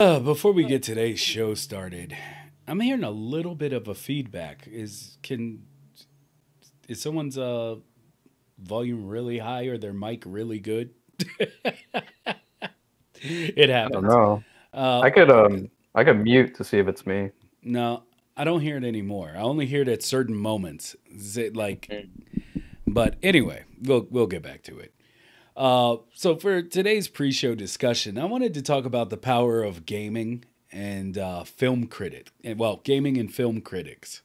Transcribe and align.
Uh, 0.00 0.18
before 0.18 0.50
we 0.50 0.64
get 0.64 0.82
today's 0.82 1.20
show 1.20 1.54
started, 1.54 2.16
I'm 2.66 2.80
hearing 2.80 3.04
a 3.04 3.12
little 3.12 3.54
bit 3.54 3.72
of 3.72 3.86
a 3.86 3.94
feedback. 3.94 4.66
Is 4.66 5.18
can 5.22 5.62
is 6.88 7.00
someone's 7.00 7.38
uh 7.38 7.76
volume 8.58 9.06
really 9.06 9.38
high 9.38 9.66
or 9.66 9.78
their 9.78 9.92
mic 9.92 10.24
really 10.26 10.58
good? 10.58 10.90
it 13.22 13.68
happens. 13.68 13.96
I 13.96 14.00
don't 14.00 14.02
know. 14.02 14.42
Uh, 14.72 15.00
I 15.00 15.10
could 15.10 15.30
um 15.30 15.70
I 15.94 16.02
could 16.02 16.24
mute 16.24 16.56
to 16.56 16.64
see 16.64 16.78
if 16.78 16.88
it's 16.88 17.06
me. 17.06 17.30
No, 17.62 18.02
I 18.36 18.42
don't 18.42 18.62
hear 18.62 18.76
it 18.76 18.84
anymore. 18.84 19.34
I 19.36 19.42
only 19.42 19.66
hear 19.66 19.82
it 19.82 19.88
at 19.88 20.02
certain 20.02 20.34
moments. 20.34 20.96
Is 21.06 21.36
it 21.36 21.54
like, 21.54 21.88
but 22.84 23.14
anyway, 23.22 23.62
we'll 23.80 24.08
we'll 24.10 24.26
get 24.26 24.42
back 24.42 24.64
to 24.64 24.76
it. 24.76 24.92
Uh, 25.56 25.96
so 26.12 26.36
for 26.36 26.62
today's 26.62 27.08
pre-show 27.08 27.54
discussion, 27.54 28.18
I 28.18 28.24
wanted 28.24 28.54
to 28.54 28.62
talk 28.62 28.84
about 28.84 29.10
the 29.10 29.16
power 29.16 29.62
of 29.62 29.86
gaming 29.86 30.44
and 30.72 31.16
uh, 31.16 31.44
film 31.44 31.86
critic, 31.86 32.30
and 32.42 32.58
well, 32.58 32.80
gaming 32.82 33.16
and 33.16 33.32
film 33.32 33.60
critics, 33.60 34.22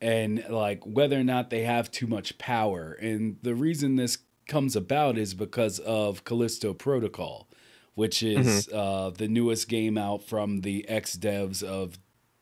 and 0.00 0.44
like 0.48 0.84
whether 0.84 1.18
or 1.18 1.24
not 1.24 1.50
they 1.50 1.62
have 1.62 1.90
too 1.92 2.08
much 2.08 2.38
power. 2.38 2.92
And 2.94 3.36
the 3.42 3.54
reason 3.54 3.94
this 3.94 4.18
comes 4.48 4.74
about 4.74 5.16
is 5.16 5.34
because 5.34 5.78
of 5.78 6.24
Callisto 6.24 6.74
Protocol, 6.74 7.48
which 7.94 8.24
is 8.24 8.68
uh, 8.72 9.10
the 9.16 9.28
newest 9.28 9.68
game 9.68 9.96
out 9.96 10.24
from 10.24 10.62
the 10.62 10.88
ex 10.88 11.16
devs 11.16 11.62
of 11.62 11.96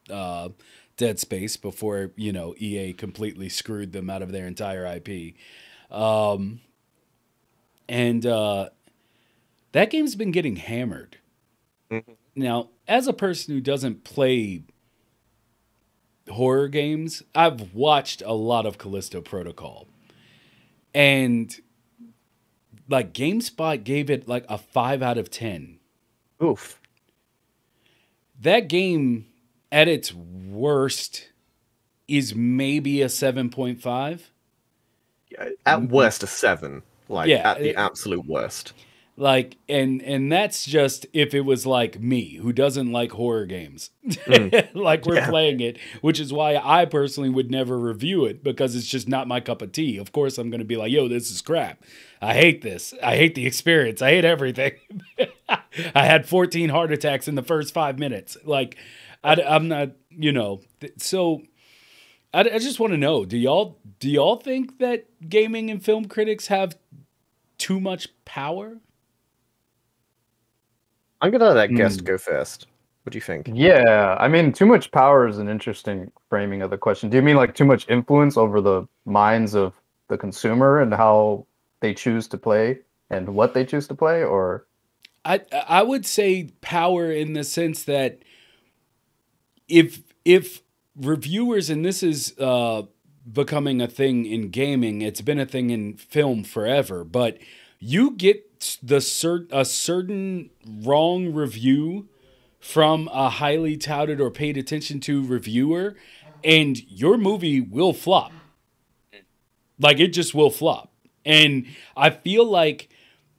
uh, 0.09 0.49
Dead 0.97 1.19
Space 1.19 1.59
before 1.59 2.13
you 2.17 2.33
know 2.33 2.55
EA 2.57 2.95
completely 2.95 3.51
screwed 3.51 3.93
them 3.93 4.09
out 4.09 4.23
of 4.23 4.33
their 4.33 4.47
entire 4.47 4.87
IP. 4.87 5.35
Um, 5.91 6.61
and 7.91 8.25
uh, 8.25 8.71
that 9.73 9.91
game's 9.91 10.15
been 10.15 10.31
getting 10.31 10.57
hammered. 10.57 11.19
Mhm. 11.91 12.17
Now, 12.37 12.71
as 12.87 13.09
a 13.09 13.13
person 13.13 13.53
who 13.53 13.61
doesn't 13.61 14.05
play 14.05 14.63
horror 16.29 16.69
games, 16.69 17.25
I've 17.35 17.75
watched 17.75 18.23
a 18.25 18.33
lot 18.33 18.65
of 18.65 18.79
Callisto 18.79 19.21
Protocol, 19.21 19.89
and 20.95 21.61
like 22.89 23.13
GameSpot 23.13 23.83
gave 23.83 24.09
it 24.09 24.29
like 24.29 24.45
a 24.49 24.57
five 24.57 25.03
out 25.03 25.19
of 25.19 25.29
ten. 25.29 25.81
Oof. 26.43 26.81
That 28.41 28.69
game, 28.69 29.27
at 29.73 29.89
its 29.89 30.15
worst, 30.15 31.29
is 32.07 32.37
maybe 32.37 33.03
a 33.03 33.09
seven 33.09 33.51
point 33.51 33.83
five. 33.83 34.31
At 35.67 35.89
worst, 35.89 36.23
a 36.23 36.29
seven. 36.29 36.83
Like 37.11 37.29
Yeah, 37.29 37.51
at 37.53 37.59
the 37.59 37.71
it- 37.71 37.77
absolute 37.77 38.25
worst. 38.27 38.73
like 39.17 39.57
and 39.69 40.01
and 40.03 40.31
that's 40.33 40.65
just 40.65 41.05
if 41.13 41.35
it 41.35 41.43
was 41.43 41.67
like 41.67 42.01
me 42.01 42.37
who 42.37 42.53
doesn't 42.53 42.91
like 42.93 43.13
horror 43.13 43.45
games. 43.47 43.91
Mm. 44.07 44.69
Like 44.75 45.05
we're 45.05 45.17
Yeah. 45.17 45.29
playing 45.29 45.61
it 45.61 45.77
which 46.01 46.19
is 46.21 46.33
why 46.33 46.57
i 46.57 46.85
personally 46.87 47.29
would 47.29 47.51
never 47.51 47.77
review 47.79 48.25
it 48.25 48.43
because 48.43 48.75
it's 48.77 48.87
just 48.87 49.09
not 49.09 49.29
my 49.29 49.41
cup 49.41 49.61
of 49.61 49.73
tea. 49.73 49.99
Of 49.99 50.13
course 50.13 50.39
i'm 50.39 50.49
going 50.49 50.61
to 50.61 50.65
be 50.65 50.77
like 50.77 50.91
yo 50.93 51.09
this 51.09 51.31
is 51.31 51.43
crap. 51.43 51.83
I 52.23 52.35
hate 52.35 52.63
this. 52.63 52.95
I 53.03 53.17
hate 53.17 53.35
the 53.35 53.47
experience. 53.47 54.01
I 54.03 54.11
hate 54.11 54.25
everything. 54.27 54.73
I 55.95 56.05
had 56.07 56.27
14 56.29 56.69
heart 56.69 56.93
attacks 56.93 57.29
in 57.29 57.35
the 57.35 57.43
first 57.43 57.75
five 57.75 57.99
minutes. 57.99 58.37
Like 58.45 58.77
I, 59.25 59.35
i'm 59.43 59.69
not 59.69 59.91
you 60.11 60.33
know 60.33 60.61
th- 60.81 60.95
so 60.99 61.43
I, 62.33 62.41
I 62.41 62.59
just 62.59 62.79
want 62.81 62.93
to 62.93 62.97
know 62.99 63.25
do 63.27 63.37
y'all 63.37 63.79
do 63.99 64.09
y'all 64.09 64.37
think 64.37 64.79
that 64.79 65.07
gaming 65.29 65.71
and 65.71 65.85
film 65.85 66.07
critics 66.07 66.47
have 66.47 66.77
too 67.61 67.81
much 67.81 68.09
power 68.25 68.79
I'm 71.21 71.31
gonna 71.31 71.45
let 71.47 71.55
that 71.55 71.75
guest 71.75 72.01
Hmm. 72.01 72.05
go 72.05 72.19
first. 72.19 72.67
What 73.05 73.13
do 73.13 73.17
you 73.19 73.23
think? 73.23 73.51
Yeah, 73.53 74.17
I 74.19 74.29
mean, 74.29 74.53
too 74.53 74.67
much 74.67 74.91
power 74.91 75.27
is 75.29 75.39
an 75.39 75.49
interesting 75.49 76.11
framing 76.29 76.63
of 76.63 76.71
the 76.71 76.79
question. 76.79 77.11
Do 77.11 77.17
you 77.17 77.23
mean 77.23 77.37
like 77.37 77.55
too 77.55 77.65
much 77.65 77.89
influence 77.89 78.37
over 78.37 78.61
the 78.61 78.87
minds 79.05 79.55
of 79.55 79.75
the 80.09 80.19
consumer 80.19 80.81
and 80.81 80.93
how 80.95 81.47
they 81.81 81.95
choose 81.95 82.29
to 82.29 82.39
play 82.39 82.81
and 83.11 83.35
what 83.35 83.55
they 83.55 83.65
choose 83.65 83.87
to 83.89 83.95
play, 83.95 84.23
or 84.25 84.67
I 85.25 85.43
I 85.69 85.83
would 85.83 86.07
say 86.07 86.51
power 86.63 87.11
in 87.11 87.35
the 87.35 87.45
sense 87.45 87.85
that 87.85 88.23
if 89.69 90.03
if 90.25 90.63
reviewers 90.97 91.71
and 91.71 91.85
this 91.85 92.03
is 92.03 92.35
uh 92.39 92.83
becoming 93.31 93.81
a 93.83 93.87
thing 93.89 94.27
in 94.27 94.51
gaming, 94.51 95.03
it's 95.03 95.21
been 95.21 95.39
a 95.39 95.47
thing 95.47 95.71
in 95.71 95.97
film 95.97 96.45
forever, 96.45 97.05
but 97.05 97.39
you 97.81 98.13
get 98.13 98.79
the 98.83 98.97
cert 98.99 99.49
a 99.51 99.65
certain 99.65 100.51
wrong 100.67 101.33
review 101.33 102.09
from 102.61 103.09
a 103.11 103.31
highly 103.31 103.77
touted 103.77 104.21
or 104.21 104.31
paid 104.31 104.59
attention 104.59 105.01
to 105.01 105.25
reviewer 105.27 105.97
and 106.45 106.83
your 106.91 107.17
movie 107.17 107.61
will 107.61 107.95
flop. 107.95 108.33
Like 109.79 109.99
it 109.99 110.09
just 110.09 110.35
will 110.35 110.51
flop. 110.51 110.93
And 111.25 111.67
I 111.97 112.11
feel 112.11 112.45
like 112.45 112.91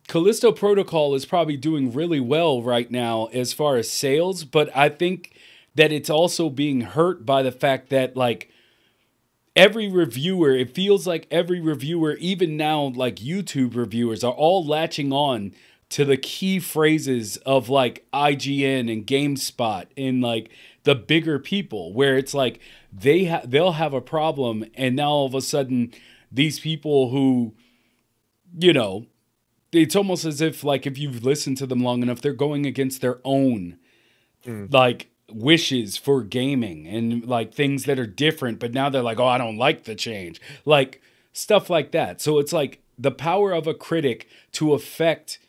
Callisto 0.07 0.51
Protocol 0.51 1.13
is 1.16 1.25
probably 1.25 1.57
doing 1.57 1.94
really 1.94 2.19
well 2.19 2.62
right 2.62 2.90
now 2.90 3.28
as 3.28 3.53
far 3.53 3.78
as 3.78 3.90
sales, 3.90 4.44
but 4.44 4.75
I 4.75 4.90
think 4.90 5.34
that 5.75 5.91
it's 5.91 6.09
also 6.09 6.50
being 6.50 6.81
hurt 6.81 7.25
by 7.25 7.44
the 7.44 7.51
fact 7.51 7.90
that 7.90 8.18
like 8.18 8.50
every 9.56 9.89
reviewer, 9.89 10.51
it 10.51 10.73
feels 10.73 11.06
like 11.07 11.28
every 11.31 11.59
reviewer, 11.59 12.16
even 12.16 12.57
now 12.57 12.91
like 12.95 13.17
YouTube 13.17 13.75
reviewers, 13.75 14.23
are 14.23 14.34
all 14.34 14.66
latching 14.66 15.12
on 15.12 15.53
to 15.89 16.06
the 16.06 16.17
key 16.17 16.59
phrases 16.59 17.38
of 17.38 17.67
like 17.69 18.06
IGN 18.13 18.91
and 18.91 19.06
GameSpot 19.06 19.88
and 19.97 20.22
like 20.22 20.50
the 20.84 20.95
bigger 20.95 21.38
people 21.38 21.94
where 21.94 22.17
it's 22.17 22.34
like 22.34 22.59
they 22.94 23.25
ha- 23.25 23.41
they'll 23.45 23.73
have 23.73 23.94
a 23.94 24.01
problem 24.01 24.63
and 24.75 24.95
now 24.95 25.09
all 25.09 25.25
of 25.25 25.35
a 25.35 25.41
sudden 25.41 25.94
these 26.31 26.59
people 26.62 27.09
who 27.09 27.53
you 28.57 28.72
know 28.72 29.06
it's 29.73 29.95
almost 29.95 30.23
as 30.25 30.39
if 30.41 30.63
like 30.63 30.88
if 30.88 30.97
you've 30.97 31.23
listened 31.25 31.57
to 31.57 31.68
them 31.68 31.83
long 31.83 32.01
enough 32.01 32.22
they're 32.22 32.33
going 32.33 32.66
against 32.66 33.01
their 33.01 33.19
own 33.23 33.78
Mm. 34.44 34.73
like 34.73 35.10
wishes 35.34 35.97
for 35.97 36.24
gaming 36.24 36.88
and 36.88 37.25
like 37.25 37.53
things 37.53 37.86
that 37.86 38.00
are 38.00 38.08
different 38.08 38.59
but 38.59 38.74
now 38.74 38.90
they're 38.90 39.02
like 39.02 39.19
oh 39.19 39.28
I 39.28 39.38
don't 39.38 39.58
like 39.58 39.84
the 39.84 39.96
change. 39.96 40.42
Like 40.66 41.02
stuff 41.34 41.69
like 41.69 41.92
that. 41.92 42.22
So 42.22 42.40
it's 42.40 42.53
like 42.53 42.81
the 42.97 43.12
power 43.12 43.52
of 43.52 43.68
a 43.68 43.74
critic 43.74 44.28
to 44.53 44.74
affect 44.74 45.40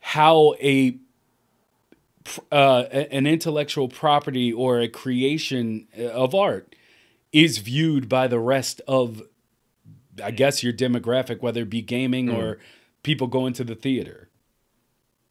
how 0.00 0.54
a 0.60 0.98
uh, 2.50 2.82
an 2.90 3.26
intellectual 3.26 3.88
property 3.88 4.52
or 4.52 4.80
a 4.80 4.88
creation 4.88 5.86
uh, 5.98 6.04
of 6.06 6.34
art 6.34 6.74
is 7.32 7.58
viewed 7.58 8.08
by 8.08 8.26
the 8.26 8.40
rest 8.40 8.80
of 8.88 9.22
I 10.22 10.30
guess 10.30 10.62
your 10.62 10.72
demographic 10.72 11.40
whether 11.40 11.62
it 11.62 11.70
be 11.70 11.82
gaming 11.82 12.30
or 12.30 12.58
people 13.02 13.26
going 13.26 13.52
to 13.54 13.64
the 13.64 13.74
theater. 13.74 14.28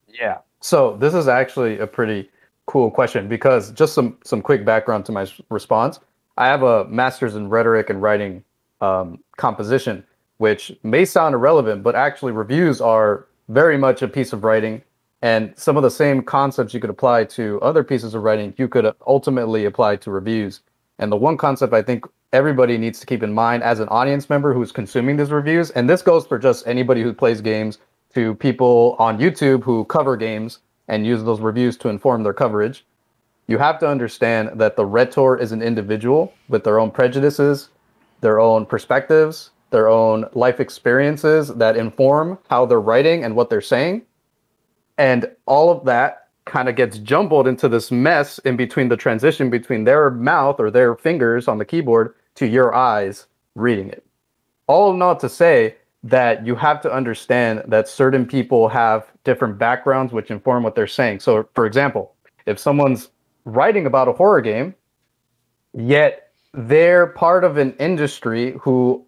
Yeah. 0.07 0.39
So 0.61 0.95
this 0.97 1.13
is 1.13 1.27
actually 1.27 1.79
a 1.79 1.87
pretty 1.87 2.29
cool 2.65 2.89
question 2.89 3.27
because 3.27 3.71
just 3.71 3.93
some 3.93 4.17
some 4.23 4.41
quick 4.41 4.65
background 4.65 5.05
to 5.05 5.11
my 5.11 5.27
response. 5.49 5.99
I 6.37 6.47
have 6.47 6.63
a 6.63 6.85
master's 6.85 7.35
in 7.35 7.49
rhetoric 7.49 7.89
and 7.89 8.01
writing 8.01 8.43
um, 8.81 9.19
composition, 9.37 10.03
which 10.37 10.75
may 10.83 11.05
sound 11.05 11.33
irrelevant, 11.33 11.83
but 11.83 11.95
actually 11.95 12.33
reviews 12.33 12.81
are 12.81 13.27
very 13.47 13.77
much 13.77 14.01
a 14.01 14.07
piece 14.07 14.33
of 14.33 14.43
writing, 14.43 14.81
and 15.21 15.53
some 15.55 15.77
of 15.77 15.83
the 15.83 15.91
same 15.91 16.21
concepts 16.21 16.73
you 16.73 16.79
could 16.79 16.89
apply 16.89 17.25
to 17.25 17.61
other 17.61 17.83
pieces 17.83 18.13
of 18.13 18.23
writing 18.23 18.53
you 18.57 18.67
could 18.67 18.93
ultimately 19.07 19.65
apply 19.65 19.95
to 19.97 20.11
reviews. 20.11 20.61
And 20.99 21.11
the 21.11 21.15
one 21.15 21.37
concept 21.37 21.73
I 21.73 21.81
think 21.81 22.05
everybody 22.33 22.77
needs 22.77 22.99
to 22.99 23.05
keep 23.05 23.23
in 23.23 23.33
mind 23.33 23.63
as 23.63 23.79
an 23.79 23.87
audience 23.89 24.29
member 24.29 24.53
who's 24.53 24.71
consuming 24.71 25.15
these 25.15 25.31
reviews, 25.31 25.69
and 25.71 25.89
this 25.89 26.01
goes 26.01 26.27
for 26.27 26.37
just 26.37 26.67
anybody 26.67 27.01
who 27.01 27.13
plays 27.13 27.39
games 27.39 27.77
to 28.13 28.35
people 28.35 28.95
on 28.97 29.19
YouTube 29.19 29.63
who 29.63 29.85
cover 29.85 30.17
games 30.17 30.59
and 30.87 31.05
use 31.05 31.23
those 31.23 31.41
reviews 31.41 31.77
to 31.77 31.89
inform 31.89 32.23
their 32.23 32.33
coverage. 32.33 32.85
You 33.47 33.57
have 33.57 33.79
to 33.79 33.87
understand 33.87 34.59
that 34.59 34.75
the 34.75 34.85
rhetor 34.85 35.37
is 35.37 35.51
an 35.51 35.61
individual 35.61 36.33
with 36.49 36.63
their 36.63 36.79
own 36.79 36.91
prejudices, 36.91 37.69
their 38.21 38.39
own 38.39 38.65
perspectives, 38.65 39.51
their 39.69 39.87
own 39.87 40.25
life 40.33 40.59
experiences 40.59 41.49
that 41.49 41.77
inform 41.77 42.39
how 42.49 42.65
they're 42.65 42.79
writing 42.79 43.23
and 43.23 43.35
what 43.35 43.49
they're 43.49 43.61
saying. 43.61 44.03
And 44.97 45.29
all 45.45 45.69
of 45.69 45.85
that 45.85 46.29
kind 46.45 46.69
of 46.69 46.75
gets 46.75 46.97
jumbled 46.99 47.47
into 47.47 47.67
this 47.67 47.91
mess 47.91 48.39
in 48.39 48.55
between 48.55 48.87
the 48.87 48.97
transition 48.97 49.49
between 49.49 49.83
their 49.83 50.09
mouth 50.11 50.59
or 50.59 50.71
their 50.71 50.95
fingers 50.95 51.47
on 51.47 51.57
the 51.57 51.65
keyboard 51.65 52.15
to 52.35 52.45
your 52.45 52.73
eyes 52.73 53.25
reading 53.55 53.89
it. 53.89 54.05
All 54.67 54.93
not 54.93 55.19
to 55.21 55.29
say 55.29 55.75
that 56.05 56.45
you 56.45 56.55
have 56.55 56.81
to 56.81 56.93
understand 56.93 57.63
that 57.67 57.87
certain 57.87 58.27
people 58.27 58.69
have 58.69 59.07
different 59.23 59.57
backgrounds 59.57 60.13
which 60.13 60.29
inform 60.29 60.61
what 60.63 60.75
they're 60.75 60.85
saying. 60.85 61.19
So, 61.19 61.49
for 61.55 61.65
example, 61.65 62.13
if 62.45 62.59
someone's 62.59 63.09
writing 63.45 63.87
about 63.87 64.07
a 64.07 64.13
horror 64.13 64.41
game, 64.41 64.75
yet 65.73 66.31
they're 66.53 67.07
part 67.07 67.43
of 67.43 67.57
an 67.57 67.75
industry 67.77 68.55
who 68.61 69.03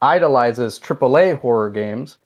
idolizes 0.00 0.78
AAA 0.78 1.40
horror 1.40 1.70
games, 1.70 2.18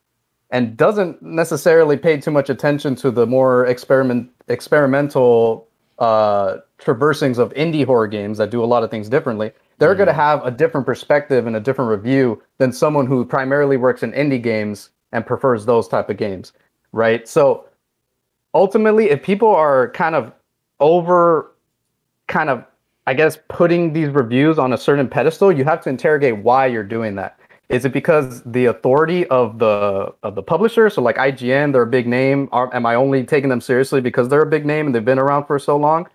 and 0.51 0.77
doesn't 0.77 1.23
necessarily 1.23 1.97
pay 1.97 2.21
too 2.21 2.31
much 2.31 2.51
attention 2.51 2.95
to 2.97 3.11
the 3.11 3.27
more 3.27 3.67
experiment 3.67 4.29
experimental 4.49 5.69
uh, 5.99 6.59
traversing's 6.79 7.39
of 7.39 7.55
indie 7.55 7.87
horror 7.87 8.09
games 8.09 8.37
that 8.39 8.51
do 8.51 8.63
a 8.63 8.67
lot 8.67 8.83
of 8.83 8.91
things 8.91 9.09
differently, 9.09 9.53
they're 9.81 9.95
mm. 9.95 9.99
going 9.99 10.07
to 10.07 10.13
have 10.13 10.47
a 10.47 10.51
different 10.53 10.87
perspective 10.87 11.49
and 11.49 11.57
a 11.57 11.61
different 11.61 11.91
review 11.91 12.41
than 12.59 12.73
someone 12.73 13.07
who 13.07 13.25
primarily 13.25 13.77
works 13.77 14.05
in 14.05 14.13
indie 14.13 14.41
games 14.41 14.91
and 15.11 15.27
prefers 15.27 15.67
those 15.67 15.89
type 15.89 16.09
of 16.09 16.17
games, 16.17 16.53
right? 16.93 17.27
So 17.27 17.65
ultimately, 18.55 19.11
if 19.11 19.23
people 19.25 19.49
are 19.49 19.91
kind 19.91 20.15
of 20.15 20.33
over, 20.79 21.57
kind 22.29 22.49
of, 22.49 22.65
I 23.09 23.15
guess, 23.15 23.39
putting 23.49 23.93
these 23.93 24.11
reviews 24.11 24.59
on 24.59 24.73
a 24.73 24.79
certain 24.79 25.09
pedestal, 25.09 25.51
you 25.51 25.65
have 25.65 25.81
to 25.83 25.89
interrogate 25.89 26.37
why 26.37 26.67
you're 26.67 26.85
doing 26.85 27.17
that. 27.17 27.41
Is 27.71 27.85
it 27.85 27.93
because 27.93 28.43
the 28.43 28.67
authority 28.67 29.27
of 29.29 29.61
the 29.61 30.13
of 30.25 30.35
the 30.35 30.43
publisher? 30.43 30.91
So 30.91 31.03
like 31.03 31.17
IGN, 31.17 31.73
they're 31.73 31.83
a 31.83 31.87
big 31.87 32.07
name. 32.07 32.49
Are, 32.51 32.73
am 32.75 32.85
I 32.85 32.97
only 32.97 33.23
taking 33.25 33.49
them 33.49 33.61
seriously 33.61 34.01
because 34.01 34.29
they're 34.29 34.43
a 34.43 34.47
big 34.47 34.67
name 34.67 34.87
and 34.87 34.95
they've 34.95 35.05
been 35.05 35.21
around 35.21 35.47
for 35.47 35.57
so 35.59 35.77
long? 35.77 36.09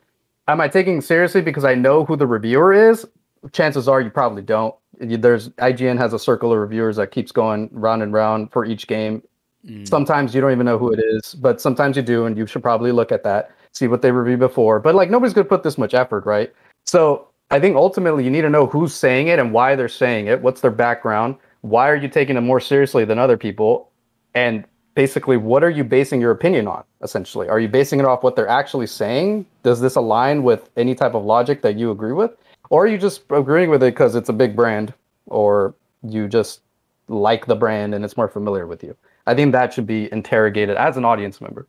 Am 0.50 0.60
I 0.60 0.68
taking 0.68 1.00
seriously 1.00 1.42
because 1.42 1.64
I 1.64 1.74
know 1.74 2.04
who 2.04 2.18
the 2.18 2.28
reviewer 2.28 2.74
is? 2.74 3.08
Chances 3.52 3.88
are 3.88 4.02
you 4.02 4.10
probably 4.10 4.42
don't. 4.42 4.76
There's 5.00 5.50
IGN 5.50 5.98
has 5.98 6.14
a 6.14 6.20
circle 6.20 6.54
of 6.54 6.60
reviewers 6.60 6.96
that 6.96 7.12
keeps 7.12 7.32
going 7.32 7.70
round 7.72 8.02
and 8.02 8.14
round 8.14 8.52
for 8.52 8.66
each 8.66 8.88
game. 8.88 9.22
Mm. 9.66 9.88
Sometimes 9.88 10.34
you 10.34 10.42
don't 10.42 10.52
even 10.52 10.66
know 10.66 10.78
who 10.78 10.92
it 10.92 11.00
is, 11.00 11.36
but 11.36 11.60
sometimes 11.60 11.98
you 11.98 12.04
do, 12.04 12.26
and 12.26 12.38
you 12.38 12.48
should 12.48 12.62
probably 12.62 12.92
look 12.92 13.12
at 13.12 13.24
that, 13.24 13.52
see 13.72 13.88
what 13.88 14.02
they 14.02 14.12
reviewed 14.12 14.40
before. 14.40 14.80
But 14.80 14.96
like 14.96 15.10
nobody's 15.10 15.34
gonna 15.34 15.46
put 15.46 15.64
this 15.64 15.78
much 15.78 15.94
effort, 15.94 16.26
right? 16.26 16.54
So 16.86 17.28
I 17.52 17.60
think 17.60 17.76
ultimately 17.76 18.24
you 18.24 18.32
need 18.32 18.42
to 18.42 18.50
know 18.50 18.68
who's 18.68 18.94
saying 18.94 19.28
it 19.28 19.40
and 19.40 19.52
why 19.52 19.76
they're 19.76 19.90
saying 19.90 20.28
it. 20.28 20.42
What's 20.42 20.62
their 20.62 20.72
background? 20.72 21.36
why 21.66 21.90
are 21.90 21.96
you 21.96 22.08
taking 22.08 22.38
it 22.38 22.42
more 22.42 22.60
seriously 22.60 23.06
than 23.06 23.18
other 23.18 23.38
people? 23.38 23.92
And 24.36 24.66
basically, 24.94 25.36
what 25.36 25.64
are 25.64 25.70
you 25.70 25.84
basing 25.84 26.22
your 26.22 26.30
opinion 26.30 26.68
on? 26.68 26.84
Essentially, 27.02 27.50
are 27.50 27.60
you 27.60 27.68
basing 27.68 28.00
it 28.00 28.06
off 28.06 28.22
what 28.22 28.36
they're 28.36 28.48
actually 28.48 28.86
saying? 28.86 29.48
Does 29.64 29.82
this 29.82 29.96
align 29.96 30.44
with 30.44 30.70
any 30.78 30.94
type 30.94 31.16
of 31.16 31.26
logic 31.26 31.64
that 31.64 31.76
you 31.76 31.90
agree 31.90 32.14
with, 32.14 32.32
or 32.70 32.88
you 32.88 32.98
just 32.98 33.24
agreeing 33.30 33.70
with 33.70 33.84
it 33.84 33.94
because 33.94 34.16
it's 34.16 34.30
a 34.30 34.34
big 34.34 34.56
brand, 34.56 34.94
or 35.28 35.76
you 36.04 36.28
just 36.28 36.62
like 37.08 37.46
the 37.46 37.56
brand 37.56 37.94
and 37.94 38.04
it's 38.04 38.18
more 38.18 38.28
familiar 38.28 38.68
with 38.68 38.84
you? 38.84 38.96
I 39.28 39.34
think 39.36 39.52
that 39.52 39.74
should 39.74 39.88
be 39.88 40.12
interrogated 40.12 40.78
as 40.78 40.98
an 40.98 41.06
audience 41.06 41.42
member. 41.42 41.68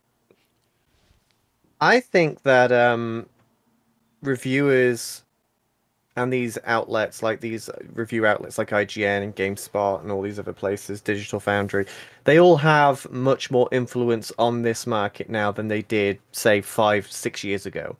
I 1.81 2.01
think 2.01 2.43
that 2.43 2.73
um, 2.73 3.27
reviewers 4.23 5.23
and 6.17 6.33
these 6.33 6.57
outlets 6.65 7.23
like 7.23 7.41
these 7.41 7.69
review 7.93 8.25
outlets 8.25 8.57
like 8.57 8.71
IGN 8.71 9.23
and 9.23 9.37
GameSpot 9.37 10.01
and 10.01 10.11
all 10.11 10.23
these 10.23 10.39
other 10.39 10.55
places, 10.55 11.03
Digital 11.03 11.39
Foundry, 11.41 11.87
they 12.25 12.41
all 12.41 12.57
have 12.57 13.11
much 13.11 13.51
more 13.51 13.69
influence 13.71 14.33
on 14.39 14.63
this 14.63 14.87
market 14.87 15.29
now 15.29 15.53
than 15.53 15.69
they 15.69 15.83
did, 15.83 16.19
say, 16.33 16.63
five, 16.63 17.11
six 17.11 17.45
years 17.45 17.67
ago. 17.67 17.97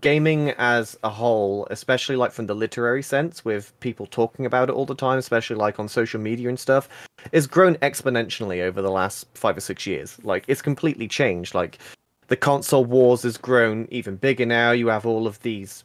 Gaming 0.00 0.50
as 0.50 0.96
a 1.02 1.10
whole, 1.10 1.66
especially 1.70 2.14
like 2.14 2.30
from 2.30 2.46
the 2.46 2.54
literary 2.54 3.02
sense, 3.02 3.44
with 3.44 3.78
people 3.80 4.06
talking 4.06 4.46
about 4.46 4.68
it 4.68 4.72
all 4.72 4.86
the 4.86 4.94
time, 4.94 5.18
especially 5.18 5.56
like 5.56 5.80
on 5.80 5.88
social 5.88 6.20
media 6.20 6.48
and 6.48 6.60
stuff, 6.60 6.88
has 7.32 7.48
grown 7.48 7.74
exponentially 7.76 8.62
over 8.62 8.80
the 8.80 8.90
last 8.90 9.26
five 9.34 9.56
or 9.56 9.60
six 9.60 9.86
years. 9.86 10.16
Like 10.22 10.44
it's 10.46 10.62
completely 10.62 11.08
changed. 11.08 11.56
Like 11.56 11.78
the 12.28 12.36
console 12.36 12.84
wars 12.84 13.22
has 13.24 13.36
grown 13.36 13.88
even 13.90 14.14
bigger 14.14 14.46
now. 14.46 14.70
You 14.70 14.86
have 14.86 15.06
all 15.06 15.26
of 15.26 15.42
these 15.42 15.82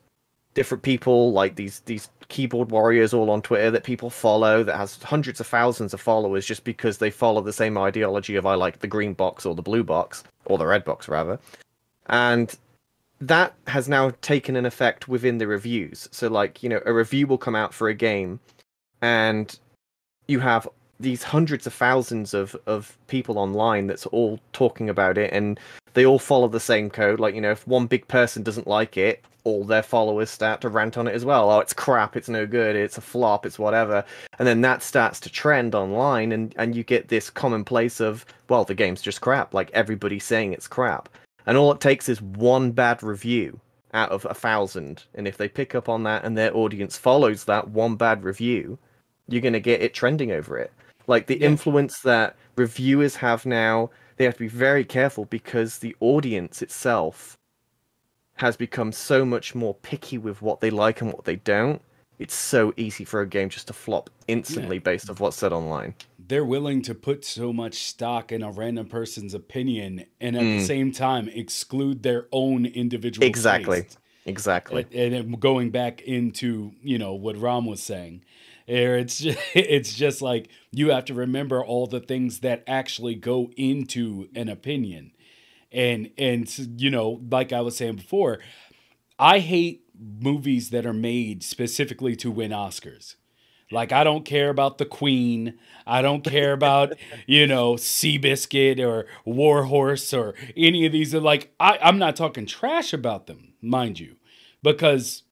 different 0.53 0.83
people 0.83 1.33
like 1.33 1.55
these 1.55 1.81
these 1.81 2.09
keyboard 2.29 2.71
warriors 2.71 3.13
all 3.13 3.29
on 3.29 3.41
Twitter 3.41 3.69
that 3.71 3.83
people 3.83 4.09
follow 4.09 4.63
that 4.63 4.77
has 4.77 5.01
hundreds 5.03 5.39
of 5.39 5.47
thousands 5.47 5.93
of 5.93 6.01
followers 6.01 6.45
just 6.45 6.63
because 6.63 6.97
they 6.97 7.11
follow 7.11 7.41
the 7.41 7.53
same 7.53 7.77
ideology 7.77 8.35
of 8.35 8.45
I 8.45 8.55
like 8.55 8.79
the 8.79 8.87
green 8.87 9.13
box 9.13 9.45
or 9.45 9.53
the 9.53 9.61
blue 9.61 9.83
box 9.83 10.23
or 10.45 10.57
the 10.57 10.65
red 10.65 10.85
box 10.85 11.07
rather. 11.07 11.39
And 12.07 12.55
that 13.21 13.53
has 13.67 13.87
now 13.87 14.11
taken 14.21 14.55
an 14.55 14.65
effect 14.65 15.07
within 15.07 15.37
the 15.37 15.47
reviews. 15.47 16.09
So 16.11 16.27
like, 16.27 16.61
you 16.61 16.69
know, 16.69 16.81
a 16.85 16.93
review 16.93 17.27
will 17.27 17.37
come 17.37 17.55
out 17.55 17.73
for 17.73 17.87
a 17.87 17.93
game 17.93 18.39
and 19.01 19.57
you 20.27 20.39
have 20.39 20.67
these 20.99 21.23
hundreds 21.23 21.67
of 21.67 21.73
thousands 21.73 22.33
of, 22.33 22.55
of 22.65 22.97
people 23.07 23.37
online 23.37 23.87
that's 23.87 24.05
all 24.07 24.39
talking 24.53 24.89
about 24.89 25.17
it 25.17 25.31
and 25.33 25.59
they 25.93 26.05
all 26.05 26.19
follow 26.19 26.47
the 26.47 26.59
same 26.59 26.89
code. 26.89 27.19
Like, 27.19 27.35
you 27.35 27.41
know, 27.41 27.51
if 27.51 27.67
one 27.67 27.87
big 27.87 28.07
person 28.07 28.43
doesn't 28.43 28.67
like 28.67 28.97
it, 28.97 29.23
all 29.45 29.63
their 29.63 29.83
followers 29.83 30.29
start 30.29 30.59
to 30.61 30.69
rant 30.69 30.97
on 30.97 31.07
it 31.07 31.13
as 31.13 31.23
well. 31.23 31.51
Oh, 31.51 31.59
it's 31.59 31.73
crap, 31.73 32.17
it's 32.17 32.27
no 32.27 32.45
good, 32.47 32.75
it's 32.75 32.97
a 32.97 33.01
flop, 33.01 33.45
it's 33.45 33.59
whatever. 33.59 34.03
And 34.39 34.47
then 34.47 34.61
that 34.61 34.83
starts 34.83 35.19
to 35.21 35.29
trend 35.29 35.75
online 35.75 36.31
and, 36.31 36.53
and 36.57 36.75
you 36.75 36.83
get 36.83 37.07
this 37.07 37.29
commonplace 37.29 37.99
of, 37.99 38.25
well, 38.49 38.65
the 38.65 38.75
game's 38.75 39.01
just 39.01 39.21
crap. 39.21 39.53
Like 39.53 39.71
everybody's 39.71 40.25
saying 40.25 40.53
it's 40.53 40.67
crap. 40.67 41.07
And 41.45 41.57
all 41.57 41.71
it 41.71 41.79
takes 41.79 42.09
is 42.09 42.21
one 42.21 42.71
bad 42.71 43.03
review 43.03 43.59
out 43.93 44.11
of 44.11 44.25
a 44.25 44.33
thousand. 44.33 45.03
And 45.13 45.27
if 45.27 45.37
they 45.37 45.47
pick 45.47 45.75
up 45.75 45.87
on 45.87 46.03
that 46.03 46.23
and 46.25 46.37
their 46.37 46.55
audience 46.55 46.97
follows 46.97 47.45
that 47.45 47.69
one 47.69 47.95
bad 47.95 48.23
review, 48.23 48.77
you're 49.27 49.41
gonna 49.41 49.59
get 49.59 49.81
it 49.81 49.93
trending 49.93 50.31
over 50.31 50.57
it. 50.57 50.71
Like 51.07 51.27
the 51.27 51.39
yeah. 51.39 51.47
influence 51.47 52.01
that 52.01 52.35
reviewers 52.55 53.15
have 53.17 53.45
now, 53.45 53.89
they 54.17 54.25
have 54.25 54.35
to 54.35 54.39
be 54.39 54.47
very 54.47 54.83
careful 54.83 55.25
because 55.25 55.79
the 55.79 55.95
audience 55.99 56.61
itself 56.61 57.37
has 58.35 58.57
become 58.57 58.91
so 58.91 59.23
much 59.23 59.55
more 59.55 59.75
picky 59.75 60.17
with 60.17 60.41
what 60.41 60.59
they 60.59 60.69
like 60.69 61.01
and 61.01 61.11
what 61.11 61.25
they 61.25 61.37
don't. 61.37 61.81
It's 62.19 62.33
so 62.33 62.73
easy 62.77 63.03
for 63.03 63.21
a 63.21 63.27
game 63.27 63.49
just 63.49 63.67
to 63.67 63.73
flop 63.73 64.09
instantly 64.27 64.77
yeah. 64.77 64.83
based 64.83 65.09
off 65.09 65.19
what's 65.19 65.37
said 65.37 65.53
online. 65.53 65.93
They're 66.27 66.45
willing 66.45 66.81
to 66.83 66.95
put 66.95 67.23
so 67.25 67.53
much 67.53 67.75
stock 67.75 68.31
in 68.31 68.41
a 68.41 68.51
random 68.51 68.87
person's 68.87 69.33
opinion 69.33 70.05
and 70.19 70.35
at 70.35 70.41
mm. 70.41 70.59
the 70.59 70.65
same 70.65 70.91
time 70.91 71.29
exclude 71.29 72.03
their 72.03 72.27
own 72.31 72.65
individual 72.65 73.27
Exactly. 73.27 73.83
Taste. 73.83 73.97
Exactly. 74.25 74.87
And, 74.93 75.13
and 75.13 75.39
going 75.39 75.69
back 75.69 76.01
into, 76.01 76.71
you 76.81 76.97
know, 76.97 77.13
what 77.13 77.37
Ram 77.37 77.65
was 77.65 77.81
saying. 77.83 78.23
It's 78.67 79.19
just, 79.19 79.39
it's 79.53 79.93
just 79.93 80.21
like 80.21 80.49
you 80.71 80.89
have 80.89 81.05
to 81.05 81.13
remember 81.13 81.63
all 81.63 81.85
the 81.85 81.99
things 81.99 82.39
that 82.39 82.63
actually 82.65 83.15
go 83.15 83.51
into 83.55 84.29
an 84.35 84.49
opinion 84.49 85.11
and 85.75 86.09
and 86.17 86.81
you 86.81 86.89
know 86.89 87.21
like 87.29 87.51
i 87.51 87.61
was 87.61 87.77
saying 87.77 87.97
before 87.97 88.39
i 89.19 89.39
hate 89.39 89.83
movies 89.99 90.69
that 90.69 90.85
are 90.85 90.93
made 90.93 91.43
specifically 91.43 92.15
to 92.15 92.31
win 92.31 92.51
oscars 92.51 93.15
like 93.71 93.91
i 93.91 94.03
don't 94.03 94.25
care 94.25 94.49
about 94.49 94.77
the 94.77 94.85
queen 94.85 95.57
i 95.85 96.01
don't 96.01 96.23
care 96.23 96.53
about 96.53 96.93
you 97.25 97.47
know 97.47 97.73
seabiscuit 97.73 98.79
or 98.79 99.05
warhorse 99.25 100.13
or 100.13 100.33
any 100.55 100.85
of 100.85 100.91
these 100.91 101.13
like 101.13 101.53
I, 101.59 101.79
i'm 101.81 101.97
not 101.97 102.15
talking 102.15 102.45
trash 102.45 102.93
about 102.93 103.27
them 103.27 103.53
mind 103.61 103.99
you 103.99 104.15
because 104.61 105.23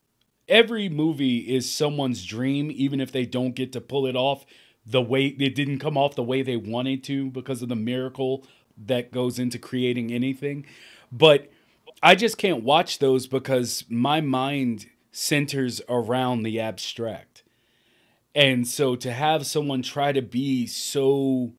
every 0.48 0.90
movie 0.90 1.40
is 1.40 1.72
someone's 1.72 2.26
dream 2.26 2.72
even 2.72 3.00
if 3.00 3.12
they 3.12 3.26
don't 3.26 3.56
get 3.56 3.72
to 3.74 3.82
pull 3.82 4.06
it 4.06 4.16
off 4.16 4.46
the 4.86 5.02
way 5.02 5.28
it 5.28 5.56
didn't 5.56 5.80
come 5.80 5.98
off 5.98 6.16
the 6.16 6.24
way 6.24 6.42
they 6.42 6.58
wanted 6.58 7.04
to 7.06 7.30
because 7.32 7.62
of 7.62 7.70
the 7.70 7.76
miracle 7.76 8.46
that 8.78 9.12
goes 9.12 9.40
into 9.40 9.58
creating 9.60 10.12
anything. 10.12 10.66
But 11.12 11.52
I 12.02 12.16
just 12.16 12.38
can't 12.38 12.64
watch 12.64 13.00
those 13.00 13.28
because 13.28 13.86
my 13.90 14.20
mind 14.22 14.88
centers 15.12 15.82
around 15.88 16.44
the 16.44 16.60
abstract. 16.60 17.33
And 18.36 18.68
so 18.68 18.96
to 18.96 19.12
have 19.12 19.46
someone 19.46 19.82
try 19.82 20.12
to 20.12 20.22
be 20.22 20.66
so 20.68 21.54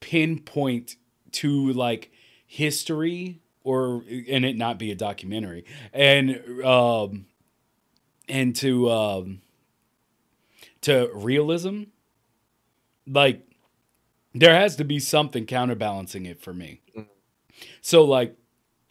pinpoint 0.00 0.96
to 1.32 1.72
like 1.72 2.10
history 2.46 3.40
or 3.62 4.02
and 4.08 4.44
it 4.44 4.56
not 4.56 4.78
be 4.78 4.90
a 4.90 4.94
documentary 4.94 5.64
and 5.92 6.40
um 6.64 7.26
and 8.28 8.56
to 8.56 8.90
um 8.90 9.42
to 10.80 11.10
realism 11.12 11.82
like 13.06 13.42
there 14.34 14.54
has 14.54 14.76
to 14.76 14.84
be 14.84 14.98
something 14.98 15.46
counterbalancing 15.46 16.26
it 16.26 16.40
for 16.40 16.52
me. 16.52 16.80
Mm-hmm. 16.96 17.10
So 17.80 18.04
like 18.04 18.36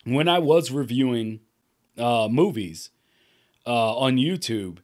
when 0.04 0.28
I 0.28 0.40
was 0.40 0.72
reviewing 0.72 1.42
uh, 1.98 2.28
movies 2.30 2.90
uh, 3.66 3.96
on 3.98 4.18
YouTube, 4.18 4.80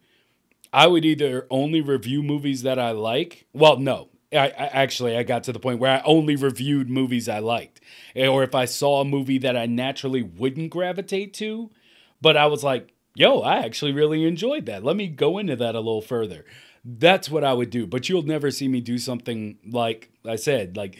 I 0.73 0.87
would 0.87 1.05
either 1.05 1.45
only 1.51 1.81
review 1.81 2.23
movies 2.23 2.63
that 2.63 2.79
I 2.79 2.91
like. 2.91 3.45
Well, 3.53 3.77
no, 3.77 4.09
I, 4.33 4.47
I, 4.47 4.65
actually 4.73 5.15
I 5.15 5.21
got 5.21 5.43
to 5.43 5.53
the 5.53 5.59
point 5.59 5.79
where 5.79 5.99
I 5.99 6.01
only 6.03 6.35
reviewed 6.35 6.89
movies 6.89 7.29
I 7.29 7.37
liked, 7.39 7.79
eh, 8.15 8.27
or 8.27 8.43
if 8.43 8.55
I 8.55 8.65
saw 8.65 8.99
a 8.99 9.05
movie 9.05 9.37
that 9.37 9.55
I 9.55 9.67
naturally 9.67 10.23
wouldn't 10.23 10.71
gravitate 10.71 11.35
to, 11.35 11.69
but 12.21 12.35
I 12.35 12.47
was 12.47 12.63
like, 12.63 12.91
"Yo, 13.13 13.41
I 13.41 13.57
actually 13.59 13.91
really 13.91 14.25
enjoyed 14.25 14.65
that. 14.65 14.83
Let 14.83 14.95
me 14.95 15.07
go 15.07 15.37
into 15.37 15.55
that 15.57 15.75
a 15.75 15.79
little 15.79 16.01
further." 16.01 16.43
That's 16.83 17.29
what 17.29 17.43
I 17.45 17.53
would 17.53 17.69
do. 17.69 17.87
But 17.87 18.09
you'll 18.09 18.23
never 18.23 18.51
see 18.51 18.67
me 18.67 18.81
do 18.81 18.97
something 18.97 19.57
like 19.69 20.11
I 20.25 20.35
said, 20.35 20.75
like 20.75 20.97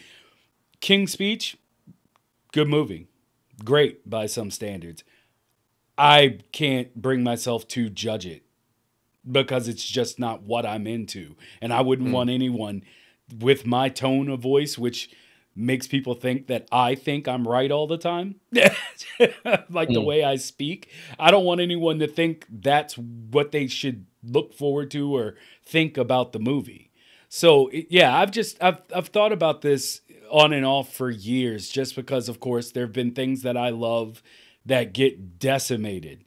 King's 0.81 1.11
Speech, 1.11 1.57
good 2.51 2.69
movie. 2.69 3.07
Great 3.65 4.07
by 4.09 4.27
some 4.27 4.51
standards. 4.51 5.03
I 5.97 6.39
can't 6.51 6.95
bring 6.95 7.23
myself 7.23 7.67
to 7.69 7.89
judge 7.89 8.25
it 8.25 8.42
because 9.29 9.67
it's 9.67 9.83
just 9.83 10.19
not 10.19 10.43
what 10.43 10.65
I'm 10.65 10.87
into. 10.87 11.35
And 11.61 11.73
I 11.73 11.81
wouldn't 11.81 12.09
mm. 12.09 12.13
want 12.13 12.29
anyone 12.29 12.83
with 13.39 13.65
my 13.65 13.89
tone 13.89 14.29
of 14.29 14.39
voice, 14.39 14.77
which 14.77 15.09
makes 15.55 15.87
people 15.87 16.15
think 16.15 16.47
that 16.47 16.67
I 16.71 16.95
think 16.95 17.27
I'm 17.27 17.47
right 17.47 17.71
all 17.71 17.87
the 17.87 17.97
time, 17.97 18.35
like 18.51 18.71
mm. 19.19 19.93
the 19.93 19.99
hmm. 19.99 20.05
way 20.05 20.23
I 20.23 20.35
speak. 20.35 20.89
I 21.19 21.31
don't 21.31 21.45
want 21.45 21.61
anyone 21.61 21.99
to 21.99 22.07
think 22.07 22.47
that's 22.49 22.97
what 22.97 23.51
they 23.51 23.67
should 23.67 24.05
look 24.23 24.53
forward 24.53 24.89
to 24.91 25.15
or 25.15 25.35
think 25.63 25.97
about 25.97 26.31
the 26.31 26.39
movie. 26.39 26.91
So 27.29 27.69
yeah, 27.71 28.15
I've 28.15 28.31
just 28.31 28.61
I've 28.61 28.81
I've 28.95 29.07
thought 29.07 29.31
about 29.31 29.61
this 29.61 30.01
on 30.31 30.53
and 30.53 30.65
off 30.65 30.93
for 30.93 31.09
years, 31.09 31.69
just 31.69 31.95
because 31.95 32.29
of 32.29 32.39
course 32.39 32.71
there 32.71 32.85
have 32.85 32.93
been 32.93 33.11
things 33.11 33.41
that 33.43 33.57
I 33.57 33.69
love 33.69 34.21
that 34.65 34.93
get 34.93 35.39
decimated, 35.39 36.25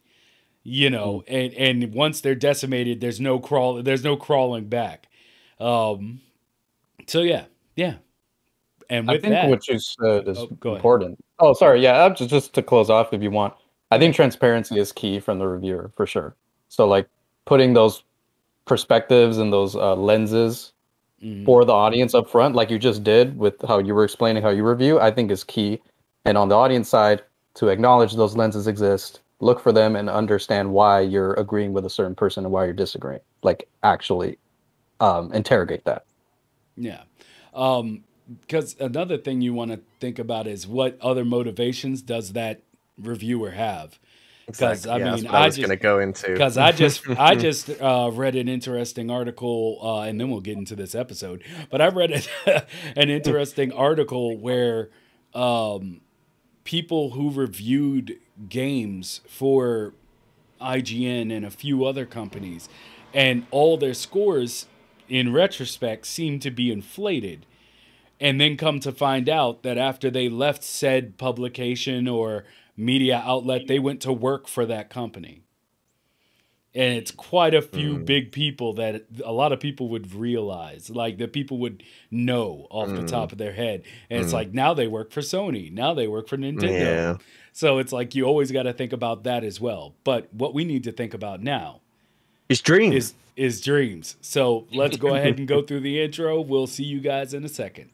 you 0.69 0.89
know, 0.89 1.23
mm. 1.29 1.53
and 1.55 1.83
and 1.83 1.93
once 1.93 2.19
they're 2.19 2.35
decimated, 2.35 2.99
there's 2.99 3.21
no 3.21 3.39
crawl, 3.39 3.81
there's 3.81 4.03
no 4.03 4.17
crawling 4.17 4.65
back. 4.65 5.07
Um, 5.61 6.19
so 7.07 7.21
yeah, 7.21 7.45
yeah. 7.77 7.95
And 8.89 9.09
I 9.09 9.13
think 9.13 9.33
that, 9.33 9.49
what 9.49 9.65
you 9.67 9.79
said 9.79 10.27
is 10.27 10.37
oh, 10.37 10.49
important. 10.61 11.23
Oh, 11.39 11.53
sorry, 11.53 11.81
yeah, 11.81 12.09
just 12.09 12.29
just 12.29 12.53
to 12.53 12.61
close 12.61 12.89
off, 12.89 13.13
if 13.13 13.23
you 13.23 13.31
want, 13.31 13.53
I 13.91 13.97
think 13.97 14.13
transparency 14.13 14.77
is 14.77 14.91
key 14.91 15.21
from 15.21 15.39
the 15.39 15.47
reviewer 15.47 15.89
for 15.95 16.05
sure. 16.05 16.35
So 16.67 16.85
like 16.85 17.07
putting 17.45 17.73
those 17.73 18.03
perspectives 18.65 19.37
and 19.37 19.53
those 19.53 19.73
uh, 19.73 19.95
lenses 19.95 20.73
mm-hmm. 21.23 21.45
for 21.45 21.63
the 21.63 21.71
audience 21.71 22.13
up 22.13 22.29
front, 22.29 22.55
like 22.55 22.69
you 22.69 22.77
just 22.77 23.05
did 23.05 23.37
with 23.37 23.55
how 23.65 23.79
you 23.79 23.95
were 23.95 24.03
explaining 24.03 24.43
how 24.43 24.49
you 24.49 24.67
review, 24.67 24.99
I 24.99 25.11
think 25.11 25.31
is 25.31 25.45
key. 25.45 25.81
And 26.25 26.37
on 26.37 26.49
the 26.49 26.55
audience 26.55 26.89
side, 26.89 27.23
to 27.53 27.69
acknowledge 27.69 28.15
those 28.15 28.35
lenses 28.35 28.67
exist, 28.67 29.21
look 29.39 29.59
for 29.59 29.71
them, 29.71 29.95
and 29.95 30.09
understand 30.09 30.71
why 30.71 31.01
you're 31.01 31.33
agreeing 31.33 31.73
with 31.73 31.85
a 31.85 31.89
certain 31.89 32.15
person 32.15 32.45
and 32.45 32.53
why 32.53 32.65
you're 32.65 32.73
disagreeing. 32.73 33.21
Like 33.43 33.67
actually 33.83 34.37
um, 34.99 35.31
interrogate 35.33 35.85
that. 35.85 36.05
Yeah. 36.75 37.03
Um, 37.53 38.03
because 38.41 38.75
another 38.79 39.17
thing 39.17 39.41
you 39.41 39.53
want 39.53 39.71
to 39.71 39.79
think 39.99 40.19
about 40.19 40.47
is 40.47 40.67
what 40.67 40.97
other 41.01 41.23
motivations 41.23 42.01
does 42.01 42.33
that 42.33 42.61
reviewer 42.97 43.51
have? 43.51 43.99
Because 44.45 44.85
exactly. 44.85 45.03
I 45.03 45.15
mean, 45.15 45.23
yeah, 45.25 45.33
I, 45.33 45.43
I 45.43 45.45
was 45.45 45.57
going 45.57 45.69
to 45.69 45.75
go 45.75 45.99
into 45.99 46.31
because 46.31 46.57
I 46.57 46.71
just 46.71 47.07
I 47.17 47.35
just 47.35 47.69
uh, 47.81 48.09
read 48.13 48.35
an 48.35 48.47
interesting 48.47 49.11
article, 49.11 49.77
uh, 49.81 50.01
and 50.01 50.19
then 50.19 50.29
we'll 50.29 50.39
get 50.39 50.57
into 50.57 50.75
this 50.75 50.95
episode. 50.95 51.43
But 51.69 51.81
I 51.81 51.87
read 51.89 52.25
an 52.95 53.09
interesting 53.09 53.73
article 53.73 54.37
where 54.37 54.89
um, 55.33 55.99
people 56.63 57.11
who 57.11 57.29
reviewed 57.31 58.19
games 58.49 59.21
for 59.27 59.93
IGN 60.61 61.35
and 61.35 61.45
a 61.45 61.51
few 61.51 61.85
other 61.85 62.05
companies, 62.05 62.69
and 63.13 63.45
all 63.51 63.77
their 63.77 63.93
scores 63.93 64.67
in 65.09 65.31
retrospect 65.31 66.05
seem 66.05 66.39
to 66.39 66.51
be 66.51 66.71
inflated 66.71 67.45
and 68.19 68.41
then 68.41 68.57
come 68.57 68.79
to 68.79 68.91
find 68.91 69.29
out 69.29 69.63
that 69.63 69.77
after 69.77 70.09
they 70.09 70.27
left 70.27 70.63
said 70.63 71.17
publication 71.17 72.07
or 72.07 72.45
media 72.75 73.21
outlet, 73.23 73.67
they 73.67 73.79
went 73.79 74.01
to 74.01 74.11
work 74.11 74.47
for 74.47 74.65
that 74.65 74.89
company. 74.89 75.41
And 76.75 76.95
it's 76.95 77.11
quite 77.11 77.55
a 77.55 77.61
few 77.61 77.97
mm. 77.97 78.05
big 78.05 78.31
people 78.31 78.73
that 78.73 79.05
a 79.25 79.31
lot 79.31 79.51
of 79.51 79.59
people 79.59 79.89
would 79.89 80.13
realize, 80.13 80.89
like 80.89 81.17
that 81.17 81.33
people 81.33 81.57
would 81.59 81.81
know 82.11 82.67
off 82.69 82.89
mm. 82.89 82.97
the 82.97 83.07
top 83.07 83.31
of 83.31 83.39
their 83.39 83.53
head. 83.53 83.83
And 84.09 84.21
mm. 84.21 84.23
it's 84.23 84.33
like 84.33 84.53
now 84.53 84.73
they 84.73 84.87
work 84.87 85.11
for 85.11 85.21
Sony, 85.21 85.71
now 85.71 85.93
they 85.93 86.07
work 86.07 86.27
for 86.27 86.37
Nintendo. 86.37 86.79
Yeah. 86.79 87.17
So 87.51 87.79
it's 87.79 87.91
like 87.91 88.13
you 88.13 88.25
always 88.25 88.51
got 88.51 88.63
to 88.63 88.73
think 88.73 88.93
about 88.93 89.23
that 89.23 89.43
as 89.43 89.59
well. 89.59 89.95
But 90.03 90.31
what 90.31 90.53
we 90.53 90.65
need 90.65 90.83
to 90.83 90.91
think 90.91 91.15
about 91.15 91.41
now 91.41 91.81
is 92.49 92.61
dreams. 92.61 92.95
Is, 92.95 93.13
is 93.35 93.61
dreams. 93.61 94.15
So 94.21 94.67
let's 94.71 94.97
go 94.97 95.15
ahead 95.15 95.39
and 95.39 95.47
go 95.47 95.61
through 95.65 95.79
the 95.79 96.01
intro. 96.01 96.41
We'll 96.41 96.67
see 96.67 96.83
you 96.83 96.99
guys 96.99 97.33
in 97.33 97.43
a 97.43 97.49
second. 97.49 97.89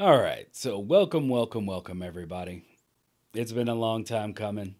All 0.00 0.20
right. 0.20 0.46
So, 0.52 0.78
welcome, 0.78 1.28
welcome, 1.28 1.66
welcome, 1.66 2.02
everybody. 2.02 2.62
It's 3.34 3.50
been 3.50 3.68
a 3.68 3.74
long 3.74 4.04
time 4.04 4.32
coming, 4.32 4.76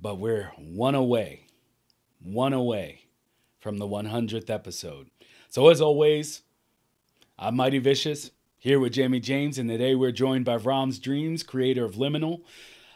but 0.00 0.14
we're 0.14 0.50
one 0.56 0.94
away, 0.94 1.44
one 2.22 2.54
away 2.54 3.02
from 3.58 3.76
the 3.76 3.86
100th 3.86 4.48
episode. 4.48 5.10
So, 5.50 5.68
as 5.68 5.82
always, 5.82 6.40
I'm 7.38 7.54
Mighty 7.54 7.80
Vicious 7.80 8.30
here 8.56 8.80
with 8.80 8.94
Jamie 8.94 9.20
James, 9.20 9.58
and 9.58 9.68
today 9.68 9.94
we're 9.94 10.10
joined 10.10 10.46
by 10.46 10.56
Rom's 10.56 10.98
Dreams, 10.98 11.42
creator 11.42 11.84
of 11.84 11.96
Liminal, 11.96 12.40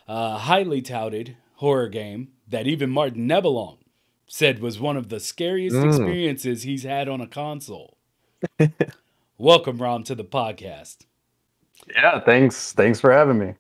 a 0.09 0.39
highly 0.39 0.81
touted 0.81 1.37
horror 1.57 1.89
game 1.89 2.29
that 2.49 2.67
even 2.67 2.89
Martin 2.89 3.29
Nebelong 3.29 3.77
said 4.27 4.61
was 4.61 4.81
one 4.81 4.97
of 4.97 5.11
the 5.11 5.21
scariest 5.21 5.77
mm. 5.77 5.89
experiences 5.89 6.63
he's 6.63 6.85
had 6.85 7.07
on 7.07 7.21
a 7.21 7.27
console. 7.27 7.99
Welcome, 9.37 9.77
Rom, 9.77 10.05
to 10.05 10.15
the 10.15 10.25
podcast. 10.25 11.05
Yeah, 11.95 12.21
thanks. 12.21 12.73
Thanks 12.73 13.01
for 13.01 13.13
having 13.13 13.39
me. 13.39 13.55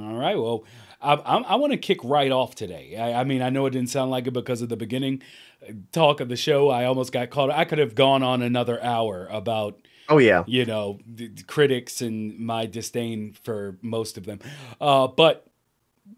All 0.00 0.16
right. 0.16 0.36
Well, 0.36 0.64
I, 1.00 1.14
I, 1.14 1.36
I 1.38 1.54
want 1.56 1.72
to 1.72 1.78
kick 1.78 2.02
right 2.04 2.30
off 2.30 2.54
today. 2.54 2.96
I, 2.96 3.20
I, 3.20 3.24
mean, 3.24 3.42
I 3.42 3.50
know 3.50 3.66
it 3.66 3.70
didn't 3.70 3.90
sound 3.90 4.10
like 4.10 4.26
it 4.26 4.32
because 4.32 4.62
of 4.62 4.68
the 4.68 4.76
beginning 4.76 5.22
uh, 5.66 5.72
talk 5.92 6.20
of 6.20 6.28
the 6.28 6.36
show. 6.36 6.68
I 6.68 6.84
almost 6.84 7.12
got 7.12 7.30
caught. 7.30 7.50
I 7.50 7.64
could 7.64 7.78
have 7.78 7.94
gone 7.94 8.22
on 8.22 8.42
another 8.42 8.82
hour 8.82 9.28
about. 9.30 9.86
Oh 10.08 10.18
yeah. 10.18 10.44
You 10.46 10.64
know, 10.64 10.98
critics 11.46 12.02
and 12.02 12.38
my 12.38 12.66
disdain 12.66 13.34
for 13.42 13.78
most 13.82 14.18
of 14.18 14.24
them. 14.24 14.40
Uh, 14.80 15.06
but 15.06 15.46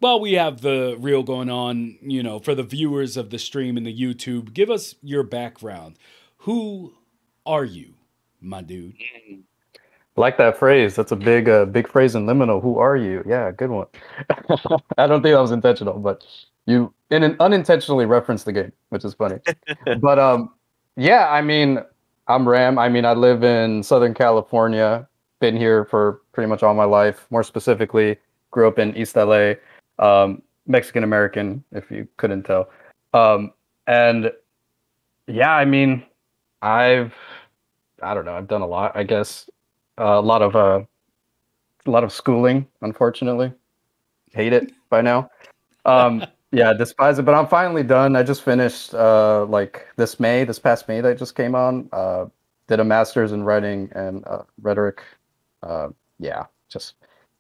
while 0.01 0.21
we 0.21 0.33
have 0.33 0.63
the 0.63 0.97
reel 0.99 1.23
going 1.23 1.51
on, 1.51 1.99
you 2.03 2.23
know, 2.23 2.39
for 2.39 2.55
the 2.55 2.63
viewers 2.63 3.17
of 3.17 3.31
the 3.31 3.39
stream 3.39 3.77
and 3.77 3.87
the 3.87 3.97
YouTube, 3.97 4.53
give 4.53 4.71
us 4.71 4.95
your 5.03 5.23
background. 5.23 5.97
Who 6.39 6.95
are 7.47 7.65
you, 7.65 7.95
my 8.41 8.63
dude? 8.63 8.97
Like 10.17 10.39
that 10.39 10.57
phrase. 10.57 10.95
That's 10.95 11.11
a 11.13 11.17
big, 11.17 11.49
uh, 11.49 11.65
big 11.65 11.89
phrase 11.89 12.15
in 12.15 12.27
liminal. 12.27 12.63
Who 12.63 12.79
are 12.79 12.97
you? 12.97 13.25
Yeah, 13.27 13.51
good 13.51 13.71
one. 13.71 13.87
I 14.99 15.07
don't 15.07 15.23
think 15.23 15.35
that 15.35 15.41
was 15.41 15.51
intentional, 15.51 15.99
but 15.99 16.25
you 16.67 16.95
in 17.11 17.23
an 17.23 17.37
unintentionally 17.41 18.07
referenced 18.07 18.45
the 18.45 18.53
game, 18.53 18.73
which 18.91 19.05
is 19.05 19.15
funny. 19.15 19.39
but 20.01 20.19
um, 20.19 20.53
yeah, 20.97 21.29
I 21.31 21.43
mean, 21.43 21.81
I'm 22.29 22.49
Ram. 22.49 22.79
I 22.79 22.89
mean, 22.89 23.05
I 23.05 23.13
live 23.13 23.45
in 23.45 23.83
Southern 23.83 24.15
California. 24.15 25.07
Been 25.41 25.57
here 25.57 25.85
for 25.85 26.23
pretty 26.33 26.49
much 26.49 26.63
all 26.63 26.75
my 26.75 26.85
life. 26.85 27.27
More 27.31 27.43
specifically, 27.43 28.17
grew 28.51 28.69
up 28.69 28.79
in 28.79 28.97
East 28.97 29.17
LA. 29.17 29.55
Um, 29.99 30.43
Mexican 30.67 31.05
American, 31.05 31.63
if 31.73 31.91
you 31.91 32.09
couldn't 32.17 32.45
tell. 32.45 32.71
Um, 33.13 33.53
and 33.87 34.33
yeah, 35.27 35.53
I 35.55 35.65
mean, 35.65 36.05
I've 36.63 37.15
I 38.03 38.15
don't 38.15 38.25
know. 38.25 38.35
I've 38.35 38.49
done 38.49 38.63
a 38.63 38.67
lot. 38.67 38.93
I 38.95 39.03
guess 39.03 39.49
a 39.99 40.21
lot 40.21 40.43
of 40.43 40.57
uh, 40.57 40.83
a 41.87 41.91
lot 41.91 42.05
of 42.05 42.13
schooling, 42.13 42.67
unfortunately. 42.83 43.53
Hate 44.33 44.53
it 44.53 44.73
by 44.91 45.01
now. 45.01 45.31
Um, 45.85 46.25
yeah, 46.53 46.73
despise 46.73 47.19
it. 47.19 47.25
But 47.25 47.35
I'm 47.35 47.47
finally 47.47 47.83
done. 47.83 48.17
I 48.17 48.23
just 48.23 48.43
finished 48.43 48.95
uh, 48.95 49.45
like 49.47 49.87
this 49.97 50.19
May, 50.19 50.45
this 50.45 50.59
past 50.59 50.89
May 50.89 51.01
that 51.01 51.19
just 51.19 51.35
came 51.35 51.55
on. 51.55 51.89
Uh, 51.93 52.27
did 52.67 52.81
a 52.81 52.85
master's 52.85 53.33
in 53.33 53.45
writing 53.45 53.91
and 53.95 54.27
uh, 54.27 54.43
rhetoric. 54.63 55.03
Uh, 55.63 55.89
yeah, 56.19 56.45
just 56.69 56.95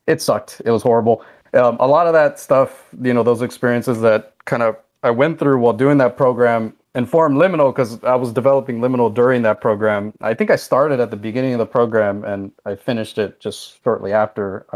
it 0.06 0.20
sucked. 0.20 0.60
It 0.64 0.70
was 0.70 0.82
horrible. 0.82 1.24
Um, 1.54 1.76
a 1.80 1.86
lot 1.86 2.06
of 2.06 2.12
that 2.12 2.38
stuff, 2.38 2.88
you 3.00 3.14
know, 3.14 3.22
those 3.22 3.42
experiences 3.42 4.00
that 4.00 4.34
kind 4.44 4.62
of 4.62 4.76
I 5.02 5.10
went 5.10 5.38
through 5.38 5.58
while 5.58 5.72
doing 5.72 5.98
that 5.98 6.16
program 6.16 6.74
informed 6.94 7.36
Liminal 7.36 7.72
because 7.74 8.02
I 8.04 8.14
was 8.14 8.32
developing 8.32 8.78
Liminal 8.78 9.12
during 9.12 9.42
that 9.42 9.60
program. 9.60 10.12
I 10.20 10.34
think 10.34 10.50
I 10.50 10.56
started 10.56 11.00
at 11.00 11.10
the 11.10 11.16
beginning 11.16 11.52
of 11.52 11.58
the 11.58 11.66
program 11.66 12.24
and 12.24 12.52
I 12.64 12.76
finished 12.76 13.18
it 13.18 13.40
just 13.40 13.82
shortly 13.82 14.12
after 14.12 14.66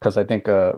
because 0.00 0.16
um, 0.16 0.20
I 0.20 0.24
think 0.24 0.48
uh, 0.48 0.74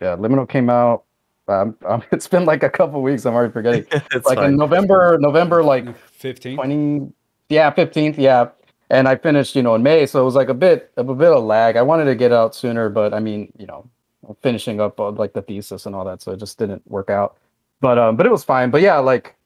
yeah, 0.00 0.16
Liminal 0.16 0.48
came 0.48 0.70
out. 0.70 1.04
Um, 1.48 1.76
um, 1.86 2.02
it's 2.12 2.28
been 2.28 2.44
like 2.44 2.62
a 2.62 2.70
couple 2.70 3.02
weeks. 3.02 3.26
I'm 3.26 3.34
already 3.34 3.52
forgetting. 3.52 3.86
like 3.92 4.24
fine. 4.24 4.52
in 4.52 4.56
November, 4.56 5.18
November 5.20 5.62
like 5.62 5.84
15th, 6.20 6.54
20, 6.54 7.12
yeah, 7.48 7.72
15th, 7.72 8.16
yeah. 8.18 8.48
And 8.90 9.06
I 9.06 9.16
finished, 9.16 9.54
you 9.54 9.62
know, 9.62 9.74
in 9.74 9.82
May, 9.82 10.06
so 10.06 10.22
it 10.22 10.24
was 10.24 10.34
like 10.34 10.48
a 10.48 10.54
bit 10.54 10.92
of 10.96 11.10
a 11.10 11.14
bit 11.14 11.30
of 11.30 11.44
lag. 11.44 11.76
I 11.76 11.82
wanted 11.82 12.06
to 12.06 12.14
get 12.14 12.32
out 12.32 12.54
sooner, 12.54 12.88
but 12.88 13.12
I 13.12 13.20
mean, 13.20 13.52
you 13.58 13.66
know, 13.66 13.86
finishing 14.40 14.80
up 14.80 14.98
uh, 14.98 15.10
like 15.10 15.34
the 15.34 15.42
thesis 15.42 15.84
and 15.84 15.94
all 15.94 16.06
that, 16.06 16.22
so 16.22 16.32
it 16.32 16.38
just 16.38 16.58
didn't 16.58 16.82
work 16.90 17.10
out. 17.10 17.36
But 17.82 17.98
um, 17.98 18.16
but 18.16 18.24
it 18.24 18.32
was 18.32 18.44
fine. 18.44 18.70
But 18.70 18.80
yeah, 18.80 18.96
like 18.96 19.36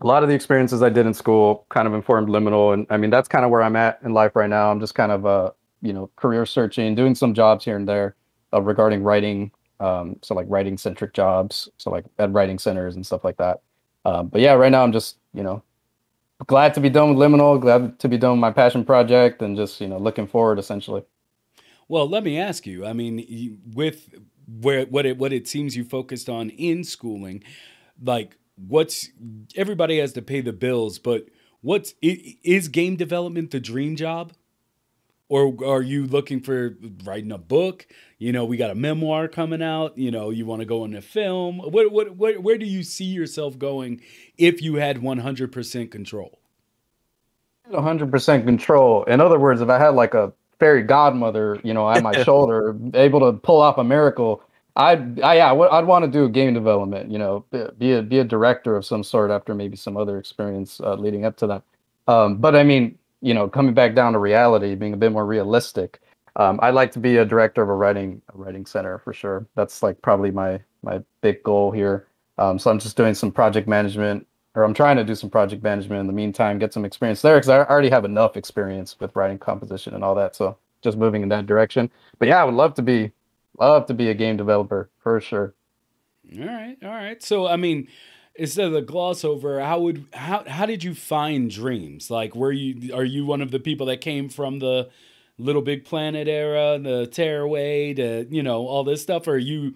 a 0.00 0.06
lot 0.06 0.22
of 0.22 0.28
the 0.28 0.34
experiences 0.34 0.82
I 0.82 0.88
did 0.88 1.06
in 1.06 1.14
school 1.14 1.66
kind 1.68 1.86
of 1.86 1.94
informed 1.94 2.28
liminal, 2.28 2.72
and 2.74 2.86
I 2.90 2.96
mean 2.96 3.10
that's 3.10 3.28
kind 3.28 3.44
of 3.44 3.50
where 3.50 3.62
I'm 3.62 3.76
at 3.76 4.00
in 4.02 4.12
life 4.12 4.34
right 4.34 4.50
now. 4.50 4.70
I'm 4.70 4.80
just 4.80 4.94
kind 4.94 5.12
of 5.12 5.26
uh, 5.26 5.50
you 5.82 5.92
know, 5.92 6.10
career 6.16 6.46
searching, 6.46 6.94
doing 6.94 7.14
some 7.14 7.34
jobs 7.34 7.64
here 7.64 7.76
and 7.76 7.88
there 7.88 8.16
uh, 8.52 8.60
regarding 8.60 9.02
writing. 9.02 9.50
Um, 9.78 10.16
so 10.22 10.34
like 10.34 10.46
writing 10.48 10.76
centric 10.76 11.14
jobs, 11.14 11.68
so 11.78 11.90
like 11.90 12.04
at 12.18 12.32
writing 12.32 12.58
centers 12.58 12.96
and 12.96 13.06
stuff 13.06 13.24
like 13.24 13.38
that. 13.38 13.62
Um, 14.04 14.28
but 14.28 14.40
yeah, 14.40 14.52
right 14.52 14.70
now 14.70 14.82
I'm 14.82 14.92
just 14.92 15.16
you 15.32 15.42
know 15.42 15.62
glad 16.46 16.74
to 16.74 16.80
be 16.80 16.90
done 16.90 17.14
with 17.14 17.18
liminal, 17.18 17.60
glad 17.60 17.98
to 17.98 18.08
be 18.08 18.18
done 18.18 18.32
with 18.32 18.40
my 18.40 18.50
passion 18.50 18.84
project, 18.84 19.42
and 19.42 19.56
just 19.56 19.80
you 19.80 19.88
know 19.88 19.98
looking 19.98 20.26
forward 20.26 20.58
essentially. 20.58 21.02
Well, 21.88 22.08
let 22.08 22.22
me 22.22 22.38
ask 22.38 22.66
you. 22.66 22.86
I 22.86 22.92
mean, 22.92 23.60
with 23.74 24.14
where 24.60 24.84
what 24.86 25.06
it 25.06 25.18
what 25.18 25.32
it 25.32 25.48
seems 25.48 25.76
you 25.76 25.84
focused 25.84 26.28
on 26.28 26.50
in 26.50 26.84
schooling, 26.84 27.42
like 28.02 28.36
what's 28.56 29.08
everybody 29.56 29.98
has 29.98 30.12
to 30.14 30.22
pay 30.22 30.40
the 30.40 30.52
bills, 30.52 30.98
but 30.98 31.26
what's 31.60 31.94
is 32.02 32.68
game 32.68 32.96
development 32.96 33.50
the 33.50 33.60
dream 33.60 33.96
job? 33.96 34.32
Or 35.28 35.54
are 35.64 35.80
you 35.80 36.06
looking 36.06 36.40
for 36.40 36.76
writing 37.04 37.30
a 37.30 37.38
book? 37.38 37.86
You 38.18 38.32
know, 38.32 38.44
we 38.44 38.56
got 38.56 38.70
a 38.70 38.74
memoir 38.74 39.28
coming 39.28 39.62
out. 39.62 39.96
You 39.96 40.10
know, 40.10 40.30
you 40.30 40.44
want 40.44 40.60
to 40.60 40.66
go 40.66 40.84
into 40.84 41.00
film. 41.00 41.58
What, 41.58 41.92
what, 41.92 42.16
what, 42.16 42.42
where 42.42 42.58
do 42.58 42.66
you 42.66 42.82
see 42.82 43.04
yourself 43.04 43.56
going 43.56 44.00
if 44.36 44.60
you 44.60 44.74
had 44.74 44.96
100% 44.96 45.90
control? 45.92 46.40
100% 47.70 48.44
control. 48.44 49.04
In 49.04 49.20
other 49.20 49.38
words, 49.38 49.60
if 49.60 49.68
I 49.68 49.78
had 49.78 49.90
like 49.90 50.14
a 50.14 50.32
fairy 50.58 50.82
godmother, 50.82 51.60
you 51.62 51.74
know, 51.74 51.88
at 51.88 52.02
my 52.02 52.22
shoulder, 52.24 52.76
able 52.94 53.20
to 53.20 53.38
pull 53.38 53.60
off 53.60 53.78
a 53.78 53.84
miracle, 53.84 54.42
I'd, 54.80 55.20
I, 55.20 55.34
yeah, 55.36 55.52
I'd 55.52 55.84
want 55.86 56.04
to 56.04 56.10
do 56.10 56.28
game 56.28 56.54
development. 56.54 57.10
You 57.10 57.18
know, 57.18 57.44
be 57.78 57.92
a 57.92 58.02
be 58.02 58.18
a 58.18 58.24
director 58.24 58.76
of 58.76 58.84
some 58.84 59.04
sort 59.04 59.30
after 59.30 59.54
maybe 59.54 59.76
some 59.76 59.96
other 59.96 60.18
experience 60.18 60.80
uh, 60.80 60.94
leading 60.94 61.24
up 61.24 61.36
to 61.38 61.46
that. 61.48 61.62
Um, 62.08 62.38
but 62.38 62.56
I 62.56 62.62
mean, 62.62 62.98
you 63.20 63.34
know, 63.34 63.48
coming 63.48 63.74
back 63.74 63.94
down 63.94 64.14
to 64.14 64.18
reality, 64.18 64.74
being 64.74 64.94
a 64.94 64.96
bit 64.96 65.12
more 65.12 65.26
realistic. 65.26 66.00
Um, 66.36 66.58
I'd 66.62 66.74
like 66.74 66.92
to 66.92 66.98
be 66.98 67.18
a 67.18 67.24
director 67.24 67.62
of 67.62 67.68
a 67.68 67.74
writing 67.74 68.22
a 68.32 68.38
writing 68.38 68.64
center 68.64 68.98
for 68.98 69.12
sure. 69.12 69.46
That's 69.54 69.82
like 69.82 70.00
probably 70.00 70.30
my 70.30 70.60
my 70.82 71.00
big 71.20 71.42
goal 71.42 71.70
here. 71.70 72.06
Um, 72.38 72.58
so 72.58 72.70
I'm 72.70 72.78
just 72.78 72.96
doing 72.96 73.12
some 73.12 73.30
project 73.30 73.68
management, 73.68 74.26
or 74.54 74.62
I'm 74.62 74.72
trying 74.72 74.96
to 74.96 75.04
do 75.04 75.14
some 75.14 75.28
project 75.28 75.62
management 75.62 76.00
in 76.00 76.06
the 76.06 76.12
meantime, 76.14 76.58
get 76.58 76.72
some 76.72 76.86
experience 76.86 77.20
there 77.20 77.36
because 77.36 77.50
I 77.50 77.58
already 77.64 77.90
have 77.90 78.06
enough 78.06 78.36
experience 78.36 78.98
with 78.98 79.14
writing 79.14 79.38
composition 79.38 79.94
and 79.94 80.02
all 80.02 80.14
that. 80.14 80.34
So 80.34 80.56
just 80.80 80.96
moving 80.96 81.22
in 81.22 81.28
that 81.28 81.46
direction. 81.46 81.90
But 82.18 82.28
yeah, 82.28 82.40
I 82.40 82.44
would 82.44 82.54
love 82.54 82.72
to 82.74 82.82
be 82.82 83.12
love 83.68 83.86
to 83.86 83.94
be 83.94 84.08
a 84.08 84.14
game 84.14 84.36
developer 84.36 84.90
for 84.98 85.20
sure. 85.20 85.54
All 86.38 86.46
right, 86.46 86.76
all 86.82 86.90
right. 86.90 87.22
So 87.22 87.46
I 87.46 87.56
mean, 87.56 87.88
instead 88.34 88.66
of 88.66 88.72
the 88.72 88.82
gloss 88.82 89.24
over, 89.24 89.60
how 89.60 89.80
would 89.80 90.06
how 90.12 90.44
how 90.46 90.66
did 90.66 90.84
you 90.84 90.94
find 90.94 91.50
dreams? 91.50 92.10
Like, 92.10 92.34
were 92.34 92.52
you 92.52 92.94
are 92.94 93.04
you 93.04 93.26
one 93.26 93.40
of 93.40 93.50
the 93.50 93.60
people 93.60 93.86
that 93.86 94.00
came 94.00 94.28
from 94.28 94.58
the 94.58 94.90
Little 95.38 95.62
Big 95.62 95.84
Planet 95.84 96.28
era, 96.28 96.78
the 96.78 97.06
Tearaway, 97.06 97.94
to 97.94 98.26
you 98.30 98.42
know 98.42 98.66
all 98.66 98.84
this 98.84 99.02
stuff, 99.02 99.26
or 99.26 99.38
you 99.38 99.74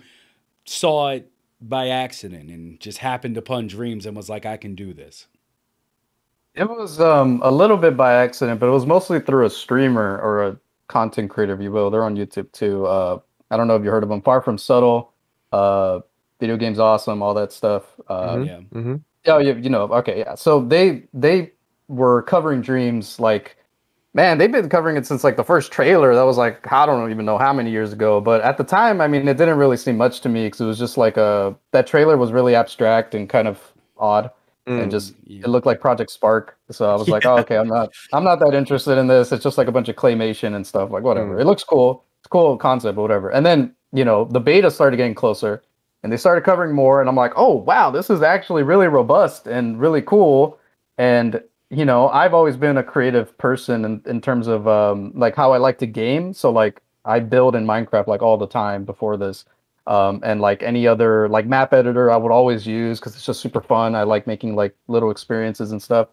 saw 0.65 1.11
it 1.11 1.31
by 1.61 1.89
accident 1.89 2.51
and 2.51 2.79
just 2.81 2.99
happened 2.99 3.37
upon 3.37 3.67
dreams 3.67 4.07
and 4.07 4.17
was 4.17 4.29
like, 4.29 4.47
I 4.47 4.57
can 4.57 4.75
do 4.75 4.93
this? 4.93 5.27
It 6.55 6.69
was 6.69 7.01
um, 7.01 7.41
a 7.43 7.51
little 7.51 7.77
bit 7.77 7.97
by 7.97 8.15
accident, 8.15 8.61
but 8.61 8.69
it 8.69 8.73
was 8.73 8.87
mostly 8.87 9.19
through 9.21 9.47
a 9.47 9.51
streamer 9.51 10.21
or 10.21 10.47
a 10.47 10.57
content 10.89 11.31
creator, 11.31 11.55
if 11.55 11.61
you 11.61 11.73
will. 11.73 11.91
They're 11.91 12.05
on 12.05 12.17
YouTube 12.17 12.53
too. 12.53 12.87
Uh, 12.87 13.19
I 13.55 13.57
don't 13.57 13.69
know 13.69 13.77
if 13.77 13.85
you 13.85 13.91
heard 13.91 14.03
of 14.03 14.09
them. 14.09 14.21
Far 14.21 14.43
from 14.43 14.59
subtle. 14.59 15.13
Uh, 15.53 16.01
video 16.41 16.57
games 16.57 16.79
awesome, 16.79 17.23
all 17.23 17.33
that 17.35 17.53
stuff. 17.53 17.85
Uh, 18.09 18.35
mm-hmm. 18.35 18.45
Yeah. 18.45 18.57
Mm-hmm. 18.81 18.95
Oh, 19.27 19.39
you, 19.39 19.55
you 19.55 19.71
know, 19.71 19.85
okay, 19.85 20.19
yeah. 20.19 20.35
So 20.35 20.61
they 20.61 21.05
they 21.15 21.53
were 21.89 22.23
covering 22.23 22.61
dreams 22.61 23.21
like, 23.21 23.57
man, 24.13 24.39
they've 24.39 24.51
been 24.51 24.69
covering 24.69 24.97
it 24.97 25.07
since 25.07 25.25
like 25.25 25.37
the 25.37 25.45
first 25.45 25.73
trailer. 25.73 26.15
That 26.15 26.25
was 26.25 26.37
like 26.37 26.71
I 26.73 26.85
don't 26.87 27.11
even 27.11 27.25
know 27.25 27.39
how 27.39 27.53
many 27.53 27.71
years 27.71 27.93
ago. 27.93 28.21
But 28.21 28.43
at 28.43 28.59
the 28.59 28.65
time, 28.65 29.01
I 29.01 29.07
mean, 29.07 29.29
it 29.29 29.37
didn't 29.37 29.57
really 29.57 29.77
seem 29.77 29.97
much 29.97 30.21
to 30.23 30.29
me 30.29 30.47
because 30.47 30.61
it 30.61 30.67
was 30.67 30.79
just 30.79 30.99
like 30.99 31.17
a 31.17 31.55
that 31.71 31.87
trailer 31.87 32.17
was 32.17 32.33
really 32.33 32.55
abstract 32.55 33.15
and 33.15 33.29
kind 33.29 33.49
of 33.49 33.61
odd. 33.97 34.31
Mm, 34.67 34.83
and 34.83 34.91
just 34.91 35.15
yeah. 35.25 35.43
it 35.45 35.49
looked 35.49 35.67
like 35.67 35.79
Project 35.79 36.11
Spark, 36.11 36.57
so 36.71 36.91
I 36.91 36.95
was 36.97 37.07
yeah. 37.07 37.15
like, 37.15 37.27
"Oh, 37.27 37.37
okay, 37.39 37.59
I'm 37.59 37.69
not, 37.69 37.93
I'm 38.15 38.25
not 38.25 38.41
that 38.41 38.55
interested 38.55 38.97
in 38.97 39.07
this. 39.07 39.31
It's 39.31 39.45
just 39.45 39.59
like 39.59 39.69
a 39.69 39.73
bunch 39.73 39.91
of 39.91 39.97
claymation 39.97 40.55
and 40.57 40.67
stuff. 40.67 40.91
Like, 40.91 41.03
whatever. 41.03 41.37
Mm. 41.37 41.41
It 41.43 41.45
looks 41.45 41.63
cool. 41.63 42.03
Cool 42.35 42.57
concept, 42.59 42.99
whatever." 42.99 43.31
And 43.31 43.47
then 43.47 43.75
you 43.93 44.05
know, 44.05 44.25
the 44.25 44.41
beta 44.41 44.71
started 44.71 44.97
getting 44.97 45.15
closer, 45.15 45.63
and 46.05 46.13
they 46.13 46.17
started 46.19 46.45
covering 46.45 46.73
more 46.75 47.01
and 47.01 47.09
i'm 47.09 47.17
like 47.17 47.33
oh 47.35 47.55
wow 47.55 47.91
this 47.91 48.11
is 48.11 48.23
actually 48.23 48.63
really 48.63 48.87
robust 48.87 49.49
and 49.49 49.81
really 49.81 50.03
cool. 50.03 50.59
And 50.99 51.43
you 51.71 51.85
know 51.85 52.09
i've 52.11 52.35
always 52.35 52.57
been 52.57 52.77
a 52.77 52.85
creative 52.85 53.37
person 53.39 53.85
in, 53.85 54.03
in 54.07 54.21
terms 54.21 54.47
of 54.47 54.69
um, 54.69 55.13
like 55.17 55.35
how 55.35 55.53
i 55.53 55.57
like 55.59 55.79
to 55.79 55.87
game. 55.87 56.33
So 56.33 56.51
like 56.51 56.81
i 57.05 57.19
build 57.19 57.57
in 57.57 57.67
minecraft 57.67 58.07
like 58.07 58.23
all 58.23 58.37
the 58.37 58.47
time 58.47 58.85
before 58.85 59.17
this. 59.17 59.47
Um, 59.87 60.21
and 60.25 60.41
like 60.41 60.63
any 60.63 60.87
other 60.87 61.29
like 61.29 61.47
map 61.47 61.75
editor 61.75 62.11
i 62.11 62.17
would 62.17 62.33
always 62.33 62.67
use 62.67 63.01
because 63.01 63.17
it's 63.17 63.27
just 63.27 63.41
super 63.41 63.61
fun. 63.61 63.95
I 63.95 64.03
like 64.05 64.27
making 64.27 64.55
like 64.57 64.75
little 64.89 65.11
experiences 65.11 65.73
and 65.73 65.83
stuff. 65.83 66.09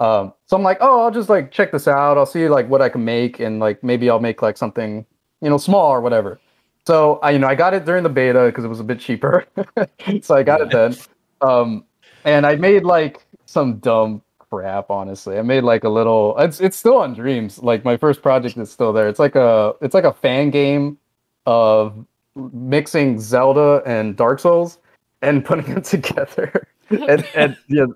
Um, 0.00 0.34
so 0.46 0.56
i'm 0.56 0.62
like 0.62 0.78
oh 0.82 1.00
i'll 1.02 1.10
just 1.10 1.30
like 1.30 1.50
check 1.50 1.72
this 1.72 1.88
out. 1.88 2.18
I'll 2.18 2.26
see 2.26 2.48
like 2.48 2.68
what 2.68 2.82
i 2.82 2.90
can 2.90 3.04
make 3.04 3.40
and 3.40 3.58
like 3.58 3.82
maybe 3.82 4.10
i'll 4.10 4.20
make 4.20 4.42
like 4.42 4.58
something 4.58 5.06
you 5.40 5.48
know 5.48 5.58
small 5.58 5.90
or 5.90 6.00
whatever 6.00 6.40
so 6.86 7.18
I, 7.22 7.30
you 7.30 7.38
know, 7.38 7.46
I 7.46 7.54
got 7.54 7.74
it 7.74 7.84
during 7.84 8.02
the 8.02 8.08
beta 8.08 8.46
because 8.46 8.64
it 8.64 8.68
was 8.68 8.80
a 8.80 8.84
bit 8.84 8.98
cheaper. 9.00 9.46
so 10.22 10.34
I 10.34 10.42
got 10.42 10.60
it 10.60 10.70
then. 10.70 10.96
Um, 11.40 11.84
and 12.24 12.46
I 12.46 12.56
made 12.56 12.84
like 12.84 13.24
some 13.46 13.78
dumb 13.78 14.22
crap. 14.38 14.90
Honestly, 14.90 15.38
I 15.38 15.42
made 15.42 15.62
like 15.62 15.84
a 15.84 15.88
little. 15.88 16.36
It's 16.38 16.60
it's 16.60 16.76
still 16.76 16.96
on 16.96 17.14
Dreams. 17.14 17.62
Like 17.62 17.84
my 17.84 17.96
first 17.96 18.22
project 18.22 18.56
is 18.56 18.70
still 18.70 18.92
there. 18.92 19.08
It's 19.08 19.18
like 19.18 19.36
a 19.36 19.74
it's 19.80 19.94
like 19.94 20.04
a 20.04 20.12
fan 20.12 20.50
game 20.50 20.98
of 21.46 22.04
mixing 22.34 23.20
Zelda 23.20 23.82
and 23.86 24.16
Dark 24.16 24.40
Souls 24.40 24.78
and 25.22 25.44
putting 25.44 25.72
them 25.72 25.82
together. 25.82 26.66
and, 26.90 27.24
and 27.36 27.56
yeah, 27.68 27.86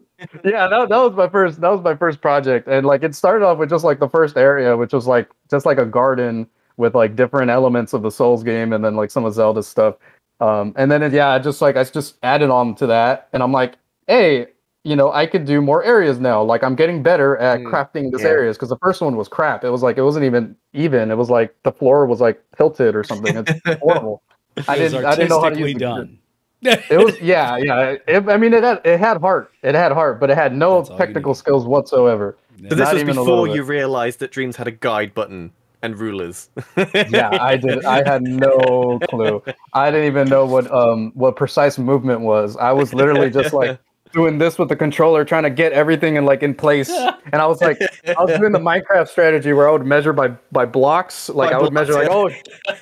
yeah, 0.45 0.69
that, 0.69 0.89
that 0.89 0.99
was 0.99 1.15
my 1.15 1.29
first 1.29 1.61
that 1.61 1.71
was 1.71 1.83
my 1.83 1.97
first 1.97 2.21
project. 2.21 2.69
And 2.69 2.87
like 2.87 3.03
it 3.03 3.15
started 3.15 3.45
off 3.45 3.59
with 3.59 3.71
just 3.71 3.85
like 3.85 3.99
the 3.99 4.09
first 4.09 4.37
area, 4.37 4.77
which 4.77 4.93
was 4.93 5.07
like 5.07 5.29
just 5.51 5.67
like 5.67 5.79
a 5.79 5.87
garden 5.87 6.47
with 6.77 6.95
like 6.95 7.17
different 7.17 7.51
elements 7.51 7.93
of 7.93 8.03
the 8.03 8.11
Souls 8.11 8.43
game 8.43 8.73
and 8.73 8.85
then 8.85 8.97
like 8.97 9.11
some 9.11 9.25
of 9.25 9.35
Zelda's 9.35 9.67
stuff. 9.67 9.97
Um, 10.41 10.75
and 10.77 10.91
then 10.91 11.13
yeah, 11.13 11.29
I 11.29 11.39
just 11.39 11.63
like 11.63 11.77
I 11.77 11.85
just 11.85 12.17
added 12.23 12.51
on 12.51 12.75
to 12.77 12.87
that, 12.89 13.29
and 13.33 13.43
I'm 13.43 13.53
like, 13.53 13.77
hey, 14.09 14.49
you 14.83 14.97
know, 14.97 15.13
I 15.13 15.27
could 15.27 15.47
do 15.47 15.63
more 15.63 15.83
areas 15.85 16.19
now. 16.19 16.43
Like 16.43 16.63
I'm 16.63 16.75
getting 16.75 17.03
better 17.03 17.37
at 17.39 17.61
mm, 17.61 17.71
crafting 17.71 18.11
these 18.11 18.23
yeah. 18.23 18.29
areas 18.29 18.57
because 18.57 18.69
the 18.69 18.79
first 18.79 19.01
one 19.01 19.17
was 19.17 19.29
crap. 19.29 19.65
It 19.65 19.71
was 19.71 19.83
like 19.83 19.97
it 19.97 20.03
wasn't 20.03 20.25
even 20.25 20.57
even. 20.73 21.11
It 21.11 21.17
was 21.17 21.31
like 21.31 21.55
the 21.63 21.73
floor 21.73 22.07
was 22.07 22.21
like 22.21 22.43
tilted 22.57 22.95
or 22.95 23.05
something. 23.05 23.37
It's 23.37 23.81
horrible. 23.81 24.23
I 24.69 24.77
didn't. 24.77 25.05
I 25.05 25.15
didn't 25.15 25.31
know 25.31 25.41
how 25.41 25.51
to 25.51 25.59
use 25.59 25.75
done. 25.75 26.19
it 26.63 27.05
was 27.05 27.21
yeah 27.21 27.57
yeah. 27.59 27.97
It, 28.09 28.29
I 28.29 28.37
mean, 28.37 28.53
it 28.53 28.65
had 28.65 28.81
it 28.85 28.99
had 28.99 29.21
heart. 29.21 29.53
It 29.63 29.75
had 29.75 29.93
heart, 29.93 30.19
but 30.19 30.31
it 30.31 30.37
had 30.37 30.55
no 30.55 30.83
technical 30.83 31.35
skills 31.35 31.65
whatsoever. 31.65 32.37
So 32.69 32.75
this 32.75 32.93
was 32.93 33.05
before 33.05 33.49
you 33.49 33.63
realized 33.63 34.19
that 34.21 34.33
Dreams 34.33 34.57
had 34.57 34.67
a 34.67 34.73
guide 34.73 35.15
button 35.15 35.53
and 35.85 35.99
rulers. 35.99 36.49
yeah, 36.77 37.29
I 37.41 37.57
did. 37.57 37.85
I 37.85 38.03
had 38.09 38.23
no 38.23 38.99
clue. 39.11 39.43
I 39.75 39.91
didn't 39.91 40.07
even 40.07 40.29
know 40.29 40.47
what 40.47 40.71
um 40.73 41.13
what 41.15 41.37
precise 41.37 41.79
movement 41.79 42.23
was. 42.23 42.57
I 42.57 42.73
was 42.73 42.95
literally 42.95 43.31
just 43.31 43.53
like 43.53 43.79
doing 44.13 44.39
this 44.39 44.59
with 44.59 44.69
the 44.69 44.77
controller, 44.77 45.25
trying 45.25 45.43
to 45.43 45.51
get 45.51 45.73
everything 45.73 46.17
in 46.17 46.25
like 46.25 46.43
in 46.43 46.55
place. 46.55 46.89
And 46.89 47.43
I 47.43 47.47
was 47.47 47.61
like, 47.61 47.81
I 48.07 48.23
was 48.23 48.39
doing 48.39 48.53
the 48.53 48.61
Minecraft 48.61 49.09
strategy 49.09 49.53
where 49.53 49.69
I 49.69 49.73
would 49.73 49.85
measure 49.85 50.13
by 50.13 50.29
by 50.53 50.65
blocks. 50.65 51.29
Like 51.29 51.51
by 51.51 51.57
I 51.57 51.61
would 51.61 51.73
blocks, 51.73 51.89
measure 51.89 52.01
like, 52.01 52.11
oh, 52.11 52.31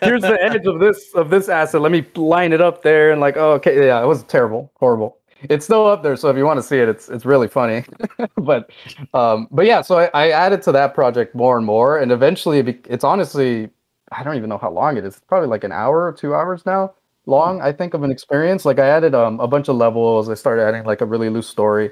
here's 0.03 0.23
the 0.23 0.41
edge 0.41 0.67
of 0.67 0.79
this 0.79 1.13
of 1.15 1.31
this 1.31 1.49
asset. 1.49 1.81
Let 1.81 1.91
me 1.93 2.07
line 2.15 2.53
it 2.53 2.61
up 2.61 2.83
there. 2.83 3.11
And 3.11 3.21
like, 3.21 3.37
oh, 3.37 3.53
okay, 3.53 3.87
yeah, 3.87 4.03
it 4.03 4.07
was 4.07 4.23
terrible, 4.25 4.71
horrible 4.77 5.19
it's 5.49 5.65
still 5.65 5.87
up 5.87 6.03
there. 6.03 6.17
So 6.17 6.29
if 6.29 6.37
you 6.37 6.45
want 6.45 6.59
to 6.59 6.63
see 6.63 6.79
it, 6.79 6.89
it's 6.89 7.09
it's 7.09 7.25
really 7.25 7.49
funny. 7.49 7.85
but 8.37 8.71
um, 9.15 9.49
but 9.51 9.67
yeah, 9.67 9.83
so 9.83 9.99
I, 9.99 10.11
I, 10.15 10.31
added 10.31 10.63
to 10.63 10.73
that 10.73 10.95
project 10.95 11.35
more 11.35 11.57
and 11.57 11.67
more, 11.67 11.99
and 11.99 12.13
eventually 12.13 12.59
it's 12.89 13.05
honestly 13.05 13.71
I 14.11 14.23
don't 14.23 14.37
even 14.37 14.49
know 14.49 14.59
how 14.59 14.71
long 14.71 14.97
it 14.97 15.05
is. 15.05 15.17
It's 15.17 15.25
probably 15.27 15.49
like 15.49 15.65
an 15.65 15.73
hour 15.73 16.07
or 16.07 16.13
two 16.13 16.35
hours 16.35 16.67
now 16.67 16.95
long. 17.27 17.61
I 17.61 17.73
think 17.73 17.95
of 17.95 18.03
an 18.03 18.11
experience. 18.11 18.65
Like 18.65 18.79
I 18.79 18.89
added 18.89 19.15
um, 19.15 19.41
a 19.41 19.47
bunch 19.47 19.69
of 19.69 19.77
levels. 19.77 20.29
I 20.29 20.35
started 20.35 20.63
adding 20.63 20.85
like 20.85 21.01
a 21.01 21.07
really 21.07 21.29
loose 21.29 21.49
story, 21.49 21.91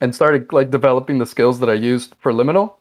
and 0.00 0.14
started 0.14 0.52
like 0.52 0.70
developing 0.70 1.18
the 1.18 1.26
skills 1.26 1.60
that 1.60 1.70
I 1.70 1.74
used 1.74 2.14
for 2.20 2.32
Liminal. 2.32 2.74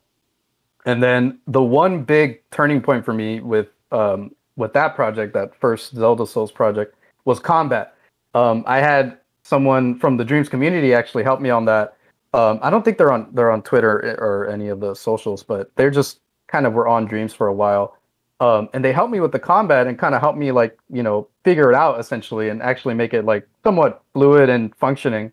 And 0.86 1.04
then 1.04 1.40
the 1.48 1.62
one 1.62 2.04
big 2.04 2.42
turning 2.52 2.82
point 2.82 3.04
for 3.06 3.14
me 3.14 3.42
with 3.42 3.68
um, 3.92 4.32
with 4.56 4.74
that 4.74 4.96
project, 4.96 5.34
that 5.34 5.56
first 5.60 5.96
Zelda 5.96 6.26
Souls 6.26 6.52
project, 6.52 6.96
was 7.26 7.40
combat. 7.40 7.96
Um, 8.36 8.64
I 8.68 8.80
had 8.80 9.18
someone 9.50 9.98
from 9.98 10.16
the 10.16 10.24
Dreams 10.24 10.48
community 10.48 10.94
actually 10.94 11.24
helped 11.24 11.42
me 11.42 11.50
on 11.50 11.66
that. 11.66 11.98
Um, 12.34 12.60
I 12.62 12.70
don't 12.70 12.86
think 12.86 13.00
they're 13.00 13.12
on 13.12 13.28
they're 13.34 13.52
on 13.52 13.64
Twitter 13.64 14.16
or 14.20 14.48
any 14.48 14.68
of 14.68 14.80
the 14.80 14.94
socials, 14.94 15.42
but 15.42 15.76
they're 15.76 15.90
just 15.90 16.20
kind 16.48 16.68
of 16.68 16.74
were 16.74 16.88
on 16.88 17.06
Dreams 17.06 17.34
for 17.34 17.48
a 17.48 17.54
while. 17.54 17.98
Um, 18.40 18.70
and 18.74 18.86
they 18.86 18.94
helped 18.94 19.12
me 19.12 19.20
with 19.20 19.32
the 19.32 19.40
combat 19.40 19.88
and 19.88 19.98
kind 19.98 20.16
of 20.16 20.22
helped 20.22 20.38
me 20.38 20.52
like 20.52 20.78
you 20.90 21.02
know 21.02 21.28
figure 21.44 21.70
it 21.72 21.76
out 21.76 22.00
essentially 22.00 22.50
and 22.50 22.62
actually 22.62 22.94
make 22.94 23.14
it 23.14 23.26
like 23.26 23.48
somewhat 23.64 24.04
fluid 24.14 24.50
and 24.50 24.74
functioning 24.76 25.32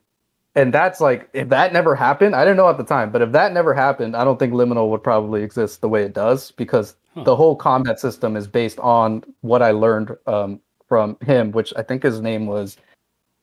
and 0.56 0.72
that's 0.72 1.00
like 1.00 1.28
if 1.32 1.48
that 1.50 1.72
never 1.72 1.94
happened 1.94 2.34
i 2.34 2.42
didn't 2.42 2.56
know 2.56 2.68
at 2.68 2.78
the 2.78 2.84
time 2.84 3.12
but 3.12 3.22
if 3.22 3.30
that 3.30 3.52
never 3.52 3.72
happened 3.72 4.16
i 4.16 4.24
don't 4.24 4.40
think 4.40 4.52
liminal 4.52 4.90
would 4.90 5.04
probably 5.04 5.42
exist 5.44 5.80
the 5.82 5.88
way 5.88 6.02
it 6.02 6.14
does 6.14 6.50
because 6.52 6.96
huh. 7.14 7.22
the 7.22 7.36
whole 7.36 7.54
combat 7.54 8.00
system 8.00 8.34
is 8.34 8.48
based 8.48 8.80
on 8.80 9.22
what 9.42 9.62
i 9.62 9.70
learned 9.70 10.16
um, 10.26 10.58
from 10.88 11.16
him 11.24 11.52
which 11.52 11.72
i 11.76 11.82
think 11.82 12.02
his 12.02 12.20
name 12.20 12.46
was 12.46 12.76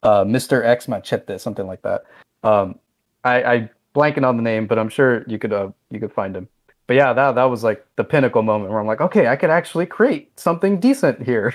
uh, 0.03 0.23
mr 0.23 0.63
x 0.65 0.87
machete 0.87 1.37
something 1.37 1.67
like 1.67 1.81
that. 1.81 2.03
Um, 2.43 2.79
I, 3.23 3.43
I 3.43 3.69
blanking 3.95 4.27
on 4.27 4.37
the 4.37 4.43
name 4.43 4.67
but 4.67 4.77
i'm 4.77 4.89
sure 4.89 5.23
you 5.27 5.39
could 5.39 5.53
uh, 5.53 5.69
you 5.89 5.99
could 5.99 6.13
find 6.13 6.35
him. 6.35 6.47
But 6.87 6.95
yeah 6.95 7.13
that, 7.13 7.35
that 7.35 7.45
was 7.45 7.63
like 7.63 7.85
the 7.95 8.03
pinnacle 8.03 8.43
moment 8.43 8.71
where 8.71 8.79
i'm 8.79 8.87
like 8.87 9.01
okay 9.01 9.27
i 9.27 9.35
could 9.35 9.49
actually 9.49 9.85
create 9.85 10.39
something 10.39 10.79
decent 10.79 11.23
here. 11.23 11.53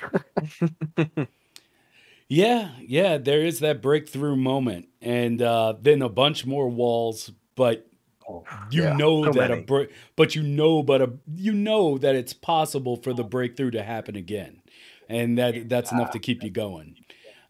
Yeah, 2.29 2.73
yeah, 2.87 3.17
there 3.17 3.41
is 3.41 3.61
that 3.61 3.81
breakthrough 3.81 4.37
moment, 4.37 4.89
and 5.01 5.41
uh, 5.41 5.75
then 5.81 6.03
a 6.03 6.11
bunch 6.11 6.45
more 6.45 6.69
walls, 6.69 7.33
but 7.57 7.89
oh, 8.29 8.45
you 8.71 8.83
yeah, 8.83 8.97
know 8.97 9.25
so 9.25 9.33
that 9.33 9.49
many. 9.49 9.63
a 9.63 9.65
break, 9.65 9.91
but 10.15 10.35
you 10.35 10.43
know, 10.43 10.83
but 10.83 11.01
a 11.01 11.13
you 11.35 11.55
know 11.55 11.97
that 11.97 12.15
it's 12.15 12.35
possible 12.35 12.97
for 12.99 13.15
the 13.15 13.25
breakthrough 13.25 13.71
to 13.71 13.83
happen 13.83 14.15
again, 14.15 14.61
and 15.09 15.39
that 15.39 15.71
that's 15.71 15.91
enough 15.91 16.11
to 16.11 16.19
keep 16.19 16.43
you 16.43 16.51
going. 16.51 16.97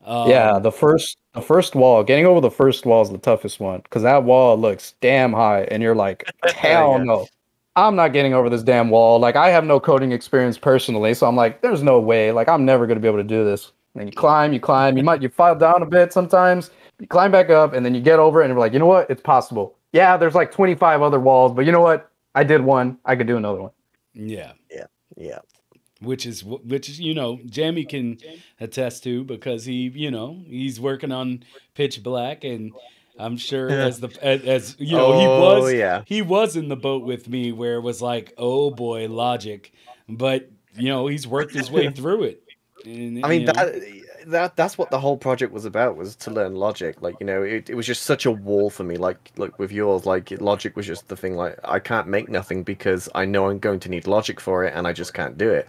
Um, 0.08 0.30
yeah, 0.30 0.58
the 0.58 0.72
first 0.72 1.18
the 1.34 1.42
first 1.42 1.74
wall, 1.74 2.02
getting 2.02 2.24
over 2.24 2.40
the 2.40 2.50
first 2.50 2.86
wall 2.86 3.02
is 3.02 3.10
the 3.10 3.18
toughest 3.18 3.60
one 3.60 3.82
because 3.82 4.02
that 4.04 4.24
wall 4.24 4.58
looks 4.58 4.94
damn 5.02 5.34
high, 5.34 5.64
and 5.64 5.82
you're 5.82 5.94
like, 5.94 6.24
hell 6.54 6.92
yeah. 6.96 7.04
no. 7.04 7.26
I'm 7.76 7.94
not 7.94 8.14
getting 8.14 8.32
over 8.32 8.48
this 8.48 8.62
damn 8.62 8.88
wall. 8.88 9.20
Like 9.20 9.36
I 9.36 9.50
have 9.50 9.64
no 9.66 9.78
coding 9.78 10.12
experience 10.12 10.56
personally, 10.56 11.12
so 11.12 11.26
I'm 11.26 11.36
like, 11.36 11.60
there's 11.60 11.82
no 11.82 12.00
way. 12.00 12.32
Like 12.32 12.48
I'm 12.48 12.64
never 12.64 12.86
gonna 12.86 13.00
be 13.00 13.06
able 13.06 13.18
to 13.18 13.22
do 13.22 13.44
this. 13.44 13.70
And 13.96 14.08
you 14.08 14.12
climb, 14.12 14.54
you 14.54 14.60
climb, 14.60 14.96
you 14.96 15.02
might 15.02 15.20
you 15.20 15.28
fall 15.28 15.54
down 15.54 15.82
a 15.82 15.86
bit 15.86 16.10
sometimes, 16.10 16.70
you 16.98 17.06
climb 17.06 17.30
back 17.30 17.50
up, 17.50 17.74
and 17.74 17.84
then 17.84 17.94
you 17.94 18.00
get 18.00 18.18
over 18.18 18.40
it, 18.40 18.46
and 18.46 18.52
you're 18.52 18.58
like, 18.58 18.72
you 18.72 18.78
know 18.78 18.86
what? 18.86 19.10
It's 19.10 19.20
possible. 19.20 19.76
Yeah, 19.92 20.16
there's 20.16 20.34
like 20.34 20.50
25 20.50 21.02
other 21.02 21.20
walls, 21.20 21.52
but 21.52 21.66
you 21.66 21.72
know 21.72 21.82
what? 21.82 22.10
I 22.34 22.44
did 22.44 22.62
one. 22.62 22.96
I 23.04 23.14
could 23.14 23.26
do 23.26 23.36
another 23.36 23.60
one. 23.60 23.72
Yeah. 24.14 24.52
Yeah. 24.70 24.86
Yeah. 25.18 25.40
Which 26.00 26.26
is 26.26 26.44
which 26.44 26.88
you 26.90 27.12
know 27.12 27.40
Jamie 27.46 27.84
can 27.84 28.18
attest 28.60 29.02
to 29.04 29.24
because 29.24 29.64
he 29.64 29.88
you 29.94 30.12
know 30.12 30.40
he's 30.46 30.80
working 30.80 31.10
on 31.10 31.42
Pitch 31.74 32.02
Black 32.04 32.44
and 32.44 32.72
I'm 33.18 33.36
sure 33.36 33.68
as 33.68 34.00
the 34.00 34.16
as, 34.22 34.42
as 34.44 34.76
you 34.78 34.96
know 34.96 35.12
oh, 35.12 35.20
he 35.20 35.26
was 35.26 35.72
yeah. 35.74 36.02
he 36.06 36.22
was 36.22 36.56
in 36.56 36.68
the 36.68 36.76
boat 36.76 37.02
with 37.02 37.28
me 37.28 37.50
where 37.50 37.74
it 37.74 37.80
was 37.80 38.00
like 38.00 38.32
oh 38.38 38.70
boy 38.70 39.08
logic 39.08 39.72
but 40.08 40.50
you 40.76 40.88
know 40.88 41.08
he's 41.08 41.26
worked 41.26 41.52
his 41.52 41.70
way 41.70 41.90
through 41.94 42.24
it 42.24 42.42
and, 42.84 43.24
I 43.24 43.28
mean 43.28 43.44
know. 43.44 43.52
that 43.52 43.74
that 44.28 44.56
that's 44.56 44.76
what 44.76 44.90
the 44.90 45.00
whole 45.00 45.16
project 45.16 45.52
was 45.52 45.64
about 45.64 45.96
was 45.96 46.14
to 46.16 46.30
learn 46.30 46.54
logic. 46.54 47.00
Like 47.02 47.16
you 47.20 47.26
know, 47.26 47.42
it, 47.42 47.70
it 47.70 47.74
was 47.74 47.86
just 47.86 48.02
such 48.02 48.26
a 48.26 48.30
wall 48.30 48.70
for 48.70 48.84
me. 48.84 48.96
Like 48.96 49.32
like 49.36 49.58
with 49.58 49.72
yours, 49.72 50.06
like 50.06 50.30
logic 50.40 50.76
was 50.76 50.86
just 50.86 51.08
the 51.08 51.16
thing. 51.16 51.34
Like 51.34 51.58
I 51.64 51.78
can't 51.78 52.06
make 52.06 52.28
nothing 52.28 52.62
because 52.62 53.08
I 53.14 53.24
know 53.24 53.48
I'm 53.48 53.58
going 53.58 53.80
to 53.80 53.88
need 53.88 54.06
logic 54.06 54.40
for 54.40 54.64
it, 54.64 54.74
and 54.74 54.86
I 54.86 54.92
just 54.92 55.14
can't 55.14 55.38
do 55.38 55.50
it. 55.50 55.68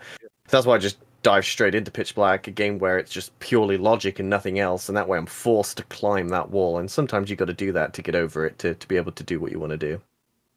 That's 0.50 0.66
why 0.66 0.76
I 0.76 0.78
just 0.78 0.98
dive 1.22 1.46
straight 1.46 1.76
into 1.76 1.92
Pitch 1.92 2.16
Black, 2.16 2.48
a 2.48 2.52
game 2.52 2.80
where 2.80 2.98
it's 2.98 3.12
just 3.12 3.38
purely 3.40 3.78
logic 3.78 4.20
and 4.20 4.30
nothing 4.30 4.60
else, 4.60 4.90
and 4.90 4.98
that 4.98 5.08
way 5.08 5.18
I'm 5.18 5.26
forced 5.26 5.78
to 5.78 5.84
climb 5.84 6.30
that 6.30 6.50
wall. 6.50 6.78
And 6.78 6.90
sometimes 6.90 7.30
you 7.30 7.36
got 7.36 7.46
to 7.46 7.54
do 7.54 7.72
that 7.74 7.94
to 7.94 8.02
get 8.02 8.16
over 8.16 8.46
it 8.46 8.60
to 8.60 8.76
to 8.76 8.88
be 8.88 8.98
able 8.98 9.14
to 9.14 9.24
do 9.24 9.40
what 9.40 9.52
you 9.52 9.60
want 9.60 9.72
to 9.72 9.78
do. 9.78 10.02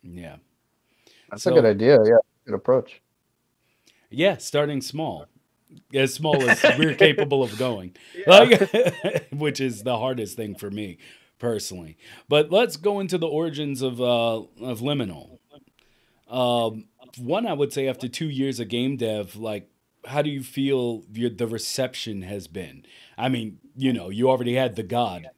Yeah, 0.03 0.37
that's 1.31 1.45
so, 1.45 1.53
a 1.53 1.55
good 1.55 1.65
idea. 1.67 1.99
Yeah, 2.05 2.17
good 2.47 2.55
approach. 2.55 3.01
Yeah, 4.11 4.37
starting 4.37 4.83
small 4.83 5.27
as 5.95 6.15
small 6.15 6.49
as 6.49 6.63
we're 6.79 6.95
capable 6.95 7.43
of 7.43 7.57
going, 7.59 7.95
like, 8.27 8.71
which 9.33 9.61
is 9.61 9.83
the 9.83 9.99
hardest 9.99 10.37
thing 10.37 10.55
for 10.55 10.71
me 10.71 10.99
personally. 11.39 11.97
But 12.29 12.51
let's 12.51 12.77
go 12.77 13.01
into 13.01 13.19
the 13.19 13.27
origins 13.27 13.83
of 13.83 14.01
uh, 14.01 14.43
of 14.61 14.81
Liminal. 14.81 15.39
Um, 16.29 16.87
one, 17.19 17.47
I 17.47 17.53
would 17.53 17.73
say 17.73 17.89
after 17.89 18.09
two 18.09 18.29
years 18.29 18.59
of 18.59 18.69
game 18.69 18.97
dev, 18.97 19.37
like, 19.37 19.69
how 20.07 20.23
do 20.23 20.31
you 20.31 20.43
feel 20.43 21.03
your, 21.13 21.31
the 21.31 21.47
reception 21.47 22.23
has 22.23 22.47
been? 22.47 22.85
I 23.19 23.29
mean, 23.29 23.59
you 23.77 23.93
know, 23.93 24.09
you 24.09 24.31
already 24.31 24.55
had 24.55 24.77
the 24.77 24.83
God 24.83 25.29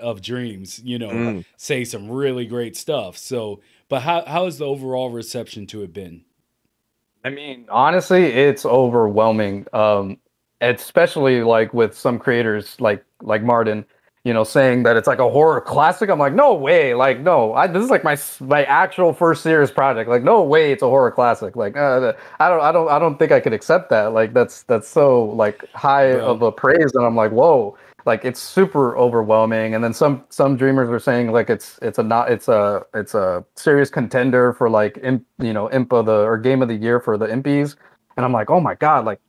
of 0.00 0.20
Dreams, 0.20 0.80
you 0.84 0.98
know, 0.98 1.10
mm. 1.10 1.44
say 1.56 1.84
some 1.84 2.10
really 2.10 2.44
great 2.44 2.76
stuff. 2.76 3.16
So, 3.16 3.60
but 3.88 4.02
how 4.02 4.24
how 4.26 4.44
has 4.44 4.58
the 4.58 4.66
overall 4.66 5.10
reception 5.10 5.66
to 5.68 5.82
it 5.82 5.92
been? 5.92 6.24
I 7.24 7.30
mean, 7.30 7.66
honestly, 7.68 8.24
it's 8.24 8.64
overwhelming. 8.64 9.66
Um, 9.72 10.18
especially 10.62 11.42
like 11.42 11.74
with 11.74 11.96
some 11.96 12.18
creators 12.18 12.80
like 12.80 13.04
like 13.20 13.42
Martin, 13.42 13.84
you 14.24 14.32
know, 14.32 14.44
saying 14.44 14.84
that 14.84 14.96
it's 14.96 15.08
like 15.08 15.18
a 15.18 15.28
horror 15.28 15.60
classic. 15.60 16.08
I'm 16.08 16.18
like, 16.18 16.32
no 16.32 16.54
way. 16.54 16.94
Like, 16.94 17.20
no, 17.20 17.52
I, 17.54 17.66
this 17.66 17.82
is 17.82 17.90
like 17.90 18.04
my 18.04 18.16
my 18.40 18.64
actual 18.64 19.12
first 19.12 19.42
serious 19.42 19.70
project. 19.70 20.08
Like, 20.08 20.22
no 20.22 20.42
way, 20.42 20.72
it's 20.72 20.82
a 20.82 20.86
horror 20.86 21.10
classic. 21.10 21.56
Like, 21.56 21.76
uh, 21.76 22.12
I 22.40 22.48
don't, 22.48 22.60
I 22.60 22.72
don't, 22.72 22.88
I 22.88 22.98
don't 22.98 23.18
think 23.18 23.32
I 23.32 23.40
could 23.40 23.52
accept 23.52 23.90
that. 23.90 24.12
Like, 24.12 24.32
that's 24.32 24.62
that's 24.62 24.88
so 24.88 25.24
like 25.24 25.68
high 25.72 26.12
Bro. 26.12 26.26
of 26.26 26.42
a 26.42 26.52
praise, 26.52 26.94
and 26.94 27.04
I'm 27.04 27.16
like, 27.16 27.32
whoa 27.32 27.76
like 28.04 28.24
it's 28.24 28.40
super 28.40 28.96
overwhelming. 28.96 29.74
And 29.74 29.82
then 29.82 29.92
some 29.92 30.24
some 30.28 30.56
dreamers 30.56 30.90
are 30.90 30.98
saying 30.98 31.30
like 31.30 31.50
it's 31.50 31.78
it's 31.82 31.98
a 31.98 32.02
not 32.02 32.30
it's 32.30 32.48
a 32.48 32.84
it's 32.94 33.14
a 33.14 33.44
serious 33.56 33.90
contender 33.90 34.52
for 34.52 34.68
like 34.68 34.98
imp, 35.02 35.24
you 35.38 35.52
know 35.52 35.68
impa 35.68 36.04
the 36.04 36.22
or 36.24 36.38
game 36.38 36.62
of 36.62 36.68
the 36.68 36.74
year 36.74 37.00
for 37.00 37.16
the 37.16 37.26
impies. 37.26 37.76
And 38.16 38.26
i'm 38.26 38.32
like 38.32 38.50
oh 38.50 38.60
my 38.60 38.74
god 38.74 39.04
like 39.04 39.20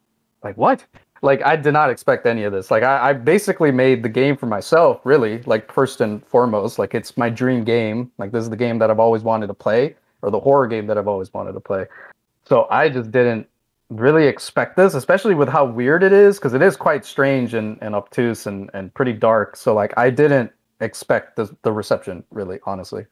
like 0.43 0.57
what? 0.57 0.85
Like 1.21 1.41
i 1.45 1.55
did 1.55 1.71
not 1.71 1.89
expect 1.89 2.25
any 2.25 2.43
of 2.43 2.51
this. 2.51 2.71
Like 2.71 2.83
I, 2.83 3.09
I 3.09 3.13
basically 3.13 3.71
made 3.71 4.03
the 4.03 4.09
game 4.09 4.35
for 4.35 4.47
myself 4.47 5.01
really 5.03 5.41
like 5.43 5.71
first 5.71 6.01
and 6.01 6.25
foremost. 6.25 6.79
Like 6.79 6.95
it's 6.95 7.15
my 7.17 7.29
dream 7.29 7.63
game. 7.63 8.11
Like 8.17 8.31
this 8.31 8.43
is 8.43 8.49
the 8.49 8.57
game 8.57 8.79
that 8.79 8.89
i've 8.89 8.99
always 8.99 9.23
wanted 9.23 9.47
to 9.47 9.53
play 9.53 9.95
or 10.21 10.31
the 10.31 10.39
horror 10.39 10.67
game 10.67 10.87
that 10.87 10.97
i've 10.97 11.07
always 11.07 11.33
wanted 11.33 11.53
to 11.53 11.59
play. 11.59 11.85
So 12.45 12.67
i 12.69 12.89
just 12.89 13.11
didn't 13.11 13.47
really 13.99 14.27
expect 14.27 14.75
this, 14.75 14.93
especially 14.93 15.35
with 15.35 15.49
how 15.49 15.65
weird 15.65 16.03
it 16.03 16.13
is, 16.13 16.37
because 16.37 16.53
it 16.53 16.61
is 16.61 16.75
quite 16.75 17.05
strange 17.05 17.53
and, 17.53 17.77
and 17.81 17.95
obtuse 17.95 18.47
and, 18.47 18.69
and 18.73 18.93
pretty 18.93 19.13
dark. 19.13 19.55
So 19.55 19.73
like 19.73 19.93
I 19.97 20.09
didn't 20.09 20.51
expect 20.79 21.35
the, 21.35 21.55
the 21.63 21.71
reception 21.71 22.23
really, 22.31 22.59
honestly. 22.65 23.05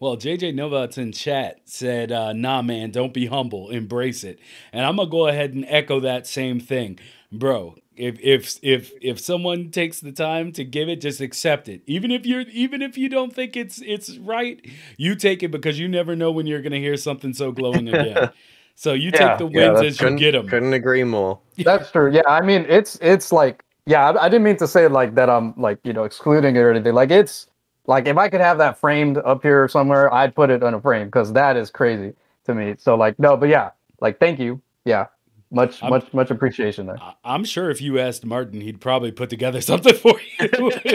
Well, 0.00 0.16
JJ 0.16 0.54
Novats 0.54 0.98
in 0.98 1.12
chat 1.12 1.60
said, 1.64 2.12
uh, 2.12 2.32
"Nah, 2.32 2.60
man, 2.62 2.90
don't 2.90 3.14
be 3.14 3.26
humble, 3.26 3.70
embrace 3.70 4.24
it." 4.24 4.38
And 4.72 4.84
I'm 4.84 4.96
gonna 4.96 5.08
go 5.08 5.28
ahead 5.28 5.54
and 5.54 5.64
echo 5.68 6.00
that 6.00 6.26
same 6.26 6.60
thing, 6.60 6.98
bro. 7.30 7.76
If 7.96 8.18
if 8.20 8.58
if 8.62 8.92
if 9.00 9.20
someone 9.20 9.70
takes 9.70 10.00
the 10.00 10.12
time 10.12 10.52
to 10.52 10.64
give 10.64 10.88
it, 10.88 11.00
just 11.00 11.20
accept 11.20 11.68
it. 11.68 11.82
Even 11.86 12.10
if 12.10 12.26
you're 12.26 12.42
even 12.52 12.82
if 12.82 12.98
you 12.98 13.08
don't 13.08 13.34
think 13.34 13.56
it's 13.56 13.80
it's 13.80 14.18
right, 14.18 14.60
you 14.96 15.14
take 15.14 15.42
it 15.42 15.50
because 15.50 15.78
you 15.78 15.88
never 15.88 16.16
know 16.16 16.32
when 16.32 16.46
you're 16.46 16.62
gonna 16.62 16.76
hear 16.78 16.96
something 16.96 17.32
so 17.32 17.52
glowing 17.52 17.88
again. 17.88 18.30
So 18.74 18.94
you 18.94 19.10
yeah, 19.12 19.28
take 19.28 19.38
the 19.38 19.46
wins 19.46 19.80
yeah, 19.80 19.86
as 19.86 20.00
you 20.00 20.18
get 20.18 20.32
them. 20.32 20.48
Couldn't 20.48 20.72
agree 20.72 21.04
more. 21.04 21.38
That's 21.58 21.90
true. 21.90 22.12
Yeah, 22.12 22.22
I 22.26 22.40
mean, 22.40 22.66
it's 22.68 22.98
it's 23.00 23.32
like 23.32 23.64
yeah, 23.86 24.10
I, 24.10 24.24
I, 24.24 24.28
didn't 24.28 24.44
mean 24.44 24.56
to 24.56 24.68
say 24.68 24.88
like 24.88 25.14
that. 25.14 25.28
I'm 25.28 25.54
like 25.56 25.78
you 25.84 25.92
know 25.92 26.04
excluding 26.04 26.56
it 26.56 26.60
or 26.60 26.70
anything. 26.70 26.94
Like 26.94 27.10
it's 27.10 27.48
like 27.86 28.06
if 28.06 28.16
I 28.16 28.28
could 28.28 28.40
have 28.40 28.58
that 28.58 28.78
framed 28.78 29.18
up 29.18 29.42
here 29.42 29.68
somewhere, 29.68 30.12
I'd 30.12 30.34
put 30.34 30.50
it 30.50 30.62
on 30.62 30.74
a 30.74 30.80
frame 30.80 31.06
because 31.06 31.32
that 31.32 31.56
is 31.56 31.70
crazy 31.70 32.14
to 32.44 32.54
me. 32.54 32.74
So 32.78 32.94
like 32.96 33.18
no, 33.18 33.36
but 33.36 33.48
yeah, 33.48 33.70
like 34.00 34.18
thank 34.18 34.38
you. 34.38 34.60
Yeah, 34.84 35.06
much 35.50 35.82
I'm, 35.82 35.90
much 35.90 36.12
much 36.12 36.30
appreciation 36.30 36.86
there. 36.86 36.98
I'm 37.24 37.44
sure 37.44 37.70
if 37.70 37.80
you 37.80 37.98
asked 37.98 38.24
Martin, 38.24 38.60
he'd 38.60 38.80
probably 38.80 39.12
put 39.12 39.30
together 39.30 39.60
something 39.62 39.94
for 39.94 40.20
you. 40.40 40.92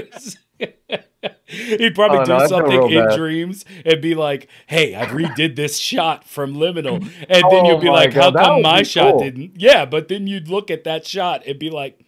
He'd 1.46 1.96
probably 1.96 2.20
oh, 2.20 2.26
do 2.26 2.38
no, 2.38 2.48
something 2.48 2.92
in 2.92 3.08
bad. 3.08 3.18
dreams 3.18 3.66
and 3.86 4.02
be 4.02 4.16
like, 4.16 4.48
"Hey, 4.68 4.96
I 4.96 5.06
redid 5.06 5.56
this 5.56 5.78
shot 5.78 6.24
from 6.26 6.56
Liminal," 6.56 7.02
and 7.30 7.44
oh 7.44 7.50
then 7.50 7.66
you'd 7.66 7.82
be 7.82 7.90
oh 7.90 7.94
like, 7.94 8.13
God, 8.13 8.36
"How 8.36 8.46
come 8.46 8.62
my 8.62 8.84
shot 8.84 9.13
cool. 9.13 9.20
didn't?" 9.20 9.54
Yeah, 9.60 9.86
but 9.86 10.08
then 10.08 10.28
you'd 10.28 10.48
look 10.48 10.70
at 10.70 10.84
that 10.84 11.06
shot 11.06 11.46
and 11.46 11.58
be 11.58 11.70
like, 11.70 12.00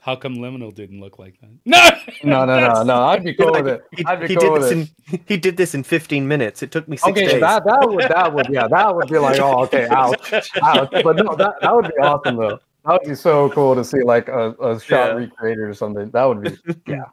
"How 0.00 0.16
come 0.16 0.36
Liminal 0.36 0.74
didn't 0.74 1.00
look 1.00 1.18
like 1.18 1.40
that?" 1.40 1.50
No, 2.24 2.44
no, 2.44 2.60
no, 2.60 2.74
no, 2.74 2.82
no. 2.82 3.02
I'd 3.04 3.24
be 3.24 3.34
cool 3.34 3.52
with 3.52 3.68
it. 3.68 3.82
I'd 4.06 4.20
be 4.20 4.28
he 4.28 4.36
cool 4.36 4.54
did 4.54 4.62
this 4.62 4.72
in 4.72 5.20
he 5.26 5.36
did 5.36 5.56
this 5.56 5.74
in 5.74 5.82
15 5.82 6.26
minutes. 6.28 6.62
It 6.62 6.70
took 6.70 6.88
me 6.88 6.96
six 6.96 7.10
okay, 7.10 7.26
days. 7.26 7.40
that 7.40 7.64
that 7.64 7.88
would 7.88 8.04
that 8.08 8.32
would 8.32 8.48
yeah 8.48 8.68
that 8.68 8.94
would 8.94 9.08
be 9.08 9.18
like 9.18 9.40
oh 9.40 9.62
okay 9.64 9.88
ouch 9.90 10.32
ouch. 10.62 10.90
But 10.90 11.16
no, 11.16 11.34
that 11.36 11.54
that 11.60 11.74
would 11.74 11.86
be 11.86 12.02
awesome 12.02 12.36
though. 12.36 12.58
That 12.84 13.00
would 13.00 13.08
be 13.08 13.14
so 13.14 13.48
cool 13.50 13.74
to 13.76 13.84
see 13.84 14.02
like 14.02 14.28
a, 14.28 14.50
a 14.60 14.80
shot 14.80 15.10
yeah. 15.10 15.12
recreated 15.12 15.64
or 15.64 15.74
something. 15.74 16.10
That 16.10 16.24
would 16.24 16.42
be 16.42 16.56
yeah. 16.86 17.04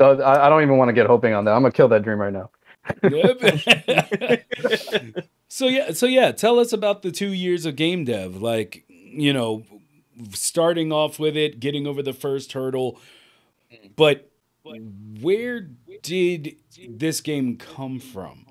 I, 0.00 0.48
don't 0.48 0.62
even 0.62 0.76
want 0.76 0.88
to 0.88 0.92
get 0.92 1.06
hoping 1.06 1.34
on 1.34 1.44
that. 1.44 1.52
I'm 1.52 1.62
gonna 1.62 1.72
kill 1.72 1.88
that 1.88 2.02
dream 2.02 2.18
right 2.18 2.32
now. 2.32 2.50
so 5.48 5.66
yeah, 5.66 5.92
so 5.92 6.06
yeah, 6.06 6.32
tell 6.32 6.58
us 6.58 6.72
about 6.72 7.02
the 7.02 7.10
two 7.10 7.32
years 7.32 7.66
of 7.66 7.76
game 7.76 8.04
dev. 8.04 8.40
Like, 8.40 8.84
you 8.88 9.32
know, 9.32 9.64
starting 10.32 10.92
off 10.92 11.18
with 11.18 11.36
it, 11.36 11.60
getting 11.60 11.86
over 11.86 12.02
the 12.02 12.12
first 12.12 12.52
hurdle, 12.52 12.98
but 13.96 14.30
where 15.20 15.68
did 16.02 16.56
this 16.88 17.20
game 17.20 17.56
come 17.56 17.98
from? 17.98 18.46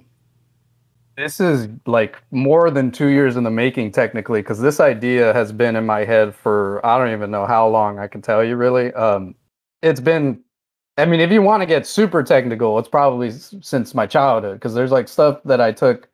This 1.17 1.41
is 1.41 1.67
like 1.85 2.17
more 2.31 2.71
than 2.71 2.91
two 2.91 3.07
years 3.07 3.35
in 3.35 3.43
the 3.43 3.51
making, 3.51 3.91
technically, 3.91 4.41
because 4.41 4.61
this 4.61 4.79
idea 4.79 5.33
has 5.33 5.51
been 5.51 5.75
in 5.75 5.85
my 5.85 6.05
head 6.05 6.33
for 6.33 6.85
I 6.85 6.97
don't 6.97 7.11
even 7.11 7.29
know 7.29 7.45
how 7.45 7.67
long. 7.67 7.99
I 7.99 8.07
can 8.07 8.21
tell 8.21 8.43
you, 8.43 8.55
really. 8.55 8.93
Um, 8.93 9.35
it's 9.81 9.99
been. 9.99 10.43
I 10.99 11.05
mean, 11.05 11.21
if 11.21 11.31
you 11.31 11.41
want 11.41 11.61
to 11.61 11.65
get 11.65 11.87
super 11.87 12.23
technical, 12.23 12.77
it's 12.77 12.89
probably 12.89 13.31
since 13.31 13.95
my 13.95 14.05
childhood, 14.05 14.55
because 14.55 14.73
there's 14.73 14.91
like 14.91 15.07
stuff 15.07 15.41
that 15.45 15.61
I 15.61 15.71
took 15.71 16.09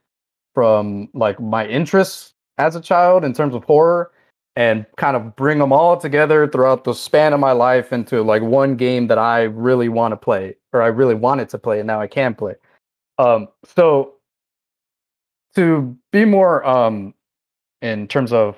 from 0.54 1.10
like 1.14 1.40
my 1.40 1.66
interests 1.68 2.34
as 2.58 2.76
a 2.76 2.82
child 2.82 3.26
in 3.26 3.34
terms 3.34 3.56
of 3.56 3.64
horror, 3.64 4.12
and 4.56 4.86
kind 4.96 5.18
of 5.18 5.36
bring 5.36 5.60
them 5.60 5.74
all 5.74 5.98
together 5.98 6.48
throughout 6.48 6.86
the 6.86 6.94
span 6.94 7.34
of 7.34 7.40
my 7.40 7.52
life 7.52 7.92
into 7.92 8.22
like 8.22 8.42
one 8.42 8.78
game 8.78 9.08
that 9.08 9.18
I 9.18 9.44
really 9.44 9.90
want 9.90 10.14
to 10.14 10.18
play, 10.18 10.56
or 10.72 10.82
I 10.82 10.88
really 10.88 11.16
wanted 11.16 11.50
to 11.50 11.58
play, 11.58 11.80
and 11.80 11.88
now 11.88 12.00
I 12.00 12.08
can 12.08 12.36
play. 12.36 12.54
Um, 13.18 13.50
so 13.76 14.14
to 15.56 15.98
be 16.12 16.26
more 16.26 16.66
um, 16.66 17.14
in 17.82 18.08
terms 18.08 18.32
of 18.32 18.56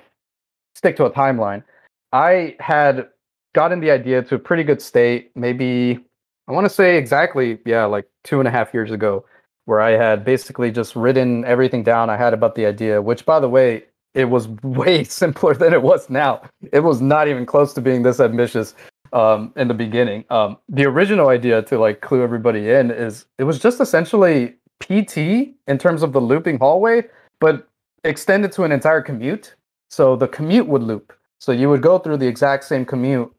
stick 0.74 0.94
to 0.96 1.06
a 1.06 1.10
timeline, 1.10 1.64
I 2.12 2.54
had 2.60 3.08
gotten 3.54 3.80
the 3.80 3.90
idea 3.90 4.22
to 4.22 4.36
a 4.36 4.38
pretty 4.38 4.62
good 4.62 4.80
state, 4.80 5.32
maybe 5.34 6.04
I 6.48 6.52
want 6.52 6.64
to 6.64 6.72
say 6.72 6.96
exactly, 6.96 7.58
yeah, 7.66 7.84
like 7.84 8.08
two 8.24 8.38
and 8.38 8.48
a 8.48 8.50
half 8.50 8.72
years 8.72 8.90
ago, 8.90 9.24
where 9.66 9.80
I 9.80 9.90
had 9.90 10.24
basically 10.24 10.70
just 10.70 10.96
written 10.96 11.44
everything 11.44 11.82
down 11.82 12.08
I 12.08 12.16
had 12.16 12.32
about 12.32 12.54
the 12.54 12.64
idea, 12.64 13.02
which 13.02 13.26
by 13.26 13.38
the 13.38 13.48
way, 13.48 13.84
it 14.14 14.24
was 14.24 14.48
way 14.62 15.04
simpler 15.04 15.54
than 15.54 15.74
it 15.74 15.82
was 15.82 16.08
now. 16.08 16.42
It 16.72 16.80
was 16.80 17.02
not 17.02 17.28
even 17.28 17.44
close 17.44 17.74
to 17.74 17.82
being 17.82 18.02
this 18.02 18.18
ambitious 18.18 18.74
um, 19.12 19.52
in 19.56 19.68
the 19.68 19.74
beginning. 19.74 20.24
Um, 20.30 20.56
the 20.70 20.86
original 20.86 21.28
idea 21.28 21.60
to 21.62 21.78
like 21.78 22.00
clue 22.00 22.22
everybody 22.22 22.70
in 22.70 22.90
is 22.90 23.26
it 23.36 23.44
was 23.44 23.58
just 23.58 23.78
essentially 23.80 24.54
PT 24.80 25.18
in 25.66 25.78
terms 25.78 26.02
of 26.02 26.14
the 26.14 26.20
looping 26.20 26.58
hallway, 26.58 27.04
but 27.40 27.68
extended 28.04 28.52
to 28.52 28.64
an 28.64 28.72
entire 28.72 29.02
commute. 29.02 29.54
So 29.90 30.16
the 30.16 30.28
commute 30.28 30.66
would 30.66 30.82
loop. 30.82 31.12
So 31.40 31.52
you 31.52 31.68
would 31.68 31.82
go 31.82 31.98
through 31.98 32.16
the 32.16 32.26
exact 32.26 32.64
same 32.64 32.86
commute 32.86 33.30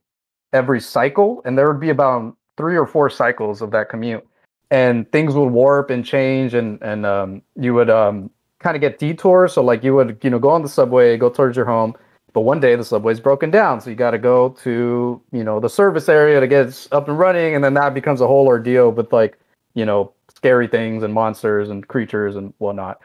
every 0.54 0.80
cycle, 0.80 1.42
and 1.46 1.58
there 1.58 1.72
would 1.72 1.80
be 1.80 1.90
about 1.90 2.36
three 2.60 2.76
or 2.76 2.86
four 2.86 3.10
cycles 3.10 3.62
of 3.62 3.72
that 3.72 3.88
commute, 3.88 4.28
and 4.70 5.10
things 5.14 5.34
would 5.34 5.48
warp 5.48 5.90
and 5.90 6.06
change, 6.06 6.54
and 6.54 6.78
and 6.82 7.06
um, 7.06 7.42
you 7.56 7.74
would 7.74 7.90
um, 7.90 8.30
kind 8.60 8.76
of 8.76 8.82
get 8.82 9.00
detours. 9.00 9.54
So 9.54 9.64
like 9.64 9.82
you 9.82 9.96
would 9.96 10.20
you 10.22 10.30
know 10.30 10.40
go 10.40 10.50
on 10.50 10.62
the 10.62 10.68
subway, 10.68 11.16
go 11.16 11.30
towards 11.30 11.56
your 11.56 11.66
home, 11.66 11.96
but 12.34 12.42
one 12.42 12.60
day 12.60 12.76
the 12.76 12.84
subway's 12.84 13.22
broken 13.22 13.50
down, 13.50 13.80
so 13.80 13.90
you 13.90 13.96
got 13.96 14.12
to 14.12 14.18
go 14.18 14.50
to 14.64 15.22
you 15.32 15.44
know 15.46 15.62
the 15.62 15.70
service 15.70 16.10
area 16.10 16.42
to 16.42 16.48
get 16.48 16.68
it 16.68 16.88
up 16.92 17.08
and 17.08 17.18
running, 17.18 17.56
and 17.56 17.64
then 17.64 17.74
that 17.76 17.94
becomes 17.94 18.20
a 18.20 18.28
whole 18.28 18.48
ordeal 18.48 18.92
with 18.92 19.14
like 19.14 19.40
you 19.74 19.86
know 19.86 20.12
scary 20.36 20.68
things 20.68 21.02
and 21.02 21.14
monsters 21.14 21.70
and 21.70 21.88
creatures 21.88 22.36
and 22.36 22.54
whatnot. 22.58 23.00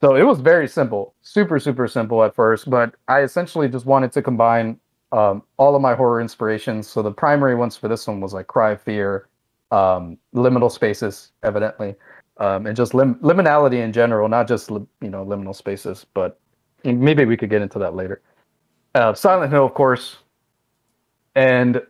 So 0.00 0.14
it 0.14 0.22
was 0.22 0.38
very 0.38 0.68
simple, 0.68 1.14
super 1.22 1.58
super 1.58 1.88
simple 1.88 2.22
at 2.22 2.36
first, 2.36 2.70
but 2.70 2.94
I 3.08 3.22
essentially 3.22 3.68
just 3.68 3.86
wanted 3.86 4.12
to 4.12 4.22
combine 4.22 4.78
um, 5.12 5.42
all 5.56 5.74
of 5.74 5.82
my 5.82 5.94
horror 5.94 6.20
inspirations. 6.20 6.88
So 6.88 7.02
the 7.02 7.12
primary 7.12 7.54
ones 7.54 7.76
for 7.76 7.88
this 7.88 8.06
one 8.06 8.20
was 8.20 8.32
like 8.32 8.46
Cry 8.46 8.72
of 8.72 8.82
Fear, 8.82 9.28
um, 9.70 10.16
liminal 10.34 10.70
spaces, 10.70 11.32
evidently, 11.42 11.94
um, 12.38 12.66
and 12.66 12.76
just 12.76 12.94
lim- 12.94 13.16
liminality 13.16 13.82
in 13.82 13.92
general, 13.92 14.28
not 14.28 14.48
just 14.48 14.70
li- 14.70 14.86
you 15.00 15.10
know 15.10 15.24
liminal 15.24 15.54
spaces, 15.54 16.06
but 16.14 16.38
maybe 16.84 17.24
we 17.24 17.36
could 17.36 17.50
get 17.50 17.62
into 17.62 17.78
that 17.78 17.94
later. 17.94 18.22
Uh, 18.94 19.14
Silent 19.14 19.52
Hill, 19.52 19.66
of 19.66 19.74
course, 19.74 20.18
and 21.34 21.82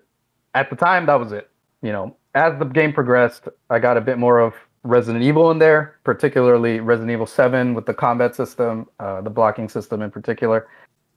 at 0.55 0.71
the 0.71 0.77
time 0.77 1.07
that 1.07 1.19
was 1.19 1.33
it. 1.33 1.51
You 1.83 1.93
know, 1.93 2.17
as 2.35 2.59
the 2.59 2.65
game 2.65 2.93
progressed, 2.93 3.49
I 3.71 3.79
got 3.79 3.97
a 3.97 4.01
bit 4.01 4.19
more 4.19 4.39
of 4.39 4.55
Resident 4.83 5.25
Evil 5.25 5.51
in 5.51 5.59
there, 5.59 5.99
particularly 6.05 6.81
Resident 6.81 7.11
Evil 7.11 7.27
7 7.27 7.75
with 7.75 7.87
the 7.87 7.95
combat 7.95 8.35
system, 8.35 8.89
uh, 8.99 9.21
the 9.21 9.31
blocking 9.31 9.69
system 9.69 10.03
in 10.03 10.11
particular. 10.11 10.69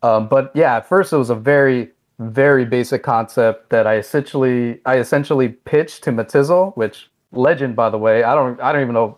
Um, 0.02 0.28
but 0.28 0.52
yeah, 0.54 0.76
at 0.78 0.88
first 0.88 1.14
it 1.14 1.18
was 1.18 1.30
a 1.30 1.36
very, 1.36 1.92
very 2.20 2.66
basic 2.66 3.04
concept 3.04 3.70
that 3.70 3.88
I 3.88 3.98
essentially 3.98 4.80
I 4.86 4.98
essentially 4.98 5.50
pitched 5.50 6.04
to 6.04 6.12
Matizel, 6.12 6.76
which 6.78 7.10
legend 7.32 7.76
by 7.76 7.90
the 7.90 7.98
way. 7.98 8.24
I 8.24 8.36
don't 8.36 8.60
I 8.62 8.72
don't 8.72 8.82
even 8.82 8.94
know. 8.94 9.18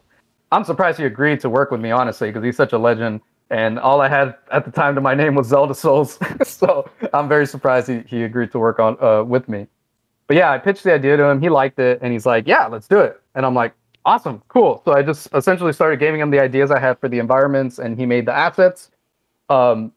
I'm 0.52 0.64
surprised 0.64 1.00
he 1.00 1.06
agreed 1.06 1.40
to 1.42 1.50
work 1.50 1.72
with 1.72 1.82
me 1.82 1.92
honestly 1.92 2.30
because 2.30 2.44
he's 2.44 2.58
such 2.58 2.74
a 2.74 2.78
legend. 2.78 3.22
And 3.52 3.78
all 3.78 4.02
I 4.02 4.08
had 4.08 4.36
at 4.52 4.66
the 4.66 4.72
time 4.72 4.96
to 4.96 5.02
my 5.02 5.14
name 5.14 5.36
was 5.36 5.48
Zelda 5.48 5.76
Souls, 5.76 6.18
so 6.44 6.90
I'm 7.14 7.30
very 7.30 7.46
surprised 7.46 7.88
he, 7.88 8.00
he 8.08 8.24
agreed 8.24 8.52
to 8.52 8.60
work 8.60 8.80
on 8.80 8.98
uh, 9.04 9.24
with 9.24 9.48
me. 9.48 9.68
But 10.26 10.38
yeah, 10.38 10.52
I 10.52 10.58
pitched 10.58 10.84
the 10.84 10.94
idea 10.94 11.16
to 11.18 11.26
him. 11.26 11.40
He 11.40 11.50
liked 11.50 11.78
it, 11.78 12.00
and 12.02 12.12
he's 12.12 12.26
like, 12.26 12.48
"Yeah, 12.48 12.66
let's 12.66 12.88
do 12.88 13.00
it." 13.00 13.22
And 13.36 13.46
I'm 13.46 13.54
like, 13.54 13.76
Awesome, 14.06 14.44
cool. 14.50 14.84
So 14.86 14.94
I 14.94 15.02
just 15.02 15.28
essentially 15.34 15.74
started 15.74 16.00
giving 16.00 16.22
him 16.22 16.30
the 16.30 16.40
ideas 16.40 16.70
I 16.70 16.80
had 16.80 17.00
for 17.00 17.10
the 17.10 17.18
environments, 17.18 17.80
and 17.80 17.98
he 18.00 18.06
made 18.06 18.28
the 18.28 18.34
assets. 18.34 18.92
Um, 19.50 19.92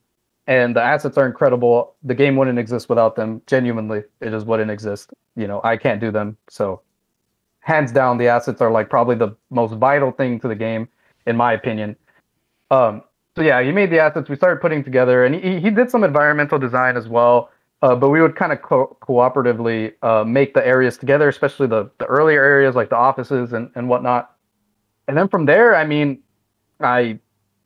and 0.48 0.74
the 0.74 0.82
assets 0.82 1.16
are 1.16 1.26
incredible. 1.26 1.94
The 2.02 2.14
game 2.14 2.34
wouldn't 2.34 2.58
exist 2.58 2.88
without 2.88 3.14
them. 3.14 3.42
Genuinely, 3.46 4.02
it 4.20 4.30
just 4.30 4.46
wouldn't 4.46 4.70
exist. 4.70 5.10
You 5.36 5.46
know, 5.46 5.60
I 5.62 5.76
can't 5.76 6.00
do 6.00 6.10
them. 6.10 6.36
So, 6.50 6.80
hands 7.60 7.92
down, 7.92 8.18
the 8.18 8.26
assets 8.26 8.60
are 8.60 8.70
like 8.70 8.90
probably 8.90 9.14
the 9.14 9.36
most 9.50 9.74
vital 9.74 10.10
thing 10.10 10.40
to 10.40 10.48
the 10.48 10.56
game, 10.56 10.88
in 11.26 11.36
my 11.36 11.52
opinion. 11.52 11.94
Um, 12.72 13.02
so 13.36 13.42
yeah, 13.42 13.62
he 13.62 13.70
made 13.70 13.90
the 13.90 14.00
assets. 14.00 14.28
We 14.28 14.34
started 14.34 14.60
putting 14.60 14.82
together, 14.82 15.24
and 15.24 15.34
he 15.34 15.60
he 15.60 15.70
did 15.70 15.90
some 15.90 16.02
environmental 16.02 16.58
design 16.58 16.96
as 16.96 17.06
well. 17.06 17.50
Uh, 17.80 17.94
but 17.94 18.08
we 18.08 18.20
would 18.20 18.34
kind 18.34 18.52
of 18.52 18.60
co- 18.60 18.96
cooperatively 19.00 19.92
uh, 20.02 20.24
make 20.24 20.52
the 20.52 20.66
areas 20.66 20.98
together, 20.98 21.28
especially 21.28 21.68
the, 21.68 21.88
the 21.98 22.06
earlier 22.06 22.42
areas 22.42 22.74
like 22.74 22.88
the 22.88 22.96
offices 22.96 23.52
and, 23.52 23.70
and 23.76 23.88
whatnot. 23.88 24.34
And 25.06 25.16
then 25.16 25.28
from 25.28 25.46
there, 25.46 25.76
I 25.76 25.86
mean, 25.86 26.20
I, 26.80 27.20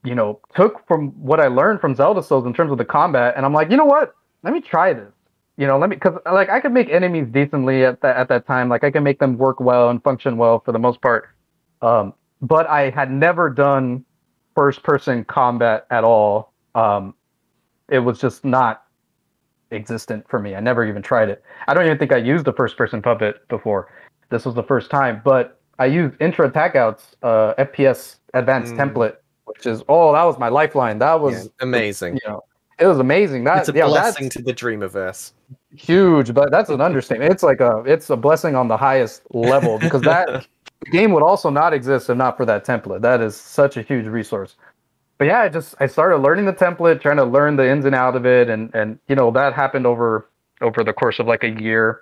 you 0.05 0.15
know, 0.15 0.41
took 0.55 0.87
from 0.87 1.09
what 1.11 1.41
I 1.41 1.47
learned 1.47 1.81
from 1.81 1.95
Zelda 1.95 2.23
Souls 2.23 2.47
in 2.47 2.53
terms 2.53 2.73
of 2.73 2.79
the 2.79 2.85
combat, 2.85 3.35
and 3.37 3.47
I'm 3.47 3.53
like, 3.53 3.71
you 3.71 3.77
know 3.77 3.85
what? 3.85 4.15
Let 4.43 4.53
me 4.53 4.61
try 4.61 4.93
this. 4.93 5.13
You 5.57 5.67
know, 5.67 5.79
let 5.79 5.91
me 5.91 5.97
because 5.97 6.19
like 6.31 6.49
I 6.49 6.61
could 6.61 6.73
make 6.73 6.89
enemies 6.89 7.29
decently 7.31 7.85
at 7.85 8.01
that 8.01 8.17
at 8.17 8.29
that 8.29 8.47
time. 8.47 8.69
Like 8.69 8.85
I 8.85 8.91
can 8.91 9.05
make 9.05 9.19
them 9.19 9.37
work 9.37 9.61
well 9.61 9.91
and 9.91 10.03
function 10.03 10.37
well 10.37 10.61
for 10.65 10.73
the 10.73 10.79
most 10.79 11.01
part. 11.03 11.29
Um, 11.83 12.15
but 12.41 12.67
I 12.69 12.91
had 12.91 13.11
never 13.11 13.51
done 13.51 14.05
first 14.57 14.83
person 14.83 15.25
combat 15.25 15.87
at 15.91 16.05
all. 16.05 16.53
Um, 16.75 17.15
it 17.89 17.99
was 17.99 18.19
just 18.19 18.45
not 18.45 18.85
existent 19.71 20.29
for 20.29 20.39
me. 20.39 20.55
I 20.55 20.61
never 20.61 20.85
even 20.87 21.03
tried 21.03 21.29
it. 21.29 21.43
I 21.69 21.75
don't 21.75 21.85
even 21.85 21.99
think 21.99 22.13
I 22.13 22.19
used 22.19 22.45
the 22.45 22.53
first 22.53 22.77
person 22.77 23.03
puppet 23.03 23.47
before. 23.49 23.89
This 24.31 24.45
was 24.45 24.55
the 24.55 24.63
first 24.63 24.91
time, 24.91 25.21
but 25.25 25.61
I 25.79 25.87
used 25.87 26.15
Intra 26.21 26.49
Attack 26.49 26.77
Out's 26.77 27.17
uh, 27.23 27.55
FPS 27.59 28.17
advanced 28.35 28.75
mm. 28.75 28.79
template, 28.79 29.17
which 29.45 29.67
is 29.67 29.83
oh, 29.89 30.13
that 30.13 30.25
was 30.25 30.39
my 30.39 30.49
lifeline. 30.49 30.99
That 30.99 31.21
was 31.21 31.45
yeah, 31.45 31.51
amazing. 31.61 32.15
You 32.15 32.31
know, 32.31 32.45
it 32.79 32.87
was 32.87 32.99
amazing. 32.99 33.45
That, 33.45 33.59
it's 33.59 33.69
a 33.69 33.73
yeah, 33.73 33.87
blessing 33.87 34.29
to 34.31 34.43
the 34.43 34.53
Dreamiverse. 34.53 35.33
Huge, 35.75 36.35
but 36.35 36.51
that's 36.51 36.71
an 36.71 36.81
understatement. 36.81 37.33
It's 37.33 37.43
like 37.43 37.61
a 37.61 37.83
it's 37.87 38.11
a 38.11 38.17
blessing 38.17 38.55
on 38.55 38.69
the 38.69 38.77
highest 38.77 39.23
level 39.31 39.79
because 39.81 40.03
that 40.03 40.47
game 40.91 41.13
would 41.13 41.23
also 41.23 41.51
not 41.51 41.73
exist 41.73 42.11
if 42.11 42.17
not 42.17 42.37
for 42.37 42.45
that 42.47 42.65
template. 42.65 43.03
That 43.03 43.21
is 43.21 43.37
such 43.37 43.77
a 43.77 43.83
huge 43.83 44.07
resource 44.07 44.57
but 45.23 45.29
yeah, 45.29 45.43
I 45.43 45.49
just 45.49 45.77
I 45.79 45.87
started 45.87 46.17
learning 46.17 46.47
the 46.47 46.53
template, 46.53 47.01
trying 47.01 47.19
to 47.19 47.25
learn 47.25 47.55
the 47.55 47.65
ins 47.71 47.85
and 47.85 47.95
out 47.95 48.17
of 48.17 48.27
it, 48.27 48.51
and 48.51 48.75
and 48.75 48.99
you 49.07 49.15
know 49.15 49.31
that 49.31 49.53
happened 49.53 49.87
over 49.87 50.29
over 50.61 50.83
the 50.83 50.93
course 50.93 51.21
of 51.21 51.29
like 51.29 51.45
a 51.45 51.51
year, 51.51 52.01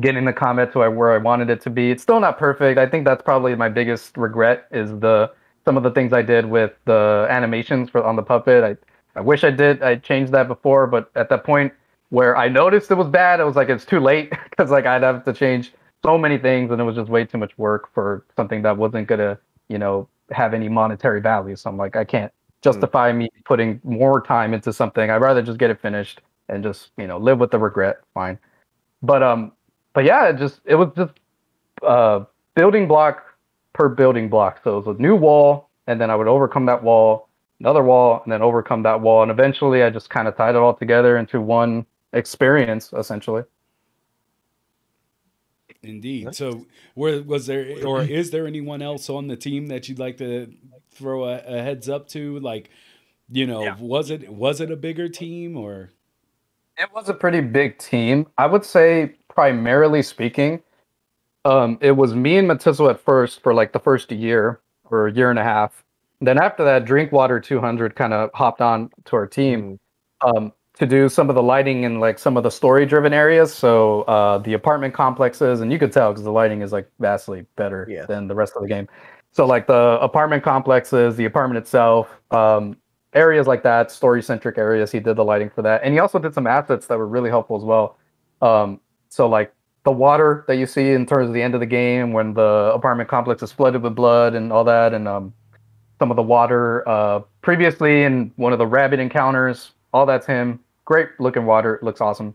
getting 0.00 0.24
the 0.24 0.32
combat 0.32 0.72
to 0.72 0.80
where 0.90 1.12
I 1.12 1.18
wanted 1.18 1.48
it 1.48 1.60
to 1.60 1.70
be. 1.70 1.92
It's 1.92 2.02
still 2.02 2.18
not 2.18 2.36
perfect. 2.36 2.76
I 2.76 2.86
think 2.86 3.04
that's 3.04 3.22
probably 3.22 3.54
my 3.54 3.68
biggest 3.68 4.16
regret 4.16 4.66
is 4.72 4.90
the 4.98 5.30
some 5.64 5.76
of 5.76 5.82
the 5.82 5.90
things 5.90 6.12
I 6.12 6.22
did 6.22 6.46
with 6.46 6.72
the 6.84 7.26
animations 7.30 7.90
for 7.90 8.04
on 8.04 8.16
the 8.16 8.22
puppet. 8.22 8.64
I 8.64 9.18
I 9.18 9.20
wish 9.20 9.44
I 9.44 9.50
did 9.50 9.82
I 9.82 9.96
changed 9.96 10.32
that 10.32 10.48
before, 10.48 10.86
but 10.86 11.10
at 11.14 11.28
that 11.28 11.44
point 11.44 11.72
where 12.10 12.36
I 12.36 12.48
noticed 12.48 12.90
it 12.90 12.96
was 12.96 13.08
bad, 13.08 13.40
it 13.40 13.44
was 13.44 13.56
like 13.56 13.68
it's 13.68 13.84
too 13.84 14.00
late 14.00 14.30
because 14.50 14.70
like 14.70 14.86
I'd 14.86 15.02
have 15.02 15.24
to 15.24 15.32
change 15.32 15.72
so 16.04 16.18
many 16.18 16.38
things, 16.38 16.70
and 16.70 16.80
it 16.80 16.84
was 16.84 16.96
just 16.96 17.10
way 17.10 17.24
too 17.24 17.38
much 17.38 17.56
work 17.56 17.92
for 17.94 18.24
something 18.36 18.62
that 18.62 18.76
wasn't 18.76 19.08
gonna 19.08 19.38
you 19.68 19.78
know 19.78 20.08
have 20.30 20.54
any 20.54 20.68
monetary 20.68 21.20
value. 21.20 21.56
So 21.56 21.70
I'm 21.70 21.76
like, 21.76 21.96
I 21.96 22.04
can't 22.04 22.32
justify 22.62 23.12
mm. 23.12 23.16
me 23.18 23.30
putting 23.44 23.80
more 23.84 24.22
time 24.22 24.54
into 24.54 24.72
something. 24.72 25.10
I'd 25.10 25.20
rather 25.20 25.42
just 25.42 25.58
get 25.58 25.70
it 25.70 25.80
finished 25.80 26.20
and 26.48 26.62
just 26.62 26.90
you 26.96 27.06
know 27.06 27.18
live 27.18 27.38
with 27.38 27.50
the 27.50 27.58
regret. 27.58 27.96
Fine. 28.14 28.38
But 29.02 29.22
um, 29.22 29.52
but 29.92 30.04
yeah, 30.04 30.28
it 30.28 30.36
just 30.36 30.60
it 30.64 30.74
was 30.74 30.88
just 30.96 31.12
uh 31.82 32.24
building 32.54 32.86
block 32.86 33.33
per 33.74 33.88
building 33.90 34.30
block. 34.30 34.60
So 34.64 34.78
it 34.78 34.86
was 34.86 34.96
a 34.96 35.02
new 35.02 35.14
wall, 35.14 35.68
and 35.86 36.00
then 36.00 36.10
I 36.10 36.16
would 36.16 36.28
overcome 36.28 36.64
that 36.66 36.82
wall, 36.82 37.28
another 37.60 37.82
wall, 37.82 38.22
and 38.24 38.32
then 38.32 38.40
overcome 38.40 38.82
that 38.84 39.02
wall, 39.02 39.22
and 39.22 39.30
eventually 39.30 39.82
I 39.82 39.90
just 39.90 40.08
kind 40.08 40.26
of 40.26 40.36
tied 40.36 40.54
it 40.54 40.58
all 40.58 40.74
together 40.74 41.18
into 41.18 41.40
one 41.40 41.84
experience, 42.14 42.92
essentially. 42.96 43.42
Indeed. 45.82 46.34
So, 46.34 46.66
where 46.94 47.22
was 47.22 47.46
there, 47.46 47.86
or 47.86 48.02
is 48.02 48.30
there 48.30 48.46
anyone 48.46 48.80
else 48.80 49.10
on 49.10 49.26
the 49.26 49.36
team 49.36 49.66
that 49.66 49.86
you'd 49.88 49.98
like 49.98 50.16
to 50.16 50.50
throw 50.90 51.24
a, 51.24 51.42
a 51.46 51.62
heads 51.62 51.90
up 51.90 52.08
to? 52.08 52.38
Like, 52.40 52.70
you 53.30 53.46
know, 53.46 53.62
yeah. 53.62 53.76
was 53.78 54.10
it 54.10 54.32
was 54.32 54.62
it 54.62 54.70
a 54.70 54.76
bigger 54.76 55.08
team 55.08 55.58
or? 55.58 55.90
It 56.76 56.88
was 56.92 57.08
a 57.08 57.14
pretty 57.14 57.40
big 57.40 57.78
team. 57.78 58.26
I 58.38 58.46
would 58.46 58.64
say, 58.64 59.14
primarily 59.28 60.02
speaking, 60.02 60.62
um, 61.44 61.78
it 61.80 61.92
was 61.92 62.14
me 62.14 62.36
and 62.36 62.48
Matizel 62.48 62.90
at 62.90 63.00
first 63.00 63.42
for 63.42 63.52
like 63.54 63.72
the 63.72 63.78
first 63.80 64.10
year 64.12 64.60
or 64.90 65.08
a 65.08 65.12
year 65.12 65.30
and 65.30 65.38
a 65.38 65.44
half. 65.44 65.84
then 66.20 66.38
after 66.38 66.64
that, 66.64 66.84
Drinkwater 66.86 67.38
200 67.40 67.94
kind 67.96 68.12
of 68.14 68.30
hopped 68.34 68.60
on 68.62 68.90
to 69.06 69.16
our 69.16 69.26
team 69.26 69.78
Mm. 70.22 70.36
um, 70.36 70.52
to 70.74 70.86
do 70.86 71.08
some 71.08 71.28
of 71.28 71.34
the 71.34 71.42
lighting 71.42 71.82
in 71.84 72.00
like 72.00 72.18
some 72.18 72.36
of 72.36 72.42
the 72.44 72.50
story 72.50 72.86
driven 72.86 73.12
areas. 73.12 73.52
So 73.54 74.02
uh, 74.02 74.38
the 74.38 74.54
apartment 74.54 74.94
complexes, 74.94 75.60
and 75.60 75.70
you 75.72 75.78
could 75.78 75.92
tell 75.92 76.12
because 76.12 76.24
the 76.24 76.32
lighting 76.32 76.62
is 76.62 76.72
like 76.72 76.88
vastly 76.98 77.44
better 77.56 77.86
Yeah. 77.90 78.06
than 78.06 78.26
the 78.26 78.34
rest 78.34 78.54
of 78.56 78.62
the 78.62 78.68
game. 78.68 78.88
So 79.32 79.44
like 79.46 79.66
the 79.66 79.98
apartment 80.00 80.42
complexes, 80.42 81.16
the 81.16 81.26
apartment 81.26 81.58
itself, 81.58 82.08
um, 82.30 82.76
areas 83.12 83.46
like 83.46 83.62
that, 83.64 83.90
story 83.90 84.22
centric 84.22 84.56
areas. 84.58 84.90
He 84.90 85.00
did 85.00 85.16
the 85.16 85.24
lighting 85.24 85.50
for 85.50 85.62
that, 85.62 85.82
and 85.84 85.92
he 85.92 86.00
also 86.00 86.18
did 86.18 86.32
some 86.34 86.46
assets 86.46 86.86
that 86.86 86.96
were 86.98 87.06
really 87.08 87.30
helpful 87.30 87.56
as 87.56 87.64
well. 87.64 87.98
Um, 88.40 88.80
so 89.10 89.28
like 89.28 89.52
the 89.84 89.92
water 89.92 90.44
that 90.48 90.56
you 90.56 90.66
see 90.66 90.90
in 90.92 91.06
terms 91.06 91.28
of 91.28 91.34
the 91.34 91.42
end 91.42 91.54
of 91.54 91.60
the 91.60 91.66
game 91.66 92.12
when 92.12 92.34
the 92.34 92.72
apartment 92.74 93.08
complex 93.08 93.42
is 93.42 93.52
flooded 93.52 93.82
with 93.82 93.94
blood 93.94 94.34
and 94.34 94.52
all 94.52 94.64
that, 94.64 94.94
and 94.94 95.06
um, 95.06 95.32
some 95.98 96.10
of 96.10 96.16
the 96.16 96.22
water 96.22 96.86
uh, 96.88 97.20
previously 97.42 98.02
in 98.02 98.32
one 98.36 98.52
of 98.52 98.58
the 98.58 98.66
rabbit 98.66 98.98
encounters. 98.98 99.72
All 99.92 100.06
that's 100.06 100.26
him. 100.26 100.58
Great 100.84 101.08
looking 101.18 101.46
water. 101.46 101.76
It 101.76 101.82
Looks 101.82 102.00
awesome. 102.00 102.34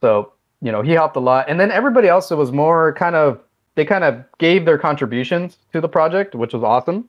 So 0.00 0.32
you 0.62 0.70
know 0.70 0.82
he 0.82 0.92
helped 0.92 1.16
a 1.16 1.20
lot, 1.20 1.48
and 1.48 1.58
then 1.58 1.70
everybody 1.72 2.08
else 2.08 2.30
was 2.30 2.52
more 2.52 2.92
kind 2.94 3.16
of 3.16 3.40
they 3.74 3.84
kind 3.84 4.04
of 4.04 4.22
gave 4.38 4.64
their 4.64 4.78
contributions 4.78 5.56
to 5.72 5.80
the 5.80 5.88
project, 5.88 6.34
which 6.34 6.52
was 6.52 6.62
awesome. 6.62 7.08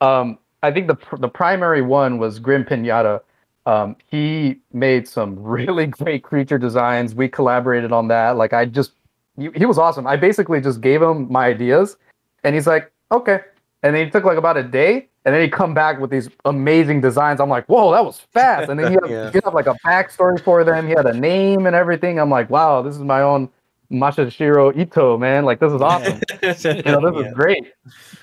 Um, 0.00 0.38
I 0.62 0.70
think 0.70 0.86
the 0.86 0.96
the 1.18 1.28
primary 1.28 1.82
one 1.82 2.18
was 2.18 2.38
Grim 2.38 2.64
Pinata. 2.64 3.20
Um, 3.66 3.96
he 4.06 4.60
made 4.72 5.08
some 5.08 5.36
really 5.42 5.86
great 5.86 6.22
creature 6.22 6.58
designs. 6.58 7.14
We 7.14 7.28
collaborated 7.28 7.92
on 7.92 8.08
that. 8.08 8.36
Like 8.36 8.52
I 8.52 8.64
just, 8.64 8.92
he, 9.38 9.66
was 9.66 9.78
awesome. 9.78 10.06
I 10.06 10.16
basically 10.16 10.60
just 10.60 10.80
gave 10.80 11.02
him 11.02 11.30
my 11.30 11.46
ideas, 11.46 11.96
and 12.44 12.54
he's 12.54 12.66
like, 12.66 12.90
okay. 13.12 13.40
And 13.82 13.94
then 13.94 14.04
he 14.06 14.10
took 14.10 14.24
like 14.24 14.38
about 14.38 14.56
a 14.56 14.62
day, 14.62 15.08
and 15.24 15.34
then 15.34 15.42
he 15.42 15.48
come 15.48 15.74
back 15.74 16.00
with 16.00 16.10
these 16.10 16.28
amazing 16.44 17.00
designs. 17.00 17.40
I'm 17.40 17.48
like, 17.48 17.66
whoa, 17.66 17.92
that 17.92 18.04
was 18.04 18.20
fast. 18.32 18.68
And 18.68 18.78
then 18.78 18.88
he 18.90 18.94
had, 18.94 19.10
Yeah. 19.10 19.30
he 19.32 19.40
had 19.44 19.52
like 19.54 19.66
a 19.66 19.76
backstory 19.86 20.42
for 20.42 20.64
them. 20.64 20.86
He 20.86 20.92
had 20.92 21.06
a 21.06 21.12
name 21.12 21.66
and 21.66 21.76
everything. 21.76 22.18
I'm 22.18 22.30
like, 22.30 22.50
wow, 22.50 22.82
this 22.82 22.96
is 22.96 23.02
my 23.02 23.22
own 23.22 23.48
Masahiro 23.90 24.76
Ito, 24.76 25.16
man. 25.18 25.44
Like 25.44 25.60
this 25.60 25.72
is 25.72 25.80
awesome 25.80 26.20
you 26.42 26.82
know 26.92 27.00
this 27.00 27.14
Yeah. 27.22 27.28
is 27.28 27.34
great 27.34 27.72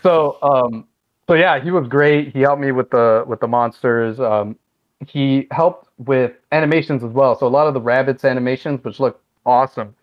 so 0.01 0.37
um 0.41 0.85
so 1.27 1.33
yeah 1.35 1.59
he 1.61 1.71
was 1.71 1.87
great 1.87 2.33
he 2.33 2.41
helped 2.41 2.61
me 2.61 2.71
with 2.71 2.89
the 2.89 3.23
with 3.27 3.39
the 3.39 3.47
monsters 3.47 4.19
um 4.19 4.55
he 5.07 5.47
helped 5.51 5.89
with 5.97 6.31
animations 6.51 7.03
as 7.03 7.11
well 7.11 7.37
so 7.37 7.47
a 7.47 7.49
lot 7.49 7.67
of 7.67 7.73
the 7.73 7.81
rabbits 7.81 8.23
animations 8.25 8.83
which 8.83 8.99
look 8.99 9.21
awesome 9.45 9.95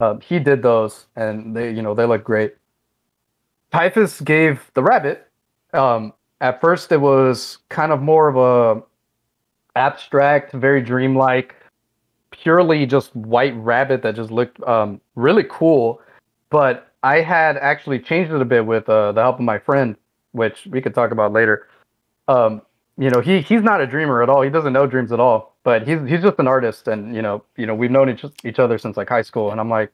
um, 0.00 0.20
he 0.20 0.38
did 0.38 0.62
those 0.62 1.06
and 1.16 1.56
they 1.56 1.70
you 1.70 1.82
know 1.82 1.94
they 1.94 2.06
look 2.06 2.24
great. 2.24 2.54
Typhus 3.72 4.20
gave 4.20 4.70
the 4.74 4.82
rabbit. 4.82 5.28
Um 5.72 6.12
at 6.40 6.60
first 6.60 6.92
it 6.92 7.00
was 7.00 7.58
kind 7.68 7.92
of 7.92 8.00
more 8.00 8.28
of 8.28 8.36
a 8.36 8.82
abstract 9.78 10.52
very 10.52 10.80
dreamlike 10.82 11.54
purely 12.30 12.86
just 12.86 13.14
white 13.14 13.56
rabbit 13.56 14.02
that 14.02 14.14
just 14.14 14.30
looked 14.30 14.62
um 14.64 15.00
really 15.14 15.44
cool. 15.48 16.00
But 16.50 16.88
I 17.02 17.20
had 17.20 17.56
actually 17.58 18.00
changed 18.00 18.32
it 18.32 18.40
a 18.40 18.44
bit 18.44 18.66
with 18.66 18.88
uh, 18.88 19.12
the 19.12 19.22
help 19.22 19.36
of 19.36 19.44
my 19.44 19.58
friend, 19.58 19.96
which 20.32 20.66
we 20.70 20.80
could 20.80 20.94
talk 20.94 21.10
about 21.10 21.32
later. 21.32 21.68
Um, 22.26 22.62
you 22.98 23.10
know, 23.10 23.20
he 23.20 23.40
he's 23.40 23.62
not 23.62 23.80
a 23.80 23.86
dreamer 23.86 24.22
at 24.22 24.28
all. 24.28 24.42
He 24.42 24.50
doesn't 24.50 24.72
know 24.72 24.86
dreams 24.86 25.12
at 25.12 25.20
all. 25.20 25.56
But 25.64 25.86
he's 25.86 26.00
he's 26.08 26.22
just 26.22 26.38
an 26.38 26.48
artist, 26.48 26.88
and 26.88 27.14
you 27.14 27.22
know, 27.22 27.44
you 27.56 27.66
know, 27.66 27.74
we've 27.74 27.90
known 27.90 28.10
each 28.10 28.24
each 28.44 28.58
other 28.58 28.76
since 28.78 28.96
like 28.96 29.08
high 29.08 29.22
school. 29.22 29.50
And 29.52 29.60
I'm 29.60 29.68
like, 29.70 29.92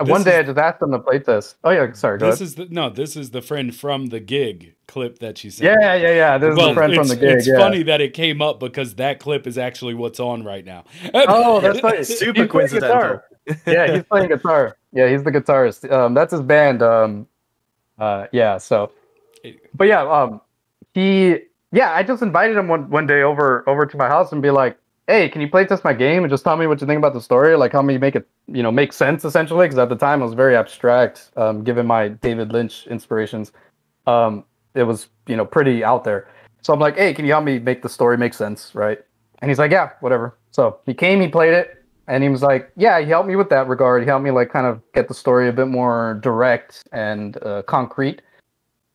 This 0.00 0.08
one 0.08 0.22
day 0.24 0.34
is- 0.34 0.40
I 0.40 0.42
just 0.42 0.58
asked 0.58 0.82
him 0.82 0.90
to 0.92 0.98
play 0.98 1.20
test. 1.20 1.56
Oh 1.64 1.70
yeah, 1.70 1.92
sorry, 1.92 2.18
go 2.18 2.26
This 2.30 2.40
ahead. 2.40 2.46
is 2.46 2.54
the 2.56 2.66
no. 2.70 2.90
This 2.90 3.16
is 3.16 3.30
the 3.30 3.40
friend 3.40 3.74
from 3.74 4.06
the 4.06 4.20
gig 4.20 4.74
clip 4.88 5.20
that 5.20 5.38
she 5.38 5.50
sent. 5.50 5.80
Yeah, 5.80 5.94
yeah, 5.94 6.14
yeah. 6.14 6.38
This 6.38 6.50
is 6.50 6.56
the 6.56 6.74
friend 6.74 6.92
from 6.94 7.02
it's, 7.02 7.10
the 7.10 7.16
gig. 7.16 7.36
it's 7.36 7.46
yeah. 7.46 7.58
funny 7.58 7.82
that 7.84 8.00
it 8.00 8.12
came 8.12 8.42
up 8.42 8.58
because 8.60 8.96
that 8.96 9.20
clip 9.20 9.46
is 9.46 9.56
actually 9.56 9.94
what's 9.94 10.20
on 10.20 10.42
right 10.42 10.64
now. 10.64 10.84
Oh, 11.14 11.60
that's 11.60 11.80
funny. 11.80 12.02
Super 12.04 12.42
He's 12.42 12.50
coincidental. 12.50 12.98
guitar. 12.98 13.24
yeah, 13.66 13.92
he's 13.94 14.02
playing 14.04 14.28
guitar. 14.28 14.76
Yeah, 14.92 15.08
he's 15.08 15.22
the 15.22 15.30
guitarist. 15.30 15.90
Um, 15.90 16.12
that's 16.14 16.32
his 16.32 16.40
band. 16.42 16.82
Um, 16.82 17.26
uh, 17.98 18.26
yeah. 18.32 18.58
So, 18.58 18.90
but 19.74 19.84
yeah, 19.86 20.02
um, 20.02 20.40
he, 20.94 21.38
yeah, 21.74 21.92
I 21.92 22.04
just 22.04 22.22
invited 22.22 22.56
him 22.56 22.68
one 22.68 22.88
one 22.88 23.06
day 23.06 23.22
over 23.22 23.68
over 23.68 23.84
to 23.84 23.96
my 23.96 24.06
house 24.06 24.30
and 24.30 24.40
be 24.40 24.50
like, 24.50 24.78
hey, 25.08 25.28
can 25.28 25.40
you 25.40 25.48
play 25.48 25.66
test 25.66 25.82
my 25.82 25.92
game 25.92 26.22
and 26.22 26.30
just 26.30 26.44
tell 26.44 26.56
me 26.56 26.68
what 26.68 26.80
you 26.80 26.86
think 26.86 26.98
about 26.98 27.12
the 27.12 27.20
story? 27.20 27.56
Like, 27.56 27.72
help 27.72 27.84
me 27.84 27.98
make 27.98 28.14
it, 28.14 28.28
you 28.46 28.62
know, 28.62 28.70
make 28.70 28.92
sense 28.92 29.24
essentially. 29.24 29.66
Because 29.66 29.78
at 29.78 29.88
the 29.88 29.96
time 29.96 30.22
it 30.22 30.24
was 30.24 30.34
very 30.34 30.56
abstract, 30.56 31.30
um, 31.36 31.64
given 31.64 31.84
my 31.86 32.08
David 32.08 32.52
Lynch 32.52 32.86
inspirations. 32.86 33.52
Um, 34.06 34.44
it 34.74 34.84
was, 34.84 35.08
you 35.26 35.36
know, 35.36 35.44
pretty 35.44 35.82
out 35.82 36.04
there. 36.04 36.28
So 36.62 36.72
I'm 36.72 36.80
like, 36.80 36.96
hey, 36.96 37.12
can 37.12 37.24
you 37.24 37.32
help 37.32 37.44
me 37.44 37.58
make 37.58 37.82
the 37.82 37.88
story 37.88 38.16
make 38.16 38.34
sense, 38.34 38.74
right? 38.74 38.98
And 39.40 39.50
he's 39.50 39.58
like, 39.58 39.72
yeah, 39.72 39.90
whatever. 40.00 40.38
So 40.52 40.78
he 40.86 40.94
came, 40.94 41.20
he 41.20 41.28
played 41.28 41.52
it, 41.52 41.84
and 42.06 42.22
he 42.22 42.28
was 42.28 42.42
like, 42.42 42.70
yeah, 42.76 43.00
he 43.00 43.06
helped 43.06 43.28
me 43.28 43.36
with 43.36 43.50
that 43.50 43.66
regard. 43.66 44.02
He 44.02 44.08
helped 44.08 44.24
me 44.24 44.30
like 44.30 44.50
kind 44.50 44.66
of 44.66 44.80
get 44.92 45.08
the 45.08 45.14
story 45.14 45.48
a 45.48 45.52
bit 45.52 45.68
more 45.68 46.18
direct 46.22 46.84
and 46.92 47.36
uh, 47.42 47.62
concrete. 47.62 48.22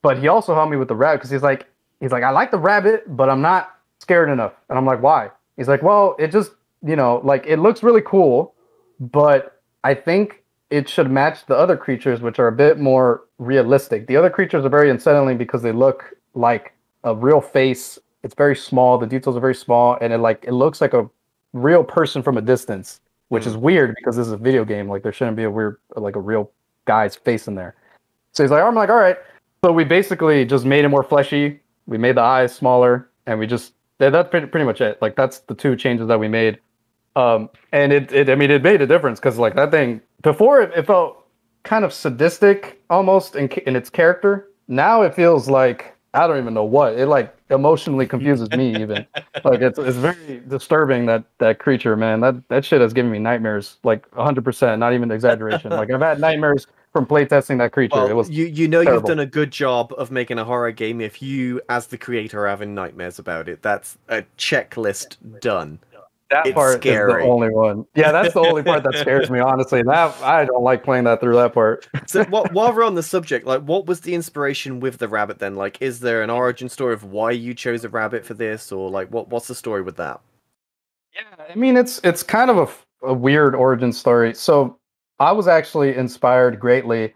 But 0.01 0.17
he 0.17 0.29
also 0.29 0.55
helped 0.55 0.71
me 0.71 0.77
with 0.77 0.87
the 0.87 0.95
rabbit 0.95 1.17
because 1.17 1.29
he's 1.29 1.43
like, 1.43 1.67
he's 1.99 2.11
like, 2.11 2.23
I 2.23 2.29
like 2.31 2.51
the 2.51 2.57
rabbit, 2.57 3.15
but 3.15 3.29
I'm 3.29 3.41
not 3.41 3.77
scared 3.99 4.29
enough. 4.29 4.53
And 4.69 4.77
I'm 4.77 4.85
like, 4.85 5.01
why? 5.01 5.29
He's 5.57 5.67
like, 5.67 5.83
well, 5.83 6.15
it 6.19 6.31
just, 6.31 6.51
you 6.85 6.95
know, 6.95 7.21
like 7.23 7.45
it 7.45 7.57
looks 7.57 7.83
really 7.83 8.01
cool, 8.01 8.53
but 8.99 9.61
I 9.83 9.93
think 9.93 10.43
it 10.69 10.87
should 10.87 11.09
match 11.09 11.45
the 11.47 11.55
other 11.55 11.75
creatures, 11.75 12.21
which 12.21 12.39
are 12.39 12.47
a 12.47 12.51
bit 12.51 12.79
more 12.79 13.25
realistic. 13.39 14.07
The 14.07 14.15
other 14.15 14.29
creatures 14.29 14.63
are 14.65 14.69
very 14.69 14.89
unsettling 14.89 15.37
because 15.37 15.61
they 15.61 15.71
look 15.71 16.15
like 16.33 16.73
a 17.03 17.15
real 17.15 17.41
face. 17.41 17.97
It's 18.23 18.35
very 18.35 18.55
small. 18.55 18.97
The 18.97 19.07
details 19.07 19.35
are 19.35 19.39
very 19.39 19.55
small, 19.55 19.97
and 20.01 20.13
it 20.13 20.19
like 20.19 20.45
it 20.45 20.53
looks 20.53 20.81
like 20.81 20.93
a 20.93 21.09
real 21.53 21.83
person 21.83 22.21
from 22.21 22.37
a 22.37 22.41
distance, 22.41 22.99
which 23.29 23.47
is 23.47 23.55
mm. 23.55 23.61
weird 23.61 23.95
because 23.95 24.15
this 24.15 24.27
is 24.27 24.33
a 24.33 24.37
video 24.37 24.63
game. 24.63 24.87
Like 24.87 25.03
there 25.03 25.13
shouldn't 25.13 25.37
be 25.37 25.43
a 25.43 25.51
weird 25.51 25.77
like 25.95 26.15
a 26.15 26.21
real 26.21 26.51
guy's 26.85 27.15
face 27.15 27.47
in 27.47 27.55
there. 27.55 27.75
So 28.33 28.43
he's 28.43 28.51
like, 28.51 28.63
I'm 28.63 28.75
like, 28.75 28.89
all 28.89 28.97
right. 28.97 29.17
So 29.63 29.71
we 29.71 29.83
basically 29.83 30.45
just 30.45 30.65
made 30.65 30.85
it 30.85 30.89
more 30.89 31.03
fleshy. 31.03 31.59
We 31.89 31.97
made 31.97 32.15
the 32.15 32.21
eyes 32.21 32.53
smaller, 32.55 33.09
and 33.25 33.39
we 33.39 33.47
just 33.47 33.73
that- 33.97 34.11
that's 34.11 34.29
pretty, 34.29 34.47
pretty 34.47 34.65
much 34.65 34.79
it. 34.81 35.01
Like 35.01 35.15
that's 35.15 35.39
the 35.39 35.55
two 35.55 35.75
changes 35.75 36.07
that 36.07 36.19
we 36.19 36.27
made. 36.27 36.59
Um, 37.15 37.49
and 37.73 37.91
it, 37.91 38.11
it 38.13 38.29
I 38.29 38.35
mean, 38.35 38.51
it 38.51 38.63
made 38.63 38.81
a 38.81 38.87
difference 38.87 39.19
because 39.19 39.37
like 39.37 39.55
that 39.55 39.71
thing 39.71 40.01
before 40.21 40.61
it, 40.61 40.71
it 40.75 40.85
felt 40.85 41.25
kind 41.63 41.83
of 41.83 41.91
sadistic 41.93 42.81
almost 42.89 43.35
in 43.35 43.49
in 43.67 43.75
its 43.75 43.89
character. 43.89 44.47
Now 44.67 45.01
it 45.01 45.15
feels 45.15 45.49
like 45.49 45.95
I 46.13 46.27
don't 46.27 46.37
even 46.37 46.53
know 46.53 46.63
what 46.63 46.93
it 46.93 47.07
like 47.07 47.35
emotionally 47.49 48.05
confuses 48.05 48.49
me 48.51 48.79
even. 48.79 49.05
like 49.43 49.61
it's 49.61 49.79
it's 49.79 49.97
very 49.97 50.41
disturbing 50.47 51.07
that 51.07 51.23
that 51.39 51.59
creature, 51.59 51.97
man. 51.97 52.21
That 52.21 52.47
that 52.49 52.63
shit 52.63 52.81
has 52.81 52.93
given 52.93 53.11
me 53.11 53.19
nightmares, 53.19 53.77
like 53.83 54.05
100, 54.15 54.45
percent 54.45 54.79
not 54.79 54.93
even 54.93 55.11
exaggeration. 55.11 55.71
like 55.71 55.91
I've 55.91 56.01
had 56.01 56.19
nightmares 56.19 56.67
from 56.91 57.05
playtesting 57.05 57.59
that 57.59 57.71
creature. 57.71 57.95
Well, 57.95 58.07
it 58.07 58.15
was 58.15 58.29
you 58.29 58.45
you 58.45 58.67
know 58.67 58.81
you've 58.81 59.03
done 59.03 59.19
a 59.19 59.25
good 59.25 59.51
job 59.51 59.93
of 59.97 60.11
making 60.11 60.39
a 60.39 60.43
horror 60.43 60.71
game 60.71 61.01
if 61.01 61.21
you, 61.21 61.61
as 61.69 61.87
the 61.87 61.97
creator, 61.97 62.45
are 62.45 62.49
having 62.49 62.73
nightmares 62.73 63.19
about 63.19 63.47
it. 63.47 63.61
That's 63.61 63.97
a 64.07 64.23
checklist 64.37 65.17
done. 65.39 65.79
that 66.29 66.45
it's 66.47 66.53
part 66.53 66.81
scary. 66.81 67.11
is 67.11 67.25
the 67.25 67.31
only 67.31 67.49
one. 67.49 67.85
Yeah, 67.95 68.11
that's 68.11 68.33
the 68.33 68.39
only 68.39 68.63
part 68.63 68.83
that 68.83 68.95
scares 68.95 69.29
me. 69.29 69.39
Honestly, 69.39 69.81
that 69.83 70.15
I 70.21 70.45
don't 70.45 70.63
like 70.63 70.83
playing 70.83 71.03
that 71.05 71.19
through 71.19 71.35
that 71.35 71.53
part. 71.53 71.87
So 72.07 72.23
what, 72.25 72.53
while 72.53 72.73
we're 72.73 72.83
on 72.83 72.95
the 72.95 73.03
subject, 73.03 73.45
like, 73.45 73.61
what 73.61 73.85
was 73.85 74.01
the 74.01 74.13
inspiration 74.13 74.79
with 74.79 74.97
the 74.97 75.07
rabbit 75.07 75.39
then? 75.39 75.55
Like, 75.55 75.81
is 75.81 75.99
there 75.99 76.23
an 76.23 76.29
origin 76.29 76.69
story 76.69 76.93
of 76.93 77.03
why 77.03 77.31
you 77.31 77.53
chose 77.53 77.83
a 77.83 77.89
rabbit 77.89 78.25
for 78.25 78.33
this, 78.33 78.71
or 78.71 78.89
like, 78.89 79.09
what 79.09 79.29
what's 79.29 79.47
the 79.47 79.55
story 79.55 79.81
with 79.81 79.97
that? 79.97 80.21
Yeah, 81.13 81.45
I 81.49 81.55
mean 81.55 81.77
it's 81.77 81.99
it's 82.03 82.23
kind 82.23 82.49
of 82.49 82.57
a, 82.57 83.07
a 83.07 83.13
weird 83.13 83.55
origin 83.55 83.91
story. 83.91 84.33
So 84.33 84.78
I 85.19 85.31
was 85.31 85.47
actually 85.47 85.95
inspired 85.95 86.59
greatly 86.59 87.13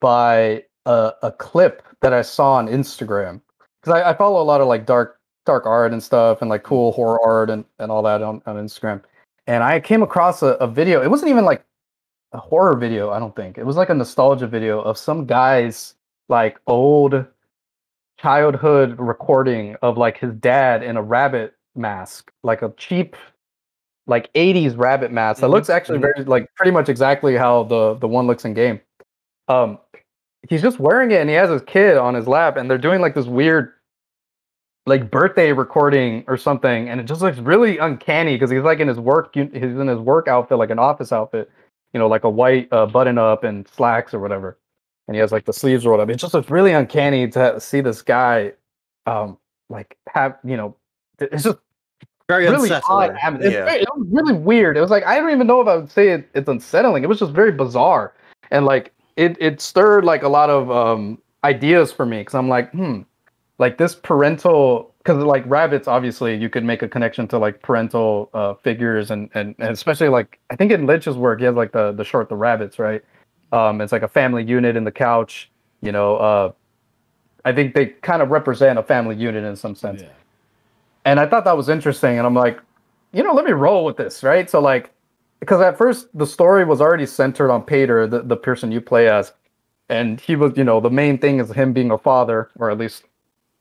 by 0.00 0.64
a, 0.84 1.12
a 1.22 1.32
clip 1.32 1.82
that 2.02 2.12
I 2.12 2.22
saw 2.22 2.54
on 2.54 2.68
Instagram 2.68 3.40
because 3.80 4.00
I, 4.00 4.10
I 4.10 4.14
follow 4.14 4.42
a 4.42 4.44
lot 4.44 4.60
of 4.60 4.68
like 4.68 4.86
dark 4.86 5.20
dark 5.46 5.64
art 5.64 5.92
and 5.92 6.02
stuff 6.02 6.42
and 6.42 6.50
like 6.50 6.62
mm-hmm. 6.62 6.68
cool 6.68 6.92
horror 6.92 7.20
art 7.24 7.50
and, 7.50 7.64
and 7.78 7.90
all 7.90 8.02
that 8.02 8.22
on, 8.22 8.42
on 8.46 8.56
Instagram. 8.56 9.02
And 9.46 9.62
I 9.62 9.80
came 9.80 10.02
across 10.02 10.42
a, 10.42 10.48
a 10.54 10.66
video. 10.66 11.02
It 11.02 11.10
wasn't 11.10 11.30
even 11.30 11.44
like 11.44 11.64
a 12.32 12.38
horror 12.38 12.76
video, 12.76 13.10
I 13.10 13.18
don't 13.18 13.34
think. 13.34 13.56
It 13.56 13.64
was 13.64 13.76
like 13.76 13.88
a 13.88 13.94
nostalgia 13.94 14.46
video 14.46 14.80
of 14.80 14.98
some 14.98 15.24
guy's 15.24 15.94
like 16.28 16.58
old 16.66 17.24
childhood 18.20 18.96
recording 18.98 19.76
of 19.82 19.96
like 19.96 20.18
his 20.18 20.34
dad 20.34 20.82
in 20.82 20.96
a 20.96 21.02
rabbit 21.02 21.54
mask, 21.76 22.32
like 22.42 22.62
a 22.62 22.72
cheap 22.76 23.14
like 24.06 24.32
80s 24.34 24.76
rabbit 24.76 25.10
mask 25.12 25.40
that 25.40 25.48
Mhm, 25.48 25.52
looks 25.52 25.70
actually 25.70 25.98
mhm. 25.98 26.02
very 26.14 26.24
like 26.24 26.48
pretty 26.54 26.70
much 26.70 26.88
exactly 26.88 27.36
how 27.36 27.64
the 27.64 27.94
the 27.94 28.08
one 28.08 28.26
looks 28.26 28.44
in 28.44 28.54
game. 28.54 28.80
Um 29.48 29.78
he's 30.48 30.62
just 30.62 30.78
wearing 30.78 31.10
it 31.10 31.20
and 31.20 31.28
he 31.28 31.34
has 31.34 31.50
his 31.50 31.62
kid 31.62 31.96
on 31.96 32.14
his 32.14 32.28
lap 32.28 32.56
and 32.56 32.70
they're 32.70 32.78
doing 32.78 33.00
like 33.00 33.14
this 33.14 33.26
weird 33.26 33.72
like 34.86 35.10
birthday 35.10 35.52
recording 35.52 36.22
or 36.28 36.36
something 36.36 36.88
and 36.88 37.00
it 37.00 37.04
just 37.04 37.20
looks 37.20 37.38
really 37.38 37.78
uncanny 37.78 38.34
because 38.36 38.50
he's 38.50 38.62
like 38.62 38.78
in 38.78 38.86
his 38.86 39.00
work 39.00 39.34
he's 39.34 39.48
in 39.52 39.88
his 39.88 39.98
work 39.98 40.28
outfit 40.28 40.58
like 40.58 40.70
an 40.70 40.78
office 40.78 41.10
outfit 41.12 41.50
you 41.92 41.98
know 41.98 42.06
like 42.06 42.22
a 42.22 42.30
white 42.30 42.68
uh, 42.72 42.86
button 42.86 43.18
up 43.18 43.42
and 43.42 43.66
slacks 43.66 44.14
or 44.14 44.20
whatever 44.20 44.56
and 45.08 45.16
he 45.16 45.20
has 45.20 45.32
like 45.32 45.44
the 45.44 45.52
sleeves 45.52 45.84
rolled 45.84 45.98
up 46.00 46.08
it 46.08 46.14
just 46.16 46.32
looks 46.34 46.50
really 46.50 46.70
uncanny 46.72 47.26
to 47.26 47.58
see 47.60 47.80
this 47.80 48.00
guy 48.02 48.52
um 49.06 49.36
like 49.68 49.96
have 50.08 50.38
you 50.44 50.56
know 50.56 50.76
it's 51.18 51.42
just 51.42 51.58
Very 52.28 52.44
really 52.44 52.68
unsettling. 52.70 53.10
odd. 53.10 53.16
atmo- 53.16 53.40
It's 53.42 53.54
Yeah. 53.54 53.64
very- 53.64 53.82
it 53.82 53.88
was 53.96 54.06
really 54.10 54.32
weird. 54.34 54.76
It 54.76 54.80
was 54.80 54.90
like 54.90 55.04
I 55.06 55.18
don't 55.20 55.30
even 55.30 55.46
know 55.46 55.60
if 55.60 55.68
I 55.68 55.76
would 55.76 55.90
say 55.90 56.08
it, 56.08 56.28
it's 56.34 56.48
unsettling. 56.48 57.02
It 57.04 57.08
was 57.08 57.18
just 57.20 57.32
very 57.32 57.52
bizarre, 57.52 58.12
and 58.50 58.64
like 58.64 58.92
it 59.16 59.36
it 59.40 59.60
stirred 59.60 60.04
like 60.04 60.22
a 60.22 60.28
lot 60.28 60.50
of 60.50 60.70
um 60.70 61.18
ideas 61.44 61.92
for 61.92 62.04
me 62.04 62.18
because 62.18 62.34
I'm 62.34 62.48
like, 62.48 62.70
hmm, 62.72 63.02
like 63.58 63.78
this 63.78 63.94
parental 63.94 64.92
because 64.98 65.22
like 65.22 65.44
rabbits 65.46 65.86
obviously 65.86 66.34
you 66.34 66.48
could 66.48 66.64
make 66.64 66.82
a 66.82 66.88
connection 66.88 67.28
to 67.28 67.38
like 67.38 67.62
parental 67.62 68.28
uh, 68.34 68.54
figures 68.54 69.12
and, 69.12 69.30
and 69.34 69.54
and 69.60 69.70
especially 69.70 70.08
like 70.08 70.40
I 70.50 70.56
think 70.56 70.72
in 70.72 70.84
Lynch's 70.86 71.16
work 71.16 71.38
he 71.38 71.44
has 71.44 71.54
like 71.54 71.70
the 71.70 71.92
the 71.92 72.04
short 72.04 72.28
the 72.28 72.34
rabbits 72.36 72.78
right. 72.80 73.02
Um, 73.52 73.80
it's 73.80 73.92
like 73.92 74.02
a 74.02 74.08
family 74.08 74.42
unit 74.42 74.74
in 74.76 74.82
the 74.82 74.90
couch. 74.90 75.48
You 75.80 75.92
know, 75.92 76.16
uh, 76.16 76.52
I 77.44 77.52
think 77.52 77.74
they 77.76 77.86
kind 77.86 78.20
of 78.20 78.30
represent 78.32 78.76
a 78.80 78.82
family 78.82 79.14
unit 79.14 79.44
in 79.44 79.54
some 79.54 79.76
sense 79.76 80.02
Yeah. 80.02 80.08
And 81.06 81.20
I 81.20 81.26
thought 81.26 81.44
that 81.44 81.56
was 81.56 81.70
interesting. 81.70 82.18
And 82.18 82.26
I'm 82.26 82.34
like, 82.34 82.60
you 83.12 83.22
know, 83.22 83.32
let 83.32 83.46
me 83.46 83.52
roll 83.52 83.84
with 83.84 83.96
this, 83.96 84.22
right? 84.22 84.50
So 84.50 84.60
like, 84.60 84.90
because 85.40 85.60
at 85.60 85.78
first 85.78 86.08
the 86.12 86.26
story 86.26 86.64
was 86.64 86.80
already 86.80 87.06
centered 87.06 87.50
on 87.50 87.62
Pater, 87.62 88.06
the, 88.06 88.22
the 88.22 88.36
person 88.36 88.72
you 88.72 88.80
play 88.80 89.08
as, 89.08 89.32
and 89.88 90.20
he 90.20 90.34
was, 90.34 90.52
you 90.56 90.64
know, 90.64 90.80
the 90.80 90.90
main 90.90 91.16
thing 91.16 91.38
is 91.38 91.50
him 91.50 91.72
being 91.72 91.92
a 91.92 91.98
father, 91.98 92.50
or 92.56 92.70
at 92.70 92.76
least, 92.76 93.04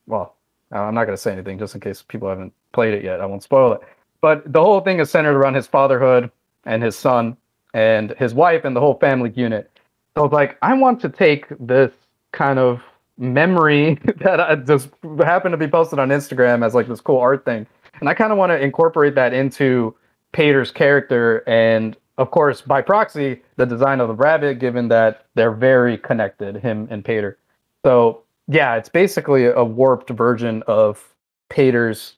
well, 0.08 0.36
uh, 0.74 0.80
I'm 0.80 0.96
not 0.96 1.06
gonna 1.06 1.18
say 1.18 1.32
anything 1.32 1.60
just 1.60 1.76
in 1.76 1.82
case 1.82 2.02
people 2.02 2.28
haven't 2.28 2.52
played 2.74 2.96
it 2.96 3.04
yet. 3.04 3.22
I 3.22 3.28
won't 3.28 3.43
spoil 3.43 3.74
it. 3.74 3.82
But 4.22 4.52
the 4.52 4.62
whole 4.62 4.82
thing 4.82 5.00
is 5.00 5.12
centered 5.12 5.38
around 5.38 5.54
his 5.54 5.68
fatherhood 5.68 6.32
and 6.66 6.82
his 6.82 6.96
son 6.96 7.38
and 7.76 8.12
his 8.18 8.34
wife 8.34 8.66
and 8.66 8.76
the 8.76 8.80
whole 8.80 8.98
family 8.98 9.32
unit. 9.36 9.70
So 10.16 10.22
I 10.22 10.24
was 10.24 10.32
like, 10.32 10.58
I 10.64 10.74
want 10.74 11.00
to 11.02 11.10
take 11.10 11.46
this 11.60 11.91
kind 12.32 12.58
of 12.58 12.82
memory 13.18 13.95
that 14.18 14.39
I 14.39 14.55
just 14.55 14.89
happened 15.20 15.53
to 15.53 15.57
be 15.57 15.68
posted 15.68 15.99
on 15.99 16.09
Instagram 16.09 16.66
as 16.66 16.74
like 16.74 16.88
this 16.88 17.01
cool 17.01 17.20
art 17.20 17.45
thing. 17.45 17.66
And 17.99 18.09
I 18.09 18.13
kind 18.13 18.32
of 18.32 18.38
want 18.38 18.51
to 18.51 18.59
incorporate 18.59 19.16
that 19.16 19.34
into 19.34 19.95
Pater's 20.34 20.72
character 20.72 21.47
and 21.47 21.95
of 22.18 22.32
course 22.32 22.61
by 22.61 22.82
proxy 22.82 23.41
the 23.55 23.66
design 23.66 24.01
of 24.01 24.09
the 24.09 24.13
rabbit 24.13 24.59
given 24.59 24.88
that 24.89 25.26
they're 25.36 25.51
very 25.53 25.97
connected 25.97 26.57
him 26.57 26.88
and 26.91 27.05
Pater. 27.05 27.38
So 27.86 28.24
yeah, 28.47 28.76
it's 28.76 28.89
basically 28.89 29.45
a 29.45 29.63
warped 29.63 30.09
version 30.09 30.61
of 30.68 31.01
Pater's 31.49 32.18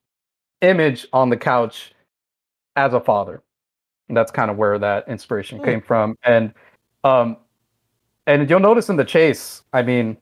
image 0.62 1.06
on 1.14 1.30
the 1.30 1.38
couch 1.38 1.94
as 2.76 2.94
a 2.94 3.00
father. 3.00 3.44
And 4.08 4.18
that's 4.18 4.32
kind 4.32 4.50
of 4.50 4.58
where 4.58 4.80
that 4.80 5.08
inspiration 5.08 5.60
Hmm. 5.60 5.66
came 5.66 5.82
from. 5.82 6.16
And 6.24 6.54
um 7.04 7.38
and 8.26 8.50
you'll 8.50 8.60
notice 8.60 8.90
in 8.90 8.96
the 8.98 9.06
chase, 9.06 9.62
I 9.74 9.84
mean, 9.84 10.18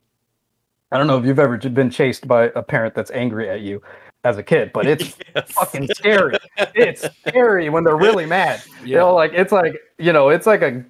I 0.91 0.97
don't 0.97 1.07
know 1.07 1.17
if 1.17 1.25
you've 1.25 1.39
ever 1.39 1.57
been 1.57 1.89
chased 1.89 2.27
by 2.27 2.45
a 2.55 2.61
parent 2.63 2.93
that's 2.95 3.11
angry 3.11 3.49
at 3.49 3.61
you 3.61 3.81
as 4.23 4.37
a 4.37 4.43
kid, 4.43 4.71
but 4.73 4.85
it's 4.87 5.15
Yes. 5.35 5.51
fucking 5.51 5.87
scary. 5.87 6.37
It's 6.73 7.07
scary 7.27 7.69
when 7.69 7.83
they're 7.83 7.97
really 7.97 8.25
mad. 8.25 8.61
You 8.83 8.93
Yeah. 8.93 8.99
know, 8.99 9.15
like 9.15 9.31
it's 9.33 9.51
like 9.51 9.79
you 9.97 10.13
know, 10.13 10.29
it's 10.29 10.45
like 10.45 10.61
a 10.61 10.83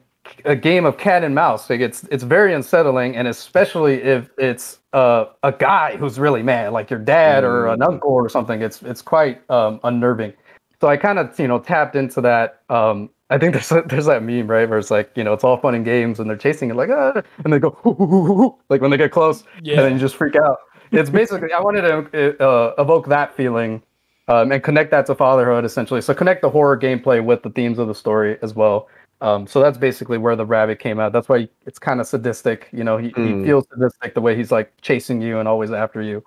a 0.43 0.55
game 0.55 0.85
of 0.85 0.97
cat 0.97 1.23
and 1.23 1.33
mouse. 1.33 1.69
Like 1.69 1.79
it's 1.79 2.03
it's 2.11 2.23
very 2.23 2.53
unsettling, 2.53 3.15
and 3.15 3.27
especially 3.27 4.01
if 4.01 4.29
it's 4.37 4.79
uh, 4.93 5.25
a 5.43 5.51
guy 5.51 5.95
who's 5.97 6.19
really 6.19 6.43
mad, 6.43 6.73
like 6.73 6.89
your 6.89 6.99
dad 6.99 7.43
or 7.43 7.67
an 7.67 7.79
Mm. 7.79 7.87
uncle 7.87 8.11
or 8.11 8.27
something. 8.27 8.61
It's 8.61 8.81
it's 8.83 9.01
quite 9.01 9.49
um, 9.49 9.79
unnerving. 9.83 10.33
So 10.81 10.87
I 10.89 10.97
kind 10.97 11.19
of 11.19 11.39
you 11.39 11.47
know 11.47 11.59
tapped 11.59 11.95
into 11.95 12.19
that. 12.21 12.61
Um, 12.69 13.09
I 13.29 13.37
think 13.37 13.53
there's 13.53 13.69
there's 13.87 14.05
that 14.05 14.23
meme 14.23 14.47
right 14.47 14.69
where 14.69 14.77
it's 14.79 14.91
like 14.91 15.11
you 15.15 15.23
know 15.23 15.33
it's 15.33 15.43
all 15.43 15.57
fun 15.57 15.75
and 15.75 15.83
games 15.85 16.19
and 16.19 16.29
they're 16.29 16.37
chasing 16.37 16.69
it 16.69 16.75
like 16.75 16.89
ah, 16.91 17.21
and 17.43 17.51
they 17.53 17.59
go 17.59 17.71
"Hoo, 17.81 17.93
hoo, 17.93 18.05
hoo, 18.05 18.23
hoo, 18.25 18.35
hoo," 18.35 18.57
like 18.69 18.81
when 18.81 18.91
they 18.91 18.97
get 18.97 19.11
close 19.11 19.43
Yeah. 19.61 19.75
and 19.77 19.85
then 19.85 19.93
you 19.93 19.99
just 19.99 20.15
freak 20.15 20.35
out. 20.35 20.57
It's 20.91 21.09
basically 21.09 21.51
I 21.51 21.59
wanted 21.59 21.81
to 22.11 22.43
uh, 22.45 22.73
evoke 22.77 23.07
that 23.07 23.35
feeling 23.35 23.81
um, 24.27 24.51
and 24.51 24.63
connect 24.63 24.91
that 24.91 25.05
to 25.07 25.15
fatherhood 25.15 25.65
essentially. 25.65 26.01
So 26.01 26.13
connect 26.13 26.41
the 26.41 26.49
horror 26.49 26.77
gameplay 26.77 27.23
with 27.23 27.41
the 27.43 27.49
themes 27.49 27.79
of 27.79 27.87
the 27.87 27.95
story 27.95 28.37
as 28.41 28.53
well. 28.53 28.87
Um, 29.21 29.47
so 29.47 29.59
that's 29.61 29.77
basically 29.77 30.17
where 30.17 30.35
the 30.35 30.45
rabbit 30.45 30.79
came 30.79 30.99
out. 30.99 31.11
That's 31.13 31.27
why 31.29 31.47
it's 31.65 31.79
kind 31.79 31.99
of 31.99 32.05
sadistic. 32.07 32.67
You 32.71 32.83
know, 32.83 32.97
he, 32.97 33.09
Hmm. 33.09 33.39
he 33.39 33.45
feels 33.45 33.65
sadistic 33.69 34.13
the 34.13 34.21
way 34.21 34.35
he's 34.35 34.51
like 34.51 34.71
chasing 34.81 35.21
you 35.21 35.39
and 35.39 35.47
always 35.47 35.71
after 35.71 36.01
you 36.01 36.23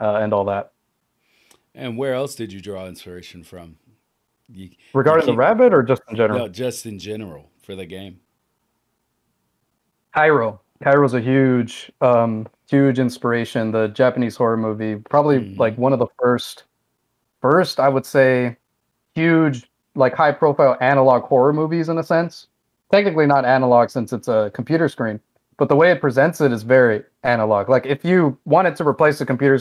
uh, 0.00 0.16
and 0.16 0.32
all 0.34 0.44
that. 0.46 0.72
And 1.74 1.96
where 1.96 2.12
else 2.14 2.34
did 2.34 2.52
you 2.52 2.60
draw 2.60 2.86
inspiration 2.86 3.42
from? 3.44 3.76
You, 4.54 4.70
Regarding 4.94 5.26
the 5.26 5.34
rabbit 5.36 5.72
or 5.72 5.82
just 5.82 6.02
in 6.10 6.16
general? 6.16 6.38
no, 6.40 6.48
just 6.48 6.84
in 6.86 6.98
general 6.98 7.50
for 7.62 7.74
the 7.74 7.86
game. 7.86 8.20
Kairo. 10.14 10.58
Kairo's 10.82 11.14
a 11.14 11.20
huge, 11.20 11.92
um, 12.00 12.46
huge 12.68 12.98
inspiration. 12.98 13.70
The 13.70 13.88
Japanese 13.88 14.36
horror 14.36 14.56
movie, 14.56 14.96
probably 14.96 15.38
Mhm. 15.38 15.58
like 15.58 15.78
one 15.78 15.92
of 15.92 15.98
the 16.00 16.08
first, 16.20 16.64
first 17.40 17.78
I 17.78 17.88
would 17.88 18.04
say, 18.04 18.56
huge 19.14 19.70
like 19.94 20.14
high 20.14 20.32
profile 20.32 20.76
analog 20.80 21.22
horror 21.24 21.52
movies 21.52 21.88
in 21.88 21.98
a 21.98 22.02
sense. 22.02 22.48
Technically 22.90 23.26
not 23.26 23.44
analog 23.44 23.90
since 23.90 24.12
it's 24.12 24.26
a 24.28 24.50
computer 24.54 24.88
screen, 24.88 25.20
but 25.56 25.68
the 25.68 25.76
way 25.76 25.90
it 25.92 26.00
presents 26.00 26.40
it 26.40 26.50
is 26.50 26.62
very 26.62 27.04
analog. 27.22 27.68
Like 27.68 27.86
if 27.86 28.04
you 28.04 28.36
wanted 28.44 28.74
to 28.76 28.86
replace 28.88 29.18
the 29.18 29.26
computer 29.26 29.58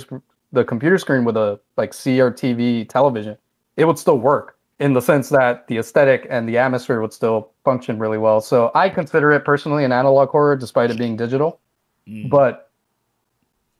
the 0.54 0.66
computer 0.66 0.98
screen 0.98 1.24
with 1.24 1.38
a 1.38 1.60
like 1.78 1.92
CRTV 1.94 2.86
television, 2.90 3.38
it 3.78 3.86
would 3.86 3.98
still 4.00 4.18
work 4.18 4.58
in 4.82 4.94
the 4.94 5.02
sense 5.02 5.30
that 5.30 5.68
the 5.68 5.78
aesthetic 5.78 6.26
and 6.30 6.50
the 6.50 6.58
atmosphere 6.58 7.00
would 7.02 7.14
still 7.14 7.52
function 7.64 8.00
really 8.00 8.18
well. 8.18 8.42
So 8.42 8.72
I 8.76 8.90
consider 8.90 9.32
it 9.32 9.46
personally 9.46 9.84
an 9.86 9.92
analog 9.92 10.30
horror 10.30 10.56
despite 10.58 10.92
it 10.92 10.98
being 10.98 11.16
digital 11.16 11.60
Mm. 12.08 12.30
but 12.32 12.72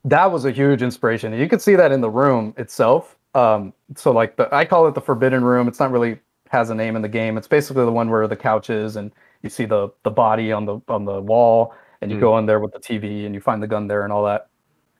that 0.06 0.32
was 0.32 0.46
a 0.46 0.52
huge 0.52 0.82
inspiration. 0.84 1.34
You 1.34 1.48
could 1.50 1.62
see 1.62 1.76
that 1.76 1.92
in 1.92 2.02
the 2.02 2.10
room 2.10 2.54
itself. 2.58 3.18
Um, 3.34 3.74
so 3.96 4.12
like 4.12 4.36
the 4.36 4.48
I 4.54 4.64
call 4.66 4.88
it 4.88 4.94
the 4.94 5.02
forbidden 5.02 5.44
room. 5.44 5.68
It's 5.68 5.80
not 5.80 5.92
really 5.92 6.20
has 6.50 6.70
a 6.70 6.76
name 6.76 6.96
in 6.96 7.02
the 7.02 7.10
game. 7.10 7.38
It's 7.38 7.48
basically 7.48 7.86
the 7.86 7.92
one 7.92 8.10
where 8.10 8.28
the 8.28 8.36
couch 8.36 8.70
is 8.70 8.96
and 8.96 9.12
you 9.42 9.50
see 9.50 9.66
the 9.66 9.90
the 10.04 10.12
body 10.12 10.52
on 10.52 10.66
the 10.66 10.80
on 10.88 11.06
the 11.06 11.20
wall 11.22 11.74
and 12.02 12.12
you 12.12 12.18
Mm. 12.18 12.22
go 12.22 12.38
in 12.38 12.46
there 12.46 12.60
with 12.60 12.74
the 12.74 12.80
TV 12.80 13.26
and 13.26 13.34
you 13.34 13.42
find 13.42 13.62
the 13.62 13.68
gun 13.68 13.88
there 13.88 14.04
and 14.04 14.12
all 14.14 14.24
that. 14.26 14.48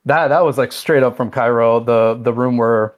That 0.06 0.28
that 0.28 0.44
was 0.44 0.58
like 0.58 0.72
straight 0.72 1.02
up 1.04 1.16
from 1.16 1.30
Kairo. 1.30 1.84
The 1.84 2.18
the 2.22 2.32
room 2.32 2.56
where 2.56 2.94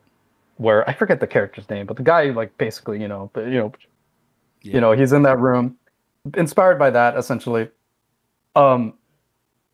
where 0.56 0.88
I 0.88 0.92
forget 0.92 1.20
the 1.20 1.26
character's 1.26 1.68
name, 1.68 1.86
but 1.86 1.96
the 1.96 2.02
guy 2.02 2.24
like 2.30 2.56
basically, 2.58 3.00
you 3.00 3.08
know, 3.08 3.30
you 3.36 3.50
know, 3.50 3.72
Yeah. 4.62 4.74
you 4.74 4.80
know, 4.80 4.92
he's 4.92 5.12
in 5.12 5.22
that 5.22 5.38
room, 5.38 5.76
inspired 6.36 6.78
by 6.78 6.90
that 6.90 7.16
essentially. 7.16 7.68
Um, 8.56 8.94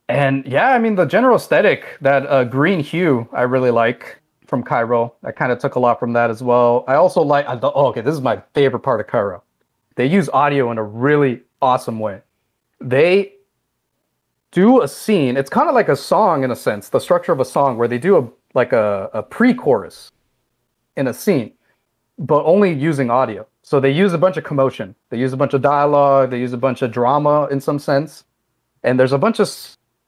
and 0.08 0.44
yeah, 0.46 0.70
I 0.70 0.78
mean 0.78 0.94
the 0.94 1.04
general 1.04 1.36
aesthetic, 1.36 1.98
that 2.00 2.26
uh, 2.26 2.44
green 2.44 2.80
hue, 2.80 3.28
I 3.32 3.42
really 3.42 3.70
like 3.70 4.20
from 4.46 4.64
Kairo. 4.64 5.12
I 5.22 5.30
kind 5.30 5.52
of 5.52 5.58
took 5.58 5.76
a 5.76 5.78
lot 5.78 6.00
from 6.00 6.12
that 6.14 6.28
as 6.30 6.42
well. 6.42 6.84
I 6.88 6.94
also 6.94 7.22
like. 7.22 7.46
I 7.46 7.58
oh, 7.62 7.86
okay, 7.88 8.00
this 8.00 8.14
is 8.14 8.20
my 8.20 8.42
favorite 8.52 8.80
part 8.80 9.00
of 9.00 9.06
Kairo. 9.06 9.42
They 9.94 10.06
use 10.06 10.28
audio 10.30 10.72
in 10.72 10.78
a 10.78 10.82
really 10.82 11.42
awesome 11.62 12.00
way. 12.00 12.22
They 12.80 13.34
do 14.50 14.82
a 14.82 14.88
scene. 14.88 15.36
It's 15.36 15.50
kind 15.50 15.68
of 15.68 15.74
like 15.76 15.88
a 15.88 15.94
song 15.94 16.42
in 16.42 16.50
a 16.50 16.56
sense, 16.56 16.88
the 16.88 16.98
structure 16.98 17.30
of 17.30 17.38
a 17.38 17.44
song, 17.44 17.78
where 17.78 17.86
they 17.86 17.98
do 17.98 18.16
a 18.18 18.28
like 18.54 18.72
a, 18.72 19.08
a 19.12 19.22
pre-chorus 19.22 20.10
in 21.00 21.08
a 21.08 21.14
scene, 21.14 21.52
but 22.18 22.44
only 22.44 22.72
using 22.72 23.10
audio. 23.10 23.46
So 23.62 23.80
they 23.80 23.90
use 23.90 24.12
a 24.12 24.18
bunch 24.18 24.36
of 24.36 24.44
commotion. 24.44 24.94
They 25.10 25.18
use 25.18 25.32
a 25.32 25.36
bunch 25.36 25.54
of 25.54 25.62
dialogue. 25.62 26.30
They 26.30 26.38
use 26.38 26.52
a 26.52 26.58
bunch 26.66 26.82
of 26.82 26.92
drama 26.92 27.46
in 27.50 27.60
some 27.60 27.78
sense, 27.78 28.24
and 28.84 28.98
there's 28.98 29.12
a 29.12 29.18
bunch 29.18 29.40
of 29.40 29.48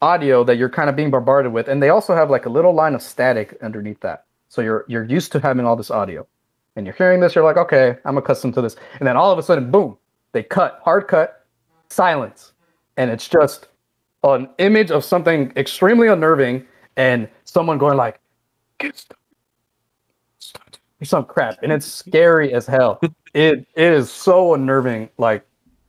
audio 0.01 0.45
that 0.45 0.57
you're 0.57 0.69
kind 0.69 0.91
of 0.91 0.97
being 0.97 1.11
bombarded 1.11 1.53
with, 1.53 1.69
and 1.69 1.83
they 1.83 1.91
also 1.91 2.15
have 2.15 2.29
like 2.31 2.47
a 2.47 2.49
little 2.49 2.75
line 2.75 2.95
of 2.95 3.03
static 3.03 3.57
underneath 3.63 4.01
that. 4.01 4.27
So 4.49 4.61
you're 4.61 4.85
you're 4.89 5.05
used 5.05 5.33
to 5.33 5.41
having 5.41 5.65
all 5.65 5.77
this 5.77 5.91
audio, 5.91 6.27
and 6.77 6.87
you're 6.87 6.95
hearing 6.95 7.21
this. 7.21 7.35
You're 7.35 7.45
like, 7.45 7.57
okay, 7.57 7.97
I'm 8.05 8.19
accustomed 8.19 8.55
to 8.55 8.63
this, 8.63 8.77
and 8.99 9.07
then 9.07 9.17
all 9.17 9.33
of 9.33 9.39
a 9.39 9.43
sudden, 9.43 9.71
boom, 9.71 9.97
they 10.33 10.43
cut, 10.43 10.81
hard 10.85 11.09
cut, 11.09 11.47
silence, 11.89 12.53
and 12.97 13.11
it's 13.11 13.29
just 13.29 13.69
an 14.25 14.49
image 14.59 14.91
of 14.91 15.05
something 15.05 15.53
extremely 15.57 16.09
unnerving, 16.09 16.67
and 16.97 17.29
someone 17.45 17.79
going 17.79 17.97
like, 17.97 18.21
"Get 18.79 18.97
stop," 18.97 19.19
or 21.03 21.05
some 21.05 21.25
crap, 21.25 21.59
and 21.63 21.73
it's 21.73 21.87
scary 21.87 22.55
as 22.55 22.67
hell. 22.67 23.01
It 23.35 23.67
it 23.75 23.93
is 23.93 24.11
so 24.11 24.55
unnerving. 24.55 25.11
Like, 25.19 25.45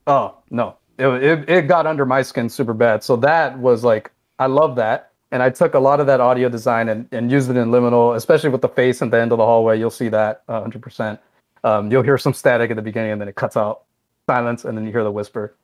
oh 0.06 0.36
no, 0.50 0.76
it, 0.98 1.06
it 1.06 1.48
it 1.48 1.62
got 1.68 1.86
under 1.86 2.04
my 2.04 2.22
skin 2.22 2.48
super 2.48 2.74
bad. 2.74 3.02
So 3.02 3.16
that 3.16 3.58
was 3.58 3.84
like, 3.84 4.10
I 4.38 4.46
love 4.46 4.76
that, 4.76 5.12
and 5.30 5.42
I 5.42 5.50
took 5.50 5.74
a 5.74 5.78
lot 5.78 6.00
of 6.00 6.06
that 6.06 6.20
audio 6.20 6.48
design 6.48 6.88
and 6.88 7.08
and 7.12 7.30
used 7.30 7.50
it 7.50 7.56
in 7.56 7.70
Liminal, 7.70 8.16
especially 8.16 8.50
with 8.50 8.60
the 8.60 8.68
face 8.68 9.00
at 9.00 9.10
the 9.10 9.20
end 9.20 9.32
of 9.32 9.38
the 9.38 9.46
hallway. 9.46 9.78
You'll 9.78 9.90
see 9.90 10.08
that 10.08 10.42
hundred 10.48 10.82
percent. 10.82 11.20
Um, 11.62 11.90
you'll 11.90 12.02
hear 12.02 12.18
some 12.18 12.34
static 12.34 12.70
at 12.70 12.76
the 12.76 12.82
beginning, 12.82 13.12
and 13.12 13.20
then 13.20 13.28
it 13.28 13.36
cuts 13.36 13.56
out 13.56 13.84
silence, 14.26 14.64
and 14.64 14.76
then 14.76 14.84
you 14.84 14.92
hear 14.92 15.04
the 15.04 15.12
whisper. 15.12 15.54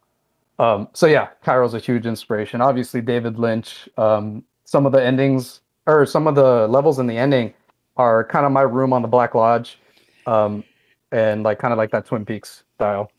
Um, 0.58 0.88
so 0.92 1.06
yeah, 1.06 1.28
Kairo's 1.44 1.74
a 1.74 1.78
huge 1.78 2.06
inspiration. 2.06 2.60
Obviously, 2.60 3.00
David 3.00 3.38
Lynch. 3.38 3.88
Um, 3.96 4.44
some 4.70 4.86
of 4.86 4.92
the 4.92 5.04
endings 5.04 5.62
or 5.86 6.06
some 6.06 6.28
of 6.28 6.36
the 6.36 6.68
levels 6.68 7.00
in 7.00 7.08
the 7.08 7.18
ending 7.18 7.52
are 8.00 8.24
kind 8.24 8.46
of 8.46 8.52
my 8.52 8.62
room 8.62 8.92
on 8.92 9.02
the 9.02 9.08
Black 9.08 9.34
Lodge, 9.34 9.78
um, 10.26 10.64
and 11.12 11.42
like 11.44 11.58
kind 11.58 11.72
of 11.72 11.78
like 11.78 11.90
that 11.92 12.06
Twin 12.06 12.24
Peaks 12.24 12.64
style. 12.76 13.12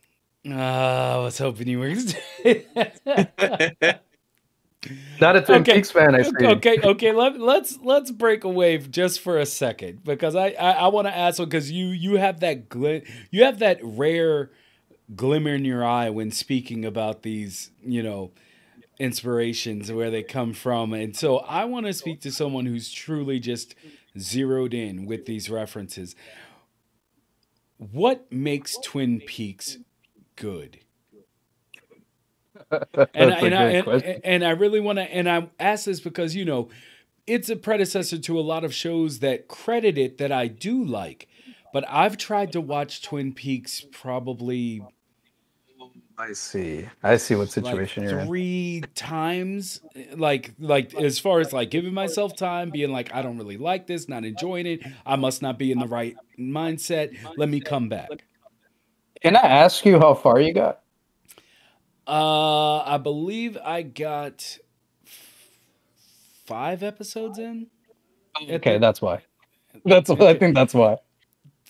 Ah, 0.50 1.16
I 1.16 1.18
was 1.24 1.38
hoping 1.38 1.68
you 1.68 1.80
were. 1.80 1.90
gonna 1.90 2.02
say 2.02 2.68
that. 2.76 3.00
Not 5.22 5.36
a 5.38 5.42
Twin 5.42 5.66
Okay, 5.66 5.74
Peaks 5.74 5.92
fan, 5.92 6.16
I 6.16 6.24
see. 6.24 6.58
okay, 6.58 6.80
okay. 6.84 7.12
Let, 7.14 7.40
let's 7.40 7.78
let's 7.84 8.12
break 8.12 8.44
away 8.44 8.78
just 8.80 9.20
for 9.22 9.38
a 9.38 9.46
second 9.46 10.04
because 10.04 10.36
I 10.36 10.50
I, 10.52 10.72
I 10.72 10.88
want 10.88 11.08
to 11.08 11.16
ask 11.16 11.40
because 11.40 11.72
you 11.72 11.88
you 11.88 12.18
have 12.18 12.40
that 12.42 12.70
gl- 12.70 13.06
you 13.32 13.44
have 13.44 13.60
that 13.60 13.80
rare 13.84 14.52
glimmer 15.16 15.56
in 15.56 15.66
your 15.66 15.86
eye 15.86 16.10
when 16.10 16.32
speaking 16.32 16.86
about 16.86 17.24
these 17.24 17.72
you 17.84 18.04
know 18.04 18.32
inspirations 19.00 19.92
where 19.92 20.12
they 20.12 20.24
come 20.24 20.54
from 20.54 20.94
and 20.94 21.16
so 21.16 21.40
I 21.40 21.66
want 21.66 21.88
to 21.88 21.94
speak 21.94 22.22
to 22.22 22.32
someone 22.32 22.66
who's 22.66 22.92
truly 22.92 23.40
just 23.40 23.76
zeroed 24.20 24.74
in 24.74 25.06
with 25.06 25.26
these 25.26 25.50
references. 25.50 26.16
What 27.78 28.32
makes 28.32 28.78
Twin 28.78 29.22
Peaks 29.22 29.78
good? 30.36 30.80
and 32.72 33.34
I, 33.34 33.40
and, 33.40 33.56
I, 33.56 33.64
and, 33.72 34.22
and 34.24 34.46
I 34.46 34.52
really 34.52 34.80
want 34.80 35.00
to, 35.00 35.04
and 35.04 35.30
I 35.30 35.50
ask 35.60 35.86
this 35.86 36.00
because 36.00 36.36
you 36.36 36.46
know, 36.46 36.70
it's 37.26 37.50
a 37.50 37.56
predecessor 37.56 38.18
to 38.20 38.40
a 38.40 38.42
lot 38.42 38.64
of 38.64 38.74
shows 38.74 39.20
that 39.20 39.48
credit 39.48 39.98
it 39.98 40.18
that 40.18 40.32
I 40.32 40.48
do 40.48 40.84
like, 40.84 41.28
but 41.74 41.86
I've 41.88 42.18
tried 42.18 42.52
to 42.54 42.62
watch 42.62 43.02
Twin 43.02 43.34
Peaks 43.34 43.86
probably 43.92 44.82
I 46.22 46.34
see. 46.34 46.88
I 47.02 47.18
see 47.18 47.34
what 47.34 47.46
like 47.46 47.52
situation 47.52 48.04
you're 48.04 48.20
in. 48.20 48.28
three 48.28 48.84
times, 48.94 49.82
like 50.16 50.52
like 50.60 50.94
as 50.94 51.18
far 51.18 51.40
as 51.40 51.52
like 51.52 51.72
giving 51.72 51.94
myself 51.94 52.36
time, 52.36 52.70
being 52.70 52.92
like 52.92 53.12
I 53.14 53.22
don't 53.24 53.38
really 53.38 53.58
like 53.58 53.88
this, 53.88 54.08
not 54.08 54.24
enjoying 54.24 54.68
it, 54.68 54.82
I 55.06 55.16
must 55.16 55.42
not 55.42 55.58
be 55.58 55.72
in 55.72 55.80
the 55.80 55.88
right 55.88 56.16
mindset. 56.38 57.18
Let 57.38 57.50
me 57.50 57.60
come 57.60 57.90
back. 57.90 58.10
Can 59.22 59.36
I 59.36 59.42
ask 59.42 59.84
you 59.86 60.00
how 60.00 60.14
far 60.14 60.40
you 60.40 60.54
got? 60.54 60.82
Uh, 62.08 62.80
I 62.80 62.98
believe 62.98 63.58
I 63.64 63.82
got 63.82 64.58
five 66.46 66.84
episodes 66.84 67.40
in. 67.40 67.68
Okay, 68.50 68.74
the- 68.74 68.80
that's 68.80 69.02
why. 69.02 69.22
That's 69.86 70.10
what 70.10 70.22
I 70.22 70.34
think. 70.36 70.54
That's 70.54 70.74
why. 70.74 70.98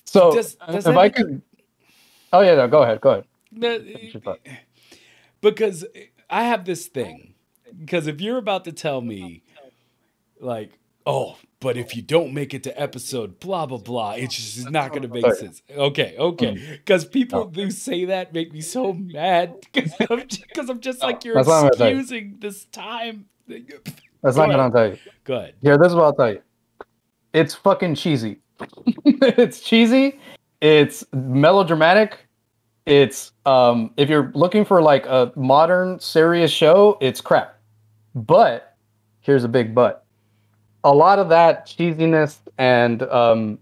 So 0.06 0.34
Does- 0.34 0.56
does 0.56 0.88
if 0.88 0.98
I 0.98 1.08
could, 1.10 1.42
oh 2.34 2.42
yeah, 2.42 2.56
no, 2.56 2.68
go 2.68 2.84
ahead, 2.84 3.00
go 3.00 3.12
ahead. 3.12 3.26
That- 3.54 3.84
Finish 3.84 4.14
your 4.14 4.22
thought. 4.22 4.40
because 5.42 5.86
I 6.30 6.44
have 6.46 6.66
this 6.66 6.88
thing. 6.88 7.34
Because 7.78 8.08
if 8.08 8.20
you're 8.22 8.38
about 8.38 8.66
to 8.66 8.72
tell 8.74 9.00
me, 9.02 9.44
like, 10.40 10.72
oh, 11.06 11.38
but 11.62 11.78
if 11.78 11.96
you 11.96 12.02
don't 12.02 12.34
make 12.34 12.54
it 12.54 12.64
to 12.64 12.82
episode 12.82 13.40
blah 13.40 13.66
blah 13.66 13.78
blah, 13.78 14.12
it's 14.14 14.36
just 14.36 14.70
not 14.70 14.90
going 14.90 15.04
to 15.04 15.08
make 15.08 15.34
sense. 15.36 15.62
Okay, 15.70 16.16
okay. 16.18 16.56
Mm. 16.56 16.72
Because 16.72 17.06
people 17.06 17.50
who 17.54 17.72
say 17.72 18.06
that 18.06 18.34
make 18.34 18.52
me 18.54 18.62
so 18.62 18.94
mad. 18.94 19.56
Because 19.74 19.94
I'm, 20.10 20.28
just- 20.28 20.70
I'm 20.70 20.80
just 20.82 21.02
like 21.02 21.24
you're 21.24 21.36
That's 21.36 21.48
not 21.48 21.64
what 21.64 21.74
I'm 21.74 21.78
saying. 21.78 21.98
excusing 21.98 22.36
this 22.40 22.66
time. 22.66 23.26
That's 23.48 24.36
Go 24.36 24.42
not 24.46 24.48
what 24.48 24.50
ahead. 24.50 24.60
I'll 24.60 24.72
tell 24.72 24.88
you. 24.90 24.98
Go 25.24 25.36
ahead. 25.36 25.54
Here, 25.62 25.78
this 25.78 25.88
is 25.90 25.96
what 25.96 26.04
I'll 26.04 26.14
tell 26.14 26.34
you. 26.34 26.42
It's 27.34 27.54
fucking 27.56 27.96
cheesy. 27.96 28.40
it's 29.06 29.62
cheesy. 29.62 30.20
It's 30.60 31.06
melodramatic. 31.14 32.18
It's 32.86 33.32
um 33.46 33.92
if 33.98 34.10
you're 34.10 34.32
looking 34.34 34.66
for 34.66 34.82
like 34.82 35.06
a 35.06 35.32
modern 35.36 36.00
serious 36.00 36.52
show, 36.52 36.98
it's 37.02 37.22
crap. 37.22 37.58
But 38.16 38.76
here's 39.22 39.44
a 39.44 39.50
big 39.50 39.76
but. 39.76 40.06
A 40.84 40.94
lot 40.94 41.20
of 41.20 41.30
that 41.30 41.68
cheesiness 41.68 42.40
and 42.58 43.04
um 43.04 43.60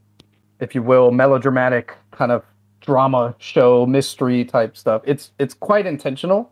if 0.59 0.75
you 0.75 0.83
will, 0.83 1.11
melodramatic 1.11 1.95
kind 2.11 2.31
of 2.31 2.43
drama 2.81 3.35
show, 3.39 3.85
mystery 3.85 4.43
type 4.45 4.75
stuff. 4.77 5.01
It's 5.05 5.31
it's 5.39 5.53
quite 5.53 5.85
intentional 5.85 6.51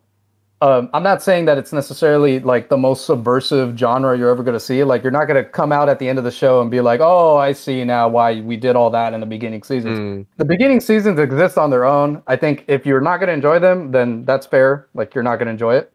um, 0.62 0.90
I'm 0.92 1.04
not 1.04 1.22
saying 1.22 1.46
that 1.46 1.60
it's 1.60 1.72
necessarily 1.72 2.40
like 2.40 2.70
the 2.70 2.78
most 2.78 3.06
subversive 3.06 3.78
genre 3.78 4.18
you're 4.18 4.30
ever 4.30 4.42
going 4.42 4.56
to 4.56 4.60
see. 4.60 4.84
Like, 4.84 5.04
you're 5.04 5.12
not 5.12 5.26
going 5.26 5.44
to 5.44 5.48
come 5.48 5.72
out 5.72 5.88
at 5.88 6.00
the 6.00 6.10
end 6.10 6.18
of 6.18 6.24
the 6.24 6.32
show 6.32 6.62
and 6.62 6.72
be 6.72 6.82
like, 6.82 7.00
"Oh, 7.00 7.38
I 7.38 7.52
see 7.54 7.84
now 7.84 8.08
why 8.08 8.42
we 8.42 8.58
did 8.58 8.76
all 8.76 8.90
that 8.90 9.14
in 9.14 9.20
the 9.20 9.28
beginning 9.28 9.62
seasons." 9.62 10.00
Mm. 10.00 10.26
The 10.38 10.46
beginning 10.46 10.80
seasons 10.80 11.20
exist 11.20 11.60
on 11.60 11.70
their 11.70 11.86
own. 11.86 12.24
I 12.26 12.36
think 12.38 12.66
if 12.68 12.88
you're 12.88 13.02
not 13.02 13.18
going 13.18 13.28
to 13.28 13.34
enjoy 13.34 13.60
them, 13.60 13.92
then 13.92 14.26
that's 14.26 14.48
fair. 14.48 14.88
Like, 14.96 15.14
you're 15.14 15.24
not 15.24 15.36
going 15.36 15.46
to 15.46 15.52
enjoy 15.52 15.76
it. 15.76 15.94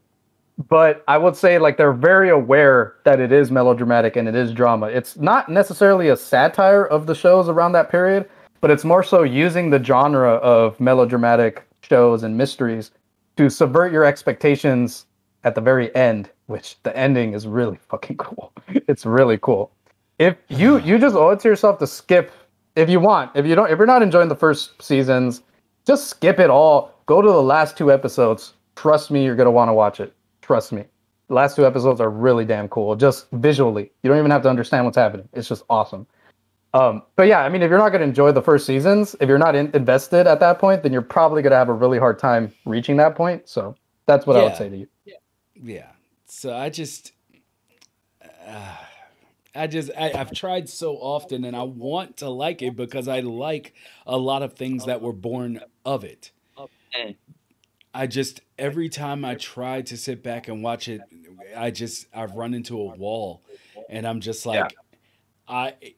But 0.69 1.03
I 1.09 1.19
would 1.19 1.35
say 1.35 1.59
like 1.59 1.77
they're 1.77 1.93
very 1.93 2.29
aware 2.29 2.97
that 3.05 3.19
it 3.19 3.33
is 3.33 3.51
melodramatic 3.51 4.17
and 4.17 4.29
it 4.29 4.35
is 4.37 4.53
drama. 4.53 4.87
It's 4.87 5.17
not 5.17 5.49
necessarily 5.49 6.09
a 6.09 6.17
satire 6.17 6.85
of 6.85 7.07
the 7.07 7.15
shows 7.15 7.49
around 7.49 7.73
that 7.73 7.91
period, 7.91 8.29
but 8.61 8.71
it's 8.71 8.85
more 8.85 9.03
so 9.03 9.23
using 9.23 9.71
the 9.71 9.83
genre 9.83 10.35
of 10.35 10.79
melodramatic 10.79 11.67
shows 11.81 12.23
and 12.23 12.37
mysteries 12.37 12.93
to 13.37 13.49
subvert 13.49 13.93
your 13.93 14.05
expectations 14.05 15.07
at 15.45 15.55
the 15.55 15.61
very 15.61 15.95
end, 15.95 16.31
which 16.47 16.77
the 16.83 16.97
ending 16.97 17.35
is 17.35 17.47
really 17.47 17.79
fucking 17.89 18.17
cool. 18.17 18.53
It's 18.69 19.07
really 19.07 19.39
cool. 19.39 19.73
If 20.19 20.37
you 20.49 20.79
you 20.85 20.99
just 20.99 21.17
owe 21.17 21.31
it 21.31 21.41
to 21.41 21.49
yourself 21.49 21.79
to 21.79 21.87
skip 21.87 22.33
if 22.77 22.89
you 22.89 23.01
want. 23.01 23.31
If 23.35 23.47
you 23.47 23.55
don't 23.55 23.71
if 23.71 23.79
you're 23.79 23.87
not 23.87 24.03
enjoying 24.03 24.29
the 24.29 24.37
first 24.37 24.81
seasons, 24.83 25.43
just 25.87 26.09
skip 26.09 26.39
it 26.39 26.51
all. 26.51 26.95
Go 27.07 27.21
to 27.21 27.29
the 27.29 27.43
last 27.43 27.77
two 27.77 27.93
episodes. 27.93 28.55
Trust 28.77 29.11
me, 29.11 29.25
you're 29.25 29.37
gonna 29.37 29.51
want 29.51 29.69
to 29.69 29.75
watch 29.75 30.01
it. 30.01 30.15
Trust 30.41 30.73
me. 30.73 30.85
The 31.29 31.35
last 31.35 31.57
two 31.57 31.67
episodes 31.67 32.01
are 32.01 32.11
really 32.11 32.45
damn 32.45 32.69
cool. 32.69 32.95
Just 32.97 33.31
visually. 33.33 33.91
You 34.03 34.09
don't 34.09 34.19
even 34.19 34.31
have 34.31 34.43
to 34.43 34.51
understand 34.51 34.85
what's 34.85 34.97
happening. 34.97 35.29
It's 35.33 35.49
just 35.49 35.65
awesome. 35.71 36.07
Um, 36.75 37.03
but 37.17 37.27
yeah, 37.27 37.41
I 37.41 37.49
mean, 37.49 37.63
if 37.63 37.69
you're 37.69 37.79
not 37.79 37.91
going 37.91 38.01
to 38.01 38.07
enjoy 38.07 38.33
the 38.33 38.41
first 38.43 38.65
seasons, 38.67 39.15
if 39.21 39.29
you're 39.29 39.39
not 39.39 39.55
in- 39.55 39.71
invested 39.75 40.27
at 40.27 40.41
that 40.41 40.59
point, 40.59 40.83
then 40.83 40.93
you're 40.93 41.03
probably 41.03 41.43
going 41.43 41.51
to 41.51 41.57
have 41.57 41.69
a 41.69 41.75
really 41.75 41.99
hard 41.99 42.19
time 42.19 42.53
reaching 42.65 42.97
that 42.97 43.15
point. 43.15 43.49
So 43.49 43.77
that's 44.07 44.27
what 44.27 44.37
I 44.37 44.45
would 44.45 44.57
say 44.57 44.69
to 44.71 44.77
you. 44.77 44.89
Yeah. 45.05 45.15
yeah. 45.63 45.87
So 46.25 46.55
I 46.55 46.71
just, 46.71 47.13
uh, 48.47 48.77
I 49.55 49.67
just, 49.67 49.91
I, 49.99 50.13
I've 50.13 50.33
tried 50.33 50.67
so 50.69 50.95
often 50.97 51.45
and 51.45 51.55
I 51.55 51.63
want 51.63 52.17
to 52.19 52.31
like 52.31 52.63
it 52.63 52.75
because 52.75 53.07
I 53.07 53.21
like 53.21 53.75
a 54.07 54.17
lot 54.17 54.43
of 54.43 54.55
things 54.55 54.87
that 54.87 55.03
were 55.03 55.13
born 55.13 55.61
of 55.85 56.05
it. 56.05 56.33
I 57.95 58.07
just, 58.07 58.41
every 58.59 58.89
time 58.89 59.27
I 59.27 59.35
try 59.35 59.83
to 59.83 59.97
sit 59.99 60.23
back 60.23 60.49
and 60.49 60.63
watch 60.63 60.89
it, 60.89 61.03
I 61.55 61.71
just, 61.71 62.07
I've 62.15 62.33
run 62.33 62.55
into 62.55 62.81
a 62.81 62.97
wall 62.97 63.43
and 63.91 64.07
I'm 64.07 64.21
just 64.21 64.47
like, 64.47 64.75
I, 65.47 65.75
th- 65.81 65.97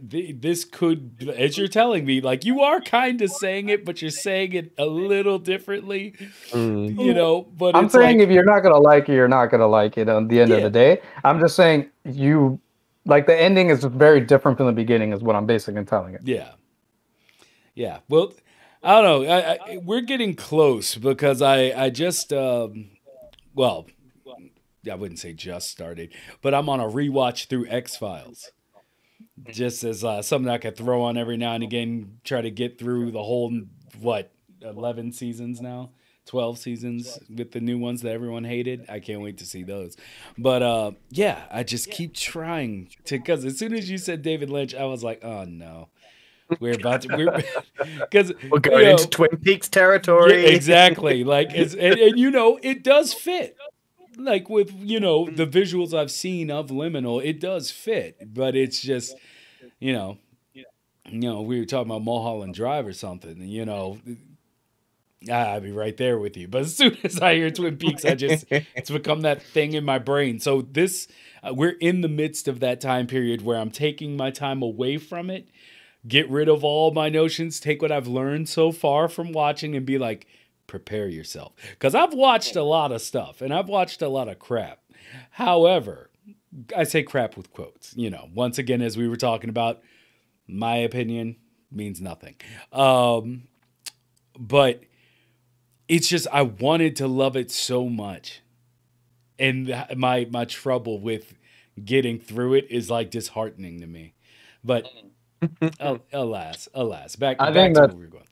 this 0.00 0.64
could, 0.64 1.32
as 1.36 1.56
you're 1.58 1.68
telling 1.68 2.04
me, 2.06 2.20
like 2.20 2.44
you 2.44 2.60
are 2.62 2.80
kind 2.80 3.20
of 3.22 3.30
saying 3.30 3.68
it, 3.68 3.84
but 3.84 4.00
you're 4.00 4.10
saying 4.10 4.52
it 4.52 4.72
a 4.78 4.86
little 4.86 5.38
differently, 5.38 6.14
Mm. 6.50 6.98
you 6.98 7.12
know, 7.14 7.42
but 7.42 7.76
I'm 7.76 7.86
it's 7.86 7.94
saying 7.94 8.18
like, 8.18 8.28
if 8.28 8.32
you're 8.34 8.44
not 8.44 8.60
going 8.60 8.74
to 8.74 8.80
like 8.80 9.08
it, 9.08 9.14
you're 9.14 9.28
not 9.28 9.46
going 9.46 9.60
to 9.60 9.66
like 9.66 9.98
it 9.98 10.08
On 10.08 10.28
the 10.28 10.40
end 10.40 10.50
Yeah. 10.50 10.56
of 10.58 10.62
the 10.64 10.70
day. 10.70 11.00
I'm 11.24 11.40
just 11.40 11.56
saying 11.56 11.90
you, 12.04 12.58
like 13.04 13.26
the 13.26 13.36
ending 13.38 13.70
is 13.70 13.84
very 13.84 14.20
different 14.20 14.56
from 14.58 14.66
the 14.66 14.72
beginning, 14.72 15.12
is 15.12 15.22
what 15.22 15.36
I'm 15.36 15.46
basically 15.46 15.84
telling 15.84 16.14
it. 16.14 16.22
Yeah. 16.24 16.52
Yeah. 17.74 17.98
Well, 18.08 18.32
I 18.82 19.00
don't 19.00 19.04
know. 19.04 19.32
I, 19.32 19.52
I, 19.52 19.78
we're 19.78 20.00
getting 20.00 20.34
close 20.34 20.94
because 20.94 21.42
I 21.42 21.72
I 21.84 21.90
just 21.90 22.32
um, 22.32 22.90
well, 23.54 23.86
I 24.90 24.94
wouldn't 24.94 25.18
say 25.18 25.32
just 25.32 25.68
started, 25.70 26.12
but 26.42 26.54
I'm 26.54 26.68
on 26.68 26.78
a 26.80 26.86
rewatch 26.86 27.46
through 27.48 27.66
X 27.68 27.96
Files. 27.96 28.50
Just 29.50 29.84
as 29.84 30.02
uh, 30.02 30.22
something 30.22 30.50
I 30.50 30.58
could 30.58 30.76
throw 30.76 31.02
on 31.02 31.16
every 31.16 31.36
now 31.36 31.52
and 31.52 31.62
again, 31.62 32.18
try 32.24 32.40
to 32.40 32.50
get 32.50 32.78
through 32.78 33.10
the 33.10 33.22
whole 33.22 33.52
what 34.00 34.32
eleven 34.62 35.12
seasons 35.12 35.60
now, 35.60 35.90
twelve 36.24 36.58
seasons 36.58 37.18
with 37.28 37.52
the 37.52 37.60
new 37.60 37.78
ones 37.78 38.02
that 38.02 38.12
everyone 38.12 38.44
hated. 38.44 38.86
I 38.88 39.00
can't 39.00 39.20
wait 39.20 39.38
to 39.38 39.46
see 39.46 39.62
those. 39.62 39.96
But 40.38 40.62
uh, 40.62 40.92
yeah, 41.10 41.44
I 41.50 41.64
just 41.64 41.90
keep 41.90 42.14
trying 42.14 42.88
to 43.04 43.18
because 43.18 43.44
as 43.44 43.58
soon 43.58 43.74
as 43.74 43.90
you 43.90 43.98
said 43.98 44.22
David 44.22 44.48
Lynch, 44.48 44.74
I 44.74 44.86
was 44.86 45.04
like, 45.04 45.22
oh 45.22 45.44
no, 45.44 45.88
we're 46.60 46.74
about 46.74 47.02
to 47.02 47.16
we're 47.16 47.42
because 48.00 48.32
We're 48.50 48.60
going 48.60 48.88
into 48.88 49.08
Twin 49.08 49.36
Peaks 49.42 49.68
territory. 49.68 50.42
yeah, 50.42 50.50
exactly. 50.50 51.24
Like, 51.24 51.50
it's, 51.54 51.74
and, 51.74 51.98
and 51.98 52.18
you 52.18 52.30
know, 52.30 52.58
it 52.62 52.82
does 52.82 53.12
fit. 53.12 53.56
Like 54.16 54.48
with 54.48 54.72
you 54.72 54.98
know 55.00 55.28
the 55.28 55.46
visuals 55.46 55.92
I've 55.92 56.10
seen 56.10 56.50
of 56.50 56.68
Liminal, 56.68 57.24
it 57.24 57.40
does 57.40 57.70
fit. 57.70 58.32
But 58.34 58.56
it's 58.56 58.80
just, 58.80 59.14
you 59.78 59.92
know, 59.92 60.18
you 60.54 60.64
know, 61.04 61.42
we 61.42 61.58
were 61.58 61.66
talking 61.66 61.90
about 61.90 62.02
Mulholland 62.02 62.54
Drive 62.54 62.86
or 62.86 62.92
something. 62.92 63.30
and, 63.30 63.50
You 63.50 63.64
know, 63.64 63.98
I'd 65.30 65.62
be 65.62 65.72
right 65.72 65.96
there 65.96 66.18
with 66.18 66.36
you. 66.36 66.48
But 66.48 66.62
as 66.62 66.76
soon 66.76 66.96
as 67.04 67.20
I 67.20 67.34
hear 67.34 67.50
Twin 67.50 67.76
Peaks, 67.76 68.04
I 68.04 68.14
just 68.14 68.46
it's 68.50 68.90
become 68.90 69.22
that 69.22 69.42
thing 69.42 69.74
in 69.74 69.84
my 69.84 69.98
brain. 69.98 70.40
So 70.40 70.62
this, 70.62 71.08
uh, 71.42 71.54
we're 71.54 71.76
in 71.80 72.00
the 72.00 72.08
midst 72.08 72.48
of 72.48 72.60
that 72.60 72.80
time 72.80 73.06
period 73.06 73.42
where 73.42 73.58
I'm 73.58 73.70
taking 73.70 74.16
my 74.16 74.30
time 74.30 74.62
away 74.62 74.98
from 74.98 75.30
it 75.30 75.48
get 76.06 76.30
rid 76.30 76.48
of 76.48 76.64
all 76.64 76.92
my 76.92 77.08
notions, 77.08 77.60
take 77.60 77.82
what 77.82 77.92
I've 77.92 78.06
learned 78.06 78.48
so 78.48 78.72
far 78.72 79.08
from 79.08 79.32
watching 79.32 79.74
and 79.74 79.84
be 79.84 79.98
like, 79.98 80.26
prepare 80.66 81.08
yourself. 81.08 81.52
Because 81.70 81.94
I've 81.94 82.14
watched 82.14 82.56
a 82.56 82.62
lot 82.62 82.92
of 82.92 83.00
stuff 83.02 83.40
and 83.40 83.52
I've 83.52 83.68
watched 83.68 84.02
a 84.02 84.08
lot 84.08 84.28
of 84.28 84.38
crap. 84.38 84.80
However, 85.32 86.10
I 86.76 86.84
say 86.84 87.02
crap 87.02 87.36
with 87.36 87.52
quotes. 87.52 87.94
You 87.96 88.10
know, 88.10 88.28
once 88.34 88.58
again, 88.58 88.82
as 88.82 88.96
we 88.96 89.08
were 89.08 89.16
talking 89.16 89.50
about, 89.50 89.82
my 90.48 90.76
opinion 90.76 91.36
means 91.70 92.00
nothing. 92.00 92.36
Um, 92.72 93.44
but 94.38 94.82
it's 95.88 96.08
just, 96.08 96.26
I 96.32 96.42
wanted 96.42 96.96
to 96.96 97.06
love 97.06 97.36
it 97.36 97.50
so 97.50 97.88
much. 97.88 98.42
and 99.38 99.84
my 99.96 100.26
my 100.30 100.44
trouble 100.46 100.98
with 100.98 101.34
getting 101.84 102.18
through 102.18 102.54
it 102.54 102.66
is 102.70 102.88
like 102.90 103.10
disheartening 103.10 103.80
to 103.80 103.86
me. 103.86 104.14
But 104.64 104.88
alas, 106.12 106.68
alas, 106.74 107.16
back, 107.16 107.36
I 107.38 107.46
back 107.46 107.54
think 107.54 107.74
to 107.74 107.80
that- 107.82 107.88
what 107.90 107.98
we 107.98 108.04
were 108.04 108.10
going. 108.10 108.24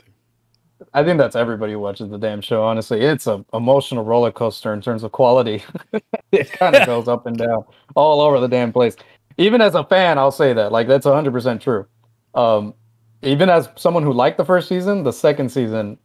I 0.92 1.04
think 1.04 1.18
that's 1.18 1.36
everybody 1.36 1.72
who 1.72 1.78
watches 1.78 2.10
the 2.10 2.18
damn 2.18 2.40
show. 2.40 2.62
Honestly, 2.62 3.00
it's 3.00 3.26
a 3.26 3.44
emotional 3.52 4.04
roller 4.04 4.32
coaster 4.32 4.72
in 4.72 4.80
terms 4.80 5.02
of 5.02 5.12
quality. 5.12 5.62
it 6.32 6.50
kind 6.52 6.74
of 6.74 6.86
goes 6.86 7.08
up 7.08 7.26
and 7.26 7.36
down 7.36 7.64
all 7.94 8.20
over 8.20 8.40
the 8.40 8.48
damn 8.48 8.72
place. 8.72 8.96
Even 9.36 9.60
as 9.60 9.74
a 9.74 9.84
fan, 9.84 10.18
I'll 10.18 10.30
say 10.30 10.52
that. 10.52 10.72
Like 10.72 10.86
that's 10.88 11.06
hundred 11.06 11.32
percent 11.32 11.62
true. 11.62 11.86
Um, 12.34 12.74
even 13.22 13.48
as 13.48 13.68
someone 13.76 14.02
who 14.02 14.12
liked 14.12 14.36
the 14.36 14.44
first 14.44 14.68
season, 14.68 15.02
the 15.02 15.12
second 15.12 15.50
season, 15.50 15.98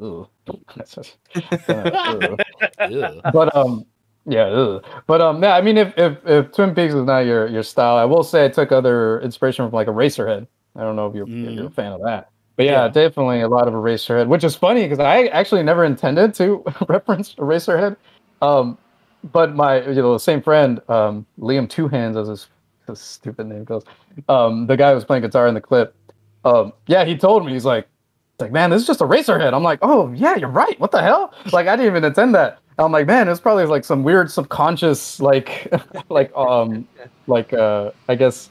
ugh. 0.00 0.28
Uh, 0.48 0.52
ugh. 1.68 2.40
Ugh. 2.78 3.20
but 3.32 3.54
um, 3.56 3.84
yeah, 4.26 4.44
ugh. 4.44 4.84
but 5.06 5.20
um, 5.20 5.42
yeah. 5.42 5.56
I 5.56 5.60
mean, 5.60 5.76
if 5.76 5.94
if 5.96 6.18
if 6.26 6.52
Twin 6.52 6.74
Peaks 6.74 6.94
is 6.94 7.04
not 7.04 7.20
your 7.20 7.46
your 7.48 7.62
style, 7.62 7.96
I 7.96 8.04
will 8.04 8.24
say 8.24 8.44
I 8.44 8.48
took 8.48 8.72
other 8.72 9.20
inspiration 9.20 9.64
from 9.66 9.72
like 9.72 9.88
Eraserhead. 9.88 10.46
I 10.76 10.82
don't 10.82 10.96
know 10.96 11.06
if 11.06 11.14
you're 11.14 11.26
if 11.26 11.54
you're 11.54 11.66
a 11.66 11.70
fan 11.70 11.92
of 11.92 12.02
that, 12.02 12.30
but 12.60 12.66
yeah, 12.66 12.84
Yeah. 12.84 12.88
definitely 12.88 13.40
a 13.40 13.48
lot 13.48 13.68
of 13.68 13.72
Eraserhead, 13.72 14.26
which 14.28 14.44
is 14.44 14.54
funny 14.54 14.82
because 14.82 14.98
I 14.98 15.28
actually 15.28 15.62
never 15.62 15.82
intended 15.86 16.34
to 16.34 16.62
reference 16.88 17.34
Eraserhead. 17.36 17.96
Um, 18.42 18.76
but 19.32 19.54
my 19.54 19.80
you 19.88 19.94
know 19.94 20.12
the 20.12 20.18
same 20.20 20.42
friend, 20.42 20.78
um, 20.90 21.24
Liam 21.38 21.66
Two 21.66 21.88
Hands, 21.88 22.14
as 22.18 22.28
his, 22.28 22.48
his 22.86 23.00
stupid 23.00 23.46
name 23.46 23.64
goes, 23.64 23.84
um, 24.28 24.66
the 24.66 24.76
guy 24.76 24.90
who 24.90 24.94
was 24.96 25.06
playing 25.06 25.22
guitar 25.22 25.48
in 25.48 25.54
the 25.54 25.60
clip, 25.62 25.94
um, 26.44 26.74
yeah, 26.86 27.06
he 27.06 27.16
told 27.16 27.46
me 27.46 27.52
he's 27.52 27.64
like, 27.64 27.88
like, 28.38 28.52
man, 28.52 28.68
this 28.68 28.82
is 28.82 28.86
just 28.86 29.00
a 29.00 29.04
Eraserhead. 29.04 29.54
I'm 29.54 29.62
like, 29.62 29.78
oh 29.80 30.12
yeah, 30.12 30.36
you're 30.36 30.50
right. 30.50 30.78
What 30.78 30.90
the 30.90 31.00
hell? 31.00 31.32
Like 31.52 31.66
I 31.66 31.76
didn't 31.76 31.92
even 31.92 32.04
intend 32.04 32.34
that. 32.34 32.58
I'm 32.78 32.92
like, 32.92 33.06
man, 33.06 33.26
it's 33.28 33.40
probably 33.40 33.64
like 33.64 33.84
some 33.86 34.02
weird 34.02 34.30
subconscious, 34.30 35.18
like, 35.18 35.72
like, 36.10 36.30
um, 36.36 36.86
like, 37.26 37.54
uh, 37.54 37.90
I 38.08 38.16
guess, 38.16 38.50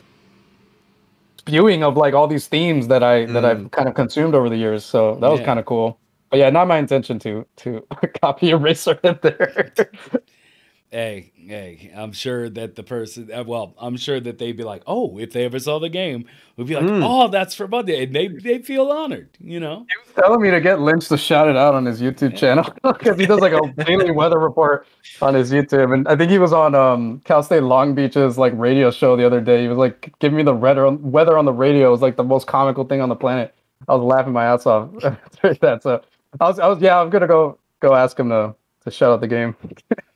spewing 1.50 1.84
of 1.84 1.98
like 1.98 2.14
all 2.14 2.28
these 2.28 2.48
themes 2.48 2.88
that 2.90 3.04
I 3.04 3.26
that 3.28 3.46
I've 3.46 3.64
mm. 3.66 3.72
kind 3.72 3.90
of 3.90 3.96
consumed 3.96 4.36
over 4.36 4.50
the 4.50 4.58
years. 4.58 4.86
So 4.86 5.16
that 5.22 5.30
was 5.30 5.42
Yeah. 5.42 5.46
kind 5.46 5.60
of 5.60 5.66
cool. 5.66 6.00
But 6.30 6.40
yeah, 6.40 6.50
not 6.52 6.68
my 6.68 6.78
intention 6.80 7.20
to 7.20 7.46
to 7.58 7.86
copy 8.22 8.50
Eraserhead 8.52 9.22
there. 9.22 9.74
Hey, 10.92 11.34
hey, 11.50 11.92
I'm 11.96 12.12
sure 12.12 12.48
that 12.50 12.76
the 12.76 12.84
person, 12.84 13.30
uh, 13.34 13.44
well, 13.44 13.74
I'm 13.80 13.98
sure 13.98 14.20
that 14.20 14.38
they'd 14.38 14.56
be 14.56 14.64
like, 14.64 14.84
oh, 14.86 15.18
if 15.18 15.34
they 15.34 15.46
ever 15.46 15.58
saw 15.60 15.80
the 15.80 15.90
game, 15.90 16.26
we'd 16.56 16.68
be 16.68 16.76
like, 16.76 16.84
Mm. 16.86 17.02
oh, 17.04 17.28
that's 17.28 17.56
for 17.56 17.68
Monday. 17.68 18.04
And 18.04 18.16
they, 18.16 18.28
they 18.28 18.60
feel 18.60 18.92
honored, 18.92 19.30
you 19.40 19.60
know? 19.60 19.86
He 19.90 19.98
was 20.06 20.16
telling 20.16 20.42
me 20.42 20.52
to 20.52 20.62
get 20.62 20.80
Lynch 20.80 21.08
to 21.10 21.18
shout 21.18 21.50
it 21.50 21.58
out 21.58 21.74
on 21.74 21.86
his 21.86 22.00
YouTube 22.00 22.38
channel 22.38 22.72
because 22.84 23.18
he 23.20 23.26
does 23.26 23.40
like 23.40 23.54
a 23.54 23.84
daily 23.84 24.12
weather 24.12 24.38
report 24.38 24.86
on 25.22 25.34
his 25.34 25.52
YouTube, 25.52 25.92
and 25.94 26.08
I 26.08 26.16
think 26.16 26.30
he 26.30 26.38
was 26.38 26.54
on 26.54 26.76
um, 26.76 27.20
Cal 27.26 27.42
State 27.42 27.64
Long 27.64 27.96
Beach's 27.96 28.38
like 28.38 28.54
radio 28.56 28.92
show 28.92 29.16
the 29.18 29.26
other 29.26 29.42
day. 29.42 29.64
He 29.64 29.68
was 29.68 29.78
like 29.80 30.14
giving 30.20 30.38
me 30.38 30.44
the 30.44 30.54
weather 30.56 30.90
weather 30.92 31.38
on 31.38 31.46
the 31.46 31.54
radio. 31.54 31.88
It 31.88 31.92
was 31.92 32.02
like 32.02 32.16
the 32.16 32.24
most 32.24 32.46
comical 32.48 32.84
thing 32.86 33.02
on 33.02 33.10
the 33.10 33.16
planet. 33.16 33.56
I 33.88 33.96
was 33.96 34.04
laughing 34.04 34.34
my 34.34 34.46
ass 34.46 34.66
off 34.68 34.90
during 35.42 35.58
that. 35.62 35.82
So 35.82 36.02
I 36.40 36.48
was, 36.48 36.60
I 36.60 36.68
was, 36.68 36.80
yeah, 36.82 37.00
I'm 37.02 37.10
gonna 37.10 37.28
go 37.28 37.58
go 37.80 37.96
ask 37.96 38.20
him 38.20 38.30
to 38.30 38.54
to 38.84 38.92
shout 38.92 39.12
out 39.12 39.22
the 39.22 39.28
game. 39.28 39.56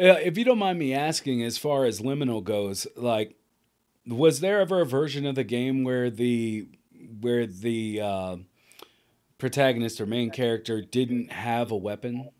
Uh, 0.00 0.16
if 0.22 0.38
you 0.38 0.44
don't 0.44 0.58
mind 0.58 0.78
me 0.78 0.94
asking, 0.94 1.42
as 1.42 1.58
far 1.58 1.84
as 1.84 2.00
liminal 2.00 2.42
goes, 2.42 2.86
like, 2.96 3.36
was 4.06 4.40
there 4.40 4.60
ever 4.60 4.80
a 4.80 4.86
version 4.86 5.26
of 5.26 5.34
the 5.34 5.44
game 5.44 5.84
where 5.84 6.10
the 6.10 6.66
where 7.20 7.46
the 7.46 8.00
uh, 8.00 8.36
protagonist 9.36 10.00
or 10.00 10.06
main 10.06 10.30
character 10.30 10.80
didn't 10.80 11.30
have 11.30 11.70
a 11.70 11.76
weapon? 11.76 12.30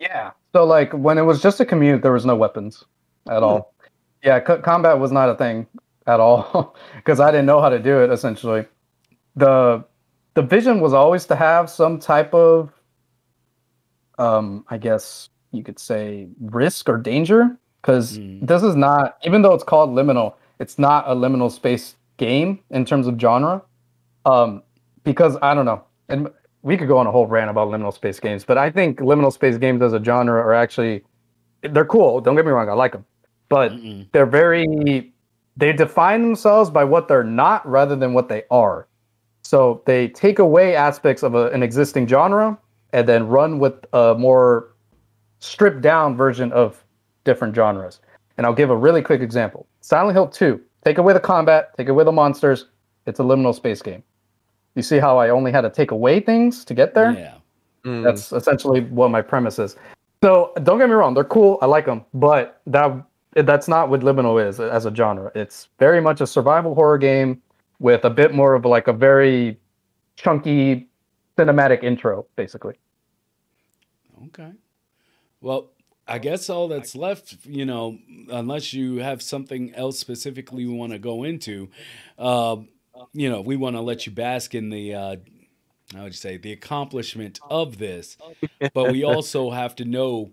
Yeah. 0.00 0.32
So 0.52 0.64
like 0.64 0.92
when 0.92 1.18
it 1.18 1.22
was 1.22 1.40
just 1.40 1.60
a 1.60 1.64
commute, 1.64 2.02
there 2.02 2.12
was 2.12 2.26
no 2.26 2.34
weapons 2.34 2.84
at 3.28 3.42
all. 3.42 3.74
Yeah, 4.22 4.40
co- 4.40 4.60
combat 4.60 4.98
was 4.98 5.12
not 5.12 5.28
a 5.28 5.36
thing 5.36 5.66
at 6.06 6.18
all 6.18 6.76
because 6.96 7.20
I 7.20 7.30
didn't 7.30 7.46
know 7.46 7.60
how 7.60 7.68
to 7.68 7.78
do 7.78 8.02
it. 8.02 8.10
Essentially, 8.10 8.66
the 9.36 9.84
the 10.34 10.42
vision 10.42 10.80
was 10.80 10.92
always 10.92 11.26
to 11.26 11.36
have 11.36 11.70
some 11.70 12.00
type 12.00 12.34
of, 12.34 12.72
um, 14.18 14.64
I 14.68 14.78
guess 14.78 15.28
you 15.54 15.62
could 15.62 15.78
say 15.78 16.28
risk 16.40 16.88
or 16.88 16.98
danger 16.98 17.56
because 17.82 18.18
Mm. 18.18 18.46
this 18.46 18.62
is 18.62 18.74
not 18.76 19.16
even 19.24 19.42
though 19.42 19.54
it's 19.54 19.64
called 19.64 19.90
liminal, 19.90 20.34
it's 20.58 20.78
not 20.78 21.04
a 21.06 21.14
liminal 21.14 21.50
space 21.50 21.96
game 22.16 22.60
in 22.70 22.84
terms 22.84 23.06
of 23.06 23.18
genre. 23.20 23.62
Um, 24.24 24.62
because 25.04 25.36
I 25.42 25.54
don't 25.54 25.66
know, 25.66 25.84
and 26.08 26.30
we 26.62 26.76
could 26.78 26.88
go 26.88 26.96
on 26.96 27.06
a 27.06 27.10
whole 27.12 27.26
rant 27.26 27.50
about 27.50 27.68
liminal 27.68 27.92
space 27.92 28.18
games, 28.20 28.44
but 28.44 28.56
I 28.56 28.70
think 28.70 29.00
liminal 29.00 29.32
space 29.32 29.58
games 29.58 29.82
as 29.82 29.92
a 29.92 30.02
genre 30.02 30.40
are 30.40 30.54
actually 30.54 31.04
they're 31.62 31.84
cool. 31.84 32.20
Don't 32.20 32.36
get 32.36 32.44
me 32.46 32.52
wrong, 32.52 32.68
I 32.68 32.72
like 32.72 32.92
them, 32.92 33.04
but 33.48 33.72
Mm-mm. 33.72 34.06
they're 34.12 34.26
very 34.26 35.12
they 35.56 35.72
define 35.72 36.22
themselves 36.22 36.68
by 36.70 36.84
what 36.84 37.06
they're 37.06 37.22
not 37.22 37.66
rather 37.68 37.94
than 37.96 38.12
what 38.12 38.28
they 38.28 38.42
are. 38.50 38.88
So 39.42 39.82
they 39.86 40.08
take 40.08 40.38
away 40.38 40.74
aspects 40.74 41.22
of 41.22 41.34
a, 41.34 41.48
an 41.50 41.62
existing 41.62 42.08
genre 42.08 42.58
and 42.92 43.06
then 43.06 43.28
run 43.28 43.58
with 43.58 43.74
a 43.92 44.14
more 44.18 44.73
stripped 45.44 45.82
down 45.82 46.16
version 46.16 46.50
of 46.52 46.82
different 47.24 47.54
genres. 47.54 48.00
And 48.36 48.46
I'll 48.46 48.54
give 48.54 48.70
a 48.70 48.76
really 48.76 49.02
quick 49.02 49.20
example. 49.20 49.66
Silent 49.80 50.16
Hill 50.16 50.26
2. 50.26 50.60
Take 50.84 50.98
away 50.98 51.12
the 51.12 51.20
combat, 51.20 51.76
take 51.76 51.88
away 51.88 52.04
the 52.04 52.12
monsters. 52.12 52.66
It's 53.06 53.20
a 53.20 53.22
liminal 53.22 53.54
space 53.54 53.82
game. 53.82 54.02
You 54.74 54.82
see 54.82 54.98
how 54.98 55.18
I 55.18 55.28
only 55.28 55.52
had 55.52 55.60
to 55.60 55.70
take 55.70 55.90
away 55.90 56.20
things 56.20 56.64
to 56.64 56.74
get 56.74 56.94
there? 56.94 57.12
Yeah. 57.12 57.34
Mm. 57.84 58.02
That's 58.02 58.32
essentially 58.32 58.80
what 58.80 59.10
my 59.10 59.22
premise 59.22 59.58
is. 59.58 59.76
So 60.22 60.52
don't 60.62 60.78
get 60.78 60.88
me 60.88 60.94
wrong, 60.94 61.12
they're 61.12 61.24
cool. 61.24 61.58
I 61.60 61.66
like 61.66 61.84
them, 61.84 62.04
but 62.14 62.62
that 62.66 63.04
that's 63.34 63.68
not 63.68 63.90
what 63.90 64.00
liminal 64.00 64.42
is 64.42 64.58
as 64.60 64.86
a 64.86 64.94
genre. 64.94 65.30
It's 65.34 65.68
very 65.78 66.00
much 66.00 66.20
a 66.20 66.26
survival 66.26 66.74
horror 66.74 66.98
game 66.98 67.42
with 67.78 68.04
a 68.04 68.10
bit 68.10 68.32
more 68.32 68.54
of 68.54 68.64
like 68.64 68.88
a 68.88 68.92
very 68.92 69.58
chunky 70.16 70.88
cinematic 71.36 71.82
intro, 71.82 72.26
basically. 72.36 72.74
Okay. 74.26 74.52
Well, 75.44 75.72
I 76.08 76.20
guess 76.20 76.48
all 76.48 76.68
that's 76.68 76.96
left, 76.96 77.36
you 77.44 77.66
know, 77.66 77.98
unless 78.30 78.72
you 78.72 78.96
have 78.96 79.20
something 79.20 79.74
else 79.74 79.98
specifically 79.98 80.64
we 80.64 80.72
want 80.72 80.92
to 80.92 80.98
go 80.98 81.22
into, 81.22 81.68
uh, 82.18 82.56
you 83.12 83.28
know, 83.28 83.42
we 83.42 83.54
want 83.54 83.76
to 83.76 83.82
let 83.82 84.06
you 84.06 84.12
bask 84.12 84.54
in 84.54 84.70
the, 84.70 84.94
uh, 84.94 85.16
how 85.94 86.04
would 86.04 86.12
you 86.12 86.18
say, 86.18 86.38
the 86.38 86.52
accomplishment 86.52 87.40
of 87.50 87.76
this. 87.76 88.16
But 88.72 88.90
we 88.90 89.04
also 89.12 89.50
have 89.50 89.76
to 89.76 89.84
know 89.84 90.32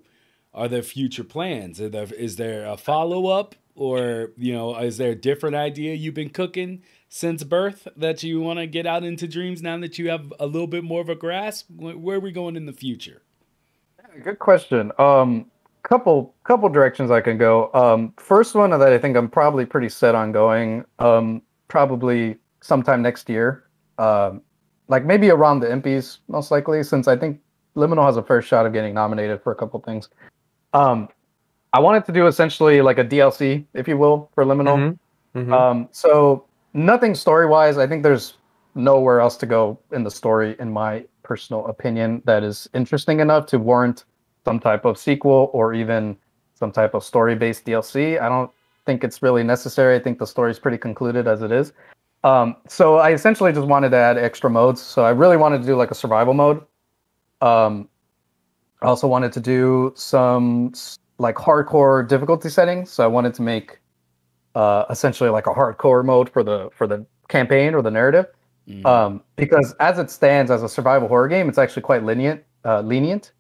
are 0.54 0.70
there 0.70 0.82
future 0.82 1.26
plans? 1.26 1.78
There, 1.78 2.08
is 2.14 2.38
there 2.38 2.66
a 2.66 2.78
follow 2.78 3.28
up? 3.28 3.56
Or, 3.76 4.32
you 4.38 4.54
know, 4.54 4.78
is 4.78 4.98
there 4.98 5.12
a 5.12 5.16
different 5.16 5.58
idea 5.58 5.94
you've 5.94 6.14
been 6.14 6.30
cooking 6.30 6.84
since 7.10 7.44
birth 7.44 7.88
that 7.98 8.24
you 8.24 8.40
want 8.40 8.60
to 8.60 8.68
get 8.68 8.86
out 8.86 9.04
into 9.04 9.28
dreams 9.28 9.62
now 9.62 9.78
that 9.80 9.98
you 9.98 10.10
have 10.10 10.34
a 10.40 10.46
little 10.46 10.68
bit 10.68 10.86
more 10.86 11.02
of 11.02 11.10
a 11.10 11.16
grasp? 11.16 11.68
Where 11.70 11.98
where 11.98 12.18
are 12.18 12.22
we 12.22 12.32
going 12.32 12.56
in 12.56 12.66
the 12.66 12.74
future? 12.74 13.24
Good 14.24 14.40
question. 14.40 14.92
Um, 14.98 15.46
couple 15.84 16.34
couple 16.44 16.70
directions 16.70 17.12
I 17.12 17.22
can 17.22 17.38
go. 17.38 17.72
Um, 17.74 18.14
first 18.18 18.56
one 18.56 18.70
that 18.72 18.82
I 18.82 18.98
think 18.98 19.18
I'm 19.18 19.30
probably 19.30 19.66
pretty 19.66 19.90
set 19.90 20.16
on 20.16 20.32
going. 20.32 20.86
Um, 21.00 21.42
probably 21.68 22.38
sometime 22.62 23.02
next 23.02 23.30
year. 23.30 23.64
Um, 23.98 24.42
like 24.88 25.06
maybe 25.06 25.30
around 25.30 25.62
the 25.62 25.68
Impys, 25.68 26.20
most 26.28 26.52
likely, 26.52 26.84
since 26.84 27.08
I 27.08 27.16
think 27.16 27.40
Liminal 27.76 28.06
has 28.06 28.18
a 28.18 28.24
fair 28.24 28.42
shot 28.42 28.66
of 28.66 28.74
getting 28.74 28.94
nominated 28.94 29.42
for 29.42 29.52
a 29.52 29.56
couple 29.56 29.80
things. 29.80 30.10
Um, 30.74 31.08
I 31.74 31.80
wanted 31.80 32.06
to 32.06 32.12
do 32.12 32.28
essentially 32.28 32.82
like 32.82 32.98
a 32.98 33.06
DLC, 33.06 33.66
if 33.74 33.88
you 33.88 33.98
will, 33.98 34.30
for 34.36 34.44
Liminal. 34.44 34.98
Mhm. 35.36 35.46
Mhm. 35.48 35.54
Um, 35.54 35.90
so 35.92 36.46
nothing 36.74 37.16
story 37.16 37.48
wise. 37.48 37.78
I 37.78 37.88
think 37.88 38.04
there's 38.04 38.38
nowhere 38.76 39.22
else 39.22 39.38
to 39.38 39.46
go 39.46 39.78
in 39.92 40.04
the 40.04 40.12
story, 40.12 40.56
in 40.60 40.72
my 40.72 41.06
personal 41.32 41.66
opinion, 41.68 42.22
that 42.26 42.44
is 42.44 42.70
interesting 42.74 43.22
enough 43.22 43.46
to 43.46 43.58
warrant 43.58 44.04
some 44.44 44.60
type 44.60 44.84
of 44.84 44.98
sequel 44.98 45.50
or 45.54 45.74
even 45.74 46.18
some 46.56 46.74
type 46.74 46.94
of 46.94 47.06
story 47.06 47.36
based 47.36 47.64
DLC. 47.66 48.20
I 48.20 48.28
don't 48.28 48.52
think 48.86 49.06
it's 49.06 49.24
really 49.24 49.42
necessary. 49.42 49.96
I 49.96 50.00
think 50.00 50.20
the 50.20 50.28
story's 50.28 50.60
pretty 50.60 50.78
concluded 50.78 51.30
as 51.30 51.42
it 51.42 51.54
is. 51.54 51.72
Um, 52.26 52.58
so 52.68 52.98
I 52.98 53.14
essentially 53.14 53.54
just 53.54 53.66
wanted 53.66 53.92
to 53.92 53.98
add 53.98 54.18
extra 54.18 54.50
modes. 54.50 54.82
So 54.82 55.06
I 55.06 55.12
really 55.12 55.38
wanted 55.38 55.60
to 55.62 55.66
do 55.66 55.78
like 55.78 55.90
a 55.90 55.96
survival 55.96 56.34
mode. 56.34 56.58
Um, 57.40 57.88
I 58.82 58.88
also 58.88 59.08
wanted 59.08 59.32
to 59.32 59.40
do 59.40 59.94
some 59.96 60.74
like 61.18 61.36
hardcore 61.36 62.06
difficulty 62.06 62.50
settings. 62.50 62.92
So 62.92 63.06
I 63.06 63.08
wanted 63.08 63.34
to 63.36 63.42
make 63.42 63.80
uh, 64.56 64.84
essentially 64.90 65.30
like 65.30 65.48
a 65.48 65.54
hardcore 65.54 66.04
mode 66.04 66.30
for 66.30 66.44
the 66.44 66.70
for 66.76 66.88
the 66.88 67.06
campaign 67.30 67.74
or 67.74 67.82
the 67.82 67.92
narrative. 67.92 68.26
Mm. 68.68 68.86
Um, 68.86 69.24
because 69.36 69.74
as 69.80 70.00
it 70.00 70.10
stands 70.10 70.52
as 70.52 70.64
a 70.64 70.70
survival 70.70 71.08
horror 71.08 71.28
game, 71.28 71.50
it's 71.50 71.58
actually 71.58 71.82
quite 71.82 72.04
lenient. 72.04 72.44
Uh, 72.64 72.82
lenient. 72.82 73.34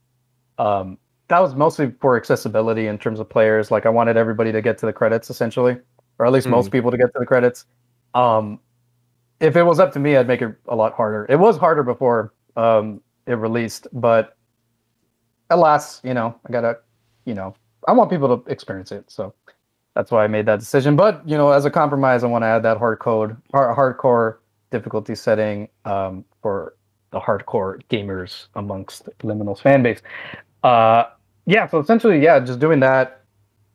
Um, 0.57 0.97
that 1.27 1.39
was 1.39 1.55
mostly 1.55 1.93
for 2.01 2.17
accessibility 2.17 2.87
in 2.87 2.97
terms 2.97 3.19
of 3.19 3.29
players. 3.29 3.71
Like 3.71 3.85
I 3.85 3.89
wanted 3.89 4.17
everybody 4.17 4.51
to 4.51 4.61
get 4.61 4.77
to 4.79 4.85
the 4.85 4.93
credits 4.93 5.29
essentially, 5.29 5.77
or 6.19 6.25
at 6.25 6.31
least 6.31 6.47
most 6.47 6.71
people 6.71 6.91
to 6.91 6.97
get 6.97 7.13
to 7.13 7.19
the 7.19 7.25
credits. 7.25 7.65
Um, 8.13 8.59
if 9.39 9.55
it 9.55 9.63
was 9.63 9.79
up 9.79 9.93
to 9.93 9.99
me, 9.99 10.17
I'd 10.17 10.27
make 10.27 10.41
it 10.41 10.53
a 10.67 10.75
lot 10.75 10.93
harder. 10.93 11.25
It 11.29 11.39
was 11.39 11.57
harder 11.57 11.83
before 11.83 12.33
um, 12.57 13.01
it 13.27 13.33
released, 13.33 13.87
but 13.93 14.35
alas, 15.49 16.01
you 16.03 16.13
know, 16.13 16.35
I 16.47 16.51
gotta 16.51 16.79
you 17.25 17.33
know, 17.33 17.55
I 17.87 17.93
want 17.93 18.09
people 18.09 18.37
to 18.37 18.51
experience 18.51 18.91
it. 18.91 19.09
So 19.09 19.33
that's 19.95 20.11
why 20.11 20.23
I 20.23 20.27
made 20.27 20.45
that 20.47 20.59
decision. 20.59 20.95
But 20.95 21.27
you 21.27 21.37
know, 21.37 21.51
as 21.51 21.65
a 21.65 21.71
compromise, 21.71 22.23
I 22.23 22.27
want 22.27 22.43
to 22.43 22.47
add 22.47 22.63
that 22.63 22.77
hard 22.77 22.99
code, 22.99 23.37
hard, 23.53 23.77
hardcore 23.77 24.37
difficulty 24.71 25.15
setting 25.15 25.69
um, 25.85 26.25
for 26.41 26.75
the 27.11 27.19
hardcore 27.19 27.81
gamers 27.89 28.47
amongst 28.55 29.09
Liminal's 29.19 29.61
fan 29.61 29.83
base. 29.83 30.01
Uh, 30.63 31.05
yeah, 31.45 31.67
so 31.67 31.79
essentially, 31.79 32.19
yeah, 32.21 32.39
just 32.39 32.59
doing 32.59 32.79
that, 32.79 33.23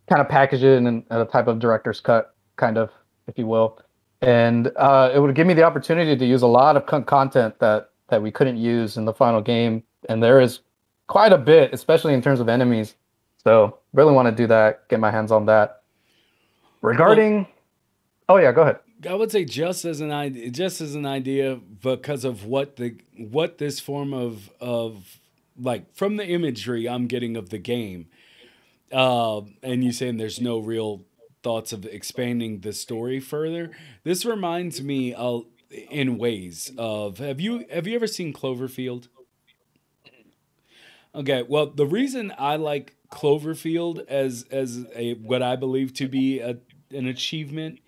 kind 0.09 0.21
of 0.21 0.29
package 0.29 0.63
it 0.63 0.77
in, 0.77 0.87
in 0.87 1.05
a 1.11 1.25
type 1.25 1.47
of 1.47 1.59
director's 1.59 2.01
cut, 2.01 2.35
kind 2.57 2.79
of, 2.79 2.91
if 3.27 3.37
you 3.39 3.47
will, 3.47 3.79
and 4.23 4.73
uh, 4.77 5.11
it 5.15 5.19
would 5.19 5.35
give 5.35 5.47
me 5.47 5.55
the 5.55 5.63
opportunity 5.63 6.17
to 6.17 6.25
use 6.25 6.43
a 6.43 6.47
lot 6.47 6.77
of 6.77 6.87
con- 6.87 7.05
content 7.05 7.59
that 7.59 7.91
that 8.09 8.23
we 8.23 8.31
couldn't 8.31 8.57
use 8.57 8.97
in 8.97 9.05
the 9.05 9.13
final 9.13 9.41
game, 9.41 9.83
and 10.09 10.23
there 10.23 10.41
is 10.41 10.61
quite 11.09 11.33
a 11.33 11.39
bit, 11.39 11.75
especially 11.75 12.15
in 12.15 12.23
terms 12.23 12.41
of 12.41 12.49
enemies. 12.49 12.95
So 13.43 13.79
really 13.93 14.13
want 14.13 14.27
to 14.27 14.33
do 14.33 14.47
that, 14.47 14.89
get 14.89 15.01
my 15.01 15.11
hands 15.11 15.33
on 15.33 15.47
that. 15.47 15.83
Regarding, 16.83 17.47
oh 18.29 18.37
yeah, 18.37 18.53
go 18.53 18.63
ahead. 18.63 18.79
I 19.09 19.15
would 19.15 19.31
say 19.31 19.45
just 19.45 19.85
as 19.85 20.01
an 20.01 20.11
idea, 20.11 20.51
just 20.51 20.81
as 20.81 20.95
an 20.95 21.05
idea, 21.05 21.57
because 21.57 22.25
of 22.25 22.45
what 22.45 22.77
the 22.77 22.97
what 23.17 23.59
this 23.59 23.81
form 23.81 24.15
of 24.15 24.51
of 24.61 25.21
like 25.59 25.95
from 25.95 26.17
the 26.17 26.27
imagery 26.27 26.89
I'm 26.89 27.07
getting 27.07 27.37
of 27.37 27.51
the 27.51 27.59
game, 27.59 28.09
uh, 28.93 29.43
and 29.63 29.85
you 29.85 29.93
saying 29.93 30.17
there's 30.17 30.41
no 30.41 30.59
real 30.59 31.05
thoughts 31.43 31.73
of 31.73 31.85
expanding 31.85 32.61
the 32.61 32.73
story 32.73 33.21
further. 33.21 33.71
This 34.03 34.25
reminds 34.25 34.83
me, 34.83 35.15
uh, 35.15 35.41
in 35.71 36.19
ways 36.19 36.73
of 36.79 37.19
have 37.19 37.41
you 37.41 37.67
have 37.71 37.87
you 37.87 37.95
ever 37.95 38.07
seen 38.07 38.33
Cloverfield? 38.33 39.09
Okay, 41.15 41.43
well, 41.43 41.67
the 41.67 41.87
reason 41.87 42.33
I 42.39 42.57
like 42.57 42.95
Cloverfield 43.11 44.07
as 44.09 44.45
as 44.51 44.85
a 44.95 45.15
what 45.15 45.43
I 45.43 45.57
believe 45.57 45.93
to 45.95 46.09
be 46.09 46.41
a, 46.41 46.59
an 46.91 47.07
achievement 47.07 47.81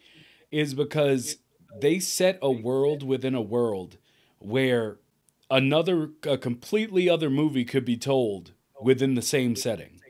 is 0.50 0.74
because 0.74 1.36
they 1.80 1.98
set 1.98 2.38
a 2.42 2.50
world 2.50 3.02
within 3.02 3.34
a 3.34 3.42
world 3.42 3.98
where 4.38 4.98
another 5.50 6.10
a 6.24 6.38
completely 6.38 7.08
other 7.08 7.30
movie 7.30 7.64
could 7.64 7.84
be 7.84 7.96
told 7.96 8.52
within 8.80 9.14
the 9.14 9.22
same 9.22 9.56
setting. 9.56 10.00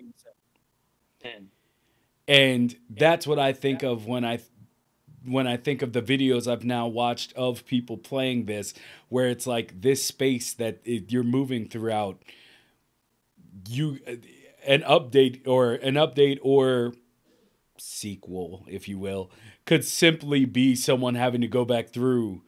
And 2.27 2.77
that's 2.91 3.27
what 3.27 3.39
I 3.39 3.53
think 3.53 3.83
of 3.83 4.07
when 4.07 4.25
I 4.25 4.41
when 5.25 5.47
I 5.47 5.57
think 5.57 5.83
of 5.83 5.93
the 5.93 6.03
videos 6.03 6.51
I've 6.51 6.65
now 6.65 6.87
watched 6.87 7.33
of 7.35 7.67
people 7.67 7.97
playing 7.97 8.47
this 8.47 8.75
where 9.09 9.29
it's 9.29 9.47
like 9.47 9.81
this 9.81 10.05
space 10.05 10.55
that 10.55 10.81
it, 10.85 11.11
you're 11.11 11.23
moving 11.23 11.69
throughout. 11.69 12.23
You 13.69 13.99
an 14.67 14.83
update 14.83 15.47
or 15.47 15.75
an 15.75 15.95
update 15.95 16.39
or 16.43 16.95
sequel 17.79 18.65
if 18.69 18.89
you 18.89 18.99
will 18.99 19.31
could 19.69 19.85
simply 19.85 20.47
be 20.47 20.75
someone 20.75 21.15
having 21.15 21.43
to 21.43 21.47
go 21.47 21.63
back 21.63 21.91
through 21.91 22.41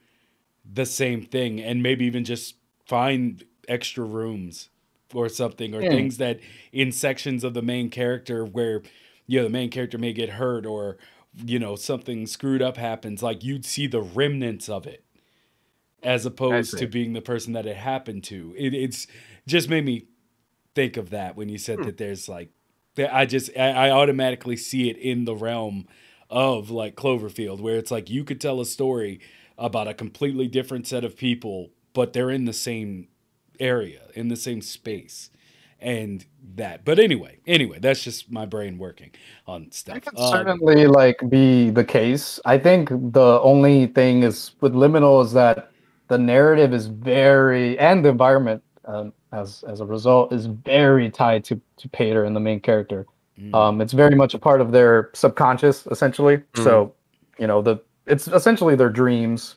the 0.64 0.86
same 0.86 1.20
thing 1.20 1.60
and 1.60 1.82
maybe 1.82 2.06
even 2.06 2.24
just 2.24 2.54
find 2.86 3.44
extra 3.68 4.02
rooms 4.02 4.70
or 5.12 5.28
something 5.28 5.74
or 5.74 5.82
mm. 5.82 5.90
things 5.90 6.16
that 6.16 6.40
in 6.72 6.90
sections 6.90 7.44
of 7.44 7.52
the 7.52 7.60
main 7.60 7.90
character 7.90 8.42
where 8.42 8.80
you 9.26 9.38
know 9.38 9.44
the 9.44 9.50
main 9.50 9.68
character 9.68 9.98
may 9.98 10.14
get 10.14 10.30
hurt 10.30 10.64
or 10.64 10.96
you 11.44 11.58
know 11.58 11.76
something 11.76 12.26
screwed 12.26 12.62
up 12.62 12.78
happens 12.78 13.22
like 13.22 13.44
you'd 13.44 13.66
see 13.66 13.86
the 13.86 14.00
remnants 14.00 14.70
of 14.70 14.86
it 14.86 15.04
as 16.02 16.24
opposed 16.24 16.78
to 16.78 16.86
being 16.86 17.12
the 17.12 17.20
person 17.20 17.52
that 17.52 17.66
it 17.66 17.76
happened 17.76 18.24
to 18.24 18.54
it, 18.56 18.72
it's 18.72 19.06
just 19.46 19.68
made 19.68 19.84
me 19.84 20.06
think 20.74 20.96
of 20.96 21.10
that 21.10 21.36
when 21.36 21.50
you 21.50 21.58
said 21.58 21.80
hmm. 21.80 21.84
that 21.84 21.98
there's 21.98 22.30
like 22.30 22.48
that 22.94 23.14
i 23.14 23.26
just 23.26 23.50
I, 23.58 23.88
I 23.88 23.90
automatically 23.90 24.56
see 24.56 24.88
it 24.88 24.96
in 24.96 25.26
the 25.26 25.36
realm 25.36 25.86
of 26.30 26.70
like 26.70 26.94
Cloverfield, 26.94 27.60
where 27.60 27.76
it's 27.76 27.90
like 27.90 28.08
you 28.08 28.24
could 28.24 28.40
tell 28.40 28.60
a 28.60 28.66
story 28.66 29.20
about 29.58 29.88
a 29.88 29.94
completely 29.94 30.48
different 30.48 30.86
set 30.86 31.04
of 31.04 31.16
people, 31.16 31.70
but 31.92 32.12
they're 32.12 32.30
in 32.30 32.44
the 32.44 32.52
same 32.52 33.08
area, 33.58 34.02
in 34.14 34.28
the 34.28 34.36
same 34.36 34.62
space. 34.62 35.30
And 35.82 36.24
that, 36.56 36.84
but 36.84 36.98
anyway, 36.98 37.38
anyway, 37.46 37.78
that's 37.78 38.04
just 38.04 38.30
my 38.30 38.44
brain 38.44 38.76
working 38.76 39.12
on 39.46 39.72
stuff. 39.72 39.94
That 39.94 40.02
can 40.02 40.22
um, 40.22 40.30
certainly 40.30 40.86
like 40.86 41.18
be 41.30 41.70
the 41.70 41.84
case. 41.84 42.38
I 42.44 42.58
think 42.58 42.90
the 42.90 43.40
only 43.42 43.86
thing 43.86 44.22
is 44.22 44.52
with 44.60 44.74
Liminal 44.74 45.24
is 45.24 45.32
that 45.32 45.72
the 46.08 46.18
narrative 46.18 46.74
is 46.74 46.86
very 46.86 47.78
and 47.78 48.04
the 48.04 48.10
environment 48.10 48.62
um, 48.84 49.12
as 49.32 49.64
as 49.66 49.80
a 49.80 49.86
result 49.86 50.32
is 50.32 50.46
very 50.46 51.10
tied 51.10 51.44
to 51.44 51.60
to 51.78 51.88
Pater 51.88 52.24
and 52.24 52.36
the 52.36 52.40
main 52.40 52.60
character. 52.60 53.06
Mm. 53.40 53.54
Um, 53.54 53.80
it's 53.80 53.92
very 53.92 54.14
much 54.14 54.34
a 54.34 54.38
part 54.38 54.60
of 54.60 54.72
their 54.72 55.10
subconscious, 55.14 55.86
essentially. 55.86 56.38
Mm. 56.38 56.64
So, 56.64 56.94
you 57.38 57.46
know, 57.46 57.62
the 57.62 57.78
it's 58.06 58.28
essentially 58.28 58.74
their 58.76 58.90
dreams. 58.90 59.56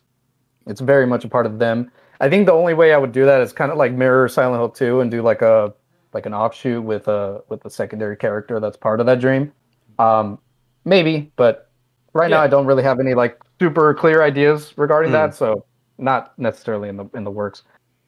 It's 0.68 0.82
very 0.82 1.06
much 1.06 1.26
a 1.26 1.28
part 1.28 1.46
of 1.46 1.60
them. 1.60 1.92
I 2.20 2.30
think 2.30 2.46
the 2.46 2.54
only 2.54 2.74
way 2.74 2.94
I 2.94 2.98
would 2.98 3.12
do 3.12 3.26
that 3.26 3.42
is 3.42 3.52
kind 3.52 3.72
of 3.72 3.78
like 3.78 3.92
mirror 3.92 4.30
Silent 4.30 4.60
Hill 4.60 4.70
2 4.70 5.02
and 5.02 5.12
do 5.12 5.22
like 5.22 5.42
a 5.42 5.74
like 6.14 6.26
an 6.26 6.34
offshoot 6.34 6.84
with 6.84 7.08
a 7.08 7.42
with 7.50 7.66
a 7.66 7.70
secondary 7.70 8.16
character 8.16 8.60
that's 8.60 8.78
part 8.78 9.00
of 9.00 9.06
that 9.08 9.20
dream. 9.20 9.52
Um, 10.00 10.40
maybe, 10.86 11.32
but 11.36 11.70
right 12.14 12.30
yeah. 12.30 12.38
now 12.38 12.44
I 12.44 12.48
don't 12.48 12.66
really 12.66 12.84
have 12.84 13.00
any 13.00 13.14
like 13.14 13.42
super 13.60 13.94
clear 13.94 14.24
ideas 14.24 14.74
regarding 14.78 15.10
mm. 15.10 15.14
that, 15.14 15.36
so 15.36 15.66
not 15.98 16.38
necessarily 16.40 16.90
in 16.90 16.98
the 16.98 17.06
in 17.14 17.24
the 17.24 17.32
works. 17.32 17.64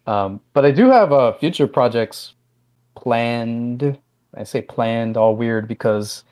Um, 0.07 0.39
but 0.53 0.65
I 0.65 0.71
do 0.71 0.89
have 0.89 1.11
uh, 1.11 1.34
future 1.34 1.67
projects 1.67 2.34
planned 2.95 3.97
I 4.36 4.43
say 4.43 4.61
planned, 4.61 5.17
all 5.17 5.36
weird 5.36 5.67
because 5.67 6.23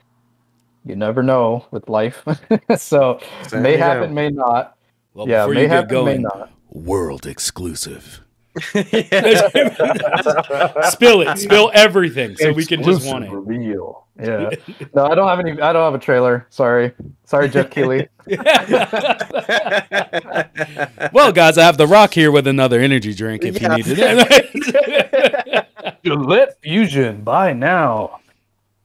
you 0.84 0.96
never 0.96 1.22
know 1.22 1.66
with 1.70 1.88
life. 1.88 2.22
so 2.76 3.20
Same 3.48 3.62
may 3.62 3.76
happen, 3.76 4.14
may 4.14 4.30
not. 4.30 4.76
Well, 5.14 5.28
yeah, 5.28 5.46
may 5.46 5.66
happen, 5.66 5.90
going, 5.90 6.22
may 6.22 6.22
not. 6.22 6.50
World 6.70 7.26
exclusive. 7.26 8.20
spill 8.60 8.82
it, 11.22 11.38
spill 11.38 11.72
everything, 11.74 12.36
so 12.36 12.52
we 12.52 12.64
can 12.64 12.84
just 12.84 13.04
want 13.04 13.24
it. 13.24 13.30
Reveal. 13.32 14.02
Yeah. 14.16 14.50
No, 14.94 15.06
I 15.06 15.16
don't 15.16 15.26
have 15.26 15.40
any. 15.40 15.60
I 15.60 15.72
don't 15.72 15.82
have 15.82 15.94
a 15.94 15.98
trailer. 15.98 16.46
Sorry, 16.48 16.92
sorry, 17.24 17.48
Geoff 17.48 17.68
Keighley. 17.68 18.08
well, 21.12 21.32
guys, 21.32 21.58
I 21.58 21.64
have 21.64 21.78
the 21.78 21.88
Rock 21.88 22.14
here 22.14 22.30
with 22.30 22.46
another 22.46 22.78
energy 22.78 23.12
drink 23.12 23.42
if 23.42 23.60
yeah. 23.60 23.76
you 23.76 23.82
need 23.82 23.98
it. 23.98 24.83
Gillette 26.04 26.58
Fusion, 26.62 27.22
buy 27.22 27.52
now. 27.52 28.20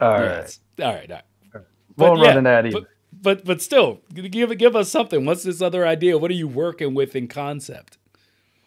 All 0.02 0.14
right. 0.14 0.22
Yes. 0.22 0.60
All 0.82 0.94
right. 0.94 1.12
All 1.12 1.22
right. 1.54 1.64
Won't 1.98 2.22
run 2.22 2.38
an 2.38 2.48
ad 2.48 2.68
either. 2.68 2.82
But, 2.82 2.90
but 3.22 3.46
but 3.46 3.62
still, 3.62 4.02
give 4.14 4.58
give 4.58 4.76
us 4.76 4.90
something. 4.90 5.26
What's 5.26 5.44
this 5.44 5.62
other 5.62 5.86
idea? 5.86 6.18
What 6.18 6.32
are 6.32 6.36
you 6.36 6.48
working 6.48 6.94
with 6.94 7.16
in 7.16 7.28
concept? 7.28 7.98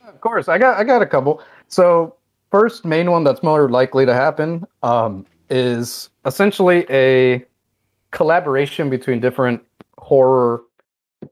Of 0.06 0.20
course, 0.20 0.48
I 0.48 0.58
got 0.58 0.78
I 0.78 0.84
got 0.84 1.02
a 1.02 1.06
couple. 1.06 1.42
So 1.68 2.16
first 2.50 2.84
main 2.84 3.10
one 3.10 3.24
that's 3.24 3.42
more 3.42 3.68
likely 3.68 4.04
to 4.04 4.14
happen 4.14 4.66
um, 4.82 5.26
is 5.48 6.10
essentially 6.26 6.86
a 6.90 7.44
collaboration 8.10 8.90
between 8.90 9.20
different 9.20 9.62
horror. 9.98 10.62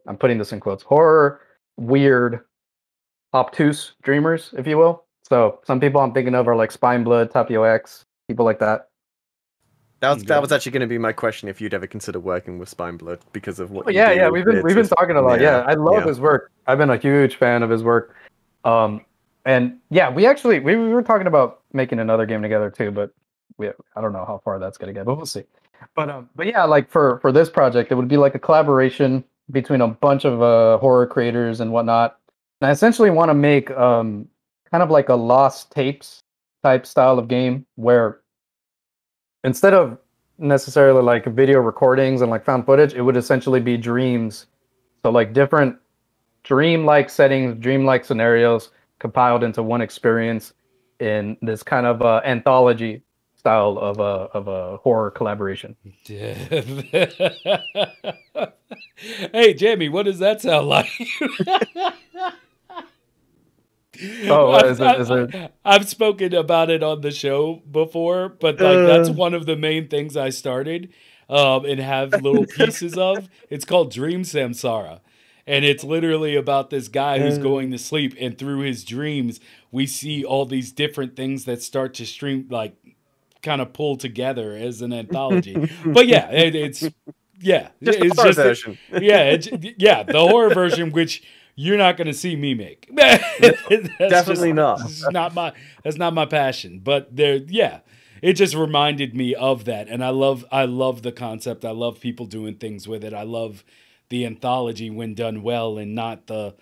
I'm 0.07 0.16
putting 0.16 0.38
this 0.38 0.53
in 0.53 0.61
quotes. 0.61 0.82
Horror, 0.82 1.40
weird, 1.76 2.40
obtuse 3.34 3.92
dreamers, 4.03 4.55
if 4.57 4.66
you 4.66 4.78
will. 4.78 5.05
So 5.30 5.60
some 5.64 5.80
people 5.80 6.00
I'm 6.00 6.12
thinking 6.12 6.34
of 6.34 6.48
are 6.48 6.56
like 6.56 6.72
Spine 6.72 7.04
Blood, 7.04 7.30
Tapio 7.30 7.62
X, 7.62 8.04
people 8.28 8.44
like 8.44 8.58
that. 8.58 8.88
That 10.00 10.14
was 10.14 10.24
that 10.24 10.40
was 10.40 10.50
actually 10.50 10.72
going 10.72 10.80
to 10.80 10.86
be 10.86 10.98
my 10.98 11.12
question 11.12 11.48
if 11.48 11.60
you'd 11.60 11.74
ever 11.74 11.86
consider 11.86 12.18
working 12.18 12.58
with 12.58 12.68
Spine 12.68 12.96
Blood 12.96 13.20
because 13.32 13.60
of 13.60 13.70
what. 13.70 13.86
Oh, 13.86 13.90
yeah, 13.90 14.10
yeah, 14.12 14.28
we've 14.28 14.44
been 14.44 14.62
we've 14.62 14.74
been 14.74 14.88
talking 14.88 15.16
a 15.16 15.22
lot. 15.22 15.40
Yeah, 15.40 15.58
yeah 15.58 15.64
I 15.66 15.74
love 15.74 16.00
yeah. 16.00 16.06
his 16.06 16.20
work. 16.20 16.50
I've 16.66 16.78
been 16.78 16.90
a 16.90 16.96
huge 16.96 17.36
fan 17.36 17.62
of 17.62 17.70
his 17.70 17.82
work. 17.82 18.16
Um, 18.64 19.04
and 19.44 19.78
yeah, 19.90 20.10
we 20.10 20.26
actually 20.26 20.58
we, 20.58 20.76
we 20.76 20.88
were 20.88 21.02
talking 21.02 21.26
about 21.26 21.60
making 21.72 21.98
another 21.98 22.24
game 22.26 22.42
together 22.42 22.70
too, 22.70 22.90
but 22.90 23.12
we 23.58 23.68
I 23.68 24.00
don't 24.00 24.12
know 24.14 24.24
how 24.24 24.40
far 24.42 24.58
that's 24.58 24.78
going 24.78 24.92
to 24.92 24.98
get, 24.98 25.04
but 25.04 25.16
we'll 25.16 25.26
see. 25.26 25.44
But 25.94 26.08
um, 26.08 26.30
but 26.34 26.46
yeah, 26.46 26.64
like 26.64 26.90
for 26.90 27.18
for 27.20 27.30
this 27.30 27.50
project, 27.50 27.92
it 27.92 27.94
would 27.94 28.08
be 28.08 28.16
like 28.16 28.34
a 28.34 28.38
collaboration 28.38 29.22
between 29.50 29.82
a 29.82 29.88
bunch 29.88 30.24
of 30.24 30.40
uh, 30.42 30.78
horror 30.78 31.06
creators 31.06 31.60
and 31.60 31.72
whatnot. 31.72 32.18
And 32.62 32.68
I 32.68 32.72
essentially 32.72 33.10
want 33.10 33.28
to 33.28 33.34
make 33.34 33.70
um 33.72 34.28
kind 34.70 34.82
of 34.82 34.90
like 34.90 35.08
a 35.08 35.14
lost 35.14 35.70
tapes 35.72 36.20
type 36.62 36.86
style 36.86 37.18
of 37.18 37.28
game 37.28 37.66
where 37.76 38.20
instead 39.44 39.74
of 39.74 39.98
necessarily 40.38 41.02
like 41.02 41.24
video 41.26 41.60
recordings 41.60 42.22
and 42.22 42.30
like 42.30 42.44
found 42.44 42.66
footage, 42.66 42.94
it 42.94 43.02
would 43.02 43.16
essentially 43.16 43.60
be 43.60 43.76
dreams. 43.76 44.46
So 45.02 45.10
like 45.10 45.32
different 45.32 45.76
dream-like 46.42 47.10
settings, 47.10 47.60
dream-like 47.60 48.04
scenarios 48.04 48.70
compiled 48.98 49.42
into 49.42 49.62
one 49.62 49.80
experience 49.80 50.52
in 51.00 51.36
this 51.42 51.62
kind 51.62 51.86
of 51.86 52.02
uh, 52.02 52.20
anthology 52.24 53.02
style 53.36 53.78
of 53.78 53.98
a 54.00 54.28
of 54.36 54.48
a 54.48 54.76
horror 54.76 55.10
collaboration. 55.10 55.74
hey, 59.32 59.54
Jamie, 59.54 59.88
what 59.88 60.04
does 60.04 60.18
that 60.18 60.42
sound 60.42 60.68
like? 60.68 60.90
Oh, 64.28 64.51
I've, 64.53 64.66
is 64.66 64.80
it- 64.80 65.01
is 65.01 65.11
it- 65.11 65.53
I've- 65.64 65.84
spoken 65.86 66.34
about 66.34 66.70
it 66.70 66.82
on 66.82 67.01
the 67.01 67.11
show 67.11 67.62
before, 67.70 68.28
but 68.28 68.61
like 68.61 68.86
that's 68.86 69.09
Uh. 69.09 69.12
one 69.14 69.34
of 69.34 69.47
the 69.47 69.57
main 69.57 69.88
things 69.88 70.16
I 70.16 70.30
started 70.30 70.91
um, 71.28 71.64
and 71.64 71.80
have 71.80 72.12
little 72.22 72.47
pieces 72.57 72.97
of. 72.97 73.28
It's 73.49 73.64
called 73.64 73.93
Dream 73.93 74.22
Samsara. 74.22 75.01
And 75.47 75.64
it's 75.64 75.82
literally 75.82 76.36
about 76.36 76.70
this 76.70 76.86
guy 76.88 77.18
who's 77.18 77.38
Uh. 77.38 77.43
going 77.43 77.70
to 77.72 77.78
sleep, 77.78 78.14
and 78.20 78.36
through 78.38 78.61
his 78.61 78.84
dreams, 78.84 79.41
we 79.72 79.86
see 79.86 80.24
all 80.24 80.45
these 80.47 80.70
different 80.70 81.16
things 81.16 81.45
that 81.47 81.62
start 81.62 81.95
to 81.95 82.07
stream, 82.07 82.47
like, 82.51 82.74
kind 83.43 83.61
of 83.61 83.72
pull 83.72 83.97
together 83.97 84.53
as 84.55 84.82
an 84.82 84.93
anthology. 84.93 85.57
but 85.86 86.07
yeah, 86.07 86.30
it, 86.30 86.55
it's 86.55 86.82
yeah, 87.41 87.70
Just 87.82 87.99
it's 88.01 88.22
just 88.22 88.36
version. 88.38 88.78
yeah, 88.93 89.22
it's, 89.30 89.49
yeah, 89.78 90.03
the 90.03 90.20
horror 90.20 90.53
version, 90.55 90.93
which 90.93 91.22
you're 91.62 91.76
not 91.76 91.98
going 91.98 92.06
to 92.06 92.14
see 92.14 92.36
me 92.36 92.54
make. 92.54 92.88
Definitely 92.96 94.54
just- 94.54 94.54
not. 94.54 94.80
Not 95.12 95.34
my. 95.34 95.52
That's 95.84 95.98
not 95.98 96.14
my 96.14 96.24
passion. 96.24 96.80
But 96.82 97.14
there, 97.14 97.36
yeah, 97.36 97.80
it 98.22 98.32
just 98.34 98.54
reminded 98.54 99.14
me 99.14 99.34
of 99.34 99.66
that, 99.66 99.86
and 99.88 100.02
I 100.02 100.08
love. 100.08 100.44
I 100.50 100.64
love 100.64 101.02
the 101.02 101.12
concept. 101.12 101.64
I 101.66 101.72
love 101.72 102.00
people 102.00 102.24
doing 102.24 102.54
things 102.56 102.88
with 102.88 103.04
it. 103.04 103.12
I 103.12 103.24
love 103.24 103.62
the 104.08 104.24
anthology 104.24 104.88
when 104.88 105.14
done 105.14 105.42
well, 105.42 105.76
and 105.76 105.94
not 105.94 106.28
the 106.28 106.54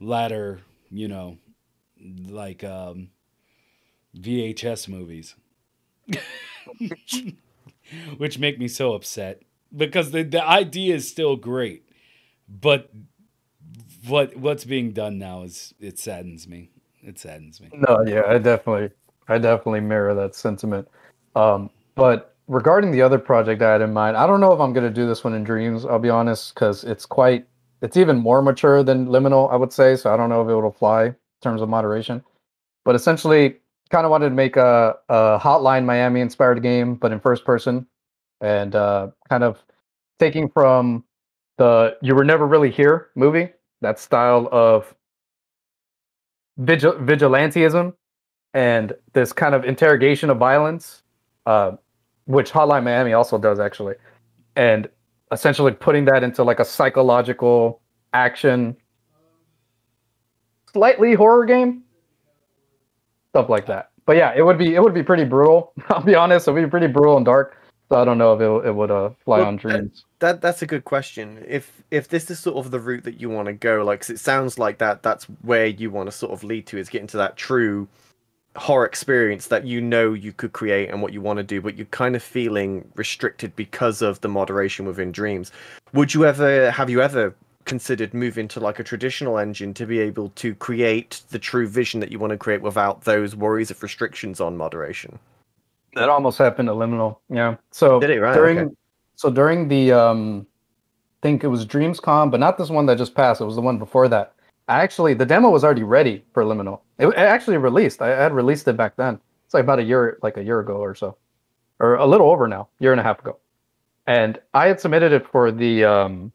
latter. 0.00 0.62
You 0.90 1.06
know, 1.06 1.38
like 2.28 2.64
um, 2.64 3.10
VHS 4.18 4.88
movies, 4.88 5.36
which 8.18 8.38
make 8.40 8.58
me 8.58 8.66
so 8.66 8.94
upset 8.94 9.42
because 9.76 10.10
the 10.10 10.24
the 10.24 10.44
idea 10.44 10.96
is 10.96 11.08
still 11.08 11.36
great, 11.36 11.88
but 12.48 12.90
what 14.08 14.36
what's 14.36 14.64
being 14.64 14.92
done 14.92 15.18
now 15.18 15.42
is 15.42 15.74
it 15.80 15.98
saddens 15.98 16.48
me. 16.48 16.70
It 17.02 17.18
saddens 17.18 17.60
me. 17.60 17.70
No, 17.72 18.02
yeah, 18.06 18.22
I 18.26 18.38
definitely, 18.38 18.90
I 19.28 19.38
definitely 19.38 19.80
mirror 19.80 20.14
that 20.14 20.34
sentiment. 20.34 20.88
Um, 21.34 21.70
but 21.94 22.34
regarding 22.48 22.90
the 22.90 23.02
other 23.02 23.18
project 23.18 23.62
I 23.62 23.72
had 23.72 23.80
in 23.80 23.92
mind, 23.92 24.16
I 24.16 24.26
don't 24.26 24.40
know 24.40 24.52
if 24.52 24.60
I'm 24.60 24.72
gonna 24.72 24.90
do 24.90 25.06
this 25.06 25.24
one 25.24 25.34
in 25.34 25.44
Dreams. 25.44 25.84
I'll 25.84 25.98
be 25.98 26.10
honest, 26.10 26.54
because 26.54 26.84
it's 26.84 27.06
quite, 27.06 27.46
it's 27.80 27.96
even 27.96 28.16
more 28.16 28.42
mature 28.42 28.82
than 28.82 29.06
Liminal, 29.06 29.52
I 29.52 29.56
would 29.56 29.72
say. 29.72 29.96
So 29.96 30.12
I 30.12 30.16
don't 30.16 30.28
know 30.28 30.42
if 30.42 30.48
it 30.48 30.54
will 30.54 30.70
fly 30.70 31.06
in 31.06 31.16
terms 31.42 31.62
of 31.62 31.68
moderation. 31.68 32.22
But 32.84 32.94
essentially, 32.94 33.56
kind 33.90 34.04
of 34.04 34.10
wanted 34.10 34.30
to 34.30 34.34
make 34.34 34.56
a, 34.56 34.96
a 35.08 35.38
Hotline 35.38 35.84
Miami 35.84 36.20
inspired 36.20 36.62
game, 36.62 36.94
but 36.94 37.12
in 37.12 37.20
first 37.20 37.44
person, 37.44 37.86
and 38.40 38.74
uh, 38.74 39.08
kind 39.28 39.44
of 39.44 39.62
taking 40.18 40.48
from 40.48 41.04
the 41.58 41.96
"You 42.02 42.14
Were 42.14 42.24
Never 42.24 42.46
Really 42.46 42.70
Here" 42.70 43.08
movie, 43.14 43.50
that 43.80 43.98
style 43.98 44.48
of 44.52 44.94
vigil- 46.58 46.94
vigilantism 46.94 47.94
and 48.54 48.92
this 49.12 49.32
kind 49.32 49.54
of 49.54 49.64
interrogation 49.64 50.30
of 50.30 50.38
violence, 50.38 51.02
uh, 51.46 51.72
which 52.26 52.50
Hotline 52.50 52.84
Miami 52.84 53.12
also 53.12 53.38
does 53.38 53.58
actually, 53.60 53.94
and 54.56 54.88
essentially 55.32 55.72
putting 55.72 56.04
that 56.06 56.22
into 56.22 56.42
like 56.42 56.60
a 56.60 56.64
psychological 56.64 57.80
action, 58.12 58.76
slightly 60.72 61.14
horror 61.14 61.44
game, 61.44 61.82
stuff 63.30 63.48
like 63.48 63.66
that. 63.66 63.90
But 64.06 64.16
yeah, 64.16 64.32
it 64.36 64.42
would 64.42 64.58
be 64.58 64.74
it 64.74 64.82
would 64.82 64.94
be 64.94 65.02
pretty 65.02 65.24
brutal. 65.24 65.72
I'll 65.88 66.02
be 66.02 66.14
honest, 66.14 66.48
it 66.48 66.52
would 66.52 66.64
be 66.64 66.70
pretty 66.70 66.88
brutal 66.88 67.16
and 67.16 67.24
dark. 67.24 67.56
So 67.90 68.00
I 68.00 68.04
don't 68.04 68.18
know 68.18 68.34
if 68.34 68.40
it, 68.40 68.68
it 68.68 68.72
would 68.72 68.90
uh, 68.90 69.10
fly 69.24 69.38
Well, 69.38 69.48
on 69.48 69.56
dreams. 69.56 70.04
That 70.20 70.40
that's 70.40 70.62
a 70.62 70.66
good 70.66 70.84
question. 70.84 71.44
If 71.48 71.82
if 71.90 72.08
this 72.08 72.30
is 72.30 72.38
sort 72.38 72.64
of 72.64 72.70
the 72.70 72.78
route 72.78 73.04
that 73.04 73.20
you 73.20 73.28
want 73.28 73.46
to 73.46 73.52
go, 73.52 73.84
like 73.84 74.00
'cause 74.00 74.10
it 74.10 74.20
sounds 74.20 74.58
like 74.58 74.78
that 74.78 75.02
that's 75.02 75.24
where 75.42 75.66
you 75.66 75.90
want 75.90 76.06
to 76.08 76.12
sort 76.12 76.32
of 76.32 76.44
lead 76.44 76.66
to 76.68 76.78
is 76.78 76.88
getting 76.88 77.08
to 77.08 77.16
that 77.16 77.36
true 77.36 77.88
horror 78.56 78.86
experience 78.86 79.48
that 79.48 79.64
you 79.66 79.80
know 79.80 80.12
you 80.12 80.32
could 80.32 80.52
create 80.52 80.90
and 80.90 81.02
what 81.02 81.12
you 81.12 81.20
want 81.20 81.38
to 81.38 81.42
do, 81.44 81.60
but 81.60 81.76
you're 81.76 81.86
kind 81.86 82.16
of 82.16 82.22
feeling 82.22 82.90
restricted 82.96 83.54
because 83.56 84.02
of 84.02 84.20
the 84.22 84.28
moderation 84.28 84.86
within 84.86 85.12
Dreams. 85.12 85.52
Would 85.92 86.14
you 86.14 86.26
ever 86.26 86.70
have 86.70 86.90
you 86.90 87.02
ever 87.02 87.34
considered 87.64 88.14
moving 88.14 88.48
to 88.48 88.60
like 88.60 88.78
a 88.78 88.84
traditional 88.84 89.38
engine 89.38 89.74
to 89.74 89.86
be 89.86 90.00
able 90.00 90.30
to 90.30 90.54
create 90.56 91.22
the 91.30 91.38
true 91.38 91.66
vision 91.68 92.00
that 92.00 92.12
you 92.12 92.18
want 92.20 92.32
to 92.32 92.38
create 92.38 92.62
without 92.62 93.02
those 93.02 93.36
worries 93.36 93.70
of 93.70 93.82
restrictions 93.82 94.40
on 94.40 94.56
moderation? 94.56 95.18
That 95.94 96.08
almost 96.08 96.38
happened 96.38 96.68
to 96.68 96.72
Liminal. 96.74 97.18
Yeah. 97.28 97.56
So 97.70 98.00
Did 98.00 98.10
it? 98.10 98.20
Right, 98.20 98.34
during 98.34 98.58
okay. 98.58 98.74
so 99.16 99.30
during 99.30 99.68
the 99.68 99.92
um 99.92 100.46
I 101.22 101.26
think 101.26 101.44
it 101.44 101.48
was 101.48 101.66
DreamsCon, 101.66 102.30
but 102.30 102.40
not 102.40 102.56
this 102.56 102.70
one 102.70 102.86
that 102.86 102.96
just 102.96 103.14
passed. 103.14 103.40
It 103.40 103.44
was 103.44 103.56
the 103.56 103.60
one 103.60 103.78
before 103.78 104.08
that. 104.08 104.34
I 104.68 104.80
actually 104.80 105.14
the 105.14 105.26
demo 105.26 105.50
was 105.50 105.64
already 105.64 105.82
ready 105.82 106.24
for 106.32 106.44
Liminal. 106.44 106.80
It, 106.98 107.08
it 107.08 107.16
actually 107.16 107.56
released. 107.56 108.00
I 108.00 108.08
had 108.08 108.32
released 108.32 108.68
it 108.68 108.76
back 108.76 108.96
then. 108.96 109.18
It's 109.44 109.54
like 109.54 109.64
about 109.64 109.80
a 109.80 109.82
year 109.82 110.18
like 110.22 110.36
a 110.36 110.44
year 110.44 110.60
ago 110.60 110.74
or 110.74 110.94
so. 110.94 111.16
Or 111.80 111.96
a 111.96 112.06
little 112.06 112.30
over 112.30 112.46
now, 112.46 112.68
year 112.78 112.92
and 112.92 113.00
a 113.00 113.04
half 113.04 113.18
ago. 113.18 113.38
And 114.06 114.38
I 114.54 114.68
had 114.68 114.80
submitted 114.80 115.12
it 115.12 115.26
for 115.26 115.50
the 115.50 115.84
um 115.84 116.32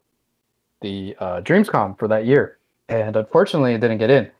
the 0.82 1.16
uh 1.18 1.40
DreamsCon 1.40 1.98
for 1.98 2.08
that 2.08 2.26
year. 2.26 2.58
And 2.88 3.16
unfortunately 3.16 3.74
it 3.74 3.80
didn't 3.80 3.98
get 3.98 4.10
in. 4.10 4.30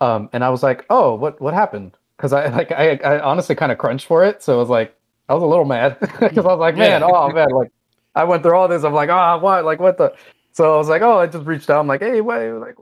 Um 0.00 0.30
and 0.32 0.42
I 0.42 0.48
was 0.50 0.62
like, 0.62 0.86
"Oh, 0.88 1.14
what 1.14 1.40
what 1.40 1.52
happened?" 1.52 1.96
Cuz 2.22 2.32
I 2.34 2.48
like 2.48 2.72
I 2.72 2.96
I 3.04 3.20
honestly 3.20 3.56
kind 3.56 3.72
of 3.72 3.78
crunched 3.78 4.06
for 4.08 4.24
it, 4.24 4.42
so 4.42 4.54
I 4.54 4.58
was 4.58 4.70
like 4.70 4.96
I 5.28 5.34
was 5.34 5.44
a 5.44 5.46
little 5.48 5.66
mad 5.66 5.98
because 6.00 6.46
I 6.46 6.50
was 6.50 6.60
like, 6.60 6.78
man, 6.78 7.02
Yeah. 7.02 7.04
oh 7.04 7.30
man, 7.32 7.50
like 7.50 7.72
I 8.16 8.24
went 8.24 8.44
through 8.44 8.56
all 8.56 8.68
this. 8.68 8.84
I'm 8.84 8.94
like, 8.94 9.10
ah, 9.10 9.38
what? 9.38 9.64
Like, 9.66 9.80
what 9.80 9.98
the? 9.98 10.14
So 10.52 10.74
I 10.74 10.78
was 10.78 10.88
like, 10.90 11.02
oh, 11.02 11.18
I 11.18 11.28
just 11.28 11.46
reached 11.46 11.70
out. 11.70 11.80
I'm 11.80 11.88
like, 11.88 12.02
hey, 12.02 12.22
wait, 12.22 12.52
like, 12.52 12.76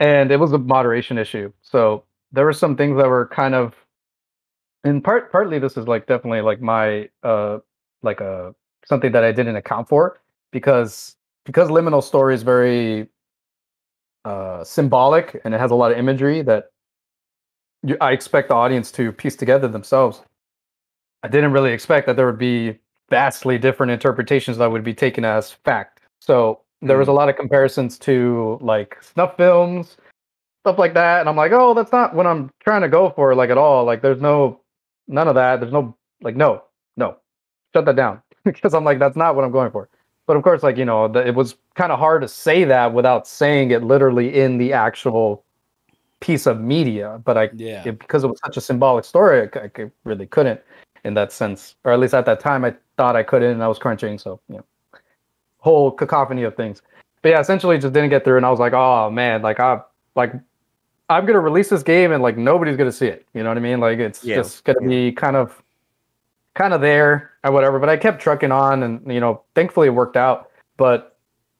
and 0.00 0.30
it 0.30 0.38
was 0.38 0.52
a 0.52 0.58
moderation 0.58 1.18
issue. 1.18 1.52
So 1.62 2.04
there 2.32 2.44
were 2.44 2.52
some 2.52 2.76
things 2.76 2.96
that 2.98 3.08
were 3.08 3.26
kind 3.28 3.54
of, 3.54 3.74
in 4.84 5.00
part, 5.02 5.32
partly 5.32 5.58
this 5.58 5.76
is 5.76 5.86
like 5.88 6.06
definitely 6.06 6.40
like 6.40 6.60
my, 6.60 7.08
uh, 7.22 7.58
like 8.02 8.20
a 8.20 8.54
something 8.86 9.12
that 9.12 9.24
I 9.24 9.32
didn't 9.32 9.56
account 9.56 9.88
for 9.88 10.20
because 10.52 11.16
because 11.44 11.68
liminal 11.68 12.02
story 12.02 12.34
is 12.34 12.42
very 12.42 13.08
uh 14.24 14.64
symbolic 14.64 15.40
and 15.44 15.54
it 15.54 15.60
has 15.60 15.70
a 15.70 15.74
lot 15.74 15.92
of 15.92 15.98
imagery 15.98 16.42
that 16.42 16.70
I 18.00 18.12
expect 18.12 18.48
the 18.48 18.54
audience 18.54 18.90
to 18.92 19.12
piece 19.12 19.36
together 19.36 19.68
themselves. 19.68 20.22
I 21.22 21.28
didn't 21.28 21.52
really 21.52 21.72
expect 21.72 22.06
that 22.06 22.16
there 22.16 22.26
would 22.26 22.38
be 22.38 22.78
vastly 23.10 23.58
different 23.58 23.92
interpretations 23.92 24.58
that 24.58 24.70
would 24.70 24.84
be 24.84 24.94
taken 24.94 25.24
as 25.24 25.52
fact. 25.52 26.00
So 26.20 26.60
there 26.82 26.98
was 26.98 27.08
a 27.08 27.10
hmm. 27.10 27.16
lot 27.16 27.28
of 27.28 27.36
comparisons 27.36 27.98
to 28.00 28.58
like 28.60 28.96
snuff 29.02 29.36
films, 29.36 29.96
stuff 30.62 30.78
like 30.78 30.94
that, 30.94 31.20
and 31.20 31.28
I'm 31.28 31.36
like, 31.36 31.52
oh, 31.52 31.74
that's 31.74 31.92
not 31.92 32.14
what 32.14 32.26
I'm 32.26 32.50
trying 32.60 32.82
to 32.82 32.88
go 32.88 33.10
for, 33.10 33.34
like 33.34 33.50
at 33.50 33.58
all. 33.58 33.84
Like, 33.84 34.02
there's 34.02 34.20
no, 34.20 34.60
none 35.06 35.28
of 35.28 35.34
that. 35.34 35.60
There's 35.60 35.72
no, 35.72 35.96
like, 36.20 36.36
no, 36.36 36.64
no, 36.96 37.16
shut 37.74 37.84
that 37.86 37.96
down, 37.96 38.22
because 38.44 38.74
I'm 38.74 38.84
like, 38.84 38.98
that's 38.98 39.16
not 39.16 39.34
what 39.34 39.44
I'm 39.44 39.52
going 39.52 39.70
for. 39.70 39.88
But 40.26 40.36
of 40.36 40.42
course, 40.42 40.62
like 40.62 40.76
you 40.76 40.84
know, 40.84 41.08
the, 41.08 41.26
it 41.26 41.34
was 41.34 41.56
kind 41.74 41.90
of 41.90 41.98
hard 41.98 42.22
to 42.22 42.28
say 42.28 42.64
that 42.64 42.92
without 42.92 43.26
saying 43.26 43.70
it 43.70 43.82
literally 43.82 44.38
in 44.38 44.58
the 44.58 44.74
actual 44.74 45.44
piece 46.20 46.46
of 46.46 46.60
media. 46.60 47.20
But 47.24 47.36
I 47.36 47.50
Yeah. 47.54 47.82
it- 47.86 47.98
because 47.98 48.24
it 48.24 48.28
was 48.28 48.40
such 48.44 48.56
a 48.56 48.60
symbolic 48.60 49.04
story, 49.04 49.48
I 49.54 49.70
really 50.04 50.26
couldn't 50.26 50.60
in 51.04 51.14
that 51.14 51.32
sense, 51.32 51.76
or 51.84 51.92
at 51.92 52.00
least 52.00 52.14
at 52.14 52.26
that 52.26 52.40
time, 52.40 52.64
I 52.64 52.74
thought 52.96 53.16
I 53.16 53.22
couldn't, 53.22 53.52
and 53.52 53.62
I 53.62 53.68
was 53.68 53.78
crunching. 53.78 54.18
So, 54.18 54.40
you 54.48 54.56
know, 54.56 54.64
whole 55.58 55.90
cacophony 55.90 56.42
of 56.42 56.56
things. 56.56 56.82
But 57.22 57.30
yeah, 57.30 57.40
essentially, 57.40 57.78
just 57.78 57.92
didn't 57.94 58.10
get 58.10 58.24
through, 58.24 58.36
and 58.36 58.46
I 58.46 58.50
was 58.50 58.60
like, 58.60 58.72
oh 58.72 59.10
man, 59.10 59.42
like 59.42 59.60
I 59.60 59.80
like 60.14 60.32
I'm 61.10 61.24
gonna 61.24 61.40
release 61.40 61.68
this 61.68 61.82
game, 61.82 62.12
and 62.12 62.22
like 62.22 62.36
nobody's 62.36 62.76
gonna 62.76 62.92
see 62.92 63.06
it. 63.06 63.26
You 63.34 63.42
know 63.42 63.48
what 63.50 63.56
I 63.58 63.60
mean? 63.60 63.80
Like 63.80 63.98
it's 63.98 64.24
Yeah, 64.24 64.36
just 64.36 64.64
gonna 64.64 64.86
be 64.86 65.12
kind 65.12 65.36
of 65.36 65.62
kind 66.54 66.74
of 66.74 66.80
there 66.80 67.32
or 67.44 67.52
whatever. 67.52 67.78
But 67.78 67.88
I 67.88 67.96
kept 67.96 68.20
trucking 68.20 68.52
on, 68.52 68.82
and 68.82 69.12
you 69.12 69.20
know, 69.20 69.42
thankfully 69.54 69.88
it 69.88 69.92
worked 69.92 70.16
out. 70.16 70.50
But 70.76 71.16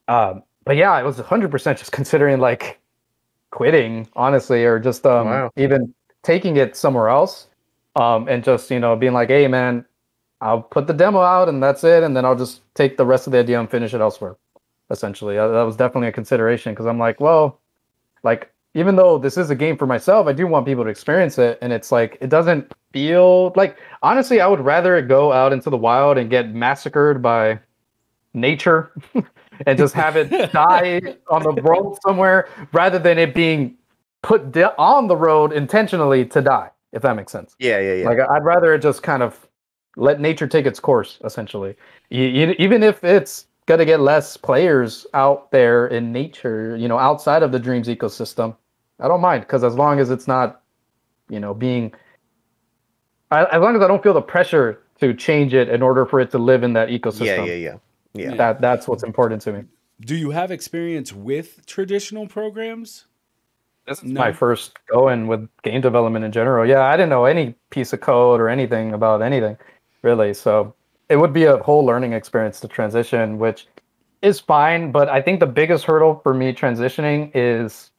um, 0.09 0.43
but 0.65 0.77
yeah, 0.77 0.99
it 0.99 1.05
was 1.05 1.19
100 1.19 1.51
percent 1.51 1.79
just 1.79 1.93
considering 1.93 2.41
like 2.41 2.79
quitting, 3.51 4.09
honestly, 4.17 4.65
or 4.65 4.79
just 4.79 5.07
um 5.07 5.27
Wow. 5.27 5.51
even 5.57 5.95
taking 6.23 6.57
it 6.57 6.77
somewhere 6.77 7.09
else, 7.09 7.49
um, 7.97 8.29
and 8.29 8.45
just 8.45 8.71
you 8.71 8.81
know 8.81 8.97
being 8.97 9.13
like, 9.13 9.29
hey 9.29 9.49
man, 9.49 9.85
I'll 10.41 10.63
put 10.63 10.87
the 10.87 10.95
demo 10.95 11.21
out 11.21 11.49
and 11.49 11.63
that's 11.63 11.85
it, 11.85 12.03
and 12.03 12.17
then 12.17 12.25
I'll 12.25 12.37
just 12.37 12.63
take 12.75 12.97
the 12.97 13.07
rest 13.07 13.27
of 13.27 13.33
the 13.33 13.39
idea 13.39 13.59
and 13.61 13.71
finish 13.71 13.95
it 13.95 14.01
elsewhere. 14.01 14.37
Essentially, 14.91 15.39
Uh, 15.39 15.49
that 15.49 15.63
was 15.63 15.77
definitely 15.77 16.09
a 16.09 16.13
consideration 16.13 16.73
because 16.73 16.87
I'm 16.87 16.99
like, 16.99 17.21
well, 17.21 17.61
like 18.23 18.51
even 18.75 18.97
though 18.97 19.19
this 19.19 19.37
is 19.37 19.51
a 19.51 19.55
game 19.55 19.77
for 19.77 19.87
myself, 19.87 20.27
I 20.27 20.33
do 20.33 20.47
want 20.47 20.67
people 20.67 20.85
to 20.85 20.91
experience 20.91 21.39
it, 21.39 21.59
and 21.63 21.73
it's 21.73 21.91
like 21.93 22.17
it 22.21 22.31
doesn't 22.31 22.73
feel 22.93 23.53
like 23.57 23.77
honestly, 24.03 24.41
I 24.41 24.47
would 24.47 24.61
rather 24.61 24.97
it 24.97 25.09
go 25.09 25.33
out 25.33 25.53
into 25.53 25.71
the 25.71 25.77
wild 25.77 26.19
and 26.19 26.31
get 26.31 26.55
massacred 26.55 27.21
by 27.23 27.59
nature 28.35 28.93
and 29.67 29.79
just 29.79 29.95
have 29.95 30.17
it 30.17 30.31
die 30.53 31.01
on 31.31 31.43
the 31.43 31.53
road 31.63 31.97
somewhere 32.03 32.49
rather 32.73 32.99
than 32.99 33.19
it 33.19 33.35
being 33.35 33.77
put 34.23 34.53
di- 34.53 34.73
on 34.79 35.07
the 35.07 35.17
road 35.17 35.53
intentionally 35.53 36.25
to 36.25 36.41
die 36.41 36.71
if 36.93 37.03
that 37.03 37.15
makes 37.17 37.33
sense 37.33 37.55
Yeah, 37.59 37.79
yeah, 37.81 37.95
yeah. 37.95 38.07
like 38.09 38.19
i'd 38.19 38.45
rather 38.45 38.75
it 38.75 38.81
just 38.83 39.03
kind 39.03 39.23
of 39.23 39.47
let 39.97 40.21
nature 40.21 40.47
take 40.47 40.67
its 40.67 40.81
course 40.81 41.19
essentially 41.25 41.77
Y- 42.11 42.47
y- 42.49 42.57
even 42.59 42.83
if 42.83 43.03
it's 43.05 43.47
going 43.67 43.79
to 43.79 43.85
get 43.85 44.01
less 44.01 44.37
players 44.37 45.07
out 45.15 45.51
there 45.51 45.87
in 45.89 46.13
nature 46.13 46.77
you 46.77 46.89
know 46.89 46.99
outside 46.99 47.43
of 47.43 47.53
the 47.53 47.59
dreams 47.59 47.89
ecosystem 47.89 48.57
I 49.01 49.07
don't 49.07 49.21
mind 49.21 49.43
because 49.43 49.63
as 49.63 49.77
long 49.77 50.01
as 50.01 50.11
it's 50.11 50.27
not, 50.27 50.63
you 51.29 51.39
know, 51.39 51.55
being, 51.55 51.93
I, 53.31 53.45
as 53.45 53.61
long 53.63 53.77
as 53.77 53.83
I 53.83 53.87
don't 53.87 54.03
feel 54.03 54.13
the 54.13 54.21
pressure 54.21 54.81
to 55.01 55.15
change 55.15 55.55
it 55.55 55.69
in 55.69 55.83
order 55.83 56.05
for 56.05 56.19
it 56.19 56.33
to 56.33 56.39
live 56.39 56.65
in 56.65 56.73
that 56.73 56.89
ecosystem. 56.89 57.25
Yeah, 57.27 57.45
yeah, 57.45 57.53
yeah, 57.55 57.77
yeah. 58.15 58.35
That 58.35 58.61
that's 58.61 58.89
what's 58.89 59.03
important 59.03 59.43
to 59.43 59.53
me. 59.53 59.65
Do 60.01 60.17
you 60.17 60.31
have 60.31 60.51
experience 60.51 61.13
with 61.13 61.65
traditional 61.67 62.27
programs? 62.27 63.07
This 63.87 63.99
is 63.99 64.13
no. 64.13 64.21
my 64.21 64.33
first 64.33 64.79
going 64.87 65.27
with 65.27 65.49
game 65.63 65.81
development 65.81 66.25
in 66.25 66.31
general. 66.31 66.67
Yeah, 66.67 66.85
I 66.85 66.97
didn't 66.97 67.09
know 67.09 67.25
any 67.25 67.55
piece 67.71 67.93
of 67.93 68.01
code 68.01 68.41
or 68.41 68.49
anything 68.49 68.93
about 68.93 69.23
anything, 69.23 69.57
really. 70.03 70.35
So 70.35 70.75
it 71.09 71.17
would 71.17 71.33
be 71.33 71.45
a 71.45 71.57
whole 71.59 71.85
learning 71.85 72.13
experience 72.13 72.61
to 72.61 72.69
transition, 72.69 73.39
which 73.39 73.67
is 74.21 74.41
fine. 74.41 74.93
But 74.93 75.09
I 75.09 75.23
think 75.23 75.41
the 75.41 75.47
biggest 75.47 75.85
hurdle 75.85 76.21
for 76.23 76.35
me 76.35 76.53
transitioning 76.53 77.31
is 77.35 77.91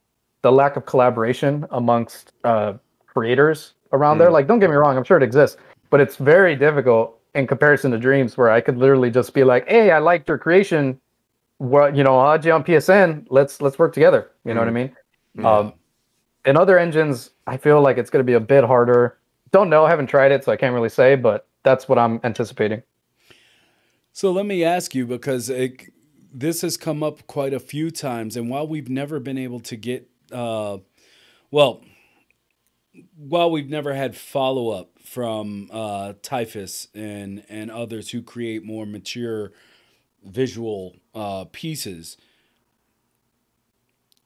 the 0.41 0.51
lack 0.51 0.75
of 0.75 0.85
collaboration 0.85 1.65
amongst 1.71 2.33
uh, 2.43 2.73
creators 3.07 3.73
around 3.91 4.17
mm. 4.17 4.19
there. 4.19 4.31
Like, 4.31 4.47
don't 4.47 4.59
get 4.59 4.69
me 4.69 4.75
wrong, 4.75 4.95
I'm 4.95 5.03
sure 5.03 5.17
it 5.17 5.23
exists, 5.23 5.57
but 5.89 5.99
it's 5.99 6.17
very 6.17 6.55
difficult 6.55 7.18
in 7.35 7.47
comparison 7.47 7.91
to 7.91 7.97
Dreams, 7.97 8.37
where 8.37 8.49
I 8.49 8.61
could 8.61 8.77
literally 8.77 9.11
just 9.11 9.33
be 9.33 9.43
like, 9.43 9.67
"Hey, 9.67 9.91
I 9.91 9.99
liked 9.99 10.27
your 10.27 10.37
creation. 10.37 10.99
What 11.57 11.95
you 11.95 12.03
know, 12.03 12.17
I'll 12.19 12.43
you 12.43 12.51
on 12.51 12.63
PSN. 12.63 13.27
Let's 13.29 13.61
let's 13.61 13.77
work 13.77 13.93
together." 13.93 14.31
You 14.45 14.53
know 14.53 14.61
mm. 14.61 14.63
what 14.63 14.69
I 14.69 14.71
mean? 14.71 14.95
Mm. 15.37 15.45
Um, 15.45 15.73
in 16.45 16.57
other 16.57 16.77
engines, 16.77 17.31
I 17.47 17.57
feel 17.57 17.81
like 17.81 17.97
it's 17.97 18.09
going 18.09 18.21
to 18.21 18.27
be 18.27 18.33
a 18.33 18.39
bit 18.39 18.63
harder. 18.63 19.17
Don't 19.51 19.69
know, 19.69 19.85
I 19.85 19.89
haven't 19.89 20.07
tried 20.07 20.31
it, 20.31 20.43
so 20.43 20.51
I 20.51 20.55
can't 20.55 20.73
really 20.73 20.89
say, 20.89 21.15
but 21.15 21.47
that's 21.63 21.87
what 21.89 21.97
I'm 21.97 22.19
anticipating. 22.23 22.83
So 24.13 24.31
let 24.31 24.45
me 24.45 24.63
ask 24.63 24.95
you 24.95 25.05
because 25.05 25.49
it, 25.49 25.93
this 26.33 26.61
has 26.61 26.77
come 26.77 27.03
up 27.03 27.25
quite 27.27 27.53
a 27.53 27.59
few 27.59 27.91
times, 27.91 28.35
and 28.35 28.49
while 28.49 28.67
we've 28.67 28.89
never 28.89 29.19
been 29.19 29.37
able 29.37 29.59
to 29.61 29.75
get, 29.75 30.09
uh, 30.31 30.77
well, 31.51 31.83
while 33.15 33.49
we've 33.49 33.69
never 33.69 33.93
had 33.93 34.15
follow 34.15 34.69
up 34.69 34.98
from 35.09 35.67
uh, 35.71 36.13
Typhus 36.21 36.87
and 36.93 37.43
and 37.49 37.71
others 37.71 38.11
who 38.11 38.21
create 38.21 38.63
more 38.63 38.85
mature 38.85 39.51
visual 40.23 40.95
uh, 41.15 41.45
pieces, 41.51 42.15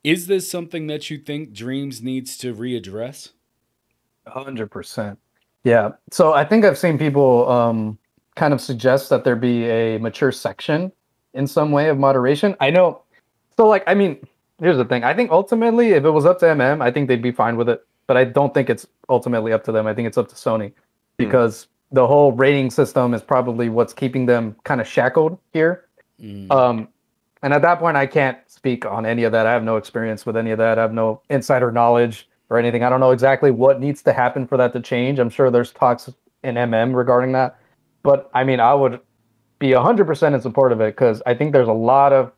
is 0.04 0.28
this 0.28 0.50
something 0.50 0.88
that 0.88 1.10
you 1.10 1.18
think 1.18 1.54
Dreams 1.54 2.02
needs 2.02 2.38
to 2.40 2.54
readdress? 2.54 3.30
Hundred 4.28 4.72
percent. 4.72 5.18
Yeah. 5.64 5.92
So 6.12 6.34
I 6.34 6.44
think 6.44 6.66
I've 6.66 6.78
seen 6.78 6.98
people 6.98 7.50
um, 7.50 7.98
kind 8.36 8.54
of 8.54 8.60
suggest 8.60 9.10
that 9.10 9.24
there 9.24 9.38
be 9.38 9.66
a 9.70 9.98
mature 10.00 10.34
section 10.34 10.92
in 11.34 11.48
some 11.48 11.72
way 11.72 11.88
of 11.88 11.98
moderation. 11.98 12.58
I 12.60 12.72
know. 12.72 13.04
So 13.56 13.68
like, 13.68 13.86
I 13.88 13.94
mean, 13.94 14.28
here's 14.60 14.76
the 14.76 14.86
thing. 14.86 15.06
I 15.06 15.14
think 15.14 15.32
ultimately, 15.32 15.92
if 15.92 16.04
it 16.04 16.10
was 16.10 16.26
up 16.26 16.40
to 16.40 16.46
MM, 16.48 16.82
I 16.82 16.92
think 16.92 17.08
they'd 17.08 17.22
be 17.22 17.32
fine 17.32 17.56
with 17.56 17.70
it. 17.70 17.86
But 18.14 18.20
I 18.20 18.26
don't 18.26 18.54
think 18.54 18.70
it's 18.70 18.86
ultimately 19.10 19.54
up 19.54 19.64
to 19.64 19.72
them. 19.72 19.88
I 19.88 19.94
think 19.96 20.08
it's 20.08 20.20
up 20.20 20.30
to 20.30 20.36
Sony 20.36 20.68
hmm. 20.68 20.74
because 21.18 21.66
mm. 21.66 21.68
the 21.94 22.06
whole 22.06 22.32
rating 22.32 22.70
system 22.70 23.16
is 23.16 23.24
probably 23.24 23.70
what's 23.70 23.92
keeping 23.92 24.28
them 24.28 24.56
kind 24.66 24.80
of 24.80 24.88
shackled 24.88 25.40
here. 25.52 25.86
Mm. 26.22 26.52
Um, 26.52 26.88
and 27.42 27.56
at 27.56 27.64
that 27.64 27.80
point, 27.80 27.98
I 27.98 28.06
can't 28.06 28.38
speak 28.46 28.86
on 28.86 29.04
any 29.04 29.24
of 29.24 29.32
that. 29.32 29.48
I 29.48 29.52
have 29.52 29.64
no 29.64 29.78
experience 29.78 30.28
with 30.28 30.38
any 30.38 30.52
of 30.52 30.60
that. 30.60 30.78
I 30.78 30.84
have 30.84 30.94
no 30.94 31.24
insider 31.32 31.72
knowledge 31.72 32.30
or 32.52 32.60
anything. 32.60 32.84
I 32.84 32.90
don't 32.90 33.00
know 33.00 33.10
exactly 33.10 33.50
what 33.50 33.80
needs 33.80 34.04
to 34.04 34.14
happen 34.14 34.46
for 34.46 34.58
that 34.58 34.74
to 34.74 34.80
change. 34.80 35.18
I'm 35.18 35.32
sure 35.32 35.50
there's 35.50 35.72
talks 35.72 36.08
in 36.44 36.54
MM 36.54 36.94
regarding 36.94 37.32
that. 37.32 37.58
But 38.04 38.30
I 38.36 38.44
mean, 38.44 38.60
I 38.60 38.76
would 38.76 39.00
be 39.58 39.70
100% 39.70 40.36
in 40.36 40.40
support 40.40 40.72
of 40.72 40.82
it 40.82 40.96
because 40.96 41.24
I 41.26 41.34
think 41.34 41.52
there's 41.52 41.68
a 41.68 41.74
lot 41.74 42.14
of 42.14 42.32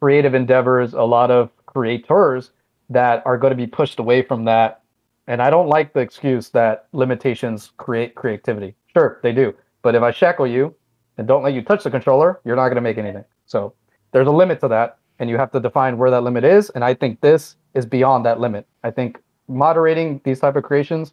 creative 0.00 0.34
endeavors, 0.34 0.94
a 0.94 1.02
lot 1.02 1.30
of 1.30 1.48
creators 1.66 2.50
that 2.90 3.22
are 3.24 3.38
going 3.38 3.52
to 3.52 3.56
be 3.56 3.68
pushed 3.68 4.00
away 4.00 4.22
from 4.22 4.46
that. 4.46 4.82
And 5.26 5.42
I 5.42 5.50
don't 5.50 5.68
like 5.68 5.92
the 5.92 6.00
excuse 6.00 6.50
that 6.50 6.86
limitations 6.92 7.72
create 7.76 8.14
creativity. 8.14 8.74
Sure, 8.92 9.18
they 9.22 9.32
do. 9.32 9.54
But 9.82 9.94
if 9.94 10.02
I 10.02 10.10
shackle 10.10 10.46
you 10.46 10.74
and 11.18 11.26
don't 11.26 11.42
let 11.42 11.52
you 11.52 11.62
touch 11.62 11.84
the 11.84 11.90
controller, 11.90 12.40
you're 12.44 12.56
not 12.56 12.68
going 12.68 12.76
to 12.76 12.80
make 12.80 12.98
anything. 12.98 13.24
So 13.46 13.74
there's 14.12 14.28
a 14.28 14.32
limit 14.32 14.60
to 14.60 14.68
that 14.68 14.98
and 15.18 15.30
you 15.30 15.36
have 15.36 15.50
to 15.52 15.60
define 15.60 15.98
where 15.98 16.10
that 16.10 16.22
limit 16.22 16.44
is 16.44 16.70
and 16.70 16.84
i 16.84 16.94
think 16.94 17.20
this 17.20 17.56
is 17.74 17.86
beyond 17.86 18.24
that 18.24 18.40
limit 18.40 18.66
i 18.84 18.90
think 18.90 19.18
moderating 19.48 20.20
these 20.24 20.40
type 20.40 20.56
of 20.56 20.62
creations 20.62 21.12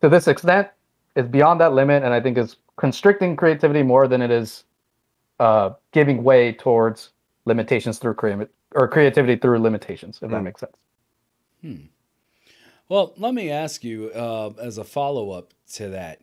to 0.00 0.08
this 0.08 0.28
extent 0.28 0.68
is 1.16 1.26
beyond 1.26 1.60
that 1.60 1.72
limit 1.72 2.02
and 2.02 2.12
i 2.12 2.20
think 2.20 2.38
is 2.38 2.56
constricting 2.76 3.36
creativity 3.36 3.82
more 3.82 4.08
than 4.08 4.20
it 4.22 4.30
is 4.30 4.64
uh, 5.40 5.70
giving 5.90 6.22
way 6.22 6.52
towards 6.52 7.10
limitations 7.44 7.98
through 7.98 8.14
creativity 8.14 8.50
or 8.74 8.86
creativity 8.88 9.36
through 9.36 9.58
limitations 9.58 10.18
if 10.22 10.30
that 10.30 10.38
hmm. 10.38 10.44
makes 10.44 10.60
sense 10.60 10.76
hmm. 11.60 11.76
Well 12.88 13.14
let 13.16 13.34
me 13.34 13.50
ask 13.50 13.84
you 13.84 14.10
uh, 14.10 14.50
as 14.60 14.78
a 14.78 14.84
follow-up 14.84 15.52
to 15.72 15.88
that 15.88 16.20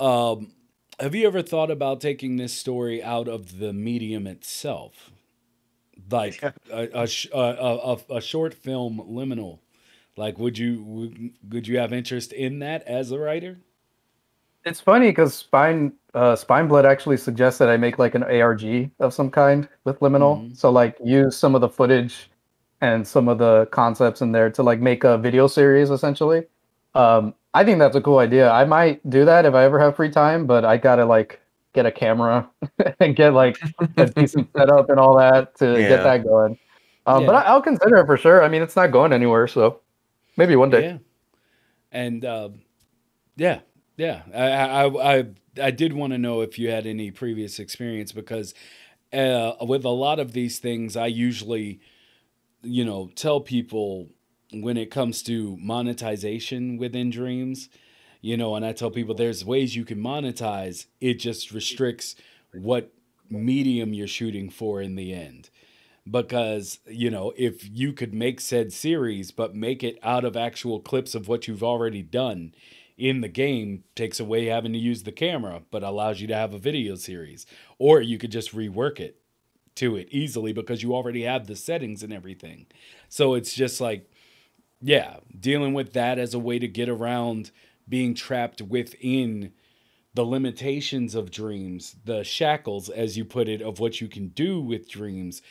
um, 0.00 0.52
have 1.00 1.14
you 1.14 1.26
ever 1.26 1.42
thought 1.42 1.70
about 1.70 2.00
taking 2.00 2.36
this 2.36 2.52
story 2.52 3.02
out 3.02 3.28
of 3.28 3.58
the 3.58 3.72
medium 3.72 4.26
itself? 4.26 5.10
Like 6.10 6.42
a, 6.42 6.54
a, 6.72 7.08
a, 7.32 7.98
a, 8.16 8.20
short 8.20 8.52
film 8.52 9.02
liminal. 9.08 9.60
Like 10.16 10.38
would 10.38 10.58
you 10.58 11.32
would 11.48 11.66
you 11.66 11.78
have 11.78 11.92
interest 11.92 12.32
in 12.32 12.58
that 12.60 12.82
as 12.84 13.10
a 13.10 13.18
writer? 13.18 13.58
It's 14.64 14.80
funny 14.80 15.08
because 15.08 15.34
spine 15.34 15.92
uh, 16.14 16.36
spine 16.36 16.68
blood 16.68 16.86
actually 16.86 17.16
suggests 17.16 17.58
that 17.58 17.68
i 17.68 17.76
make 17.76 17.98
like 17.98 18.14
an 18.14 18.22
arg 18.22 18.90
of 19.00 19.14
some 19.14 19.30
kind 19.30 19.68
with 19.84 19.98
liminal. 20.00 20.38
Mm-hmm. 20.38 20.54
so 20.54 20.70
like 20.70 20.96
use 21.02 21.36
some 21.36 21.54
of 21.54 21.60
the 21.60 21.68
footage 21.68 22.30
and 22.80 23.06
some 23.06 23.28
of 23.28 23.38
the 23.38 23.66
concepts 23.70 24.20
in 24.20 24.32
there 24.32 24.50
to 24.50 24.62
like 24.62 24.80
make 24.80 25.04
a 25.04 25.18
video 25.18 25.46
series 25.46 25.90
essentially 25.90 26.44
um, 26.94 27.34
i 27.54 27.64
think 27.64 27.78
that's 27.78 27.96
a 27.96 28.00
cool 28.00 28.18
idea 28.18 28.50
i 28.50 28.64
might 28.64 29.08
do 29.10 29.24
that 29.24 29.44
if 29.44 29.54
i 29.54 29.64
ever 29.64 29.78
have 29.78 29.96
free 29.96 30.10
time 30.10 30.46
but 30.46 30.64
i 30.64 30.76
gotta 30.76 31.04
like 31.04 31.40
get 31.74 31.84
a 31.84 31.92
camera 31.92 32.48
and 33.00 33.14
get 33.14 33.34
like 33.34 33.58
a 33.98 34.06
decent 34.06 34.48
setup 34.56 34.88
and 34.88 34.98
all 34.98 35.18
that 35.18 35.54
to 35.56 35.72
yeah. 35.72 35.88
get 35.88 36.02
that 36.04 36.24
going. 36.24 36.56
Um, 37.06 37.22
yeah. 37.22 37.26
But 37.26 37.34
I, 37.46 37.54
will 37.54 37.60
consider 37.60 37.98
it 37.98 38.06
for 38.06 38.16
sure. 38.16 38.42
I 38.42 38.48
mean, 38.48 38.62
it's 38.62 38.76
not 38.76 38.90
going 38.90 39.12
anywhere, 39.12 39.46
so 39.46 39.80
maybe 40.38 40.56
one 40.56 40.70
day. 40.70 40.84
Yeah. 40.84 40.98
And 41.92 42.24
uh, 42.24 42.48
yeah, 43.36 43.60
yeah, 43.96 44.22
I, 44.34 44.86
I 44.86 45.18
I 45.18 45.24
I 45.62 45.70
did 45.70 45.92
want 45.92 46.12
to 46.12 46.18
know 46.18 46.40
if 46.40 46.58
you 46.58 46.70
had 46.70 46.86
any 46.86 47.10
previous 47.10 47.58
experience 47.58 48.10
because 48.10 48.54
uh, 49.12 49.52
with 49.60 49.84
a 49.84 49.90
lot 49.90 50.18
of 50.18 50.32
these 50.32 50.58
things, 50.58 50.96
I 50.96 51.06
usually, 51.06 51.80
you 52.64 52.84
know, 52.84 53.10
tell 53.14 53.40
people 53.40 54.08
when 54.52 54.76
it 54.76 54.90
comes 54.90 55.22
to 55.24 55.56
monetization 55.60 56.76
within 56.76 57.10
dreams 57.10 57.68
you 58.24 58.38
know, 58.38 58.54
and 58.54 58.64
I 58.64 58.72
tell 58.72 58.90
people 58.90 59.14
there's 59.14 59.44
ways 59.44 59.76
you 59.76 59.84
can 59.84 59.98
monetize. 59.98 60.86
It 60.98 61.18
just 61.18 61.52
restricts 61.52 62.16
what 62.54 62.90
medium 63.28 63.92
you're 63.92 64.08
shooting 64.08 64.48
for 64.48 64.80
in 64.80 64.94
the 64.94 65.12
end. 65.12 65.50
Because, 66.10 66.78
you 66.86 67.10
know, 67.10 67.34
if 67.36 67.68
you 67.70 67.92
could 67.92 68.14
make 68.14 68.40
said 68.40 68.72
series, 68.72 69.30
but 69.30 69.54
make 69.54 69.84
it 69.84 69.98
out 70.02 70.24
of 70.24 70.38
actual 70.38 70.80
clips 70.80 71.14
of 71.14 71.28
what 71.28 71.46
you've 71.46 71.62
already 71.62 72.00
done 72.00 72.54
in 72.96 73.20
the 73.20 73.28
game, 73.28 73.84
takes 73.94 74.18
away 74.18 74.46
having 74.46 74.72
to 74.72 74.78
use 74.78 75.02
the 75.02 75.12
camera, 75.12 75.60
but 75.70 75.82
allows 75.82 76.22
you 76.22 76.26
to 76.28 76.34
have 76.34 76.54
a 76.54 76.58
video 76.58 76.94
series. 76.94 77.44
Or 77.78 78.00
you 78.00 78.16
could 78.16 78.32
just 78.32 78.54
rework 78.54 79.00
it 79.00 79.18
to 79.76 79.96
it 79.96 80.08
easily 80.10 80.52
because 80.52 80.82
you 80.82 80.94
already 80.94 81.22
have 81.22 81.46
the 81.46 81.56
settings 81.56 82.02
and 82.02 82.12
everything. 82.12 82.66
So 83.08 83.34
it's 83.34 83.54
just 83.54 83.80
like, 83.80 84.10
yeah, 84.80 85.16
dealing 85.38 85.74
with 85.74 85.92
that 85.94 86.18
as 86.18 86.34
a 86.34 86.38
way 86.38 86.58
to 86.58 86.68
get 86.68 86.88
around 86.88 87.50
being 87.88 88.14
trapped 88.14 88.62
within 88.62 89.52
the 90.14 90.24
limitations 90.24 91.14
of 91.14 91.30
dreams, 91.30 91.96
the 92.04 92.22
shackles, 92.22 92.88
as 92.88 93.16
you 93.16 93.24
put 93.24 93.48
it, 93.48 93.60
of 93.60 93.80
what 93.80 94.00
you 94.00 94.08
can 94.08 94.28
do 94.28 94.60
with 94.60 94.88
dreams, 94.88 95.42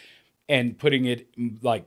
and 0.48 0.78
putting 0.78 1.06
it 1.06 1.36
mm, 1.38 1.62
like 1.62 1.86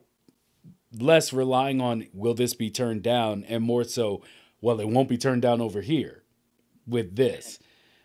less 0.98 1.32
relying 1.32 1.80
on 1.80 2.06
will 2.12 2.34
this 2.34 2.54
be 2.54 2.70
turned 2.70 3.02
down 3.02 3.44
and 3.48 3.62
more 3.62 3.84
so, 3.84 4.22
well, 4.60 4.80
it 4.80 4.88
won't 4.88 5.08
be 5.08 5.18
turned 5.18 5.42
down 5.42 5.60
over 5.60 5.80
here 5.80 6.22
with 6.86 7.16
this, 7.16 7.58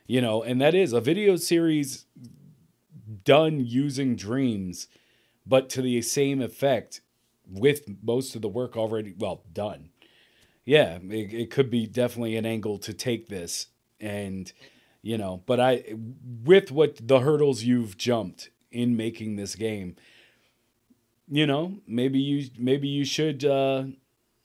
you 0.08 0.22
know, 0.22 0.42
and 0.42 0.60
that 0.62 0.74
is 0.74 0.94
a 0.94 1.02
video 1.02 1.36
series 1.36 2.06
done 3.24 3.66
using 3.66 4.16
dreams, 4.16 4.88
but 5.46 5.70
to 5.70 5.82
the 5.82 6.02
same 6.02 6.42
effect 6.42 7.02
with 7.48 7.84
most 8.04 8.36
of 8.36 8.42
the 8.42 8.50
work 8.50 8.78
already, 8.78 9.14
well, 9.18 9.44
done 9.52 9.90
yeah, 10.66 11.00
it, 11.10 11.34
it 11.34 11.52
could 11.52 11.70
be 11.70 11.88
definitely 11.88 12.36
an 12.36 12.46
angle 12.46 12.78
to 12.80 12.94
take 12.94 13.28
this. 13.28 13.68
And, 14.00 14.52
you 15.02 15.18
know, 15.18 15.44
but 15.46 15.60
I, 15.60 15.84
with 16.44 16.72
what 16.72 17.00
the 17.08 17.20
hurdles 17.20 17.64
you've 17.64 17.98
jumped 17.98 18.50
in 18.72 18.96
making 18.96 19.36
this 19.36 19.56
game, 19.56 19.96
you 21.28 21.48
know, 21.48 21.80
maybe 21.88 22.20
you, 22.20 22.50
maybe 22.58 22.88
you 22.88 23.06
should, 23.06 23.46
uh, 23.46 23.86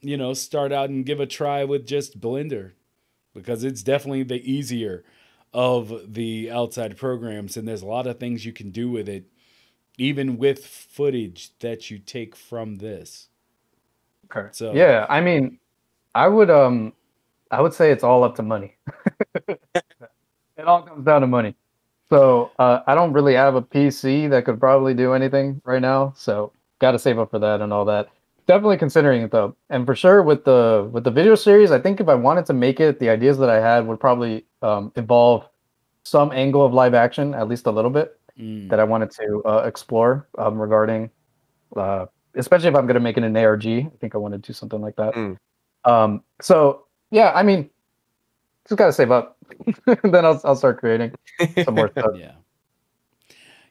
you 0.00 0.16
know, 0.16 0.34
start 0.34 0.72
out 0.72 0.88
and 0.88 1.06
give 1.06 1.20
a 1.20 1.26
try 1.26 1.64
with 1.64 1.86
just 1.86 2.20
Blender 2.20 2.72
because 3.34 3.64
it's 3.64 3.82
definitely 3.82 4.22
the 4.22 4.50
easier 4.50 5.04
of 5.52 6.14
the 6.14 6.50
outside 6.50 6.96
programs. 6.96 7.56
And 7.56 7.66
there's 7.66 7.82
a 7.82 7.86
lot 7.86 8.06
of 8.06 8.18
things 8.18 8.44
you 8.44 8.52
can 8.52 8.70
do 8.70 8.90
with 8.90 9.08
it, 9.08 9.24
even 9.98 10.38
with 10.38 10.64
footage 10.66 11.50
that 11.60 11.90
you 11.90 11.98
take 11.98 12.36
from 12.36 12.76
this. 12.76 13.28
Okay. 14.30 14.48
So 14.52 14.72
Yeah, 14.74 15.06
I 15.08 15.20
mean, 15.20 15.58
I 16.14 16.28
would 16.28 16.50
um, 16.50 16.92
I 17.50 17.60
would 17.60 17.74
say 17.74 17.90
it's 17.90 18.04
all 18.04 18.24
up 18.24 18.34
to 18.36 18.42
money. 18.42 18.76
it 19.48 20.64
all 20.64 20.82
comes 20.82 21.04
down 21.04 21.20
to 21.20 21.26
money. 21.26 21.54
So 22.10 22.52
uh, 22.58 22.80
I 22.86 22.94
don't 22.94 23.12
really 23.12 23.34
have 23.34 23.54
a 23.54 23.62
PC 23.62 24.30
that 24.30 24.44
could 24.44 24.60
probably 24.60 24.94
do 24.94 25.12
anything 25.12 25.60
right 25.64 25.82
now. 25.82 26.12
So 26.16 26.52
got 26.78 26.92
to 26.92 26.98
save 26.98 27.18
up 27.18 27.30
for 27.30 27.38
that 27.40 27.60
and 27.60 27.72
all 27.72 27.84
that. 27.86 28.08
Definitely 28.46 28.76
considering 28.78 29.22
it 29.22 29.30
though, 29.32 29.56
and 29.70 29.84
for 29.84 29.94
sure 29.96 30.22
with 30.22 30.44
the 30.44 30.88
with 30.92 31.02
the 31.02 31.10
video 31.10 31.34
series, 31.34 31.72
I 31.72 31.80
think 31.80 32.00
if 32.00 32.08
I 32.08 32.14
wanted 32.14 32.46
to 32.46 32.52
make 32.52 32.78
it, 32.78 33.00
the 33.00 33.08
ideas 33.10 33.38
that 33.38 33.50
I 33.50 33.60
had 33.60 33.86
would 33.88 33.98
probably 33.98 34.46
um, 34.62 34.92
involve 34.94 35.48
some 36.04 36.30
angle 36.30 36.64
of 36.64 36.72
live 36.72 36.94
action, 36.94 37.34
at 37.34 37.48
least 37.48 37.66
a 37.66 37.70
little 37.72 37.90
bit, 37.90 38.18
Mm. 38.38 38.68
that 38.68 38.78
I 38.78 38.84
wanted 38.84 39.10
to 39.12 39.42
uh, 39.46 39.62
explore 39.64 40.28
um, 40.36 40.58
regarding, 40.60 41.08
uh, 41.74 42.04
especially 42.34 42.68
if 42.68 42.74
I'm 42.76 42.84
going 42.84 42.94
to 42.94 43.00
make 43.00 43.16
it 43.16 43.24
an 43.24 43.34
ARG. 43.34 43.66
I 43.66 43.90
think 43.98 44.14
I 44.14 44.18
want 44.18 44.32
to 44.34 44.38
do 44.38 44.52
something 44.52 44.82
like 44.82 44.94
that. 44.96 45.14
Mm. 45.14 45.38
Um, 45.86 46.22
so 46.42 46.84
yeah, 47.10 47.32
I 47.34 47.42
mean, 47.42 47.70
just 48.68 48.78
gotta 48.78 48.92
save 48.92 49.10
up, 49.10 49.38
then 50.04 50.24
I'll 50.26 50.38
I'll 50.44 50.54
start 50.54 50.78
creating 50.78 51.12
some 51.64 51.76
more 51.76 51.88
stuff. 51.96 52.12
Yeah. 52.14 52.32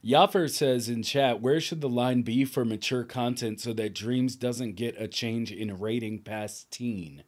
Yaffer 0.06 0.47
says 0.47 0.88
in 0.88 1.01
chat, 1.01 1.41
where 1.41 1.60
should 1.60 1.82
the 1.82 1.89
line 1.89 2.22
be 2.22 2.45
for 2.45 2.64
mature 2.64 3.03
content 3.03 3.60
so 3.60 3.74
that 3.74 3.95
Dreams 3.95 4.36
doesn't 4.36 4.76
get 4.76 5.01
a 5.01 5.08
change 5.08 5.51
in 5.51 5.80
rating 5.80 6.20
past 6.20 6.70
teen? 6.70 7.24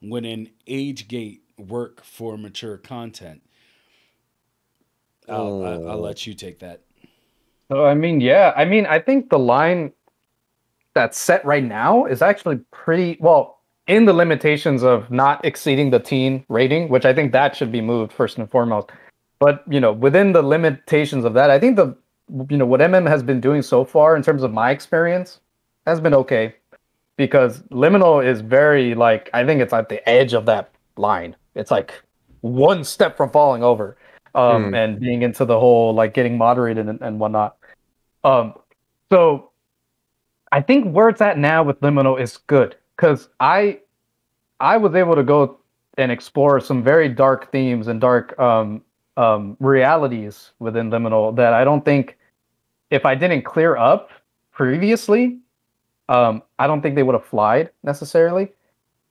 When 0.00 0.24
an 0.24 0.48
age 0.66 1.08
gate 1.08 1.42
work 1.58 2.02
for 2.02 2.38
mature 2.38 2.78
content? 2.78 3.42
I'll, 5.28 5.62
I'll, 5.62 5.90
Oh. 5.90 6.00
let 6.00 6.26
you 6.26 6.32
take 6.32 6.60
that. 6.60 6.80
So 7.70 7.84
I 7.84 7.94
mean, 7.94 8.20
yeah, 8.20 8.54
I 8.56 8.64
mean, 8.64 8.86
I 8.86 8.98
think 8.98 9.28
the 9.28 9.38
line 9.38 9.92
that's 10.94 11.18
set 11.18 11.44
right 11.44 11.64
now 11.64 12.06
is 12.06 12.22
actually 12.22 12.60
pretty 12.70 13.18
well 13.20 13.60
in 13.88 14.06
the 14.06 14.12
limitations 14.14 14.82
of 14.82 15.10
not 15.10 15.44
exceeding 15.44 15.90
the 15.90 15.98
teen 15.98 16.46
rating, 16.48 16.88
which 16.88 17.04
I 17.04 17.12
think 17.12 17.32
that 17.32 17.54
should 17.54 17.72
be 17.72 17.80
moved 17.82 18.12
first 18.12 18.38
and 18.38 18.50
foremost. 18.50 18.88
But 19.38 19.64
you 19.68 19.80
know, 19.80 19.92
within 19.92 20.32
the 20.32 20.42
limitations 20.42 21.24
of 21.26 21.34
that, 21.34 21.50
I 21.50 21.58
think 21.58 21.76
the 21.76 21.94
you 22.50 22.56
know 22.56 22.66
what 22.66 22.80
MM 22.80 23.06
has 23.08 23.22
been 23.22 23.40
doing 23.40 23.62
so 23.62 23.84
far 23.84 24.16
in 24.16 24.22
terms 24.22 24.42
of 24.42 24.52
my 24.52 24.70
experience 24.70 25.40
has 25.86 26.00
been 26.00 26.14
okay 26.14 26.54
because 27.16 27.60
liminal 27.70 28.24
is 28.24 28.40
very 28.40 28.94
like 28.94 29.30
I 29.32 29.44
think 29.44 29.60
it's 29.60 29.72
at 29.72 29.88
the 29.88 30.06
edge 30.08 30.32
of 30.34 30.46
that 30.46 30.70
line. 30.96 31.36
It's 31.54 31.70
like 31.70 32.02
one 32.40 32.84
step 32.84 33.16
from 33.16 33.30
falling 33.30 33.62
over 33.62 33.96
um, 34.34 34.68
Hmm. 34.68 34.74
and 34.74 35.00
being 35.00 35.22
into 35.22 35.44
the 35.44 35.58
whole 35.58 35.94
like 35.94 36.14
getting 36.14 36.36
moderated 36.36 36.88
and, 36.88 37.00
and 37.00 37.18
whatnot. 37.20 37.56
Um, 38.24 38.54
so 39.10 39.50
I 40.52 40.60
think 40.62 40.92
where 40.92 41.08
it's 41.08 41.20
at 41.20 41.38
now 41.38 41.62
with 41.62 41.80
liminal 41.80 42.20
is 42.20 42.36
good 42.36 42.76
because 42.96 43.28
I 43.40 43.80
I 44.60 44.76
was 44.76 44.94
able 44.94 45.14
to 45.14 45.22
go 45.22 45.58
and 45.98 46.12
explore 46.12 46.60
some 46.60 46.82
very 46.82 47.08
dark 47.08 47.50
themes 47.52 47.88
and 47.88 48.00
dark 48.00 48.38
um, 48.38 48.82
um, 49.16 49.56
realities 49.60 50.50
within 50.58 50.90
liminal 50.90 51.34
that 51.36 51.52
I 51.52 51.64
don't 51.64 51.84
think 51.84 52.16
if 52.90 53.06
I 53.06 53.14
didn't 53.14 53.42
clear 53.42 53.76
up 53.76 54.10
previously, 54.52 55.38
um, 56.08 56.42
I 56.58 56.66
don't 56.66 56.82
think 56.82 56.94
they 56.94 57.02
would 57.02 57.14
have 57.14 57.24
flied 57.24 57.70
necessarily. 57.82 58.52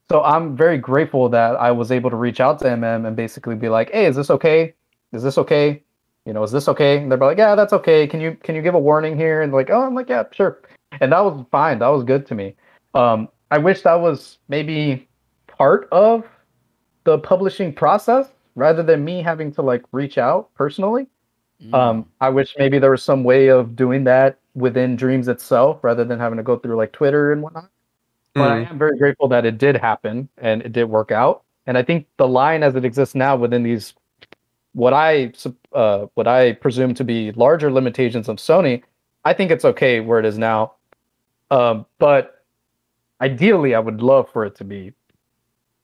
So 0.09 0.23
I'm 0.23 0.55
very 0.55 0.77
grateful 0.77 1.29
that 1.29 1.55
I 1.55 1.71
was 1.71 1.91
able 1.91 2.09
to 2.11 2.15
reach 2.15 2.39
out 2.39 2.59
to 2.59 2.65
MM 2.65 3.07
and 3.07 3.15
basically 3.15 3.55
be 3.55 3.69
like, 3.69 3.91
"Hey, 3.91 4.05
is 4.05 4.15
this 4.15 4.29
okay? 4.29 4.73
Is 5.13 5.23
this 5.23 5.37
okay? 5.37 5.81
You 6.25 6.33
know, 6.33 6.43
is 6.43 6.51
this 6.51 6.67
okay?" 6.67 6.99
And 6.99 7.11
they're 7.11 7.17
like, 7.17 7.37
"Yeah, 7.37 7.55
that's 7.55 7.73
okay. 7.73 8.05
Can 8.07 8.21
you 8.21 8.37
can 8.43 8.55
you 8.55 8.61
give 8.61 8.75
a 8.75 8.79
warning 8.79 9.17
here?" 9.17 9.41
And 9.41 9.51
like, 9.51 9.69
"Oh, 9.71 9.81
I'm 9.81 9.95
like, 9.95 10.09
yeah, 10.09 10.23
sure." 10.31 10.61
And 11.01 11.11
that 11.11 11.19
was 11.23 11.43
fine. 11.51 11.79
That 11.79 11.87
was 11.87 12.03
good 12.03 12.25
to 12.27 12.35
me. 12.35 12.55
Um, 12.93 13.27
I 13.51 13.57
wish 13.57 13.81
that 13.81 13.95
was 13.95 14.37
maybe 14.47 15.07
part 15.47 15.87
of 15.91 16.23
the 17.03 17.19
publishing 17.19 17.73
process 17.73 18.29
rather 18.55 18.81
than 18.83 19.03
me 19.03 19.21
having 19.21 19.51
to 19.53 19.61
like 19.61 19.83
reach 19.91 20.17
out 20.17 20.53
personally. 20.55 21.07
Mm. 21.61 21.73
Um, 21.73 22.05
I 22.19 22.29
wish 22.29 22.55
maybe 22.57 22.79
there 22.79 22.91
was 22.91 23.03
some 23.03 23.23
way 23.23 23.49
of 23.49 23.75
doing 23.75 24.03
that 24.05 24.39
within 24.55 24.95
Dreams 24.95 25.27
itself 25.27 25.83
rather 25.83 26.03
than 26.03 26.19
having 26.19 26.37
to 26.37 26.43
go 26.43 26.57
through 26.57 26.75
like 26.75 26.91
Twitter 26.91 27.31
and 27.31 27.41
whatnot. 27.41 27.69
But 28.33 28.51
I 28.51 28.63
Mm. 28.65 28.71
am 28.71 28.77
very 28.77 28.97
grateful 28.97 29.27
that 29.29 29.45
it 29.45 29.57
did 29.57 29.77
happen 29.77 30.27
and 30.37 30.61
it 30.61 30.73
did 30.73 30.85
work 30.85 31.11
out. 31.11 31.43
And 31.67 31.77
I 31.77 31.83
think 31.83 32.07
the 32.17 32.27
line 32.27 32.63
as 32.63 32.75
it 32.75 32.85
exists 32.85 33.15
now 33.15 33.35
within 33.35 33.63
these, 33.63 33.93
what 34.73 34.93
I 34.93 35.31
uh, 35.71 36.07
what 36.15 36.27
I 36.27 36.53
presume 36.53 36.93
to 36.95 37.03
be 37.03 37.31
larger 37.31 37.71
limitations 37.71 38.27
of 38.27 38.37
Sony, 38.37 38.83
I 39.23 39.33
think 39.33 39.51
it's 39.51 39.65
okay 39.65 39.99
where 40.01 40.19
it 40.19 40.25
is 40.25 40.37
now. 40.37 40.73
Um, 41.49 41.85
but 41.97 42.43
ideally, 43.21 43.73
I 43.73 43.79
would 43.79 44.01
love 44.01 44.29
for 44.31 44.45
it 44.45 44.55
to 44.55 44.63
be 44.63 44.93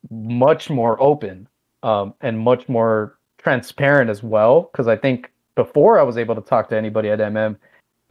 much 0.09 0.69
more 0.69 1.01
open 1.01 1.47
um, 1.84 2.13
and 2.21 2.39
much 2.39 2.67
more 2.69 3.17
transparent 3.38 4.09
as 4.09 4.23
well. 4.23 4.69
Because 4.71 4.88
I 4.88 4.95
think 4.95 5.32
before 5.55 5.99
I 5.99 6.03
was 6.03 6.17
able 6.17 6.36
to 6.36 6.41
talk 6.41 6.69
to 6.69 6.77
anybody 6.77 7.09
at 7.09 7.19
MM, 7.19 7.57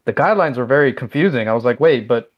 the 0.04 0.12
guidelines 0.12 0.56
were 0.56 0.64
very 0.64 0.92
confusing. 0.92 1.48
I 1.48 1.52
was 1.52 1.64
like, 1.64 1.80
wait, 1.80 2.08
but 2.08 2.32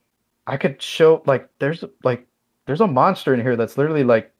I 0.46 0.56
could 0.56 0.80
show 0.82 1.22
like 1.26 1.48
there's 1.58 1.84
like 2.02 2.26
there's 2.66 2.80
a 2.80 2.86
monster 2.86 3.34
in 3.34 3.40
here 3.40 3.56
that's 3.56 3.76
literally 3.76 4.04
like 4.04 4.32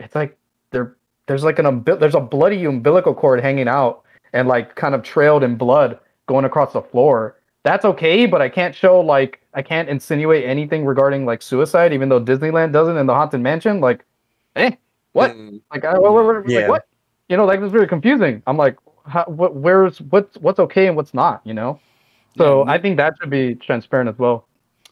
it's 0.00 0.14
like 0.14 0.36
there 0.70 0.96
there's 1.26 1.44
like 1.44 1.58
an 1.58 1.66
umbi- 1.66 1.98
there's 1.98 2.14
a 2.14 2.20
bloody 2.20 2.64
umbilical 2.64 3.14
cord 3.14 3.40
hanging 3.40 3.68
out 3.68 4.02
and 4.32 4.48
like 4.48 4.74
kind 4.74 4.94
of 4.94 5.02
trailed 5.02 5.42
in 5.42 5.56
blood 5.56 5.98
going 6.26 6.44
across 6.44 6.72
the 6.72 6.82
floor. 6.82 7.36
That's 7.64 7.84
okay, 7.84 8.26
but 8.26 8.40
I 8.40 8.48
can't 8.48 8.74
show 8.74 9.00
like 9.00 9.40
I 9.54 9.62
can't 9.62 9.88
insinuate 9.88 10.44
anything 10.44 10.84
regarding 10.84 11.24
like 11.24 11.42
suicide, 11.42 11.92
even 11.92 12.08
though 12.08 12.20
Disneyland 12.20 12.72
doesn't 12.72 12.96
in 12.96 13.06
the 13.06 13.14
Haunted 13.14 13.40
Mansion. 13.40 13.80
Like, 13.80 14.04
eh, 14.56 14.72
what? 15.12 15.32
Mm. 15.32 15.60
Like, 15.72 15.84
I, 15.84 15.98
what, 15.98 16.12
what, 16.12 16.24
what- 16.24 16.48
Yeah. 16.48 16.60
like, 16.60 16.68
what? 16.68 16.84
You 17.28 17.36
know, 17.36 17.44
like 17.44 17.60
it's 17.60 17.72
really 17.72 17.86
confusing. 17.86 18.42
I'm 18.46 18.56
like, 18.56 18.76
how, 19.06 19.24
what, 19.24 19.54
where's 19.54 20.00
what's 20.00 20.36
what's 20.38 20.58
okay 20.58 20.86
and 20.86 20.96
what's 20.96 21.12
not? 21.14 21.40
You 21.44 21.54
know. 21.54 21.78
So 22.36 22.64
Yeah, 22.64 22.72
I 22.72 22.78
think 22.78 22.96
that 22.98 23.14
should 23.20 23.30
be 23.30 23.54
transparent 23.54 24.08
as 24.08 24.18
well. 24.18 24.46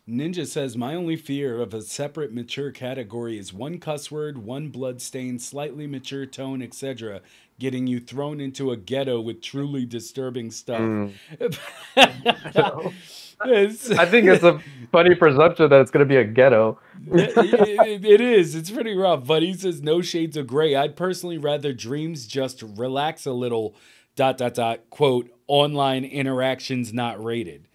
Ninja 0.08 0.46
says, 0.46 0.76
My 0.76 0.94
only 0.94 1.16
fear 1.16 1.60
of 1.60 1.74
a 1.74 1.82
separate 1.82 2.32
mature 2.32 2.70
category 2.70 3.38
is 3.38 3.52
one 3.52 3.78
cuss 3.78 4.10
word, 4.10 4.38
one 4.38 4.68
blood 4.68 5.02
stain, 5.02 5.38
slightly 5.40 5.86
mature 5.88 6.26
tone, 6.26 6.62
etc., 6.62 7.22
getting 7.58 7.86
you 7.88 7.98
thrown 7.98 8.40
into 8.40 8.70
a 8.70 8.76
ghetto 8.76 9.20
with 9.20 9.40
truly 9.42 9.84
disturbing 9.84 10.50
stuff. 10.50 10.80
Mm. 10.80 11.12
It's- 11.96 13.25
I 13.40 14.06
think 14.06 14.26
it's 14.26 14.42
a 14.44 14.60
funny 14.92 15.14
presumption 15.14 15.68
that 15.70 15.80
it's 15.80 15.90
going 15.90 16.06
to 16.06 16.08
be 16.08 16.16
a 16.16 16.24
ghetto. 16.24 16.78
it, 17.12 17.32
it- 17.36 18.04
it 18.04 18.20
is. 18.20 18.54
It's 18.54 18.70
pretty 18.70 18.94
rough. 18.96 19.26
But 19.26 19.42
he 19.42 19.52
says, 19.54 19.82
No 19.82 20.00
shades 20.02 20.36
of 20.36 20.46
gray. 20.46 20.74
I'd 20.74 20.96
personally 20.96 21.38
rather 21.38 21.72
dreams 21.72 22.26
just 22.26 22.62
relax 22.62 23.26
a 23.26 23.32
little, 23.32 23.74
dot, 24.14 24.38
dot, 24.38 24.54
dot, 24.54 24.90
quote, 24.90 25.30
online 25.46 26.04
interactions 26.04 26.92
not 26.92 27.22
rated. 27.22 27.68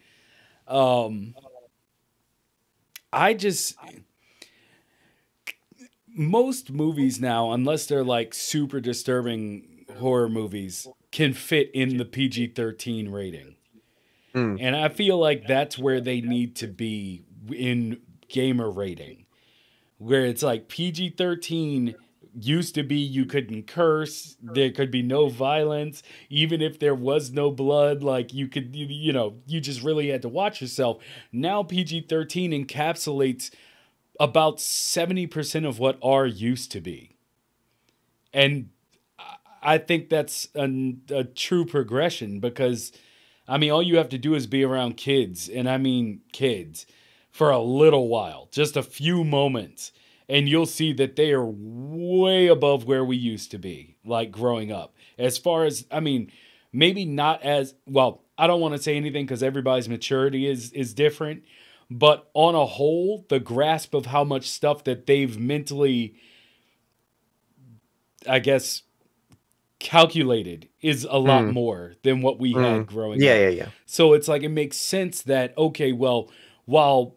Um, 0.68 1.36
I 3.14 3.34
just 3.34 3.76
most 6.08 6.72
movies 6.72 7.20
now, 7.20 7.52
unless 7.52 7.86
they're 7.86 8.04
like 8.04 8.34
super 8.34 8.80
disturbing 8.80 9.86
horror 10.00 10.30
movies, 10.30 10.88
can 11.12 11.34
fit 11.34 11.70
in 11.74 11.98
the 11.98 12.06
PG 12.06 12.48
thirteen 12.48 13.10
rating. 13.10 13.56
Mm. 14.34 14.58
And 14.62 14.76
I 14.76 14.90
feel 14.90 15.18
like 15.18 15.48
that's 15.48 15.78
where 15.78 16.02
they 16.02 16.22
need 16.22 16.56
to 16.58 16.68
be 16.68 17.24
in 17.54 18.00
gamer 18.30 18.70
rating, 18.70 19.26
where 19.98 20.26
it's 20.26 20.44
like 20.44 20.68
PG 20.68 21.12
thirteen 21.18 21.96
used 22.40 22.76
to 22.76 22.84
be 22.84 22.96
you 22.96 23.26
couldn't 23.26 23.68
curse 23.68 24.38
there 24.42 24.72
could 24.72 24.90
be 24.90 25.02
no 25.02 25.28
violence 25.28 26.02
even 26.30 26.62
if 26.62 26.80
there 26.80 26.96
was 26.96 27.32
no 27.32 27.52
blood 27.52 28.04
like 28.04 28.34
you 28.34 28.48
could 28.48 28.74
you, 28.74 28.86
you 28.86 29.12
know 29.12 29.36
you 29.46 29.60
just 29.60 29.84
really 29.84 30.08
had 30.10 30.22
to 30.22 30.30
watch 30.30 30.62
yourself 30.62 30.98
now 31.34 31.62
pg-13 31.62 32.66
encapsulates 32.66 33.52
about 34.20 34.58
70% 34.58 35.68
of 35.68 35.80
what 35.80 35.98
r 36.02 36.26
used 36.26 36.72
to 36.72 36.80
be 36.80 37.18
and 38.34 38.70
I- 39.62 39.78
think 39.78 40.10
that's 40.10 40.48
an, 40.56 41.02
a 41.10 41.24
true 41.24 41.66
progression 41.66 42.40
because 42.40 42.92
i 43.48 43.58
mean 43.58 43.72
all 43.72 43.84
you 43.84 43.98
have 43.98 44.10
to 44.10 44.18
do 44.18 44.34
is 44.34 44.48
be 44.48 44.64
around 44.64 44.98
kids 44.98 45.50
and 45.50 45.70
i 45.70 45.78
mean 45.78 46.22
kids 46.32 46.86
for 47.32 47.50
a 47.50 47.60
little 47.60 48.08
while 48.08 48.48
just 48.52 48.76
a 48.76 48.84
few 48.84 49.24
moments 49.24 49.92
and 50.32 50.48
you'll 50.48 50.66
see 50.66 50.94
that 50.94 51.18
they 51.18 51.34
are 51.34 51.46
way 51.46 52.48
above 52.48 52.86
where 52.86 53.04
we 53.04 53.18
used 53.18 53.52
to 53.52 53.58
be 53.58 53.98
like 54.06 54.32
growing 54.32 54.72
up. 54.72 54.96
As 55.18 55.38
far 55.38 55.66
as 55.66 55.86
i 55.92 56.00
mean 56.00 56.32
maybe 56.74 57.06
not 57.06 57.44
as 57.44 57.76
well 57.86 58.24
i 58.38 58.48
don't 58.48 58.62
want 58.62 58.74
to 58.74 58.82
say 58.82 58.96
anything 58.96 59.26
because 59.26 59.44
everybody's 59.44 59.90
maturity 59.90 60.48
is 60.48 60.72
is 60.72 60.94
different 60.94 61.44
but 61.90 62.30
on 62.34 62.56
a 62.56 62.66
whole 62.66 63.26
the 63.30 63.40
grasp 63.40 63.94
of 63.94 64.06
how 64.08 64.24
much 64.24 64.50
stuff 64.50 64.84
that 64.86 65.06
they've 65.06 65.38
mentally 65.38 66.16
i 68.28 68.40
guess 68.40 68.84
calculated 69.82 70.70
is 70.82 71.06
a 71.10 71.18
lot 71.18 71.44
Mm. 71.46 71.54
more 71.54 71.94
than 72.04 72.22
what 72.22 72.40
we 72.40 72.54
had 72.54 72.86
growing 72.88 73.22
Yeah, 73.22 73.34
up 73.34 73.40
yeah, 73.42 73.50
yeah. 73.50 73.70
so 73.86 74.14
it's 74.14 74.28
like 74.28 74.44
it 74.44 74.50
makes 74.50 74.78
sense 74.78 75.22
that 75.24 75.58
okay, 75.58 75.92
well, 75.92 76.30
while 76.66 77.16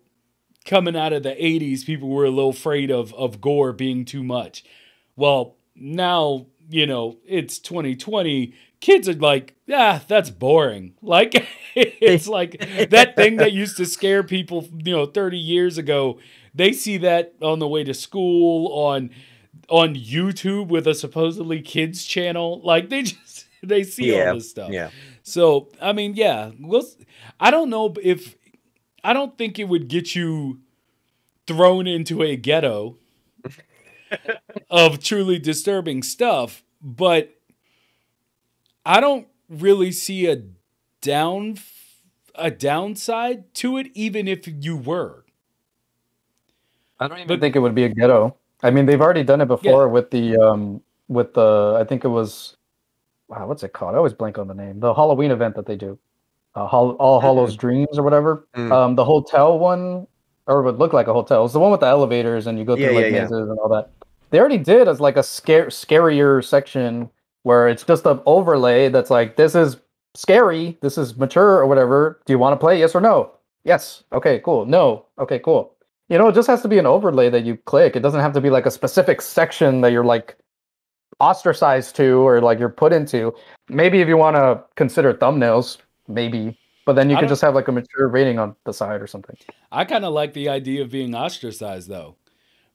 coming 0.65 0.97
out 0.97 1.12
of 1.12 1.23
the 1.23 1.35
80s, 1.35 1.85
people 1.85 2.09
were 2.09 2.24
a 2.24 2.31
little 2.31 2.51
afraid 2.51 2.91
of, 2.91 3.12
of 3.15 3.41
gore 3.41 3.73
being 3.73 4.05
too 4.05 4.24
much. 4.24 4.65
Well, 5.15 5.57
now, 5.77 6.47
you 6.70 6.86
know, 6.86 7.19
it's 7.27 7.59
2020. 7.59 8.55
Kids 8.81 9.09
are 9.09 9.12
like, 9.15 9.55
yeah, 9.66 10.01
that's 10.09 10.31
boring. 10.31 10.95
Like, 11.03 11.47
it's 11.74 12.27
like 12.27 12.59
that 12.91 13.15
thing 13.16 13.36
that 13.36 13.53
used 13.62 13.77
to 13.77 13.85
scare 13.85 14.23
people, 14.23 14.66
you 14.85 14.93
know, 14.97 15.05
30 15.07 15.36
years 15.39 15.77
ago. 15.77 16.19
They 16.55 16.73
see 16.73 16.97
that 16.99 17.35
on 17.43 17.59
the 17.59 17.69
way 17.69 17.85
to 17.85 17.93
school, 17.93 18.73
on 18.73 19.11
on 19.69 19.95
YouTube 19.95 20.69
with 20.69 20.86
a 20.86 20.95
supposedly 20.95 21.61
kids 21.61 22.05
channel. 22.05 22.61
Like 22.62 22.89
they 22.89 23.03
just 23.05 23.47
they 23.62 23.82
see 23.82 24.12
Yeah, 24.15 24.28
all 24.31 24.35
this 24.35 24.51
stuff. 24.51 24.70
Yeah. 24.70 24.91
So 25.23 25.69
I 25.81 25.93
mean, 25.93 26.15
yeah, 26.15 26.51
we'll, 26.61 26.85
I 27.41 27.51
don't 27.51 27.70
know 27.70 27.95
if 28.03 28.36
I 29.03 29.12
don't 29.12 29.36
think 29.39 29.59
it 29.59 29.65
would 29.65 29.89
get 29.89 30.15
you 30.15 30.61
thrown 31.47 31.86
into 31.86 32.23
a 32.23 32.36
ghetto 32.36 32.97
of 34.70 35.03
truly 35.03 35.39
disturbing 35.39 36.03
stuff, 36.03 36.62
but 36.81 37.35
I 38.86 39.01
don't 39.01 39.28
really 39.49 39.93
see 39.93 40.27
a 40.31 40.43
down 41.01 41.59
a 42.35 42.51
downside 42.51 43.55
to 43.55 43.77
it, 43.78 43.89
even 43.95 44.27
if 44.27 44.47
you 44.49 44.77
were. 44.77 45.24
I 46.99 47.09
don't 47.09 47.19
even 47.19 47.28
But- 47.28 47.41
think 47.41 47.57
it 47.57 47.61
would 47.61 47.74
be 47.74 47.85
a 47.85 47.89
ghetto. 47.89 48.36
I 48.65 48.70
mean, 48.70 48.86
they've 48.86 49.01
already 49.01 49.23
done 49.23 49.41
it 49.41 49.47
before 49.47 49.89
with 49.89 50.11
the 50.11 50.36
um 50.36 50.81
with 51.09 51.35
the 51.35 51.77
I 51.81 51.85
think 51.85 52.05
it 52.05 52.09
was 52.09 52.57
wow, 53.28 53.47
what's 53.47 53.62
it 53.62 53.73
called? 53.73 53.95
I 53.95 53.99
always 53.99 54.15
blank 54.15 54.39
on 54.39 54.49
the 54.49 54.55
name. 54.55 54.81
The 54.81 54.93
Halloween 54.95 55.31
event 55.31 55.55
that 55.57 55.66
they 55.66 55.77
do. 55.77 55.99
Uh, 56.55 56.66
Hall- 56.66 56.97
All 56.99 57.20
Hallows 57.20 57.57
Dreams 57.57 57.99
or 57.99 58.03
whatever. 58.03 58.47
Mm. 58.57 58.73
Um, 58.73 58.95
the 58.95 59.05
hotel 59.05 59.59
one, 59.59 60.07
or 60.47 60.61
it 60.61 60.62
would 60.65 60.78
look 60.78 60.93
like 60.93 61.09
a 61.09 61.12
hotel. 61.12 61.45
It's 61.45 61.53
the 61.53 61.61
one 61.61 61.70
with 61.70 61.81
the 61.81 61.86
elevators 61.86 62.47
and 62.47 62.59
you 62.59 62.65
go 62.65 62.74
through 62.74 62.85
Yeah, 62.85 62.91
like 62.91 63.12
yeah, 63.12 63.28
yeah. 63.31 63.36
and 63.36 63.59
all 63.59 63.69
that. 63.70 63.91
They 64.31 64.39
already 64.41 64.59
did 64.59 64.89
as 64.89 65.01
like 65.01 65.16
a 65.16 65.23
scare 65.23 65.66
scarier 65.66 66.43
section 66.45 67.11
where 67.43 67.69
it's 67.69 67.85
just 67.85 68.07
an 68.07 68.20
overlay 68.24 68.89
that's 68.89 69.11
like 69.11 69.36
this 69.36 69.55
is 69.55 69.77
scary, 70.15 70.78
this 70.81 70.97
is 70.97 71.16
mature 71.16 71.59
or 71.59 71.66
whatever. 71.66 72.20
Do 72.24 72.32
you 72.32 72.39
want 72.39 72.55
to 72.55 72.57
play? 72.57 72.78
Yes 72.78 72.95
or 72.95 73.01
no? 73.01 73.32
Yes. 73.65 74.05
Okay, 74.12 74.41
cool. 74.45 74.65
No. 74.65 75.07
Okay, 75.19 75.39
cool. 75.39 75.74
You 76.09 76.19
know, 76.19 76.29
it 76.29 76.35
just 76.35 76.49
has 76.49 76.61
to 76.63 76.69
be 76.69 76.79
an 76.79 76.87
overlay 76.87 77.31
that 77.31 77.45
you 77.45 77.57
click. 77.57 77.97
It 77.97 78.01
doesn't 78.01 78.21
have 78.21 78.33
to 78.35 78.41
be 78.41 78.51
like 78.51 78.67
a 78.67 78.71
specific 78.71 79.23
section 79.23 79.81
that 79.81 79.93
you're 79.93 80.05
like 80.05 80.37
ostracized 81.21 81.97
to 81.97 82.27
or 82.27 82.41
like 82.41 82.59
you're 82.59 82.69
put 82.69 82.93
into. 82.93 83.35
Maybe 83.69 84.01
if 84.01 84.09
you 84.09 84.17
want 84.17 84.37
to 84.37 84.63
consider 84.77 85.15
thumbnails, 85.15 85.79
maybe. 86.09 86.59
But 86.87 86.95
then 86.97 87.09
you 87.09 87.17
I 87.17 87.21
can 87.21 87.29
just 87.29 87.41
have 87.41 87.55
like 87.55 87.69
a 87.69 87.73
mature 87.73 88.09
rating 88.09 88.39
on 88.39 88.55
the 88.65 88.73
side 88.73 89.01
or 89.01 89.07
something. 89.07 89.37
I 89.73 89.87
kind 89.87 90.05
of 90.05 90.13
like 90.13 90.35
the 90.35 90.51
idea 90.51 90.83
of 90.83 90.91
being 90.91 91.15
ostracized 91.15 91.89
though. 91.89 92.17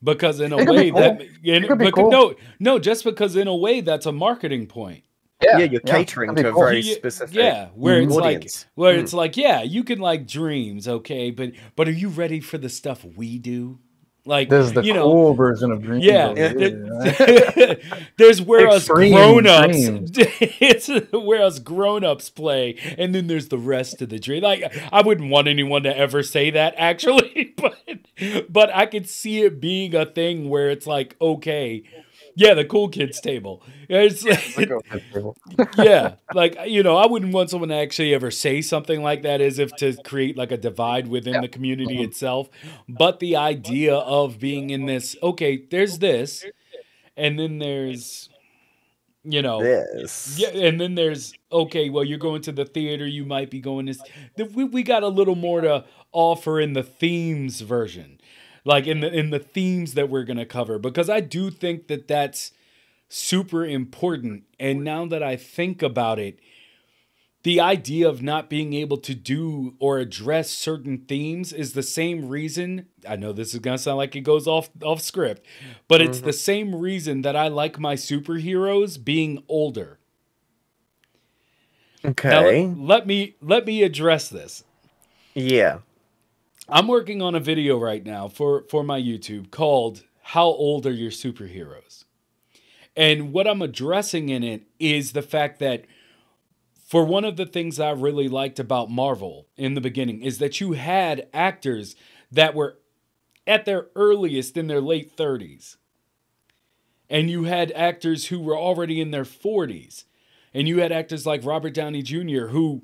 Because 0.02 0.40
in 0.40 0.54
a 0.54 0.58
could 0.58 0.68
be 0.68 0.72
way 0.72 0.92
that 0.92 1.22
in, 1.44 1.64
It 1.66 1.78
be 1.78 1.86
becau- 1.86 1.94
cool. 1.94 2.10
no 2.12 2.34
no 2.60 2.80
just 2.80 3.04
because 3.04 3.36
in 3.36 3.48
a 3.48 3.56
way 3.56 3.82
that's 3.82 4.06
a 4.06 4.12
marketing 4.12 4.66
point. 4.66 5.04
Yeah, 5.42 5.60
you're 5.60 5.80
catering 5.82 6.34
that'd 6.34 6.44
to 6.44 6.50
a 6.50 6.54
cool. 6.54 6.64
very 6.64 6.82
You- 6.82 6.94
specific 6.96 7.36
yeah, 7.36 7.68
where 7.74 8.02
it's 8.02 8.16
audience. 8.16 8.66
like 8.66 8.72
where 8.76 8.96
Mm. 8.98 9.00
it's 9.04 9.14
like 9.14 9.38
yeah, 9.38 9.62
you 9.64 9.84
can 9.84 10.00
like 10.00 10.28
dreams, 10.28 10.88
okay, 10.88 11.32
but 11.32 11.52
but 11.76 11.88
are 11.88 11.92
you 11.92 12.10
ready 12.10 12.40
for 12.42 12.58
the 12.58 12.70
stuff 12.70 13.06
we 13.16 13.38
do? 13.40 13.80
Like 14.26 14.50
This 14.50 14.68
is 14.68 14.74
the 14.74 14.84
you 14.84 14.94
know, 14.94 15.04
cool 15.12 15.34
version 15.34 15.72
of 15.72 15.82
Dreams. 15.82 16.04
Yeah, 16.04 16.28
over 16.28 17.76
there's 18.18 18.42
where 18.42 18.68
Extreme 18.68 19.14
us 19.16 19.24
grown-ups 19.24 19.76
it's 20.62 20.88
where 21.12 21.42
us 21.42 21.58
grown-ups 21.60 22.30
play 22.30 22.76
and 22.98 23.16
then 23.16 23.28
there's 23.28 23.48
the 23.48 23.58
rest 23.58 24.02
of 24.02 24.10
the 24.10 24.20
dream 24.20 24.44
like 24.44 24.76
i 24.92 25.02
wouldn't 25.02 25.32
want 25.32 25.48
anyone 25.48 25.84
to 25.84 25.98
ever 25.98 26.22
say 26.22 26.52
that 26.52 26.74
actually 26.78 27.54
but 27.58 27.76
but 28.50 28.70
i 28.76 28.86
could 28.86 29.08
see 29.10 29.42
it 29.42 29.60
being 29.60 29.96
a 29.96 30.06
thing 30.06 30.50
where 30.50 30.70
it's 30.70 30.86
like 30.86 31.16
okay 31.22 31.82
yeah 32.40 32.54
the 32.54 32.64
cool 32.66 32.88
kids 32.90 33.20
table. 33.20 33.62
It's 33.90 34.24
yeah 35.78 36.16
like 36.34 36.58
you 36.66 36.84
know 36.84 36.96
i 36.96 37.06
wouldn't 37.06 37.34
want 37.34 37.50
someone 37.50 37.70
to 37.70 37.76
actually 37.76 38.14
ever 38.14 38.32
say 38.32 38.62
something 38.62 39.02
like 39.04 39.24
that 39.24 39.42
as 39.42 39.60
if 39.60 39.76
to 39.78 39.96
create 40.04 40.38
like 40.38 40.52
a 40.52 40.58
divide 40.58 41.08
within 41.08 41.42
the 41.42 41.48
community 41.48 42.02
itself. 42.02 42.50
But 42.88 43.20
the 43.20 43.36
idea 43.36 43.96
of 43.96 44.40
being 44.40 44.70
in 44.70 44.86
this 44.86 45.16
okay 45.22 45.66
there's 45.70 46.00
this 46.00 46.46
and 47.18 47.38
then 47.38 47.60
there's 47.60 48.30
you 49.24 49.42
know 49.42 49.62
This. 49.62 50.40
yeah 50.40 50.50
and 50.50 50.80
then 50.80 50.96
there's 50.96 51.34
okay 51.52 51.90
well 51.90 52.04
you're 52.04 52.18
going 52.20 52.42
to 52.44 52.52
the 52.52 52.66
theater 52.66 53.06
you 53.06 53.26
might 53.26 53.50
be 53.52 53.60
going 53.60 53.86
this 53.88 54.00
we, 54.54 54.64
we 54.64 54.84
got 54.84 55.04
a 55.04 55.10
little 55.10 55.36
more 55.36 55.62
to 55.62 55.84
offer 56.14 56.60
in 56.60 56.74
the 56.74 56.84
themes 56.84 57.62
version 57.62 58.19
like 58.70 58.86
in 58.86 59.00
the 59.00 59.12
in 59.12 59.32
the 59.32 59.40
themes 59.40 59.96
that 59.96 60.10
we're 60.10 60.24
going 60.24 60.38
to 60.38 60.46
cover 60.46 60.78
because 60.78 61.10
i 61.10 61.20
do 61.20 61.50
think 61.50 61.88
that 61.88 62.08
that's 62.08 62.52
super 63.10 63.66
important 63.66 64.44
and 64.60 64.84
now 64.84 65.06
that 65.06 65.24
i 65.24 65.36
think 65.36 65.82
about 65.82 66.20
it 66.20 66.40
the 67.44 67.60
idea 67.60 68.08
of 68.08 68.22
not 68.22 68.50
being 68.50 68.74
able 68.74 68.98
to 68.98 69.16
do 69.16 69.74
or 69.80 69.98
address 69.98 70.52
certain 70.52 71.00
themes 71.08 71.52
is 71.52 71.74
the 71.74 71.84
same 71.84 72.30
reason 72.30 72.86
i 73.08 73.16
know 73.16 73.34
this 73.34 73.54
is 73.54 73.60
going 73.60 73.76
to 73.76 73.82
sound 73.82 73.98
like 73.98 74.16
it 74.16 74.22
goes 74.22 74.48
off 74.48 74.70
off 74.84 75.02
script 75.02 75.44
but 75.88 76.00
it's 76.00 76.20
the 76.20 76.30
mm-hmm. 76.30 76.38
same 76.38 76.76
reason 76.76 77.24
that 77.24 77.36
i 77.36 77.48
like 77.48 77.80
my 77.80 77.96
superheroes 77.96 79.04
being 79.04 79.44
older 79.50 79.98
Okay. 82.06 82.66
let, 82.66 82.78
let 82.78 83.08
me 83.08 83.36
let 83.42 83.66
me 83.66 83.84
address 83.84 84.30
this 84.30 84.64
Yeah. 85.34 85.80
I'm 86.72 86.88
working 86.88 87.22
on 87.22 87.36
a 87.36 87.40
video 87.40 87.78
right 87.78 88.06
now 88.06 88.28
for 88.28 88.64
for 88.70 88.84
my 88.84 89.00
youtube 89.00 89.52
called 89.52 90.04
how 90.22 90.46
old 90.46 90.86
are 90.86 90.92
your 90.92 91.12
superheroes 91.12 92.06
and 92.96 93.32
what 93.34 93.48
i'm 93.48 93.62
addressing 93.62 94.30
in 94.30 94.44
it 94.44 94.64
is 94.80 95.12
the 95.14 95.22
fact 95.22 95.60
that 95.60 95.86
for 96.90 97.06
one 97.06 97.24
of 97.24 97.38
the 97.38 97.46
things 97.46 97.80
I 97.80 97.92
really 97.92 98.28
liked 98.28 98.60
about 98.60 98.90
Marvel 98.90 99.46
in 99.56 99.76
the 99.76 99.82
beginning 99.82 100.24
is 100.24 100.40
that 100.40 100.60
you 100.60 100.72
had 100.72 101.28
actors 101.36 101.96
that 102.32 102.56
were 102.56 102.80
at 103.46 103.66
their 103.66 103.90
earliest 103.96 104.58
in 104.58 104.66
their 104.66 104.82
late 104.82 105.16
30s. 105.16 105.78
And 107.08 107.30
you 107.30 107.44
had 107.44 107.72
actors 107.74 108.28
who 108.28 108.40
were 108.40 108.58
already 108.58 109.00
in 109.00 109.12
their 109.12 109.24
40s. 109.24 110.06
And 110.52 110.68
you 110.68 110.80
had 110.80 110.92
actors 110.92 111.28
like 111.28 111.46
Robert 111.46 111.76
Downey 111.76 112.02
Jr., 112.02 112.48
who, 112.48 112.82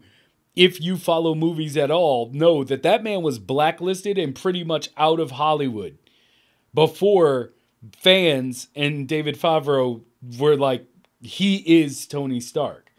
if 0.55 0.79
you 0.81 0.97
follow 0.97 1.35
movies 1.35 1.75
at 1.77 1.91
all, 1.91 2.29
know 2.33 2.63
that 2.63 2.83
that 2.83 3.03
man 3.03 3.21
was 3.21 3.39
blacklisted 3.39 4.17
and 4.17 4.35
pretty 4.35 4.63
much 4.63 4.89
out 4.97 5.19
of 5.19 5.31
Hollywood 5.31 5.97
before 6.73 7.53
fans 7.97 8.67
and 8.75 9.07
David 9.07 9.37
Favreau 9.39 10.03
were 10.39 10.55
like, 10.55 10.85
he 11.21 11.57
is 11.81 12.05
Tony 12.07 12.39
Stark. 12.39 12.91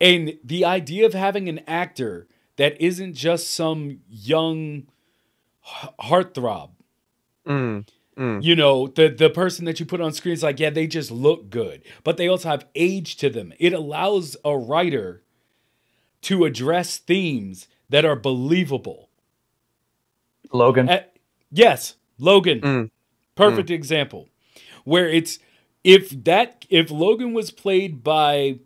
And 0.00 0.38
the 0.44 0.64
idea 0.64 1.06
of 1.06 1.14
having 1.14 1.48
an 1.48 1.60
actor 1.66 2.26
that 2.56 2.80
isn't 2.80 3.14
just 3.14 3.54
some 3.54 4.00
young 4.08 4.86
heartthrob, 6.00 6.70
Mm. 7.46 7.86
Mm. 8.16 8.42
you 8.42 8.56
know, 8.56 8.86
the 8.88 9.08
the 9.08 9.30
person 9.30 9.66
that 9.66 9.78
you 9.78 9.86
put 9.86 10.00
on 10.00 10.12
screen 10.12 10.32
is 10.32 10.42
like, 10.42 10.58
yeah, 10.58 10.70
they 10.70 10.86
just 10.86 11.10
look 11.10 11.48
good, 11.50 11.82
but 12.02 12.16
they 12.16 12.28
also 12.28 12.48
have 12.48 12.66
age 12.74 13.16
to 13.18 13.28
them. 13.30 13.52
It 13.58 13.72
allows 13.72 14.36
a 14.44 14.56
writer 14.56 15.22
to 16.22 16.44
address 16.44 16.98
themes 16.98 17.68
that 17.88 18.04
are 18.04 18.16
believable. 18.16 19.10
Logan. 20.52 20.88
Uh, 20.88 21.02
yes, 21.50 21.94
Logan. 22.18 22.60
Mm. 22.60 22.90
Perfect 23.34 23.70
example. 23.70 24.28
Where 24.84 25.08
it's 25.08 25.38
if 25.84 26.10
that 26.24 26.64
if 26.70 26.90
Logan 26.90 27.32
was 27.32 27.50
played 27.50 28.02
by 28.02 28.58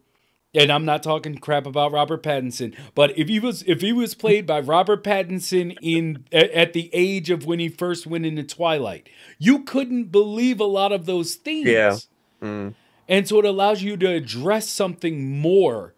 and 0.55 0.73
I'm 0.73 0.85
not 0.85 1.03
talking 1.03 1.37
crap 1.39 1.67
about 1.67 1.93
Robert 1.93 2.23
Pattinson, 2.23 2.75
but 2.95 3.17
if 3.17 3.29
he 3.29 3.39
was 3.39 3.63
if 3.65 3.81
he 3.81 3.93
was 3.93 4.15
played 4.15 4.47
by 4.47 4.61
Robert 4.61 5.05
Pattinson 5.05 5.77
in 5.81 6.25
at, 6.33 6.51
at 6.51 6.73
the 6.73 6.91
age 6.93 7.31
of 7.31 7.47
when 7.47 7.59
he 7.59 7.69
first 7.69 8.07
went 8.07 8.27
into 8.27 8.43
Twilight, 8.43 9.09
you 9.39 9.63
couldn't 9.63 10.05
believe 10.05 10.61
a 10.61 10.65
lot 10.65 10.93
of 10.93 11.07
those 11.07 11.35
themes. 11.35 11.69
Yeah. 11.69 11.97
Mm. 12.43 12.75
And 13.09 13.29
so 13.29 13.39
it 13.41 13.45
allows 13.45 13.83
you 13.83 13.97
to 13.97 14.09
address 14.09 14.69
something 14.69 15.41
more 15.41 15.95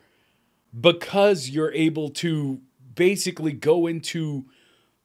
because 0.79 1.51
you're 1.51 1.73
able 1.73 2.09
to 2.09 2.61
basically 2.95 3.53
go 3.53 3.87
into 3.87 4.47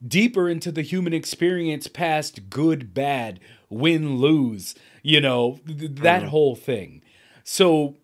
deeper 0.06 0.49
into 0.49 0.72
the 0.72 0.81
human 0.81 1.14
experience 1.14 1.88
past 1.88 2.49
good, 2.49 2.94
bad, 2.94 3.39
win, 3.69 4.18
lose, 4.18 4.76
you 5.02 5.19
know, 5.19 5.60
th- 5.65 5.91
that 5.95 6.22
mm-hmm. 6.22 6.30
whole 6.30 6.56
thing. 6.56 7.02
So, 7.44 7.95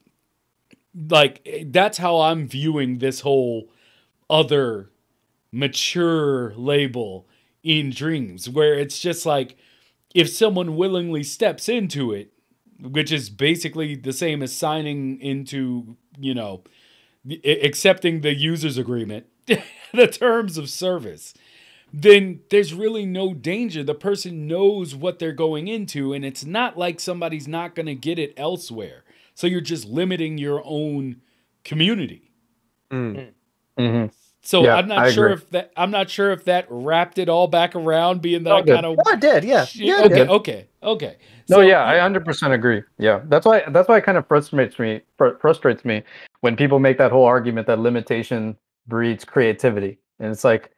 like, 1.10 1.42
eh, 1.46 1.66
that's 1.68 1.98
how 1.98 2.22
I'm 2.22 2.48
viewing 2.48 2.98
this 2.98 3.22
whole 3.22 3.70
other 4.30 4.90
mature 5.52 6.54
label 6.56 7.28
in 7.62 7.92
dreams, 7.92 8.50
where 8.50 8.74
it's 8.74 9.00
just 9.00 9.26
like 9.26 9.56
if 10.14 10.30
someone 10.30 10.76
willingly 10.76 11.24
steps 11.24 11.70
into 11.70 12.12
it, 12.12 12.34
which 12.80 13.12
is 13.12 13.30
basically 13.30 13.96
the 13.96 14.14
same 14.14 14.42
as 14.42 14.54
signing 14.54 15.20
into, 15.22 15.96
you 16.20 16.34
know, 16.34 16.64
accepting 17.46 18.22
the 18.22 18.34
user's 18.36 18.78
agreement, 18.78 19.26
the 19.94 20.08
terms 20.08 20.58
of 20.58 20.70
service. 20.70 21.34
then 21.94 22.40
there's 22.50 22.74
really 22.74 23.06
no 23.06 23.34
danger. 23.34 23.84
The 23.84 23.94
person 23.96 24.48
knows 24.48 24.96
what 24.96 25.20
they're 25.20 25.32
going 25.32 25.68
into, 25.68 26.14
and 26.14 26.26
it's 26.26 26.44
not 26.46 26.78
like 26.78 27.00
somebody's 27.00 27.48
not 27.48 27.76
going 27.76 27.86
to 27.86 27.96
get 27.96 28.18
it 28.20 28.34
elsewhere. 28.38 29.04
So 29.36 29.48
you're 29.48 29.62
just 29.62 29.86
limiting 29.86 30.38
your 30.38 30.62
own 30.66 31.22
community. 31.64 32.32
Mm. 32.92 33.30
Mhm. 33.80 34.12
So 34.42 34.64
Yeah, 34.64 34.76
I'm 34.76 34.88
not 34.88 35.00
I 35.00 35.12
sure 35.12 35.28
agree. 35.28 35.34
if 35.44 35.50
that 35.52 35.72
I'm 35.78 35.90
not 35.92 36.10
sure 36.10 36.32
if 36.32 36.44
that 36.46 36.66
wrapped 36.70 37.18
it 37.18 37.30
all 37.30 37.48
back 37.48 37.76
around, 37.76 38.22
being 38.22 38.44
that 38.44 38.50
No, 38.50 38.56
I 38.58 38.60
it 38.60 38.66
did. 38.66 38.74
kind 38.74 38.86
of 38.86 39.00
Oh, 39.06 39.12
it 39.14 39.20
did, 39.22 39.44
yeah. 39.44 39.66
Yeah, 39.74 40.02
it 40.02 40.06
okay, 40.08 40.16
did. 40.16 40.30
okay, 40.30 40.68
okay. 40.84 41.16
No, 41.50 41.58
So, 41.58 41.62
yeah, 41.62 41.84
I 41.86 41.96
100% 41.98 42.54
agree. 42.54 42.82
Yeah, 43.00 43.22
that's 43.26 43.46
why 43.46 43.64
that's 43.70 43.88
why 43.88 43.98
it 43.98 44.04
kind 44.04 44.18
of 44.18 44.28
frustrates 44.28 44.78
me. 44.80 45.02
Fr- 45.18 45.38
frustrates 45.42 45.84
me 45.86 46.04
when 46.44 46.58
people 46.58 46.78
make 46.78 46.98
that 46.98 47.10
whole 47.10 47.24
argument 47.24 47.66
that 47.68 47.80
limitation 47.80 48.58
breeds 48.86 49.24
creativity, 49.24 49.98
and 50.20 50.30
it's 50.30 50.44
like, 50.44 50.72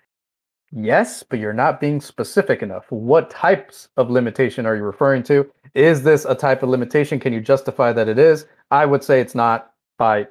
yes, 0.72 1.24
but 1.24 1.40
you're 1.40 1.54
not 1.54 1.82
being 1.82 2.00
specific 2.00 2.62
enough. 2.62 2.86
What 2.92 3.32
types 3.32 3.90
of 3.98 4.12
limitation 4.12 4.68
are 4.68 4.76
you 4.76 4.84
referring 4.84 5.24
to? 5.24 5.52
Is 5.74 6.04
this 6.04 6.24
a 6.24 6.36
type 6.36 6.62
of 6.62 6.70
limitation? 6.70 7.20
Can 7.20 7.34
you 7.34 7.42
justify 7.42 7.92
that 7.94 8.08
it 8.08 8.20
is? 8.20 8.46
I 8.70 8.86
would 8.86 9.04
say 9.04 9.20
it's 9.20 9.34
not 9.34 9.72
by 9.98 10.28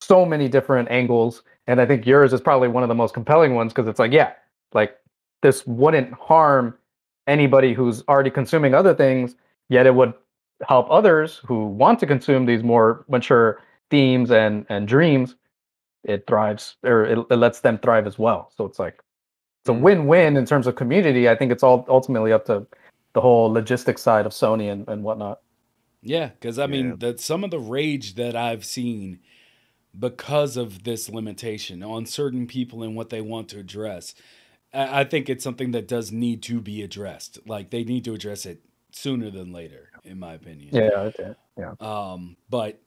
so 0.00 0.24
many 0.24 0.48
different 0.48 0.90
angles, 0.90 1.42
and 1.66 1.78
I 1.78 1.84
think 1.84 2.06
yours 2.06 2.32
is 2.32 2.40
probably 2.40 2.68
one 2.68 2.82
of 2.82 2.88
the 2.88 2.94
most 2.94 3.12
compelling 3.12 3.54
ones 3.54 3.70
because 3.70 3.86
it's 3.86 3.98
like, 3.98 4.12
yeah, 4.12 4.32
like 4.72 4.96
this 5.42 5.66
wouldn't 5.66 6.14
harm 6.14 6.74
anybody 7.26 7.74
who's 7.74 8.02
already 8.08 8.30
consuming 8.30 8.72
other 8.72 8.94
things, 8.94 9.36
yet 9.68 9.84
it 9.84 9.94
would 9.94 10.14
help 10.66 10.86
others 10.88 11.42
who 11.44 11.66
want 11.66 11.98
to 12.00 12.06
consume 12.06 12.46
these 12.46 12.62
more 12.62 13.04
mature 13.06 13.60
themes 13.90 14.30
and 14.30 14.66
and 14.68 14.88
dreams. 14.88 15.36
It 16.04 16.26
thrives 16.26 16.76
or 16.82 17.04
it, 17.04 17.18
it 17.30 17.36
lets 17.36 17.60
them 17.60 17.78
thrive 17.78 18.06
as 18.06 18.18
well. 18.18 18.52
So 18.56 18.64
it's 18.64 18.78
like 18.78 19.00
it's 19.62 19.68
a 19.68 19.72
Mm. 19.72 19.80
win-win 19.80 20.36
in 20.36 20.46
terms 20.46 20.66
of 20.66 20.76
community. 20.76 21.28
I 21.28 21.36
think 21.36 21.52
it's 21.52 21.62
all 21.62 21.84
ultimately 21.88 22.32
up 22.32 22.46
to 22.46 22.66
the 23.12 23.20
whole 23.20 23.52
logistics 23.52 24.02
side 24.02 24.24
of 24.24 24.32
Sony 24.32 24.72
and, 24.72 24.88
and 24.88 25.02
whatnot. 25.02 25.40
Yeah, 26.02 26.28
because 26.28 26.58
I 26.58 26.66
mean, 26.66 26.96
that 27.00 27.20
some 27.20 27.44
of 27.44 27.50
the 27.50 27.58
rage 27.58 28.14
that 28.14 28.34
I've 28.34 28.64
seen 28.64 29.20
because 29.98 30.56
of 30.56 30.84
this 30.84 31.10
limitation 31.10 31.82
on 31.82 32.06
certain 32.06 32.46
people 32.46 32.82
and 32.82 32.96
what 32.96 33.10
they 33.10 33.20
want 33.20 33.48
to 33.50 33.58
address, 33.58 34.14
I, 34.72 35.00
I 35.00 35.04
think 35.04 35.28
it's 35.28 35.44
something 35.44 35.72
that 35.72 35.88
does 35.88 36.12
need 36.12 36.42
to 36.44 36.60
be 36.60 36.82
addressed. 36.82 37.40
Like 37.46 37.70
they 37.70 37.84
need 37.84 38.04
to 38.04 38.14
address 38.14 38.46
it 38.46 38.62
sooner 38.92 39.30
than 39.30 39.52
later, 39.52 39.90
in 40.04 40.18
my 40.18 40.34
opinion. 40.34 40.70
Yeah, 40.72 41.10
okay. 41.10 41.34
yeah. 41.58 41.74
Um, 41.80 42.36
but 42.48 42.80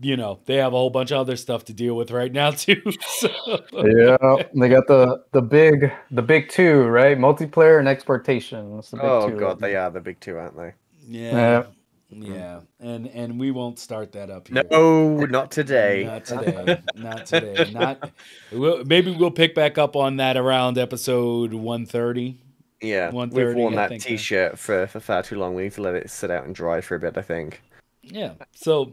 you 0.00 0.16
know, 0.16 0.40
they 0.44 0.56
have 0.56 0.72
a 0.72 0.76
whole 0.76 0.90
bunch 0.90 1.10
of 1.10 1.18
other 1.18 1.36
stuff 1.36 1.64
to 1.66 1.72
deal 1.72 1.94
with 1.96 2.10
right 2.10 2.32
now 2.32 2.50
too. 2.52 2.82
So 3.00 3.28
yeah, 3.72 4.42
they 4.54 4.68
got 4.68 4.86
the 4.86 5.24
the 5.32 5.42
big 5.42 5.92
the 6.10 6.22
big 6.22 6.48
two, 6.48 6.82
right? 6.84 7.18
Multiplayer 7.18 7.78
and 7.78 7.88
exportation. 7.88 8.74
That's 8.76 8.90
the 8.90 8.98
big 8.98 9.06
Oh 9.06 9.30
two. 9.30 9.36
god, 9.38 9.60
they 9.60 9.76
are 9.76 9.90
the 9.90 10.00
big 10.00 10.20
two, 10.20 10.36
aren't 10.38 10.56
they? 10.56 10.72
yeah. 11.06 11.64
Yeah. 12.08 12.60
And 12.78 13.08
and 13.08 13.38
we 13.38 13.50
won't 13.50 13.80
start 13.80 14.12
that 14.12 14.30
up 14.30 14.46
here. 14.46 14.62
No, 14.70 15.16
not 15.26 15.50
today. 15.50 16.04
Not 16.04 16.24
today. 16.24 16.80
Not 16.94 17.26
today. 17.26 17.70
Not. 17.72 18.10
We'll, 18.52 18.84
maybe 18.84 19.10
we'll 19.10 19.32
pick 19.32 19.56
back 19.56 19.76
up 19.76 19.96
on 19.96 20.18
that 20.18 20.36
around 20.36 20.78
episode 20.78 21.52
one 21.52 21.84
thirty. 21.84 22.38
Yeah, 22.80 23.10
130, 23.10 23.46
we've 23.46 23.56
worn 23.56 23.78
I 23.78 23.88
that 23.88 23.96
uh, 23.96 23.98
T-shirt 23.98 24.58
for, 24.58 24.86
for 24.86 25.00
far 25.00 25.22
too 25.22 25.36
long. 25.36 25.54
We 25.54 25.62
need 25.64 25.72
to 25.72 25.80
let 25.82 25.94
it 25.94 26.10
sit 26.10 26.30
out 26.30 26.44
and 26.44 26.54
dry 26.54 26.80
for 26.80 26.94
a 26.94 27.00
bit. 27.00 27.16
I 27.18 27.22
think. 27.22 27.62
Yeah. 28.02 28.34
So, 28.52 28.92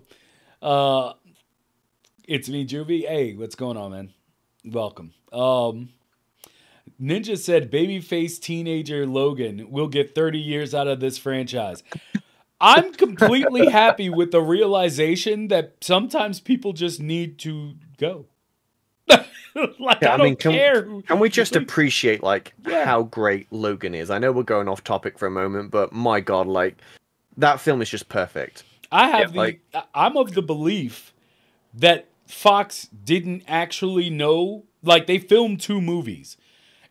uh, 0.64 1.14
it's 2.28 2.50
me, 2.50 2.66
Juvie. 2.66 3.06
Hey, 3.08 3.36
what's 3.36 3.56
going 3.56 3.78
on, 3.78 3.92
man? 3.92 4.14
Welcome. 4.66 5.14
Um, 5.32 5.90
Ninja 7.02 7.38
said, 7.38 7.72
"Babyface 7.72 8.40
teenager 8.40 9.06
Logan 9.06 9.70
will 9.70 9.88
get 9.88 10.16
thirty 10.16 10.40
years 10.40 10.74
out 10.74 10.88
of 10.88 11.00
this 11.00 11.18
franchise." 11.18 11.84
I'm 12.62 12.94
completely 12.94 13.68
happy 13.70 14.10
with 14.10 14.32
the 14.32 14.42
realization 14.42 15.50
that 15.50 15.74
sometimes 15.82 16.40
people 16.40 16.72
just 16.72 17.02
need 17.02 17.38
to 17.40 17.74
go. 17.98 18.26
like 19.10 19.26
Yeah, 20.02 20.12
I, 20.12 20.14
I 20.14 20.18
don't 20.18 20.24
mean, 20.24 20.36
can- 20.38 20.52
care. 20.54 20.84
Can 21.02 21.20
we 21.20 21.28
just 21.30 21.56
like, 21.56 21.64
appreciate 21.64 22.24
like 22.24 22.54
Yeah. 22.66 22.86
how 22.86 23.04
great 23.04 23.52
Logan 23.52 23.94
is? 23.94 24.10
I 24.10 24.18
know 24.18 24.32
we're 24.32 24.44
going 24.44 24.70
off 24.70 24.82
topic 24.84 25.20
for 25.20 25.26
a 25.28 25.32
moment, 25.32 25.72
but 25.72 25.92
my 25.92 26.22
god, 26.22 26.48
like 26.48 26.78
that 27.36 27.60
film 27.60 27.82
is 27.82 27.90
just 27.90 28.08
perfect. 28.08 28.64
I 28.94 29.10
have 29.10 29.34
the. 29.34 29.36
Yeah, 29.36 29.42
like- 29.42 29.62
I- 29.74 29.84
I'm 30.06 30.18
of 30.18 30.34
the 30.34 30.42
belief 30.42 31.14
that 31.74 32.08
Fox 32.28 32.88
didn't 33.04 33.44
actually 33.48 34.10
know. 34.10 34.64
Like 34.82 35.08
they 35.08 35.18
filmed 35.18 35.62
two 35.62 35.80
movies, 35.82 36.36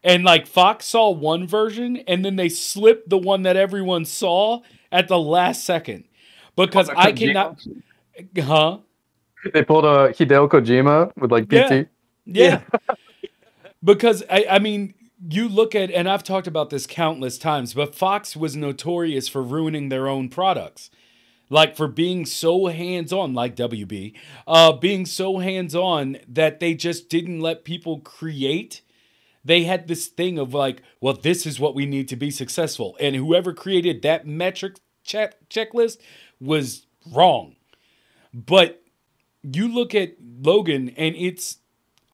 and 0.02 0.24
like 0.24 0.46
Fox 0.46 0.86
saw 0.86 1.10
one 1.10 1.46
version, 1.46 1.98
and 2.08 2.24
then 2.24 2.36
they 2.36 2.48
slipped 2.48 3.08
the 3.10 3.18
one 3.18 3.42
that 3.42 3.56
everyone 3.56 4.04
saw 4.06 4.60
at 4.90 5.08
the 5.08 5.18
last 5.18 5.64
second 5.64 6.04
because 6.56 6.88
Oh, 6.88 6.94
I 6.96 7.12
cannot. 7.12 7.62
Huh? 8.38 8.78
They 9.52 9.62
pulled 9.62 9.84
a 9.84 10.08
Hideo 10.12 10.48
Kojima 10.48 11.12
with 11.18 11.30
like 11.32 11.50
Yeah. 11.52 11.82
PT. 11.82 11.88
Yeah. 12.24 12.60
because 13.84 14.22
I, 14.30 14.46
I 14.50 14.58
mean, 14.58 14.94
you 15.28 15.48
look 15.48 15.74
at, 15.74 15.90
and 15.90 16.08
I've 16.08 16.22
talked 16.24 16.46
about 16.46 16.70
this 16.70 16.86
countless 16.86 17.38
times, 17.38 17.74
but 17.74 17.94
Fox 17.94 18.36
was 18.36 18.56
notorious 18.56 19.28
for 19.28 19.42
ruining 19.42 19.88
their 19.88 20.08
own 20.08 20.28
products. 20.28 20.90
Like 21.52 21.76
for 21.76 21.86
being 21.86 22.24
so 22.24 22.68
hands 22.68 23.12
on, 23.12 23.34
like 23.34 23.54
WB, 23.56 24.14
uh, 24.46 24.72
being 24.72 25.04
so 25.04 25.36
hands 25.36 25.74
on 25.74 26.16
that 26.26 26.60
they 26.60 26.72
just 26.72 27.10
didn't 27.10 27.40
let 27.40 27.62
people 27.62 28.00
create. 28.00 28.80
They 29.44 29.64
had 29.64 29.86
this 29.86 30.06
thing 30.06 30.38
of 30.38 30.54
like, 30.54 30.82
well, 30.98 31.12
this 31.12 31.44
is 31.44 31.60
what 31.60 31.74
we 31.74 31.84
need 31.84 32.08
to 32.08 32.16
be 32.16 32.30
successful. 32.30 32.96
And 32.98 33.14
whoever 33.14 33.52
created 33.52 34.00
that 34.00 34.26
metric 34.26 34.76
check 35.04 35.46
checklist 35.50 35.98
was 36.40 36.86
wrong. 37.12 37.56
But 38.32 38.82
you 39.42 39.68
look 39.68 39.94
at 39.94 40.14
Logan 40.22 40.88
and 40.96 41.14
it's 41.16 41.58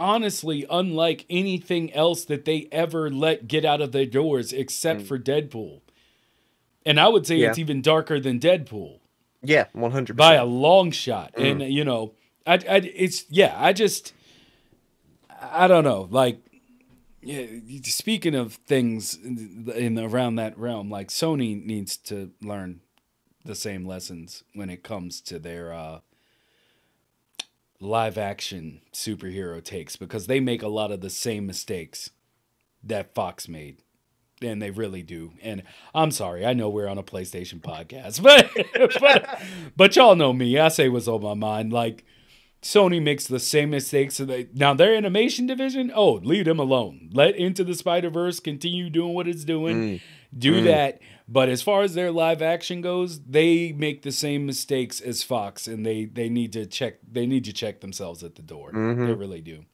honestly 0.01 0.67
unlike 0.69 1.27
anything 1.31 1.93
else 1.93 2.25
that 2.25 2.45
they 2.45 2.67
ever 2.73 3.09
let 3.09 3.47
get 3.47 3.65
out 3.65 3.81
of 3.83 3.93
their 3.93 4.07
doors 4.07 4.53
except 4.53 5.03
for 5.03 5.17
Deadpool. 5.17 5.83
And 6.85 6.99
I 6.99 7.07
would 7.07 7.25
say 7.25 7.37
Yeah. 7.37 7.51
it's 7.51 7.59
even 7.59 7.83
darker 7.83 8.19
than 8.19 8.41
Deadpool 8.41 8.99
Yeah, 9.43 9.67
one 9.73 9.93
hundred 9.93 10.17
by 10.17 10.35
a 10.35 10.45
long 10.45 10.91
shot. 10.91 11.35
And 11.37 11.63
you 11.63 11.85
know, 11.85 12.15
I, 12.47 12.55
I 12.55 12.77
it's 12.95 13.25
yeah, 13.29 13.55
I 13.57 13.73
just 13.73 14.13
I 15.41 15.69
don't 15.69 15.85
know, 15.85 16.09
like 16.11 16.41
yeah, 17.23 17.47
speaking 17.85 18.35
of 18.35 18.55
things 18.55 19.15
in, 19.15 19.71
in 19.75 19.99
around 19.99 20.37
that 20.37 20.59
realm, 20.59 20.91
like 20.91 21.09
Sony 21.09 21.65
needs 21.65 21.97
to 21.97 22.33
learn 22.43 22.81
the 23.45 23.55
same 23.55 23.87
lessons 23.87 24.45
when 24.55 24.71
it 24.71 24.83
comes 24.83 25.21
to 25.23 25.39
their 25.39 25.73
uh 25.73 26.01
live 27.81 28.19
action 28.19 28.81
superhero 28.93 29.63
takes 29.63 29.95
because 29.95 30.27
they 30.27 30.41
make 30.41 30.63
a 30.63 30.69
lot 30.69 30.91
of 30.91 31.01
the 31.01 31.11
same 31.11 31.47
mistakes 31.47 32.11
that 32.83 33.15
Fox 33.15 33.49
made. 33.49 33.83
And 34.41 34.63
they 34.63 34.71
really 34.71 35.03
do. 35.03 35.33
And 35.43 35.63
I'm 35.95 36.11
sorry, 36.13 36.47
I 36.47 36.53
know 36.53 36.69
we're 36.69 36.87
on 36.89 36.99
a 36.99 37.03
PlayStation 37.03 37.61
podcast, 37.61 38.23
but 38.23 38.51
but, 39.01 39.43
but 39.77 39.97
y'all 39.97 40.15
know 40.15 40.33
me. 40.33 40.59
I 40.59 40.69
say 40.69 40.89
what's 40.89 41.09
on 41.09 41.23
my 41.23 41.35
mind. 41.35 41.73
Like 41.73 42.05
Sony 42.63 43.03
makes 43.03 43.27
the 43.27 43.41
same 43.41 43.71
mistakes. 43.71 44.17
So 44.17 44.25
they, 44.25 44.49
now 44.55 44.75
their 44.75 44.95
animation 44.95 45.47
division, 45.47 45.91
oh, 45.95 46.15
leave 46.23 46.45
them 46.45 46.59
alone. 46.59 47.11
Let 47.13 47.37
Into 47.37 47.65
the 47.65 47.75
Spider 47.75 48.11
Verse 48.11 48.41
continue 48.41 48.91
doing 48.91 49.15
what 49.15 49.27
it's 49.29 49.45
doing. 49.45 49.77
Mm. 49.77 50.01
Do 50.37 50.63
that. 50.65 51.01
But 51.31 51.49
as 51.49 51.63
far 51.63 51.83
as 51.83 51.95
their 51.95 52.11
live 52.11 52.41
action 52.43 52.81
goes, 52.81 53.21
they 53.21 53.73
make 53.73 54.03
the 54.03 54.13
same 54.13 54.47
mistakes 54.47 55.01
as 55.01 55.23
Fox, 55.23 55.67
and 55.69 55.85
they 55.85 56.05
they 56.07 56.29
need 56.29 56.53
to 56.55 56.65
check. 56.67 56.99
They 57.11 57.27
need 57.27 57.45
to 57.45 57.53
check 57.53 57.81
themselves 57.81 58.23
at 58.25 58.35
the 58.35 58.43
door. 58.43 58.71
They 58.73 58.79
Mhm. 58.79 59.19
really 59.19 59.41
do. 59.41 59.65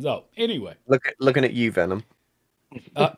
So 0.00 0.24
anyway, 0.36 0.74
Look 0.86 1.06
at 1.06 1.14
looking 1.18 1.44
at 1.44 1.52
you, 1.52 1.70
Venom. 1.72 2.04
Uh, 2.96 3.10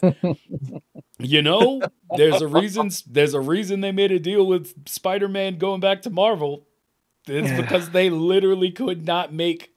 you 1.18 1.42
know, 1.42 1.80
there's 2.16 2.40
a 2.42 2.46
reason. 2.48 2.90
There's 3.06 3.34
a 3.34 3.40
reason 3.40 3.80
they 3.80 3.92
made 3.92 4.12
a 4.12 4.18
deal 4.18 4.46
with 4.46 4.88
Spider-Man 4.88 5.58
going 5.58 5.80
back 5.80 6.02
to 6.02 6.10
Marvel. 6.10 6.66
It's 7.26 7.50
because 7.60 7.90
they 7.90 8.10
literally 8.10 8.70
could 8.70 9.06
not 9.06 9.32
make. 9.32 9.72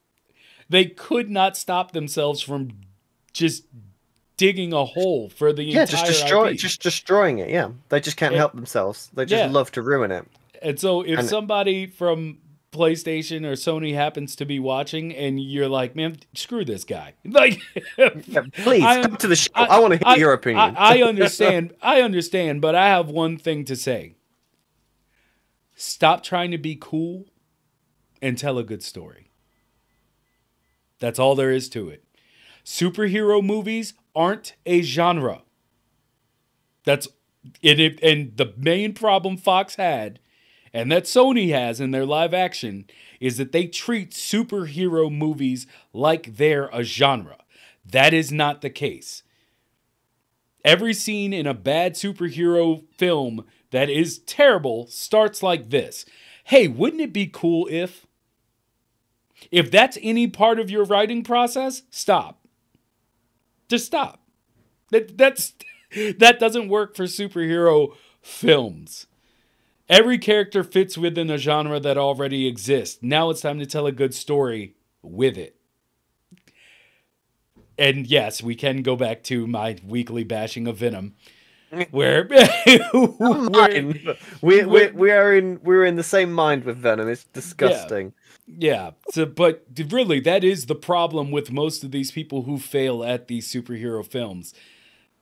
They 0.70 0.86
could 0.86 1.30
not 1.30 1.56
stop 1.56 1.92
themselves 1.94 2.42
from 2.42 2.72
just 3.34 3.64
digging 4.36 4.74
a 4.74 4.84
hole 4.86 5.30
for 5.30 5.54
the 5.54 5.64
Yeah, 5.64 5.82
entire 5.82 5.86
just 5.88 6.06
destroy, 6.06 6.50
IP. 6.52 6.58
just 6.58 6.82
destroying 6.82 7.40
it. 7.40 7.50
Yeah, 7.50 7.70
they 7.90 8.00
just 8.00 8.18
can't 8.18 8.34
Yeah. 8.34 8.40
help 8.40 8.54
themselves. 8.54 9.10
They 9.14 9.26
just 9.26 9.46
Yeah. 9.46 9.52
love 9.52 9.72
to 9.74 9.82
ruin 9.82 10.12
it. 10.12 10.26
And 10.62 10.80
so 10.80 11.02
if 11.02 11.20
And- 11.20 11.28
somebody 11.30 11.86
from 11.88 12.40
PlayStation 12.78 13.44
or 13.46 13.54
Sony 13.54 13.94
happens 13.94 14.36
to 14.38 14.46
be 14.46 14.60
watching 14.60 15.14
and 15.16 15.40
you're 15.40 15.68
like, 15.68 15.96
man, 15.96 16.18
screw 16.34 16.64
this 16.64 16.84
guy. 16.84 17.14
Like 17.26 17.60
Yeah, 17.98 18.44
please 18.54 18.84
I 18.84 19.02
come 19.02 19.18
to 19.18 19.28
the 19.28 19.36
show. 19.36 19.52
I, 19.54 19.80
want 19.80 19.94
to 19.94 19.98
hear 20.00 20.08
I- 20.08 20.16
your 20.16 20.34
opinion. 20.34 20.76
I, 20.78 21.00
I 21.00 21.02
understand. 21.04 21.74
I 21.82 22.02
understand, 22.02 22.62
but 22.62 22.76
I 22.76 22.88
have 22.88 23.10
one 23.10 23.38
thing 23.38 23.66
to 23.66 23.76
say. 23.76 24.16
Stop 25.76 26.24
trying 26.24 26.52
to 26.52 26.58
be 26.58 26.78
cool 26.80 27.26
and 28.22 28.38
tell 28.38 28.58
a 28.58 28.64
good 28.64 28.82
story. 28.82 29.30
That's 31.00 31.20
all 31.20 31.36
there 31.36 31.52
is 31.52 31.70
to 31.70 31.90
it. 31.90 32.04
Superhero 32.66 33.44
movies 33.44 33.94
aren't 34.16 34.56
a 34.66 34.82
genre. 34.82 35.44
That's 36.84 37.08
it, 37.62 38.00
and 38.02 38.36
the 38.36 38.54
main 38.58 38.94
problem 38.94 39.38
Fox 39.38 39.76
had, 39.76 40.20
and 40.78 40.92
that 40.92 41.06
Sony 41.06 41.50
has 41.50 41.82
in 41.82 41.90
their 41.90 42.06
live 42.06 42.36
action, 42.36 42.86
is 43.20 43.38
that 43.38 43.52
they 43.52 43.66
treat 43.66 44.12
superhero 44.12 45.12
movies 45.12 45.66
like 45.92 46.38
they're 46.38 46.68
a 46.68 46.84
genre. 46.84 47.38
That 47.84 48.14
is 48.14 48.32
not 48.32 48.62
the 48.62 48.70
case. 48.70 49.24
Every 50.64 50.94
scene 50.94 51.34
in 51.34 51.48
a 51.48 51.56
bad 51.56 51.96
superhero 51.96 52.84
film 52.96 53.44
that 53.72 53.90
is 53.90 54.20
terrible 54.20 54.86
starts 54.86 55.42
like 55.42 55.72
this. 55.72 56.06
Hey, 56.44 56.68
wouldn't 56.68 57.02
it 57.02 57.12
be 57.12 57.26
cool 57.26 57.68
if? 57.72 58.06
If 59.50 59.72
that's 59.72 59.98
any 60.04 60.28
part 60.28 60.60
of 60.60 60.70
your 60.70 60.84
writing 60.84 61.24
process, 61.24 61.82
stop. 61.90 62.46
Just 63.68 63.88
stop. 63.88 64.22
That 64.92 65.18
that's 65.18 65.54
that 66.20 66.40
doesn't 66.40 66.70
work 66.70 66.96
for 66.96 67.06
superhero 67.06 67.96
films. 68.22 69.08
Every 69.90 70.18
character 70.18 70.64
fits 70.64 70.98
within 70.98 71.30
a 71.30 71.38
genre 71.38 71.80
that 71.80 71.98
already 71.98 72.46
exists. 72.48 73.00
Now 73.02 73.30
it's 73.30 73.42
time 73.42 73.60
to 73.60 73.66
tell 73.66 73.88
a 73.88 73.92
good 73.92 74.14
story 74.14 74.76
with 75.02 75.38
it. 75.38 75.56
And 77.78 78.06
yes, 78.08 78.44
we 78.44 78.56
can 78.56 78.82
go 78.82 78.96
back 78.96 79.24
to 79.26 79.48
my 79.48 79.78
weekly 79.86 80.24
bashing 80.24 80.68
of 80.68 80.78
Venom, 80.78 81.16
where, 81.92 82.26
where 83.20 83.94
we, 84.42 84.64
we 84.66 84.88
we 84.88 85.12
are 85.12 85.36
in 85.36 85.60
we're 85.64 85.86
in 85.86 85.96
the 85.96 86.04
same 86.04 86.34
mind 86.34 86.64
with 86.64 86.78
Venom. 86.78 87.08
It's 87.08 87.26
disgusting. 87.26 88.14
Yeah. 88.48 88.72
yeah. 88.72 88.92
So, 89.12 89.26
but 89.28 89.64
really, 89.92 90.20
that 90.22 90.44
is 90.44 90.66
the 90.66 90.76
problem 90.76 91.30
with 91.30 91.52
most 91.52 91.84
of 91.84 91.92
these 91.92 92.12
people 92.12 92.44
who 92.44 92.58
fail 92.58 93.04
at 93.04 93.28
these 93.28 93.48
superhero 93.48 94.06
films 94.06 94.54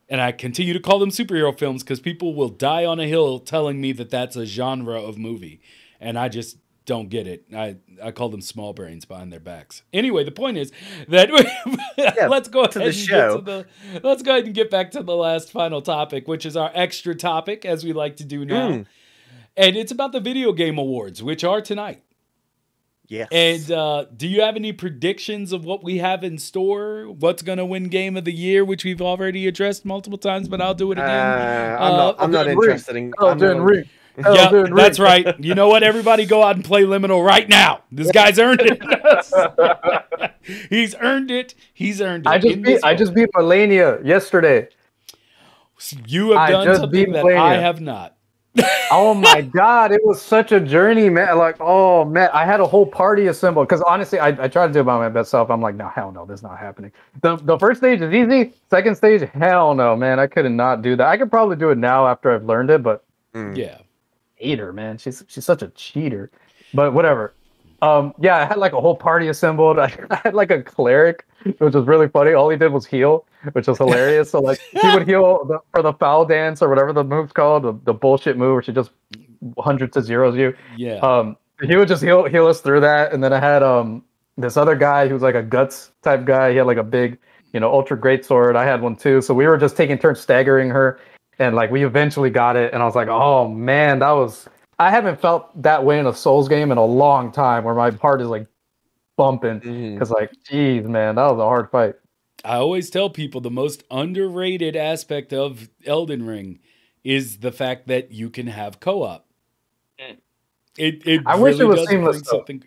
and 0.08 0.20
I 0.20 0.32
continue 0.32 0.72
to 0.72 0.80
call 0.80 0.98
them 0.98 1.10
superhero 1.10 1.56
films 1.56 1.82
because 1.82 2.00
people 2.00 2.34
will 2.34 2.48
die 2.48 2.84
on 2.84 3.00
a 3.00 3.06
hill 3.06 3.38
telling 3.38 3.80
me 3.80 3.92
that 3.92 4.10
that's 4.10 4.36
a 4.36 4.46
genre 4.46 5.00
of 5.00 5.18
movie, 5.18 5.60
and 6.00 6.18
I 6.18 6.28
just 6.28 6.58
don't 6.86 7.10
get 7.10 7.26
it. 7.26 7.44
I, 7.54 7.76
I 8.02 8.12
call 8.12 8.28
them 8.28 8.40
small 8.40 8.72
brains 8.72 9.04
behind 9.04 9.32
their 9.32 9.40
backs. 9.40 9.82
Anyway, 9.92 10.24
the 10.24 10.30
point 10.30 10.56
is 10.56 10.72
that 11.08 11.28
yeah, 11.98 12.28
let's 12.28 12.48
go 12.48 12.62
ahead 12.62 12.76
and 12.76 12.94
show. 12.94 13.40
get 13.40 13.46
to 13.46 13.66
the 13.92 14.00
let's 14.08 14.22
go 14.22 14.32
ahead 14.32 14.46
and 14.46 14.54
get 14.54 14.70
back 14.70 14.92
to 14.92 15.02
the 15.02 15.16
last 15.16 15.50
final 15.50 15.82
topic, 15.82 16.28
which 16.28 16.46
is 16.46 16.56
our 16.56 16.70
extra 16.74 17.14
topic 17.14 17.64
as 17.64 17.84
we 17.84 17.92
like 17.92 18.16
to 18.16 18.24
do 18.24 18.44
now. 18.44 18.70
Mm. 18.70 18.86
And 19.56 19.76
it's 19.76 19.90
about 19.90 20.12
the 20.12 20.20
video 20.20 20.52
game 20.52 20.78
awards, 20.78 21.22
which 21.22 21.42
are 21.42 21.60
tonight. 21.60 22.02
Yes. 23.08 23.28
And 23.30 23.70
uh, 23.70 24.06
do 24.16 24.26
you 24.26 24.42
have 24.42 24.56
any 24.56 24.72
predictions 24.72 25.52
of 25.52 25.64
what 25.64 25.84
we 25.84 25.98
have 25.98 26.24
in 26.24 26.38
store? 26.38 27.04
What's 27.06 27.42
going 27.42 27.58
to 27.58 27.64
win 27.66 27.84
Game 27.84 28.16
of 28.16 28.24
the 28.24 28.32
Year, 28.32 28.64
which 28.64 28.84
we've 28.84 29.02
already 29.02 29.46
addressed 29.46 29.84
multiple 29.84 30.18
times, 30.18 30.48
but 30.48 30.60
I'll 30.60 30.74
do 30.74 30.90
it 30.92 30.98
again. 30.98 31.08
Uh, 31.08 31.76
I'm 31.78 31.96
not, 31.96 32.16
I'm 32.18 32.30
not 32.30 32.46
interested 32.48 32.96
in. 32.96 33.12
Elden 33.20 33.62
Ring. 33.62 33.88
Yeah, 34.18 34.64
that's 34.74 34.98
right. 34.98 35.38
You 35.38 35.54
know 35.54 35.68
what? 35.68 35.82
Everybody 35.82 36.24
go 36.24 36.42
out 36.42 36.56
and 36.56 36.64
play 36.64 36.82
Liminal 36.82 37.24
right 37.24 37.48
now. 37.48 37.82
This 37.92 38.10
guy's 38.10 38.38
earned 38.38 38.62
it. 38.64 38.82
He's 40.70 40.94
earned 40.94 41.30
it. 41.30 41.54
He's 41.74 42.00
earned 42.00 42.26
it. 42.26 42.30
I 42.30 42.38
just 42.38 42.62
beat, 42.62 42.80
I 42.82 42.94
just 42.94 43.14
beat 43.14 43.28
Malenia 43.34 44.04
yesterday. 44.04 44.68
You 46.06 46.30
have 46.30 46.48
done 46.48 46.76
something 46.76 47.12
that 47.12 47.26
I 47.26 47.58
have 47.58 47.80
not 47.80 48.15
oh 48.90 49.14
my 49.14 49.40
god, 49.40 49.92
it 49.92 50.04
was 50.04 50.20
such 50.20 50.52
a 50.52 50.60
journey, 50.60 51.08
man. 51.10 51.36
Like, 51.38 51.56
oh 51.60 52.04
man, 52.04 52.30
I 52.32 52.44
had 52.44 52.60
a 52.60 52.66
whole 52.66 52.86
party 52.86 53.26
assembled 53.26 53.68
because 53.68 53.82
honestly, 53.82 54.18
I, 54.18 54.28
I 54.44 54.48
tried 54.48 54.68
to 54.68 54.72
do 54.72 54.80
it 54.80 54.84
by 54.84 54.98
my 54.98 55.08
best 55.08 55.30
self. 55.30 55.50
I'm 55.50 55.60
like, 55.60 55.74
no, 55.74 55.88
hell 55.88 56.12
no, 56.12 56.24
this 56.24 56.40
is 56.40 56.42
not 56.42 56.58
happening. 56.58 56.92
The 57.22 57.36
the 57.36 57.58
first 57.58 57.80
stage 57.80 58.00
is 58.00 58.12
easy. 58.12 58.52
Second 58.70 58.96
stage, 58.96 59.28
hell 59.34 59.74
no, 59.74 59.96
man. 59.96 60.18
I 60.18 60.26
could 60.26 60.50
not 60.50 60.82
do 60.82 60.96
that. 60.96 61.06
I 61.06 61.16
could 61.16 61.30
probably 61.30 61.56
do 61.56 61.70
it 61.70 61.78
now 61.78 62.06
after 62.06 62.32
I've 62.32 62.44
learned 62.44 62.70
it, 62.70 62.82
but 62.82 63.04
mm. 63.34 63.56
yeah, 63.56 63.78
hater, 64.36 64.72
man. 64.72 64.98
She's 64.98 65.24
she's 65.28 65.44
such 65.44 65.62
a 65.62 65.68
cheater. 65.68 66.30
But 66.74 66.92
whatever. 66.92 67.34
Um, 67.82 68.14
yeah, 68.18 68.36
I 68.36 68.44
had 68.46 68.58
like 68.58 68.72
a 68.72 68.80
whole 68.80 68.96
party 68.96 69.28
assembled. 69.28 69.78
I, 69.78 69.92
I 70.10 70.16
had 70.16 70.34
like 70.34 70.50
a 70.50 70.62
cleric, 70.62 71.26
which 71.58 71.74
was 71.74 71.86
really 71.86 72.08
funny. 72.08 72.32
All 72.32 72.48
he 72.48 72.56
did 72.56 72.72
was 72.72 72.86
heal, 72.86 73.26
which 73.52 73.66
was 73.66 73.78
hilarious. 73.78 74.30
So 74.30 74.40
like 74.40 74.60
he 74.60 74.88
would 74.94 75.06
heal 75.08 75.44
the, 75.44 75.60
for 75.72 75.82
the 75.82 75.92
fowl 75.92 76.24
dance 76.24 76.62
or 76.62 76.68
whatever 76.68 76.92
the 76.92 77.04
move's 77.04 77.32
called, 77.32 77.62
the, 77.64 77.78
the 77.84 77.94
bullshit 77.94 78.36
move 78.36 78.54
where 78.54 78.62
she 78.62 78.72
just 78.72 78.90
hundreds 79.58 79.94
to 79.94 80.02
zeros 80.02 80.36
you. 80.36 80.54
Yeah. 80.76 80.96
Um, 80.96 81.36
he 81.62 81.76
would 81.76 81.88
just 81.88 82.02
heal 82.02 82.24
heal 82.24 82.46
us 82.46 82.60
through 82.60 82.80
that. 82.80 83.12
And 83.12 83.22
then 83.22 83.32
I 83.32 83.40
had 83.40 83.62
um 83.62 84.04
this 84.36 84.56
other 84.56 84.76
guy 84.76 85.08
who 85.08 85.14
was 85.14 85.22
like 85.22 85.34
a 85.34 85.42
guts 85.42 85.92
type 86.02 86.24
guy. 86.24 86.50
He 86.50 86.56
had 86.56 86.66
like 86.66 86.76
a 86.76 86.84
big, 86.84 87.18
you 87.52 87.60
know, 87.60 87.72
ultra 87.72 87.98
great 87.98 88.24
sword. 88.24 88.56
I 88.56 88.64
had 88.64 88.82
one 88.82 88.96
too. 88.96 89.20
So 89.22 89.32
we 89.32 89.46
were 89.46 89.56
just 89.56 89.76
taking 89.76 89.98
turns 89.98 90.20
staggering 90.20 90.68
her, 90.70 91.00
and 91.38 91.56
like 91.56 91.70
we 91.70 91.84
eventually 91.84 92.30
got 92.30 92.56
it. 92.56 92.72
And 92.74 92.82
I 92.82 92.86
was 92.86 92.94
like, 92.94 93.08
oh 93.08 93.48
man, 93.48 94.00
that 94.00 94.10
was 94.10 94.48
I 94.78 94.90
haven't 94.90 95.20
felt 95.20 95.62
that 95.62 95.82
way 95.82 95.98
in 95.98 96.06
a 96.06 96.14
Souls 96.14 96.48
game 96.48 96.70
in 96.70 96.78
a 96.78 96.84
long 96.84 97.32
time, 97.32 97.64
where 97.64 97.74
my 97.74 97.90
heart 97.92 98.20
is 98.20 98.28
like 98.28 98.46
bumping 99.16 99.58
because, 99.58 100.10
mm. 100.10 100.14
like, 100.14 100.32
geez, 100.44 100.84
man, 100.86 101.16
that 101.16 101.30
was 101.30 101.38
a 101.38 101.44
hard 101.44 101.70
fight. 101.70 101.94
I 102.44 102.56
always 102.56 102.90
tell 102.90 103.10
people 103.10 103.40
the 103.40 103.50
most 103.50 103.82
underrated 103.90 104.76
aspect 104.76 105.32
of 105.32 105.68
Elden 105.84 106.26
Ring 106.26 106.60
is 107.02 107.38
the 107.38 107.52
fact 107.52 107.88
that 107.88 108.12
you 108.12 108.30
can 108.30 108.46
have 108.46 108.80
co-op. 108.80 109.26
Mm. 109.98 110.18
It, 110.78 111.06
it 111.06 111.22
I 111.26 111.36
really 111.36 111.64
wish 111.64 111.78
it 111.78 111.80
was 111.80 111.88
seamless. 111.88 112.22
Something... 112.24 112.62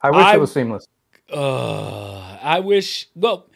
I 0.00 0.10
wish 0.10 0.24
I, 0.24 0.34
it 0.34 0.40
was 0.40 0.52
seamless. 0.52 0.86
Uh, 1.32 2.38
I 2.42 2.60
wish. 2.60 3.08
Well, 3.14 3.48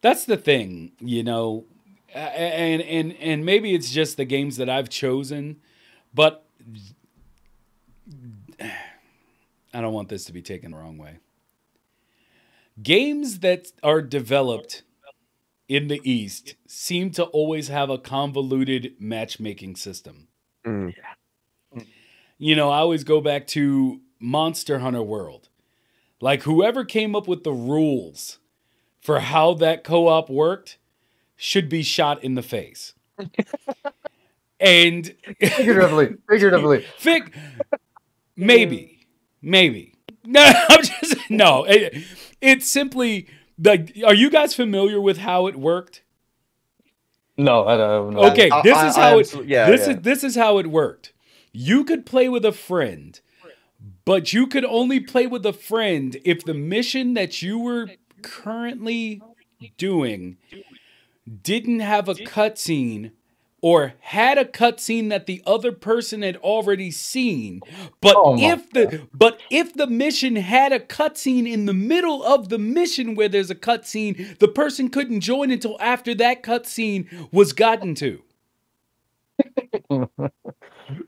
that's 0.00 0.24
the 0.24 0.36
thing, 0.36 0.92
you 1.00 1.22
know, 1.22 1.66
and 2.14 2.82
and 2.82 3.12
and 3.14 3.44
maybe 3.44 3.74
it's 3.74 3.90
just 3.90 4.16
the 4.16 4.24
games 4.24 4.56
that 4.56 4.68
I've 4.68 4.88
chosen, 4.88 5.60
but 6.14 6.44
I 8.60 9.80
don't 9.80 9.92
want 9.92 10.08
this 10.08 10.24
to 10.24 10.32
be 10.32 10.42
taken 10.42 10.72
the 10.72 10.78
wrong 10.78 10.98
way. 10.98 11.18
Games 12.82 13.40
that 13.40 13.68
are 13.82 14.02
developed 14.02 14.82
in 15.68 15.88
the 15.88 16.00
East 16.02 16.54
seem 16.66 17.10
to 17.12 17.24
always 17.24 17.68
have 17.68 17.90
a 17.90 17.98
convoluted 17.98 18.94
matchmaking 18.98 19.76
system. 19.76 20.28
Mm. 20.66 20.94
You 22.38 22.56
know, 22.56 22.70
I 22.70 22.78
always 22.78 23.04
go 23.04 23.20
back 23.20 23.46
to 23.48 24.00
Monster 24.18 24.78
Hunter 24.78 25.02
World. 25.02 25.48
Like, 26.20 26.42
whoever 26.42 26.84
came 26.84 27.14
up 27.14 27.28
with 27.28 27.44
the 27.44 27.52
rules 27.52 28.38
for 29.00 29.20
how 29.20 29.54
that 29.54 29.84
co 29.84 30.08
op 30.08 30.28
worked 30.28 30.78
should 31.36 31.68
be 31.68 31.82
shot 31.82 32.22
in 32.22 32.34
the 32.34 32.42
face. 32.42 32.94
and 34.60 35.14
figuratively, 35.38 36.16
figuratively. 36.28 36.84
Fig- 36.98 37.34
maybe, 38.36 39.06
maybe. 39.42 39.94
No, 40.22 40.44
I'm 40.68 40.82
just 40.82 41.16
no. 41.30 41.64
It, 41.64 42.04
it's 42.40 42.68
simply 42.68 43.28
like. 43.62 43.96
Are 44.04 44.14
you 44.14 44.30
guys 44.30 44.54
familiar 44.54 45.00
with 45.00 45.18
how 45.18 45.46
it 45.46 45.56
worked? 45.56 46.02
No, 47.36 47.66
I 47.66 47.76
don't 47.76 48.14
know. 48.14 48.24
Okay, 48.30 48.50
this 48.62 48.76
I, 48.76 48.88
is 48.88 48.96
I, 48.96 49.00
how 49.00 49.16
I, 49.16 49.20
it. 49.20 49.46
Yeah, 49.46 49.70
this 49.70 49.86
yeah. 49.86 49.94
is 49.94 50.02
this 50.02 50.24
is 50.24 50.36
how 50.36 50.58
it 50.58 50.66
worked. 50.66 51.12
You 51.52 51.84
could 51.84 52.06
play 52.06 52.28
with 52.28 52.44
a 52.44 52.52
friend, 52.52 53.18
but 54.04 54.32
you 54.32 54.46
could 54.46 54.64
only 54.64 55.00
play 55.00 55.26
with 55.26 55.44
a 55.46 55.52
friend 55.52 56.16
if 56.24 56.44
the 56.44 56.54
mission 56.54 57.14
that 57.14 57.42
you 57.42 57.58
were 57.58 57.88
currently 58.22 59.22
doing 59.78 60.36
didn't 61.42 61.80
have 61.80 62.08
a 62.08 62.14
cutscene 62.14 63.12
or 63.62 63.94
had 64.00 64.38
a 64.38 64.44
cutscene 64.44 65.08
that 65.10 65.26
the 65.26 65.42
other 65.46 65.72
person 65.72 66.22
had 66.22 66.36
already 66.36 66.90
seen. 66.90 67.60
But 68.00 68.14
oh 68.16 68.36
if 68.38 68.70
the 68.70 68.86
God. 68.86 69.08
but 69.12 69.40
if 69.50 69.74
the 69.74 69.86
mission 69.86 70.36
had 70.36 70.72
a 70.72 70.80
cutscene 70.80 71.50
in 71.50 71.66
the 71.66 71.74
middle 71.74 72.22
of 72.24 72.48
the 72.48 72.58
mission 72.58 73.14
where 73.14 73.28
there's 73.28 73.50
a 73.50 73.54
cutscene, 73.54 74.38
the 74.38 74.48
person 74.48 74.88
couldn't 74.88 75.20
join 75.20 75.50
until 75.50 75.76
after 75.80 76.14
that 76.16 76.42
cutscene 76.42 77.06
was 77.32 77.52
gotten 77.52 77.94
to. 77.96 78.22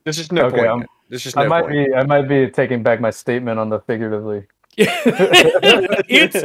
this 0.05 0.17
is 0.17 0.31
no 0.31 0.45
okay, 0.45 0.67
point. 0.67 0.87
There's 1.09 1.23
just 1.23 1.35
no 1.35 1.43
I 1.43 1.47
might 1.47 1.61
point. 1.63 1.89
be 1.89 1.93
I 1.93 2.03
might 2.05 2.27
be 2.27 2.49
taking 2.49 2.83
back 2.83 2.99
my 2.99 3.11
statement 3.11 3.59
on 3.59 3.69
the 3.69 3.79
figuratively. 3.79 4.47
It's 4.77 6.43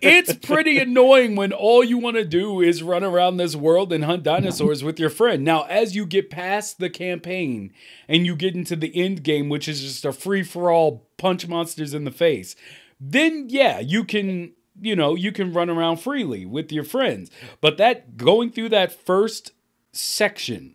it's 0.00 0.34
pretty 0.34 0.78
annoying 0.78 1.36
when 1.36 1.52
all 1.52 1.84
you 1.84 1.98
want 1.98 2.16
to 2.16 2.24
do 2.24 2.60
is 2.60 2.82
run 2.82 3.04
around 3.04 3.36
this 3.36 3.54
world 3.54 3.92
and 3.92 4.04
hunt 4.04 4.24
dinosaurs 4.24 4.82
with 4.82 4.98
your 4.98 5.10
friend. 5.10 5.44
Now, 5.44 5.62
as 5.64 5.94
you 5.94 6.04
get 6.06 6.30
past 6.30 6.78
the 6.78 6.90
campaign 6.90 7.72
and 8.08 8.26
you 8.26 8.34
get 8.34 8.54
into 8.54 8.74
the 8.74 8.94
end 9.00 9.22
game, 9.22 9.48
which 9.48 9.68
is 9.68 9.80
just 9.80 10.04
a 10.04 10.12
free 10.12 10.42
for 10.42 10.70
all 10.70 11.06
punch 11.16 11.46
monsters 11.46 11.94
in 11.94 12.04
the 12.04 12.10
face, 12.10 12.56
then 12.98 13.46
yeah, 13.48 13.78
you 13.78 14.04
can 14.04 14.52
you 14.80 14.96
know 14.96 15.14
you 15.14 15.30
can 15.30 15.52
run 15.52 15.70
around 15.70 15.98
freely 15.98 16.44
with 16.44 16.72
your 16.72 16.84
friends. 16.84 17.30
But 17.60 17.76
that 17.78 18.16
going 18.16 18.50
through 18.50 18.70
that 18.70 18.92
first 18.92 19.52
section 19.92 20.74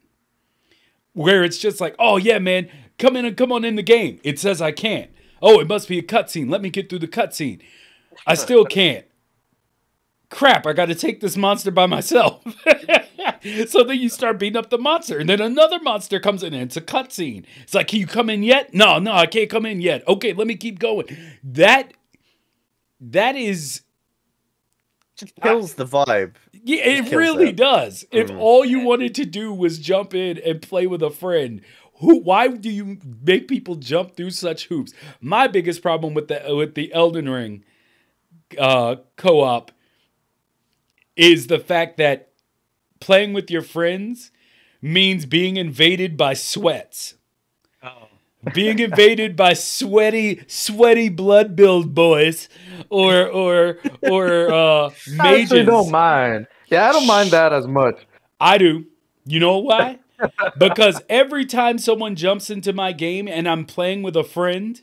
where 1.13 1.43
it's 1.43 1.57
just 1.57 1.81
like, 1.81 1.95
oh 1.99 2.15
yeah, 2.17 2.39
man, 2.39 2.69
come 2.97 3.17
in 3.17 3.25
and 3.25 3.35
come 3.35 3.51
on 3.51 3.65
in 3.65 3.75
the 3.75 3.83
game. 3.83 4.19
It 4.23 4.39
says 4.39 4.61
I 4.61 4.71
can't. 4.71 5.11
Oh, 5.41 5.59
it 5.59 5.67
must 5.67 5.87
be 5.87 5.97
a 5.99 6.03
cutscene. 6.03 6.49
Let 6.49 6.61
me 6.61 6.69
get 6.69 6.89
through 6.89 6.99
the 6.99 7.07
cutscene. 7.07 7.61
I 8.27 8.35
still 8.35 8.65
can't. 8.77 9.05
crap, 10.29 10.67
I 10.67 10.73
got 10.73 10.85
to 10.87 10.95
take 10.95 11.21
this 11.21 11.35
monster 11.37 11.71
by 11.71 11.85
myself. 11.87 12.43
so 13.67 13.83
then 13.83 13.97
you 13.99 14.09
start 14.09 14.37
beating 14.39 14.57
up 14.57 14.69
the 14.69 14.77
monster, 14.77 15.17
and 15.17 15.27
then 15.29 15.41
another 15.41 15.79
monster 15.79 16.19
comes 16.19 16.43
in, 16.43 16.53
and 16.53 16.63
it's 16.63 16.77
a 16.77 16.81
cutscene. 16.81 17.45
It's 17.63 17.73
like, 17.73 17.87
can 17.87 17.99
you 17.99 18.07
come 18.07 18.29
in 18.29 18.43
yet? 18.43 18.73
No, 18.73 18.99
no, 18.99 19.11
I 19.13 19.25
can't 19.25 19.49
come 19.49 19.65
in 19.65 19.81
yet. 19.81 20.07
Okay, 20.07 20.33
let 20.33 20.45
me 20.47 20.55
keep 20.55 20.77
going. 20.79 21.05
That 21.43 21.93
that 23.01 23.35
is 23.35 23.81
Just 25.15 25.33
kills 25.41 25.75
the 25.75 25.85
vibe. 25.85 26.33
yeah, 26.51 26.81
it 26.83 27.03
kills 27.05 27.13
really 27.15 27.49
it. 27.49 27.55
does. 27.55 28.05
If 28.11 28.27
Mm. 28.29 28.39
all 28.39 28.65
you 28.65 28.81
wanted 28.81 29.15
to 29.15 29.25
do 29.25 29.53
was 29.53 29.79
jump 29.79 30.13
in 30.13 30.37
and 30.37 30.61
play 30.61 30.85
with 30.85 31.01
a 31.01 31.09
friend, 31.09 31.61
who 31.99 32.19
why 32.21 32.47
do 32.47 32.69
you 32.69 32.97
make 33.23 33.47
people 33.47 33.75
jump 33.75 34.15
through 34.15 34.31
such 34.31 34.67
hoops? 34.67 34.93
My 35.21 35.47
biggest 35.47 35.81
problem 35.81 36.13
with 36.13 36.27
the 36.27 36.43
with 36.55 36.75
the 36.75 36.93
Elden 36.93 37.29
Ring 37.29 37.63
uh 38.57 38.95
co-op 39.17 39.71
is 41.15 41.47
the 41.47 41.59
fact 41.59 41.97
that 41.97 42.31
playing 42.99 43.33
with 43.33 43.51
your 43.51 43.61
friends 43.61 44.31
means 44.81 45.25
being 45.25 45.57
invaded 45.57 46.17
by 46.17 46.33
sweats. 46.33 47.15
Being 48.53 48.79
invaded 48.79 49.35
by 49.35 49.53
sweaty, 49.53 50.43
sweaty 50.47 51.09
blood 51.09 51.55
build 51.55 51.93
boys, 51.93 52.47
or 52.89 53.27
or 53.27 53.79
or 54.01 54.51
uh, 54.51 54.89
I 55.19 55.35
actually 55.35 55.65
don't 55.65 55.91
mind. 55.91 56.47
Yeah, 56.67 56.89
I 56.89 56.93
don't 56.93 57.05
mind 57.05 57.31
that 57.31 57.51
as 57.51 57.67
much. 57.67 57.95
I 58.39 58.57
do. 58.57 58.85
You 59.25 59.39
know 59.39 59.57
why? 59.59 59.99
Because 60.57 61.01
every 61.09 61.45
time 61.45 61.77
someone 61.77 62.15
jumps 62.15 62.49
into 62.49 62.73
my 62.73 62.91
game 62.91 63.27
and 63.27 63.47
I'm 63.47 63.65
playing 63.65 64.01
with 64.03 64.15
a 64.15 64.23
friend, 64.23 64.79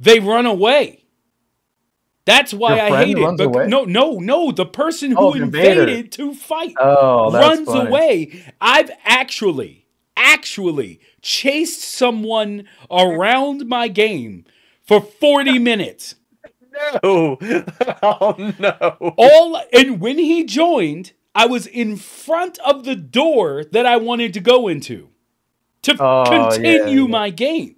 they 0.00 0.20
run 0.20 0.46
away. 0.46 1.04
That's 2.24 2.52
why 2.52 2.80
I 2.80 3.04
hate 3.04 3.18
it. 3.18 3.40
away? 3.40 3.66
no, 3.68 3.84
no, 3.84 4.18
no. 4.18 4.50
The 4.50 4.66
person 4.66 5.12
who 5.12 5.18
Oh, 5.18 5.32
invaded 5.34 6.10
to 6.12 6.34
fight 6.34 6.74
Oh, 6.80 7.30
runs 7.32 7.66
funny. 7.68 7.88
away. 7.88 8.44
I've 8.60 8.90
actually, 9.04 9.86
actually 10.16 11.00
chased 11.22 11.82
someone 11.82 12.64
around 12.90 13.66
my 13.68 13.86
game 13.86 14.44
for 14.82 15.00
40 15.00 15.58
minutes. 15.60 16.16
No. 17.02 17.38
oh 18.02 18.54
no. 18.58 19.14
all 19.16 19.62
and 19.72 20.00
when 20.00 20.18
he 20.18 20.44
joined 20.44 21.12
i 21.36 21.46
was 21.46 21.66
in 21.68 21.96
front 21.96 22.58
of 22.60 22.84
the 22.84 22.96
door 22.96 23.64
that 23.72 23.86
i 23.86 23.96
wanted 23.96 24.32
to 24.34 24.40
go 24.40 24.66
into 24.68 25.08
to 25.82 25.96
Oh, 26.00 26.24
continue 26.28 27.02
yeah. 27.02 27.08
my 27.08 27.30
game. 27.30 27.76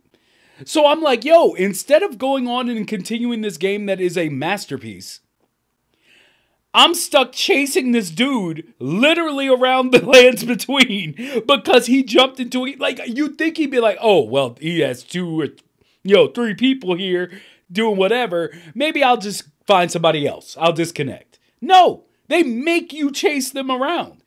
So 0.65 0.87
i'm 0.87 1.03
like 1.03 1.25
yo 1.25 1.53
instead 1.55 2.03
of 2.03 2.17
going 2.19 2.49
on 2.49 2.69
and 2.71 2.87
continuing 2.89 3.43
this 3.43 3.57
game 3.59 3.85
that 3.87 4.01
is 4.01 4.17
a 4.17 4.29
masterpiece 4.31 5.21
i'm 6.75 6.95
stuck 6.95 7.33
chasing 7.33 7.93
this 7.93 8.11
dude 8.11 8.73
literally 8.79 9.49
around 9.49 9.91
the 9.93 10.05
lands 10.15 10.45
between 10.45 11.15
because 11.47 11.87
he 11.87 12.03
jumped 12.03 12.41
into 12.41 12.67
it. 12.67 12.79
Like 12.81 13.01
you'd 13.07 13.39
think 13.39 13.57
he'd 13.57 13.71
be 13.71 13.81
like 13.81 13.99
oh 14.01 14.23
well 14.23 14.57
he 14.61 14.81
has 14.81 15.03
two 15.03 15.41
or 15.41 15.47
you 16.05 16.15
know 16.17 16.29
three 16.29 16.55
people 16.55 16.95
here 16.95 17.31
doing 17.71 17.97
whatever. 17.97 18.51
Maybe 18.75 19.03
i'll 19.03 19.17
just 19.17 19.45
find 19.67 19.91
somebody 19.91 20.27
else. 20.27 20.57
I'll 20.59 20.73
disconnect. 20.73 21.39
No 21.61 22.05
they 22.29 22.43
make 22.43 22.93
you 22.93 23.11
chase 23.11 23.51
them 23.51 23.71
around 23.71 24.23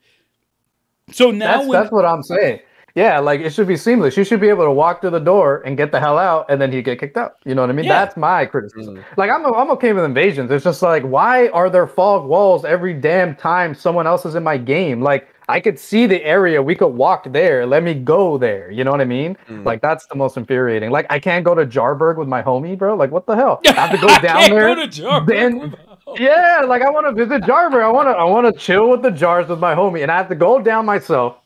so 1.10 1.30
now 1.30 1.56
That's, 1.58 1.68
when 1.68 1.80
that's 1.80 1.92
what 1.92 2.04
I'm 2.06 2.22
saying. 2.22 2.60
Yeah, 2.94 3.18
like 3.20 3.40
it 3.40 3.54
should 3.54 3.66
be 3.66 3.76
seamless. 3.76 4.16
You 4.18 4.24
should 4.24 4.40
be 4.40 4.48
able 4.50 4.64
to 4.64 4.70
walk 4.70 5.00
through 5.00 5.10
the 5.10 5.18
door 5.18 5.62
and 5.64 5.78
get 5.78 5.92
the 5.92 5.98
hell 6.00 6.18
out, 6.18 6.44
and 6.50 6.60
then 6.60 6.72
you 6.72 6.82
get 6.82 7.00
kicked 7.00 7.16
out. 7.16 7.36
You 7.44 7.54
know 7.54 7.62
what 7.62 7.70
I 7.70 7.72
mean? 7.72 7.86
Yeah. 7.86 8.04
That's 8.04 8.18
my 8.18 8.44
criticism. 8.44 9.02
Like 9.16 9.30
I'm, 9.30 9.44
I'm 9.46 9.70
okay 9.72 9.94
with 9.94 10.04
invasions. 10.04 10.50
It's 10.50 10.62
just 10.64 10.82
like, 10.82 11.02
why 11.02 11.48
are 11.48 11.70
there 11.70 11.86
fog 11.86 12.26
walls 12.26 12.66
every 12.66 12.92
damn 12.92 13.34
time 13.34 13.74
someone 13.74 14.06
else 14.06 14.26
is 14.26 14.34
in 14.34 14.42
my 14.42 14.58
game? 14.58 15.00
Like 15.00 15.28
I 15.48 15.58
could 15.58 15.78
see 15.78 16.06
the 16.06 16.22
area, 16.22 16.62
we 16.62 16.74
could 16.74 16.88
walk 16.88 17.32
there. 17.32 17.64
Let 17.66 17.82
me 17.82 17.94
go 17.94 18.36
there. 18.36 18.70
You 18.70 18.84
know 18.84 18.90
what 18.90 19.00
I 19.00 19.06
mean? 19.06 19.38
Mm. 19.48 19.64
Like 19.64 19.80
that's 19.80 20.06
the 20.06 20.14
most 20.14 20.36
infuriating. 20.36 20.90
Like 20.90 21.06
I 21.08 21.18
can't 21.18 21.44
go 21.46 21.54
to 21.54 21.64
Jarburg 21.64 22.16
with 22.18 22.28
my 22.28 22.42
homie, 22.42 22.76
bro. 22.76 22.94
Like 22.94 23.10
what 23.10 23.24
the 23.26 23.34
hell? 23.36 23.60
I 23.66 23.72
have 23.72 23.90
to 23.92 23.98
go 23.98 24.06
I 24.12 24.18
down 24.20 24.36
can't 24.36 24.52
there. 24.52 24.74
go 24.74 24.86
to 24.86 24.88
Jarburg 24.88 25.26
then- 25.26 25.58
with- 25.58 25.74
Yeah, 26.18 26.64
like 26.66 26.82
I 26.82 26.90
want 26.90 27.06
to 27.06 27.12
visit 27.12 27.42
Jarburg. 27.42 27.82
I 27.82 27.88
want 27.90 28.06
to 28.08 28.12
I 28.12 28.24
want 28.24 28.46
to 28.46 28.58
chill 28.58 28.90
with 28.90 29.02
the 29.02 29.10
jars 29.10 29.48
with 29.48 29.58
my 29.58 29.74
homie, 29.74 30.02
and 30.02 30.10
I 30.10 30.16
have 30.16 30.28
to 30.28 30.34
go 30.34 30.60
down 30.60 30.84
myself, 30.84 31.36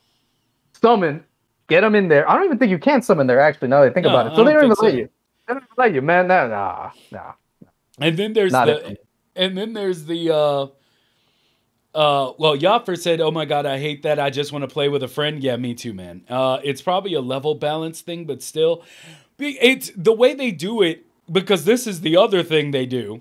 summon, 0.81 1.25
get 1.69 1.83
them 1.83 1.95
in 1.95 2.09
there. 2.09 2.29
I 2.29 2.35
don't 2.35 2.45
even 2.47 2.59
think 2.59 2.71
you 2.71 2.79
can 2.79 3.03
summon 3.03 3.27
there. 3.27 3.41
Actually, 3.41 3.69
now 3.69 3.83
that 3.83 3.91
I 3.91 3.93
think 3.93 4.05
No, 4.07 4.11
about 4.11 4.27
it, 4.27 4.37
so 4.37 4.45
they 4.45 4.53
don't 4.53 4.65
even 4.65 4.77
think 4.77 4.83
let 4.83 4.95
you. 4.95 5.09
They 5.47 5.55
don't 5.55 5.63
even 5.63 5.69
let 5.77 5.95
you, 5.95 6.03
man. 6.03 6.27
Nah, 6.29 6.47
nah, 6.49 6.91
nah. 7.13 7.33
And 8.01 8.17
then 8.17 8.33
there's 8.33 8.53
Not 8.53 8.67
the 8.67 8.91
it. 8.93 9.07
and 9.37 9.57
then 9.57 9.73
there's 9.73 10.05
the 10.05 10.35
uh 10.35 10.67
uh 11.95 12.33
well 12.39 12.57
Yoffer 12.57 12.99
said, 12.99 13.21
Oh 13.21 13.31
my 13.31 13.45
god, 13.45 13.67
I 13.67 13.79
hate 13.79 14.03
that. 14.03 14.19
I 14.19 14.31
just 14.31 14.53
want 14.53 14.63
to 14.63 14.69
play 14.69 14.89
with 14.89 15.03
a 15.03 15.09
friend. 15.09 15.43
Yeah, 15.43 15.57
me 15.57 15.75
too, 15.75 15.95
man. 15.95 16.25
Uh 16.29 16.59
it's 16.65 16.83
probably 16.83 17.15
a 17.15 17.21
level 17.21 17.55
balance 17.55 18.01
thing, 18.01 18.25
but 18.25 18.43
still 18.43 18.83
be- 19.39 19.59
it's 19.61 19.91
the 19.97 20.13
way 20.13 20.35
they 20.35 20.51
do 20.51 20.83
it, 20.83 21.07
because 21.31 21.65
this 21.65 21.87
is 21.87 22.01
the 22.01 22.17
other 22.17 22.43
thing 22.43 22.71
they 22.71 22.87
do. 22.87 23.21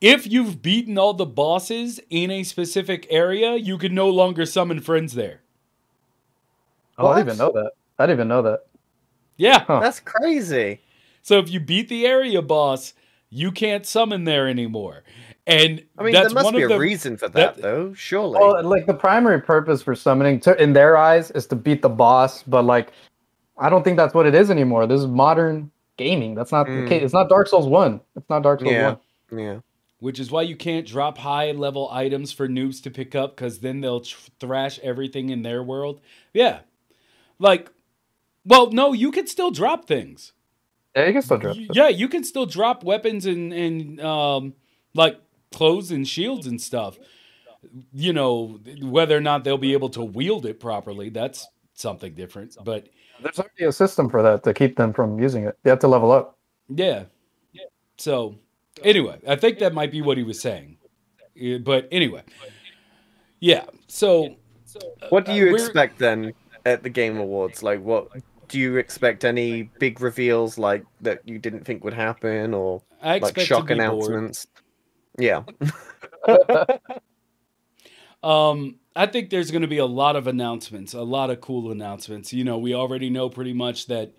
If 0.00 0.26
you've 0.30 0.62
beaten 0.62 0.96
all 0.96 1.12
the 1.14 1.26
bosses 1.26 2.00
in 2.08 2.30
a 2.30 2.42
specific 2.42 3.06
area, 3.10 3.56
you 3.56 3.76
can 3.76 3.94
no 3.94 4.08
longer 4.08 4.46
summon 4.46 4.80
friends 4.80 5.14
there. 5.14 5.40
Oh, 6.96 7.08
I 7.08 7.16
didn't 7.16 7.34
even 7.34 7.38
know 7.38 7.52
that. 7.52 7.72
I 7.98 8.06
didn't 8.06 8.16
even 8.18 8.28
know 8.28 8.42
that. 8.42 8.60
Yeah. 9.36 9.60
Huh. 9.60 9.80
That's 9.80 10.00
crazy. 10.00 10.80
So 11.22 11.38
if 11.38 11.50
you 11.50 11.60
beat 11.60 11.88
the 11.88 12.06
area 12.06 12.40
boss, 12.40 12.94
you 13.28 13.52
can't 13.52 13.84
summon 13.86 14.24
there 14.24 14.48
anymore. 14.48 15.02
And 15.46 15.84
I 15.98 16.02
mean, 16.02 16.12
that's 16.12 16.28
there 16.28 16.34
must 16.34 16.44
one 16.44 16.54
be 16.54 16.62
a 16.62 16.68
the, 16.68 16.78
reason 16.78 17.16
for 17.16 17.28
that- 17.28 17.56
that, 17.56 17.62
though. 17.62 17.92
Surely. 17.94 18.38
Well, 18.38 18.62
like 18.62 18.86
the 18.86 18.94
primary 18.94 19.40
purpose 19.40 19.82
for 19.82 19.94
summoning, 19.94 20.40
to, 20.40 20.60
in 20.62 20.72
their 20.72 20.96
eyes, 20.96 21.30
is 21.32 21.46
to 21.48 21.56
beat 21.56 21.82
the 21.82 21.88
boss. 21.88 22.42
But 22.42 22.64
like, 22.64 22.92
I 23.58 23.68
don't 23.68 23.82
think 23.82 23.96
that's 23.96 24.14
what 24.14 24.26
it 24.26 24.34
is 24.34 24.50
anymore. 24.50 24.86
This 24.86 25.00
is 25.00 25.06
modern 25.06 25.70
gaming. 25.96 26.34
That's 26.34 26.52
not 26.52 26.66
the 26.66 26.72
Mm. 26.72 26.88
case. 26.88 27.02
It's 27.02 27.12
not 27.12 27.28
Dark 27.28 27.48
Souls 27.48 27.66
One. 27.66 28.00
It's 28.16 28.28
not 28.30 28.42
Dark 28.42 28.60
Souls 28.60 28.72
yeah. 28.72 28.96
One. 29.30 29.38
Yeah. 29.38 29.58
Which 30.00 30.18
is 30.18 30.30
why 30.30 30.42
you 30.42 30.56
can't 30.56 30.86
drop 30.86 31.18
high 31.18 31.52
level 31.52 31.88
items 31.92 32.32
for 32.32 32.48
noobs 32.48 32.82
to 32.82 32.90
pick 32.90 33.14
up 33.14 33.36
because 33.36 33.60
then 33.60 33.80
they'll 33.80 34.00
tr- 34.00 34.30
thrash 34.40 34.78
everything 34.80 35.30
in 35.30 35.42
their 35.42 35.62
world. 35.62 36.00
Yeah, 36.34 36.60
like, 37.38 37.70
well, 38.44 38.70
no, 38.70 38.92
you 38.92 39.12
can 39.12 39.26
still 39.26 39.50
drop 39.50 39.86
things. 39.86 40.32
Yeah, 40.96 41.06
you 41.06 41.12
can 41.12 41.22
still 41.22 41.38
drop. 41.38 41.56
It. 41.56 41.68
Yeah, 41.72 41.88
you 41.88 42.08
can 42.08 42.24
still 42.24 42.46
drop 42.46 42.82
weapons 42.82 43.26
and 43.26 43.52
and 43.52 44.00
um 44.00 44.54
like 44.94 45.20
clothes 45.52 45.90
and 45.90 46.06
shields 46.08 46.46
and 46.46 46.60
stuff. 46.60 46.98
You 47.92 48.12
know, 48.12 48.58
whether 48.82 49.16
or 49.16 49.20
not 49.20 49.44
they'll 49.44 49.58
be 49.58 49.74
able 49.74 49.90
to 49.90 50.02
wield 50.02 50.46
it 50.46 50.58
properly, 50.58 51.10
that's 51.10 51.46
something 51.74 52.14
different. 52.14 52.56
But 52.64 52.88
There's 53.22 53.38
already 53.38 53.64
a 53.64 53.72
system 53.72 54.08
for 54.08 54.22
that 54.22 54.42
to 54.44 54.54
keep 54.54 54.76
them 54.76 54.92
from 54.92 55.20
using 55.20 55.44
it. 55.44 55.58
You 55.64 55.70
have 55.70 55.78
to 55.80 55.88
level 55.88 56.10
up. 56.10 56.38
Yeah. 56.68 57.04
So, 57.98 58.36
anyway, 58.84 59.18
I 59.26 59.36
think 59.36 59.58
that 59.58 59.72
might 59.74 59.90
be 59.90 60.02
what 60.02 60.16
he 60.18 60.22
was 60.24 60.40
saying. 60.40 60.76
Uh, 61.40 61.58
But 61.58 61.88
anyway, 61.92 62.22
yeah. 63.40 63.64
So, 63.88 64.36
What 65.08 65.24
do 65.26 65.32
you 65.32 65.46
we're- 65.46 65.54
expect 65.62 65.98
then 65.98 66.32
at 66.66 66.82
the 66.82 66.90
Game 66.90 67.16
Awards? 67.18 67.62
Like, 67.62 67.80
what 67.82 68.08
do 68.48 68.58
you 68.58 68.76
expect? 68.76 69.24
Any 69.24 69.64
big 69.78 70.00
reveals 70.00 70.58
like 70.58 70.84
that 71.00 71.20
you 71.26 71.38
didn't 71.38 71.64
think 71.64 71.82
would 71.84 71.94
happen, 71.94 72.54
or 72.54 72.82
like 73.02 73.38
shock 73.40 73.66
be 73.68 73.74
bored. 73.74 73.80
announcements? 73.80 74.46
Yeah. 75.18 75.42
Um, 78.22 78.76
I 78.94 79.06
think 79.06 79.30
there's 79.30 79.50
going 79.50 79.62
to 79.62 79.68
be 79.68 79.78
a 79.78 79.86
lot 79.86 80.14
of 80.16 80.26
announcements, 80.26 80.92
a 80.92 81.02
lot 81.02 81.30
of 81.30 81.40
cool 81.40 81.70
announcements. 81.70 82.32
You 82.34 82.44
know, 82.44 82.58
we 82.58 82.74
already 82.74 83.08
know 83.10 83.28
pretty 83.30 83.52
much 83.54 83.86
that. 83.86 84.12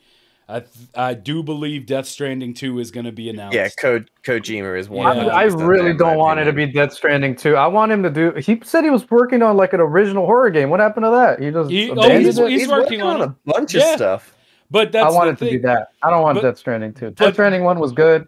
I 0.51 0.63
I 0.95 1.13
do 1.13 1.41
believe 1.43 1.85
Death 1.85 2.05
Stranding 2.07 2.53
two 2.53 2.79
is 2.79 2.91
going 2.91 3.05
to 3.05 3.11
be 3.11 3.29
announced. 3.29 3.55
Yeah, 3.55 3.69
Ko- 3.79 4.03
Kojima 4.23 4.77
is 4.77 4.89
one. 4.89 5.15
Yeah. 5.17 5.27
I 5.27 5.43
really 5.43 5.93
don't 5.93 6.17
want 6.17 6.39
it 6.39 6.43
to 6.45 6.53
be 6.53 6.65
Death 6.65 6.93
Stranding 6.93 7.35
two. 7.35 7.55
I 7.55 7.67
want 7.67 7.91
him 7.91 8.03
to 8.03 8.09
do. 8.09 8.33
He 8.33 8.59
said 8.63 8.83
he 8.83 8.89
was 8.89 9.09
working 9.09 9.41
on 9.41 9.55
like 9.57 9.73
an 9.73 9.79
original 9.79 10.25
horror 10.25 10.49
game. 10.49 10.69
What 10.69 10.79
happened 10.79 11.05
to 11.05 11.11
that? 11.11 11.39
He 11.41 11.51
just 11.51 11.69
He- 11.69 11.89
oh, 11.89 11.93
abandoned 11.93 12.25
he's- 12.37 12.37
he's 12.61 12.67
working 12.67 13.01
on 13.01 13.21
a 13.21 13.35
bunch 13.45 13.75
of 13.75 13.81
stuff. 13.83 14.35
but 14.69 14.87
I 14.89 14.91
that's 14.91 15.13
want 15.15 15.25
the 15.27 15.29
it 15.29 15.37
to 15.37 15.45
thing. 15.51 15.61
be 15.61 15.67
that. 15.67 15.89
I 16.03 16.09
don't 16.09 16.21
want 16.21 16.35
But- 16.35 16.41
Death 16.43 16.57
Stranding 16.57 16.93
two. 16.93 17.05
but- 17.07 17.15
Death 17.17 17.33
Stranding 17.33 17.63
one 17.63 17.79
was 17.79 17.91
good. 17.93 18.27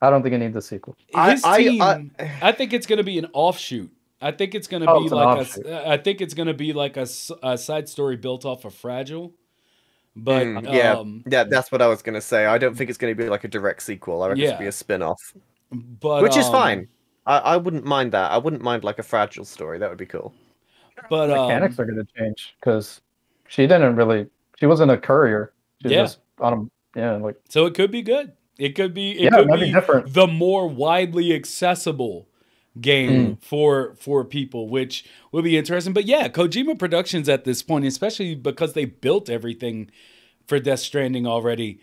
I 0.00 0.10
don't 0.10 0.22
think 0.22 0.34
it 0.34 0.38
needs 0.38 0.56
a 0.56 0.62
sequel. 0.62 0.96
His 1.08 1.44
I- 1.44 1.52
I- 1.54 1.58
team. 1.62 1.82
I- 1.82 2.30
I 2.40 2.52
think 2.52 2.72
it's 2.72 2.86
going 2.86 2.98
to 2.98 3.04
be 3.04 3.18
an 3.18 3.26
offshoot. 3.32 3.90
I 4.20 4.30
think 4.32 4.54
it's 4.54 4.66
going 4.68 4.82
to 4.82 4.90
Oh, 4.90 5.02
be 5.02 5.08
like 5.10 5.38
offshoot. 5.40 5.66
a. 5.66 5.88
I 5.90 5.96
think 5.96 6.20
it's 6.20 6.34
going 6.34 6.46
to 6.48 6.54
be 6.54 6.72
like 6.72 6.96
a, 6.96 7.00
s- 7.02 7.30
a 7.42 7.56
side 7.58 7.88
story 7.88 8.16
built 8.16 8.44
off 8.44 8.64
of 8.64 8.74
Fragile. 8.74 9.32
But 10.18 10.46
Mm, 10.46 10.72
yeah, 10.72 10.92
um, 10.92 11.24
yeah, 11.30 11.44
that's 11.44 11.70
what 11.72 11.80
I 11.80 11.86
was 11.86 12.02
gonna 12.02 12.20
say. 12.20 12.46
I 12.46 12.58
don't 12.58 12.76
think 12.76 12.90
it's 12.90 12.98
gonna 12.98 13.14
be 13.14 13.28
like 13.28 13.44
a 13.44 13.48
direct 13.48 13.82
sequel. 13.82 14.22
I 14.22 14.28
reckon 14.28 14.42
it's 14.42 14.52
gonna 14.52 14.60
be 14.64 14.66
a 14.66 14.72
spin-off, 14.72 15.34
but 16.00 16.22
which 16.22 16.36
is 16.36 16.46
um, 16.46 16.52
fine. 16.52 16.88
I, 17.26 17.38
I 17.38 17.56
wouldn't 17.56 17.84
mind 17.84 18.12
that. 18.12 18.30
I 18.30 18.38
wouldn't 18.38 18.62
mind 18.62 18.84
like 18.84 18.98
a 18.98 19.02
fragile 19.02 19.44
story. 19.44 19.78
That 19.78 19.88
would 19.90 19.98
be 19.98 20.06
cool. 20.06 20.34
But 21.10 21.30
um, 21.30 21.46
Mechanics 21.46 21.78
are 21.78 21.84
going 21.84 22.04
to 22.04 22.06
change 22.16 22.56
because 22.60 23.00
she 23.48 23.66
didn't 23.66 23.96
really. 23.96 24.26
She 24.58 24.66
wasn't 24.66 24.90
a 24.90 24.96
courier. 24.96 25.52
She 25.80 25.88
was 25.88 25.92
Yeah. 25.92 26.02
just 26.02 26.18
on 26.40 26.70
a, 26.94 26.98
yeah, 26.98 27.12
like 27.16 27.36
so 27.48 27.66
it 27.66 27.74
could 27.74 27.90
be 27.90 28.02
good. 28.02 28.32
It 28.58 28.74
could 28.74 28.94
be. 28.94 29.12
It 29.12 29.24
Yeah, 29.32 29.40
it 29.40 29.48
could 29.48 29.60
be 29.60 29.66
be 29.66 29.72
different. 29.72 30.12
the 30.12 30.26
more 30.26 30.66
widely 30.68 31.32
accessible 31.34 32.26
game 32.80 33.36
mm. 33.36 33.42
for 33.42 33.94
for 33.98 34.24
people, 34.24 34.68
which 34.68 35.04
will 35.32 35.42
be 35.42 35.56
interesting. 35.56 35.92
But 35.92 36.06
yeah, 36.06 36.28
Kojima 36.28 36.78
Productions 36.78 37.28
at 37.28 37.44
this 37.44 37.62
point, 37.62 37.84
especially 37.84 38.34
because 38.34 38.74
they 38.74 38.84
built 38.84 39.28
everything 39.28 39.90
for 40.46 40.58
Death 40.58 40.80
Stranding 40.80 41.26
already, 41.26 41.80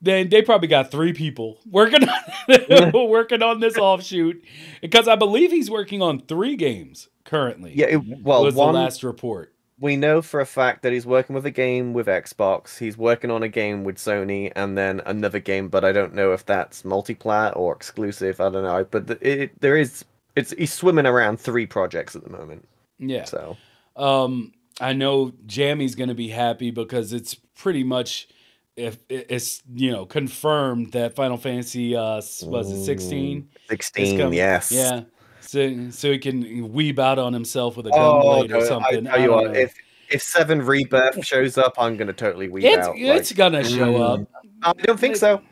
then 0.00 0.28
they 0.28 0.42
probably 0.42 0.68
got 0.68 0.90
three 0.90 1.12
people 1.12 1.58
working 1.64 2.06
on 2.08 2.92
working 3.08 3.42
on 3.42 3.60
this 3.60 3.78
offshoot. 3.78 4.44
Because 4.80 5.08
I 5.08 5.16
believe 5.16 5.50
he's 5.50 5.70
working 5.70 6.02
on 6.02 6.20
three 6.20 6.56
games 6.56 7.08
currently. 7.24 7.72
Yeah, 7.74 7.86
it, 7.86 8.22
well, 8.22 8.44
was 8.44 8.54
one 8.54 8.74
the 8.74 8.80
last 8.80 9.04
report. 9.04 9.54
we 9.78 9.96
know 9.96 10.20
for 10.20 10.40
a 10.40 10.46
fact 10.46 10.82
that 10.82 10.92
he's 10.92 11.06
working 11.06 11.34
with 11.34 11.46
a 11.46 11.50
game 11.50 11.92
with 11.92 12.08
Xbox. 12.08 12.78
He's 12.78 12.98
working 12.98 13.30
on 13.30 13.42
a 13.42 13.48
game 13.48 13.84
with 13.84 13.96
Sony, 13.96 14.52
and 14.56 14.76
then 14.76 15.00
another 15.06 15.38
game, 15.38 15.68
but 15.68 15.84
I 15.84 15.92
don't 15.92 16.14
know 16.14 16.32
if 16.32 16.44
that's 16.44 16.82
multiplayer 16.82 17.56
or 17.56 17.72
exclusive. 17.74 18.40
I 18.40 18.50
don't 18.50 18.64
know, 18.64 18.84
but 18.90 19.06
th- 19.06 19.22
it, 19.22 19.60
there 19.60 19.76
is. 19.76 20.04
It's 20.36 20.52
he's 20.52 20.72
swimming 20.72 21.06
around 21.06 21.38
three 21.40 21.66
projects 21.66 22.16
at 22.16 22.24
the 22.24 22.30
moment. 22.30 22.68
Yeah. 22.98 23.24
So 23.24 23.56
Um, 23.96 24.52
I 24.80 24.92
know 24.94 25.32
Jammy's 25.46 25.94
going 25.94 26.08
to 26.08 26.14
be 26.14 26.28
happy 26.28 26.70
because 26.70 27.12
it's 27.12 27.34
pretty 27.34 27.84
much 27.84 28.28
if 28.76 28.96
it's 29.10 29.62
you 29.74 29.90
know 29.92 30.06
confirmed 30.06 30.92
that 30.92 31.14
Final 31.14 31.36
Fantasy 31.36 31.94
uh 31.94 32.22
was 32.44 32.70
it 32.72 32.82
16 32.84 33.48
sixteen, 33.68 34.18
coming- 34.18 34.32
yes. 34.32 34.72
yeah 34.72 35.02
so 35.42 35.90
so 35.90 36.10
he 36.10 36.18
can 36.18 36.42
weeb 36.72 36.98
out 36.98 37.18
on 37.18 37.34
himself 37.34 37.76
with 37.76 37.86
a 37.86 37.90
Oh, 37.92 38.22
gunblade 38.44 38.48
no, 38.48 38.56
or 38.56 38.62
I 38.62 38.66
something 38.66 39.04
tell 39.04 39.20
you 39.20 39.26
don't 39.26 39.48
what, 39.48 39.56
if 39.58 39.74
if 40.10 40.22
Seven 40.22 40.62
Rebirth 40.62 41.22
shows 41.24 41.58
up, 41.58 41.74
I'm 41.78 41.98
gonna 41.98 42.14
totally 42.14 42.48
weep 42.48 42.64
it's 42.64 42.86
out. 42.86 42.94
it's 42.96 43.30
like- 43.32 43.36
gonna 43.36 43.62
show 43.62 43.92
Mm. 43.92 44.20
up 44.22 44.28
I 44.62 44.72
don't 44.84 44.98
think 44.98 45.16
so. 45.16 45.42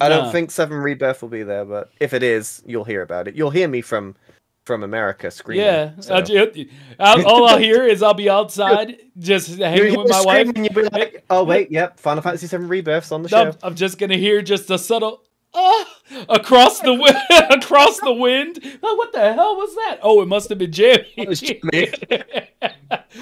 I 0.00 0.08
Nah. 0.08 0.16
don't 0.22 0.32
think 0.32 0.50
Seven 0.50 0.76
Rebirth 0.78 1.22
will 1.22 1.28
be 1.30 1.42
there, 1.42 1.64
but 1.64 1.90
if 2.00 2.12
it 2.12 2.22
is, 2.22 2.62
you'll 2.66 2.84
hear 2.84 3.02
about 3.02 3.28
it. 3.28 3.34
You'll 3.34 3.50
hear 3.50 3.68
me 3.68 3.80
from 3.80 4.14
from 4.64 4.82
America 4.82 5.30
screaming. 5.30 5.64
yeah 5.64 5.92
so. 6.00 6.14
I'll 6.98 7.24
all 7.26 7.46
I'll 7.48 7.56
hear 7.58 7.84
is 7.86 8.02
I'll 8.02 8.14
be 8.14 8.28
outside 8.28 8.96
just 9.18 9.48
You'll 9.58 9.68
hanging 9.68 9.96
with 9.96 10.10
my 10.10 10.22
wife 10.24 10.48
screaming, 10.48 10.64
You'll 10.74 10.82
be 10.84 10.88
like, 10.90 11.24
"Oh 11.30 11.44
wait, 11.44 11.70
yep, 11.70 12.00
Final 12.00 12.20
Fantasy 12.22 12.48
Seven 12.48 12.66
Rebirth's 12.68 13.12
on 13.12 13.22
the 13.22 13.28
show." 13.28 13.42
I'm, 13.42 13.52
I'm 13.62 13.74
just 13.76 13.96
gonna 13.98 14.16
hear 14.16 14.42
just 14.42 14.68
a 14.70 14.76
subtle 14.78 15.22
ah 15.54 15.86
across 16.28 16.80
the 16.80 16.92
wind 16.92 17.16
across 17.50 18.00
the 18.00 18.12
wind. 18.12 18.58
Oh, 18.82 18.94
what 18.96 19.12
the 19.12 19.32
hell 19.32 19.54
was 19.56 19.74
that? 19.76 20.00
Oh, 20.02 20.20
it 20.20 20.26
must 20.26 20.48
have 20.48 20.58
been 20.58 20.72
Jamie. 20.72 21.06
It 21.16 21.28
was 21.28 21.40
Jimmy. 21.40 21.92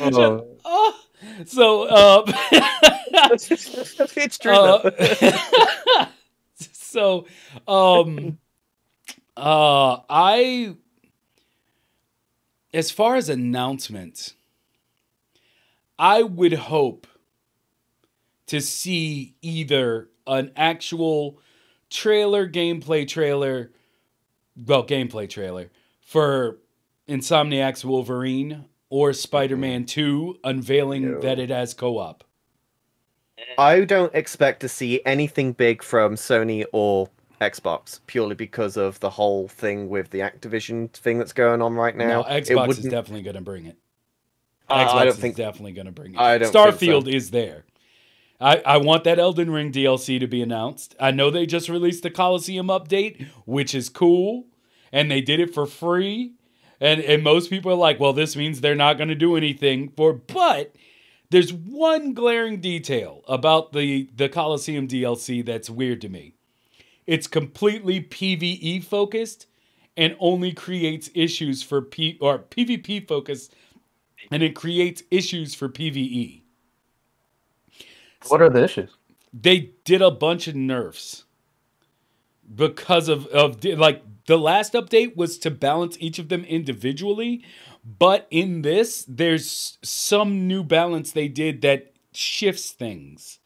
Oh. 0.01 0.47
oh, 0.65 1.01
so 1.45 1.83
uh, 1.85 2.23
it's 4.17 4.39
true. 4.39 4.53
uh, 4.53 6.07
so 6.95 7.27
um 7.67 8.39
uh 9.37 9.99
I 10.09 10.77
as 12.73 12.91
far 12.91 13.17
as 13.17 13.29
announcements, 13.29 14.35
I 15.99 16.23
would 16.23 16.53
hope 16.55 17.07
to 18.47 18.61
see 18.61 19.37
either 19.43 20.09
an 20.27 20.51
actual 20.57 21.39
trailer, 21.89 22.49
gameplay 22.49 23.07
trailer, 23.07 23.71
well, 24.57 24.85
gameplay 24.85 25.29
trailer 25.31 25.71
for 26.01 26.59
Insomniac's 27.09 27.85
Wolverine 27.85 28.65
or 28.91 29.13
Spider 29.13 29.57
Man 29.57 29.85
2 29.85 30.39
unveiling 30.43 31.13
No. 31.13 31.21
that 31.21 31.39
it 31.39 31.51
has 31.51 31.75
co 31.75 31.99
op. 31.99 32.24
I 33.59 33.85
don't 33.85 34.15
expect 34.15 34.61
to 34.61 34.69
see 34.69 35.01
anything 35.05 35.53
big 35.53 35.83
from 35.83 36.15
Sony 36.17 36.65
or 36.73 37.09
Xbox 37.41 38.01
purely 38.07 38.35
because 38.35 38.77
of 38.77 38.99
the 39.01 39.11
whole 39.11 39.49
thing 39.49 39.89
with 39.89 40.11
the 40.11 40.21
Activision 40.21 40.91
thing 40.93 41.19
that's 41.19 41.33
going 41.33 41.63
on 41.63 41.75
right 41.75 41.97
now. 41.97 42.23
No, 42.23 42.25
Xbox 42.25 42.71
is 42.71 42.85
definitely 42.85 43.23
going 43.23 43.37
to 43.37 43.43
bring 43.43 43.67
it. 43.67 43.77
Uh, 44.69 44.85
Xbox 44.85 44.95
I 44.95 45.05
don't 45.05 45.15
is 45.15 45.21
think 45.21 45.37
definitely 45.37 45.73
going 45.73 45.87
to 45.87 45.93
bring 45.93 46.15
it. 46.15 46.21
I 46.21 46.39
don't 46.39 46.53
think 46.53 46.53
so. 46.53 46.73
Starfield 46.73 47.13
is 47.13 47.31
there. 47.31 47.65
I, 48.41 48.63
I 48.67 48.77
want 48.79 49.05
that 49.05 49.19
Elden 49.19 49.51
Ring 49.51 49.73
DLC 49.73 50.19
to 50.21 50.27
be 50.27 50.43
announced. 50.43 50.95
I 50.99 51.11
know 51.11 51.31
they 51.31 51.47
just 51.47 51.69
released 51.69 52.03
the 52.03 52.11
Colosseum 52.11 52.67
update, 52.67 53.27
which 53.47 53.75
is 53.75 53.89
cool, 53.89 54.47
and 54.93 55.11
they 55.11 55.21
did 55.21 55.41
it 55.41 55.55
for 55.55 55.67
free. 55.67 56.35
And 56.81 57.01
and 57.01 57.23
most 57.23 57.49
people 57.51 57.73
are 57.73 57.77
like, 57.77 58.01
well, 58.01 58.13
this 58.13 58.37
means 58.37 58.61
they're 58.61 58.75
not 58.75 58.99
going 58.99 59.09
to 59.09 59.15
do 59.15 59.37
anything 59.37 59.93
for. 59.97 60.13
But 60.13 60.75
there's 61.31 61.53
one 61.53 62.15
glaring 62.15 62.61
detail 62.61 63.23
about 63.27 63.73
the 63.73 64.09
the 64.15 64.29
Colosseum 64.29 64.87
DLC 64.87 65.45
that's 65.45 65.71
weird 65.71 66.01
to 66.03 66.09
me. 66.09 66.35
It's 67.07 67.27
completely 67.27 68.01
PVE 68.01 68.85
focused 68.85 69.47
and 69.97 70.17
only 70.19 70.53
creates 70.53 71.11
issues 71.15 71.63
for 71.63 71.83
P 71.83 72.19
or 72.21 72.39
PvP 72.39 73.07
focused 73.07 73.55
and 74.31 74.43
it 74.43 74.55
creates 74.55 75.03
issues 75.11 75.55
for 75.55 75.69
PvE. 75.69 76.43
What 78.29 78.41
are 78.41 78.49
the 78.49 78.65
issues? 78.65 78.91
They 79.33 79.73
did 79.85 80.01
a 80.01 80.11
bunch 80.11 80.49
of 80.49 80.55
nerfs 80.55 81.25
because 82.55 83.09
of 83.09 83.27
of 83.29 83.63
like 83.65 84.03
the 84.27 84.39
last 84.39 84.73
update 84.73 85.17
was 85.17 85.39
to 85.39 85.51
balance 85.51 85.97
each 86.01 86.19
of 86.19 86.29
them 86.29 86.45
individually, 86.45 87.45
but 87.85 88.27
in 88.31 88.63
this 88.63 89.05
there's 89.07 89.79
some 89.83 90.49
new 90.49 90.63
balance 90.65 91.13
they 91.13 91.29
did 91.29 91.63
that 91.63 91.93
shifts 92.13 92.71
things 92.71 93.39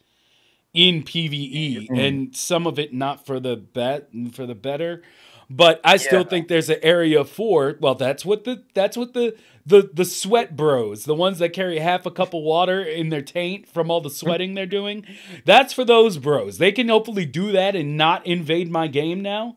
in 0.75 1.03
PvE 1.03 1.89
mm. 1.89 1.99
and 1.99 2.37
some 2.37 2.67
of 2.67 2.79
it 2.79 2.93
not 2.93 3.27
for 3.27 3.41
the 3.41 3.57
bet 3.57 4.09
for 4.33 4.47
the 4.47 4.55
better. 4.55 5.03
But 5.51 5.81
I 5.83 5.97
still 5.97 6.21
Yeah. 6.21 6.29
think 6.29 6.49
there's 6.49 6.69
an 6.69 6.79
area 6.83 7.25
for 7.25 7.77
well 7.81 7.95
that's 7.95 8.25
what 8.25 8.45
the 8.45 8.65
that's 8.75 8.97
what 8.97 9.15
the 9.15 9.35
the 9.65 9.91
the 9.93 10.05
sweat 10.05 10.57
bros, 10.57 11.05
the 11.05 11.15
ones 11.15 11.39
that 11.39 11.53
carry 11.55 11.79
half 11.79 12.07
a 12.07 12.11
cup 12.11 12.35
of 12.35 12.43
water 12.43 12.83
in 12.83 13.09
their 13.09 13.23
taint 13.23 13.67
from 13.67 13.91
all 13.91 14.01
the 14.01 14.11
sweating 14.11 14.55
they're 14.55 14.67
doing. 14.67 15.05
That's 15.47 15.73
for 15.73 15.85
those 15.85 16.19
bros. 16.19 16.59
They 16.59 16.71
can 16.73 16.89
hopefully 16.89 17.25
do 17.25 17.51
that 17.53 17.75
and 17.75 17.97
not 17.97 18.27
invade 18.27 18.71
my 18.71 18.89
game 18.89 19.23
now, 19.23 19.57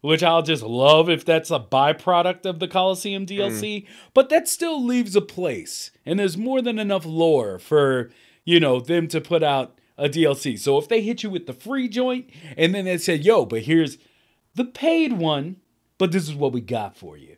which 0.00 0.22
I'll 0.22 0.42
just 0.42 0.62
love 0.62 1.08
if 1.08 1.24
that's 1.24 1.50
a 1.50 1.58
byproduct 1.58 2.46
of 2.46 2.58
the 2.58 2.68
Colosseum 2.68 3.22
hmm. 3.22 3.32
DLC. 3.32 3.86
But 4.14 4.28
that 4.28 4.48
still 4.48 4.84
leaves 4.84 5.16
a 5.16 5.20
place, 5.20 5.90
and 6.06 6.18
there's 6.18 6.36
more 6.36 6.62
than 6.62 6.78
enough 6.78 7.04
lore 7.04 7.58
for 7.58 8.10
you 8.44 8.60
know 8.60 8.80
them 8.80 9.08
to 9.08 9.20
put 9.20 9.42
out 9.42 9.78
a 9.96 10.08
DLC. 10.08 10.58
So 10.58 10.78
if 10.78 10.88
they 10.88 11.02
hit 11.02 11.22
you 11.22 11.30
with 11.30 11.46
the 11.46 11.52
free 11.52 11.88
joint 11.88 12.30
and 12.56 12.74
then 12.74 12.84
they 12.84 12.98
say, 12.98 13.16
"Yo, 13.16 13.44
but 13.44 13.62
here's 13.62 13.98
the 14.54 14.64
paid 14.64 15.12
one, 15.12 15.56
but 15.98 16.12
this 16.12 16.28
is 16.28 16.34
what 16.34 16.52
we 16.52 16.60
got 16.60 16.96
for 16.96 17.16
you," 17.16 17.36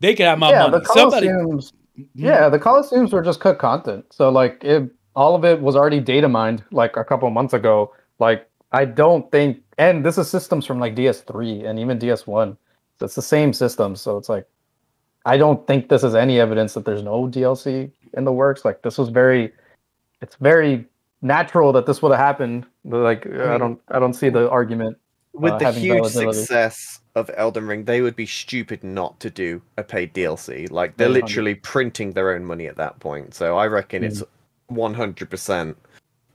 they 0.00 0.14
can 0.14 0.26
have 0.26 0.38
my 0.38 0.50
yeah, 0.50 0.66
money. 0.66 0.78
the 0.80 0.92
Somebody, 0.92 1.28
Colosseums. 1.28 1.72
Hmm? 1.96 2.02
Yeah, 2.14 2.48
the 2.48 2.58
Colosseums 2.58 3.12
were 3.12 3.22
just 3.22 3.40
cut 3.40 3.58
content. 3.58 4.06
So 4.10 4.30
like, 4.30 4.62
it, 4.64 4.90
all 5.14 5.34
of 5.34 5.44
it 5.44 5.60
was 5.60 5.76
already 5.76 6.00
data 6.00 6.28
mined 6.28 6.64
like 6.72 6.96
a 6.96 7.04
couple 7.04 7.28
months 7.30 7.52
ago. 7.52 7.92
Like, 8.18 8.48
I 8.72 8.84
don't 8.84 9.30
think, 9.30 9.61
and 9.78 10.04
this 10.04 10.18
is 10.18 10.28
systems 10.28 10.66
from 10.66 10.78
like 10.78 10.94
DS3 10.94 11.64
and 11.64 11.78
even 11.78 11.98
DS1. 11.98 12.56
So 12.98 13.06
it's 13.06 13.14
the 13.14 13.22
same 13.22 13.52
system. 13.52 13.96
So 13.96 14.16
it's 14.16 14.28
like, 14.28 14.46
I 15.24 15.36
don't 15.36 15.66
think 15.66 15.88
this 15.88 16.04
is 16.04 16.14
any 16.14 16.40
evidence 16.40 16.74
that 16.74 16.84
there's 16.84 17.02
no 17.02 17.26
DLC 17.28 17.90
in 18.14 18.24
the 18.24 18.32
works. 18.32 18.64
Like, 18.64 18.82
this 18.82 18.98
was 18.98 19.08
very, 19.08 19.52
it's 20.20 20.36
very 20.36 20.84
natural 21.22 21.72
that 21.72 21.86
this 21.86 22.02
would 22.02 22.10
have 22.10 22.18
happened. 22.18 22.66
But 22.84 22.98
like, 22.98 23.26
I 23.26 23.58
don't, 23.58 23.80
I 23.88 23.98
don't 23.98 24.14
see 24.14 24.28
the 24.28 24.50
argument. 24.50 24.98
with 25.32 25.54
uh, 25.54 25.58
the 25.58 25.72
huge 25.72 26.06
success 26.06 27.00
of 27.14 27.30
Elden 27.36 27.66
Ring, 27.66 27.84
they 27.84 28.02
would 28.02 28.16
be 28.16 28.26
stupid 28.26 28.82
not 28.84 29.18
to 29.20 29.30
do 29.30 29.62
a 29.78 29.82
paid 29.82 30.12
DLC. 30.12 30.70
Like 30.70 30.96
they're 30.96 31.08
100. 31.08 31.24
literally 31.24 31.54
printing 31.54 32.12
their 32.12 32.34
own 32.34 32.44
money 32.44 32.66
at 32.66 32.76
that 32.76 32.98
point. 33.00 33.34
So 33.34 33.56
I 33.56 33.66
reckon 33.66 34.04
it's 34.04 34.22
one 34.68 34.94
hundred 34.94 35.28
percent 35.30 35.76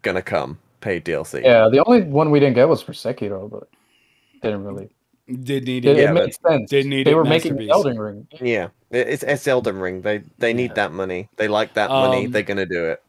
gonna 0.02 0.22
come 0.22 0.60
paid 0.82 1.06
DLC. 1.06 1.44
Yeah, 1.44 1.70
the 1.70 1.84
only 1.86 2.04
one 2.04 2.32
we 2.32 2.40
didn't 2.40 2.56
get 2.56 2.68
was 2.70 2.82
for 2.82 2.94
Sekiro, 2.94 3.50
but 3.50 3.68
didn't 4.42 4.64
really. 4.64 4.90
did 5.44 5.66
need 5.66 5.86
It, 5.86 5.98
it. 5.98 6.02
Yeah, 6.04 6.12
it 6.12 6.14
made 6.14 6.36
sense. 6.48 6.70
didn't 6.70 6.90
need 6.90 7.08
they 7.08 7.12
it, 7.12 7.16
were 7.16 7.26
making 7.26 7.54
Masterpiece. 7.54 7.72
Elden 7.72 8.00
Ring. 8.00 8.28
yeah. 8.40 8.68
It's 8.92 9.24
it's 9.24 9.48
Elden 9.48 9.78
Ring. 9.80 10.02
They 10.02 10.22
they 10.38 10.54
need 10.54 10.72
Yeah. 10.72 10.76
that 10.76 10.92
money. 10.94 11.28
They 11.36 11.48
like 11.50 11.74
that 11.74 11.90
money. 11.90 12.26
Um, 12.28 12.32
They're 12.32 12.44
gonna 12.44 12.66
do 12.66 12.86
it. 12.86 13.04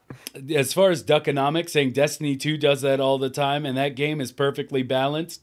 as 0.52 0.72
far 0.72 0.90
as 0.90 1.04
Duckonomics 1.04 1.70
saying 1.70 1.92
Destiny 1.92 2.36
2 2.36 2.56
does 2.56 2.80
that 2.82 2.98
all 3.00 3.18
the 3.18 3.30
time 3.30 3.64
and 3.64 3.76
that 3.78 3.94
game 3.94 4.20
is 4.20 4.32
perfectly 4.32 4.82
balanced. 4.82 5.42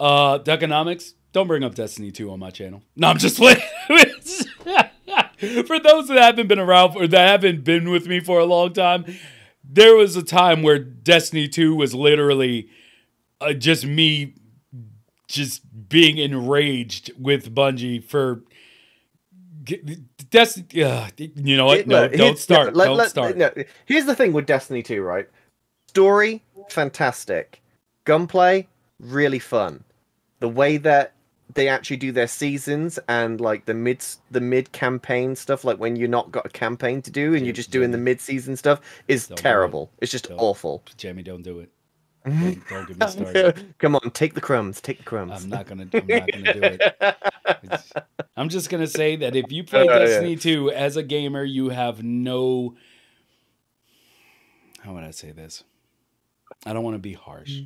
Uh 0.00 0.38
Duckonomics, 0.40 1.12
don't 1.32 1.46
bring 1.46 1.62
up 1.62 1.74
Destiny 1.76 2.10
2 2.10 2.30
on 2.30 2.40
my 2.40 2.50
channel. 2.50 2.82
No, 2.96 3.08
I'm 3.08 3.18
just 3.18 3.36
playing. 3.36 3.58
for 5.66 5.78
those 5.78 6.08
that 6.08 6.18
haven't 6.18 6.48
been 6.48 6.58
around 6.58 6.96
or 6.96 7.06
that 7.06 7.28
haven't 7.28 7.62
been 7.64 7.90
with 7.90 8.06
me 8.06 8.20
for 8.20 8.38
a 8.40 8.44
long 8.44 8.72
time, 8.72 9.04
there 9.68 9.94
was 9.96 10.16
a 10.16 10.22
time 10.22 10.62
where 10.62 10.78
Destiny 10.78 11.48
2 11.48 11.74
was 11.74 11.94
literally 11.94 12.68
uh, 13.40 13.52
just 13.52 13.84
me 13.86 14.34
just 15.28 15.62
being 15.88 16.18
enraged 16.18 17.10
with 17.18 17.54
Bungie 17.54 18.02
for 18.02 18.42
Destiny. 20.30 20.82
Uh, 20.82 21.08
you 21.16 21.56
know 21.56 21.66
what? 21.66 21.86
No, 21.86 22.08
don't 22.08 22.38
start. 22.38 22.74
let- 22.74 22.86
don't 22.86 22.96
let- 22.96 23.10
start. 23.10 23.36
no, 23.36 23.50
here's 23.86 24.04
the 24.06 24.14
thing 24.14 24.32
with 24.32 24.46
Destiny 24.46 24.82
2, 24.82 25.02
right? 25.02 25.28
Story, 25.88 26.44
fantastic. 26.68 27.60
Gunplay, 28.04 28.68
really 29.00 29.38
fun. 29.40 29.82
The 30.40 30.48
way 30.48 30.76
that 30.76 31.14
they 31.56 31.68
actually 31.68 31.96
do 31.96 32.12
their 32.12 32.28
seasons 32.28 32.98
and 33.08 33.40
like 33.40 33.64
the 33.66 33.74
mid 33.74 34.04
the 34.30 34.40
mid 34.40 34.70
campaign 34.72 35.34
stuff, 35.34 35.64
like 35.64 35.78
when 35.78 35.96
you're 35.96 36.08
not 36.08 36.30
got 36.30 36.46
a 36.46 36.50
campaign 36.50 37.02
to 37.02 37.10
do 37.10 37.34
and 37.34 37.44
you're 37.44 37.52
just 37.52 37.70
doing 37.72 37.90
the 37.90 37.98
mid 37.98 38.20
season 38.20 38.56
stuff, 38.56 38.80
is 39.08 39.26
Don't 39.26 39.36
do 39.36 39.40
it. 39.40 39.42
terrible. 39.42 39.90
It's 40.00 40.12
just 40.12 40.28
Don't. 40.28 40.38
awful. 40.38 40.84
Jamie, 40.96 41.22
don't 41.24 41.42
do 41.42 41.58
it. 41.60 41.70
Don't, 42.24 42.68
don't 42.68 42.88
get 42.88 42.98
me 43.00 43.06
started. 43.08 43.74
Come 43.78 43.94
on, 43.96 44.10
take 44.12 44.34
the 44.34 44.40
crumbs. 44.40 44.80
Take 44.80 44.98
the 44.98 45.04
crumbs. 45.04 45.42
I'm 45.44 45.48
not 45.50 45.66
gonna. 45.66 45.88
I'm 45.92 46.06
not 46.06 46.28
gonna 46.32 46.52
do 46.54 46.60
it. 46.62 46.80
It's- 47.62 47.92
I'm 48.38 48.48
just 48.50 48.68
gonna 48.68 48.86
say 48.86 49.16
that 49.16 49.34
if 49.34 49.50
you 49.50 49.64
play 49.64 49.82
Uh, 49.82 49.84
yeah. 49.98 49.98
Destiny 49.98 50.36
2 50.36 50.70
as 50.72 50.96
a 50.96 51.02
gamer, 51.02 51.42
you 51.42 51.70
have 51.70 52.02
no. 52.02 52.74
How 54.82 54.92
would 54.92 55.04
I 55.04 55.10
say 55.10 55.32
this? 55.32 55.64
I 56.66 56.72
don't 56.72 56.84
want 56.84 56.94
to 56.94 56.98
be 57.00 57.12
harsh. 57.14 57.60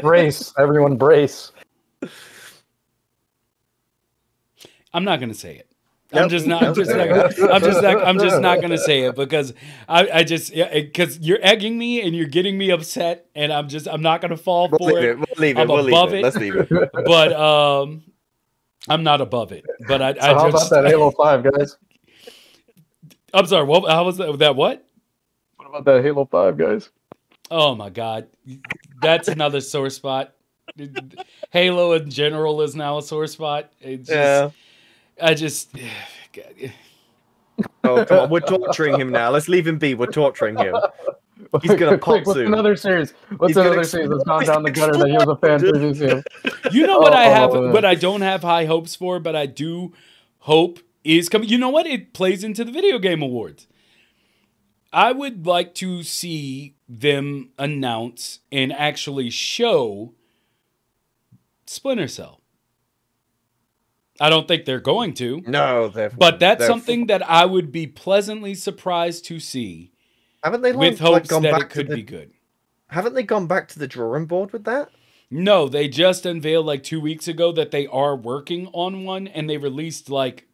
brace, 0.00 0.52
everyone, 0.58 0.96
brace. 0.96 1.52
I'm 4.96 5.04
not 5.04 5.20
gonna 5.20 5.34
say 5.34 5.56
it. 5.56 5.68
I'm 6.12 6.30
just 6.30 6.46
not. 6.46 6.62
I'm 6.62 6.74
just 6.74 6.90
not. 6.90 7.06
Gonna, 7.08 7.52
I'm 7.52 7.60
just 7.62 7.82
not. 7.82 8.06
I'm 8.06 8.18
just 8.18 8.40
not 8.40 8.60
gonna 8.62 8.78
say 8.78 9.02
it 9.02 9.14
because 9.14 9.52
I. 9.86 10.08
I 10.08 10.24
just 10.24 10.54
because 10.54 11.18
you're 11.18 11.40
egging 11.42 11.76
me 11.76 12.00
and 12.00 12.16
you're 12.16 12.28
getting 12.28 12.56
me 12.56 12.70
upset, 12.70 13.26
and 13.34 13.52
I'm 13.52 13.68
just. 13.68 13.86
I'm 13.86 14.00
not 14.00 14.22
gonna 14.22 14.38
fall 14.38 14.68
We'll 14.70 14.78
for 14.78 14.94
leave 14.94 15.04
it. 15.04 15.10
it. 15.10 15.18
We'll 15.18 15.26
leave 15.36 15.58
it. 15.58 15.60
I'm 15.60 15.68
We'll 15.68 15.82
leave 15.82 16.12
it. 16.14 16.18
it. 16.18 16.22
Let's 16.22 16.36
leave 16.36 16.56
it. 16.56 16.68
But 17.04 17.32
um, 17.34 18.04
I'm 18.88 19.02
not 19.02 19.20
above 19.20 19.52
it. 19.52 19.66
But 19.86 20.00
I. 20.00 20.14
So 20.14 20.20
I 20.20 20.26
how 20.32 20.50
just. 20.50 20.68
about 20.72 20.82
that 20.84 20.90
Halo 20.90 21.10
Five, 21.10 21.42
guys? 21.44 21.76
I'm 23.34 23.44
sorry. 23.46 23.66
What? 23.66 23.90
How 23.90 24.04
was 24.04 24.16
that? 24.16 24.38
That 24.38 24.56
what? 24.56 24.82
What 25.56 25.68
about 25.68 25.84
that 25.84 26.02
Halo 26.02 26.24
Five, 26.24 26.56
guys? 26.56 26.88
Oh 27.50 27.74
my 27.74 27.90
god, 27.90 28.28
that's 29.02 29.28
another 29.28 29.60
sore 29.60 29.90
spot. 29.90 30.32
Halo 31.50 31.92
in 31.92 32.08
general 32.10 32.62
is 32.62 32.74
now 32.74 32.98
a 32.98 33.02
sore 33.02 33.26
spot. 33.26 33.72
It's 33.80 34.08
just, 34.08 34.10
Yeah. 34.16 34.50
I 35.20 35.34
just. 35.34 35.70
Oh 37.84 38.04
come 38.04 38.18
on, 38.18 38.28
we're 38.30 38.40
torturing 38.40 39.00
him 39.00 39.08
now. 39.08 39.30
Let's 39.30 39.48
leave 39.48 39.66
him 39.66 39.78
be. 39.78 39.94
We're 39.94 40.12
torturing 40.12 40.58
him. 40.58 40.74
He's 41.62 41.74
gonna 41.74 41.92
pop 41.96 42.00
Quick, 42.00 42.26
what's 42.26 42.38
soon. 42.38 42.46
another 42.48 42.76
series? 42.76 43.12
What's 43.36 43.50
He's 43.50 43.56
another 43.56 43.84
series 43.84 44.10
that's 44.10 44.24
gone 44.24 44.44
down 44.44 44.62
the 44.62 44.70
gutter 44.70 44.98
that 44.98 45.08
he 45.08 45.14
was 45.14 45.28
a 45.28 45.36
fan 45.36 45.60
previously? 45.60 46.22
You 46.72 46.86
know 46.86 46.98
what 46.98 47.12
oh, 47.12 47.16
I 47.16 47.24
have, 47.24 47.50
Oh. 47.52 47.70
what 47.70 47.84
I 47.84 47.94
don't 47.94 48.20
have 48.20 48.42
high 48.42 48.66
hopes 48.66 48.94
for, 48.94 49.20
but 49.20 49.34
I 49.36 49.46
do 49.46 49.94
hope 50.40 50.80
is 51.04 51.28
coming. 51.28 51.48
You 51.48 51.56
know 51.56 51.70
what? 51.70 51.86
It 51.86 52.12
plays 52.12 52.44
into 52.44 52.64
the 52.64 52.72
video 52.72 52.98
game 52.98 53.22
awards. 53.22 53.66
I 54.92 55.12
would 55.12 55.46
like 55.46 55.74
to 55.76 56.02
see 56.02 56.74
them 56.88 57.50
announce 57.58 58.40
and 58.50 58.72
actually 58.72 59.30
show 59.30 60.14
Splinter 61.66 62.08
Cell. 62.08 62.40
I 64.20 64.30
don't 64.30 64.48
think 64.48 64.64
they're 64.64 64.80
going 64.80 65.14
to, 65.14 65.42
No, 65.46 65.90
but 66.16 66.40
that's 66.40 66.60
they're- 66.60 66.68
something 66.68 67.06
that 67.06 67.28
I 67.28 67.44
would 67.44 67.70
be 67.72 67.86
pleasantly 67.86 68.54
surprised 68.54 69.24
to 69.26 69.38
see 69.40 69.92
Haven't 70.42 70.62
they 70.62 70.72
with 70.72 71.00
like, 71.00 71.12
hopes 71.12 71.28
gone 71.28 71.42
that 71.42 71.52
back 71.52 71.62
it 71.62 71.70
could 71.70 71.88
the, 71.88 71.96
be 71.96 72.02
good. 72.02 72.32
Haven't 72.88 73.14
they 73.14 73.22
gone 73.22 73.46
back 73.46 73.68
to 73.68 73.78
the 73.78 73.88
drawing 73.88 74.26
board 74.26 74.52
with 74.52 74.64
that? 74.64 74.90
No, 75.30 75.68
they 75.68 75.88
just 75.88 76.24
unveiled 76.24 76.66
like 76.66 76.82
two 76.84 77.00
weeks 77.00 77.26
ago 77.26 77.50
that 77.52 77.72
they 77.72 77.86
are 77.88 78.14
working 78.14 78.68
on 78.68 79.02
one, 79.04 79.26
and 79.26 79.50
they 79.50 79.56
released 79.56 80.08
like 80.08 80.46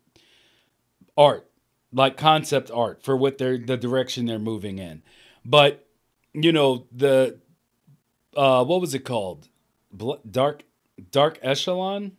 art, 1.16 1.47
like 1.93 2.16
concept 2.16 2.70
art 2.70 3.02
for 3.02 3.16
what 3.16 3.36
they're 3.39 3.59
the 3.59 3.76
direction 3.76 4.24
they're 4.26 4.39
moving 4.39 4.78
in. 4.78 5.02
But 5.44 5.86
you 6.32 6.52
know 6.52 6.86
the 6.90 7.39
uh, 8.34 8.64
what 8.64 8.80
was 8.80 8.94
it 8.94 9.01
called? 9.05 9.48
Bl- 9.93 10.14
dark 10.28 10.62
Dark 11.10 11.39
Echelon 11.43 12.12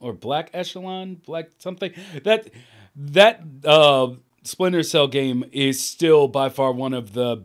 or 0.00 0.12
Black 0.12 0.50
Echelon, 0.52 1.16
Black 1.16 1.50
something 1.58 1.92
that 2.24 2.50
that 2.96 3.42
uh, 3.64 4.08
Splinter 4.42 4.82
Cell 4.82 5.06
game 5.06 5.44
is 5.52 5.80
still 5.80 6.26
by 6.26 6.48
far 6.48 6.72
one 6.72 6.94
of 6.94 7.12
the 7.12 7.44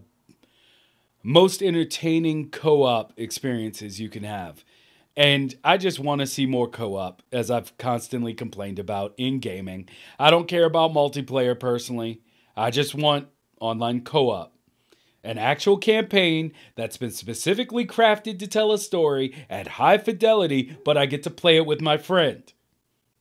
most 1.22 1.62
entertaining 1.62 2.50
co-op 2.50 3.14
experiences 3.18 4.00
you 4.00 4.10
can 4.10 4.24
have. 4.24 4.64
And 5.18 5.56
I 5.64 5.78
just 5.78 6.00
want 6.00 6.22
to 6.22 6.28
see 6.28 6.46
more 6.46 6.68
co-op 6.68 7.22
as 7.32 7.50
I've 7.50 7.78
constantly 7.78 8.34
complained 8.34 8.80
about 8.80 9.14
in 9.18 9.40
gaming. 9.40 9.88
I 10.20 10.30
don't 10.30 10.48
care 10.48 10.66
about 10.66 10.92
multiplayer 10.92 11.60
personally. 11.60 12.22
I 12.56 12.70
just 12.70 12.94
want 12.94 13.28
online 13.60 14.02
co-op. 14.02 14.55
An 15.26 15.38
actual 15.38 15.78
campaign 15.78 16.54
that's 16.76 16.98
been 16.98 17.12
specifically 17.12 17.86
crafted 17.86 18.40
to 18.40 18.48
tell 18.48 18.72
a 18.72 18.78
story 18.78 19.36
at 19.50 19.68
high 19.68 19.98
fidelity, 19.98 20.78
but 20.86 20.98
I 20.98 21.06
get 21.06 21.24
to 21.24 21.30
play 21.30 21.58
it 21.58 21.66
with 21.66 21.82
my 21.82 21.98
friend. 21.98 22.44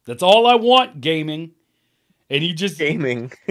That's 0.04 0.22
all 0.22 0.46
I 0.46 0.54
want 0.54 1.00
gaming. 1.00 1.52
And 2.30 2.42
you 2.42 2.54
just 2.54 2.78
Gaming. 2.78 3.32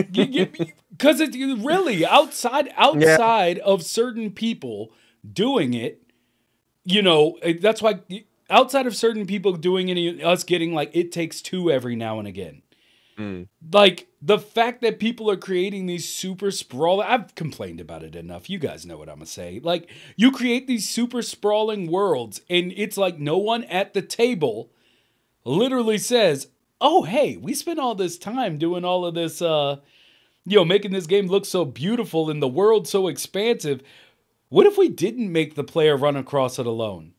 because 0.91 1.19
it 1.19 1.35
really 1.63 2.05
outside 2.05 2.71
outside 2.77 3.59
of 3.59 3.83
certain 3.83 4.31
people 4.31 4.91
doing 5.31 5.73
it 5.73 6.01
you 6.83 7.01
know 7.01 7.37
eh, 7.41 7.53
that's 7.61 7.81
why 7.81 7.99
outside 8.49 8.87
of 8.87 8.95
certain 8.95 9.25
people 9.25 9.53
doing 9.53 9.89
it 9.89 10.23
us 10.23 10.43
getting 10.43 10.73
like 10.73 10.91
it 10.93 11.11
takes 11.11 11.41
two 11.41 11.71
every 11.71 11.95
now 11.95 12.19
and 12.19 12.27
again 12.27 12.61
Mm. 13.17 13.47
like 13.71 14.07
the 14.21 14.39
fact 14.39 14.81
that 14.81 14.97
people 14.97 15.29
are 15.29 15.37
creating 15.37 15.85
these 15.85 16.07
super 16.09 16.49
sprawling 16.49 17.05
i've 17.07 17.35
complained 17.35 17.79
about 17.79 18.01
it 18.01 18.15
enough. 18.15 18.49
You 18.49 18.57
guys 18.57 18.85
know 18.85 18.97
what 18.97 19.07
i'm 19.07 19.17
gonna 19.17 19.27
say. 19.27 19.59
Like 19.63 19.89
you 20.15 20.31
create 20.31 20.65
these 20.65 20.89
super 20.89 21.21
sprawling 21.21 21.91
worlds 21.91 22.41
and 22.49 22.73
it's 22.75 22.97
like 22.97 23.19
no 23.19 23.37
one 23.37 23.65
at 23.65 23.93
the 23.93 24.01
table 24.01 24.71
literally 25.45 25.97
says 25.97 26.47
oh 26.81 27.03
hey 27.03 27.37
we 27.37 27.53
spent 27.53 27.79
all 27.79 27.95
this 27.95 28.17
time 28.17 28.57
doing 28.57 28.83
all 28.83 29.05
of 29.05 29.13
this 29.13 29.41
uh 29.41 29.77
you 30.45 30.57
know 30.57 30.65
making 30.65 30.91
this 30.91 31.05
game 31.07 31.27
look 31.27 31.45
so 31.45 31.65
beautiful 31.65 32.29
and 32.29 32.41
the 32.41 32.47
world 32.47 32.87
so 32.87 33.07
expansive. 33.07 33.81
What 34.49 34.67
if 34.67 34.77
we 34.77 34.89
didn't 34.89 35.31
make 35.31 35.55
the 35.55 35.63
player 35.63 35.97
run 35.97 36.15
across 36.15 36.59
it 36.59 36.65
alone 36.65 37.13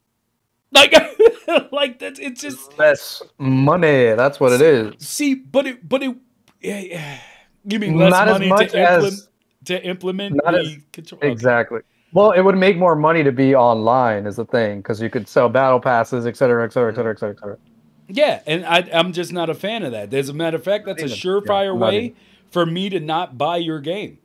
like 0.75 0.93
like 1.73 1.99
that's 1.99 2.19
it's 2.21 2.41
just 2.43 2.77
Less 2.79 3.23
money. 3.39 4.15
That's 4.15 4.39
what 4.41 4.53
it 4.53 4.61
is. 4.61 4.95
see 4.99 5.35
but 5.35 5.67
it 5.67 5.89
but 5.89 6.03
it 6.03 6.17
yeah, 6.61 6.81
yeah. 6.81 7.19
you 7.65 7.79
mean 7.79 7.97
less 7.97 8.11
Not 8.11 8.29
as 8.29 8.33
money 8.35 8.49
much 8.49 8.71
to 8.73 8.79
implement 8.81 9.13
as- 9.15 9.29
to 9.67 9.83
implement 9.85 10.37
Not 10.45 10.53
the 10.53 10.61
as- 10.61 10.77
control 10.93 11.19
okay. 11.21 11.31
Exactly. 11.31 11.81
Well, 12.13 12.31
it 12.31 12.43
would 12.43 12.57
make 12.57 12.77
more 12.77 12.95
money 12.95 13.25
to 13.25 13.33
be 13.33 13.57
online, 13.57 14.27
is 14.27 14.37
the 14.37 14.45
thing, 14.45 14.79
because 14.79 15.03
you 15.03 15.11
could 15.11 15.27
sell 15.27 15.49
battle 15.49 15.81
passes, 15.81 16.27
et 16.27 16.37
cetera, 16.37 16.65
et 16.65 16.73
cetera, 16.73 16.93
et 16.93 16.95
cetera, 16.95 17.13
et 17.13 17.19
cetera, 17.19 17.35
et 17.35 17.41
cetera. 17.41 17.59
Yeah, 18.07 18.41
and 18.47 18.65
I, 18.65 18.89
I'm 18.93 19.13
just 19.13 19.33
not 19.33 19.51
a 19.51 19.55
fan 19.55 19.83
of 19.83 19.91
that. 19.91 20.15
As 20.15 20.29
a 20.29 20.33
matter 20.33 20.57
of 20.59 20.63
fact, 20.63 20.87
that's 20.87 21.03
a 21.03 21.07
surefire 21.07 21.75
Yeah, 21.75 21.89
way 21.91 22.15
for 22.51 22.65
me 22.67 22.89
to 22.91 23.01
not 23.01 23.37
buy 23.37 23.57
your 23.57 23.81
game. 23.81 24.19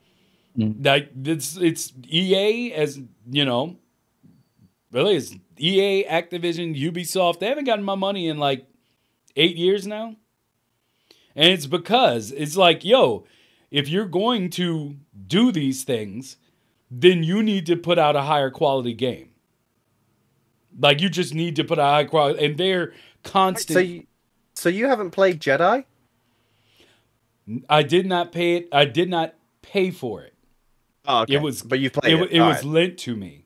Mm. 0.56 0.86
Like 0.86 1.10
it's 1.26 1.58
it's 1.58 1.92
EA 2.08 2.74
as 2.74 3.00
you 3.32 3.44
know, 3.46 3.78
really 4.92 5.16
it's 5.16 5.34
EA, 5.60 6.06
Activision, 6.06 6.80
Ubisoft. 6.80 7.40
They 7.40 7.48
haven't 7.48 7.65
gotten 7.65 7.84
my 7.86 7.95
money 7.95 8.27
in 8.27 8.38
like 8.38 8.65
eight 9.36 9.56
years 9.57 9.86
now, 9.88 10.15
and 11.36 11.52
it's 11.53 11.65
because 11.68 12.31
it's 12.31 12.57
like, 12.57 12.84
yo, 12.86 13.26
if 13.72 13.88
you're 13.90 14.06
going 14.07 14.49
to 14.52 14.95
do 15.27 15.52
these 15.52 15.84
things, 15.84 16.38
then 16.90 17.23
you 17.23 17.44
need 17.44 17.65
to 17.68 17.76
put 17.76 17.99
out 17.99 18.15
a 18.15 18.23
higher 18.23 18.49
quality 18.49 18.94
game. 18.94 19.30
Like 20.80 21.02
you 21.02 21.10
just 21.10 21.34
need 21.34 21.56
to 21.57 21.64
put 21.64 21.77
out 21.80 21.90
a 21.90 21.91
high 21.94 22.03
quality, 22.06 22.45
and 22.45 22.57
they're 22.57 22.94
constant. 23.23 23.76
So 23.76 23.80
you, 23.80 24.07
so 24.53 24.69
you 24.69 24.88
haven't 24.88 25.11
played 25.11 25.40
Jedi? 25.40 25.86
I 27.68 27.84
did 27.84 28.06
not 28.06 28.31
pay 28.31 28.57
it. 28.57 28.69
I 28.72 28.86
did 28.86 29.10
not 29.10 29.34
pay 29.61 29.91
for 29.91 30.22
it. 30.22 30.34
Oh, 31.07 31.22
okay. 31.23 31.36
It 31.36 31.41
was- 31.41 31.61
but 31.64 31.80
you 31.80 31.88
It, 31.88 31.94
played 31.94 32.15
wa- 32.15 32.23
it. 32.26 32.31
it 32.31 32.40
was 32.41 32.64
lent 32.64 32.98
to 32.99 33.15
me 33.15 33.45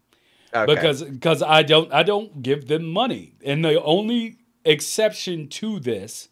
Okay. 0.54 0.74
because 0.74 1.04
because 1.04 1.42
I 1.42 1.64
don't 1.64 1.92
I 1.94 2.04
don't 2.04 2.42
give 2.42 2.68
them 2.68 2.86
money. 2.86 3.34
And 3.44 3.64
the 3.66 3.82
only 3.82 4.38
exception 4.64 5.48
to 5.50 5.80
this 5.80 6.30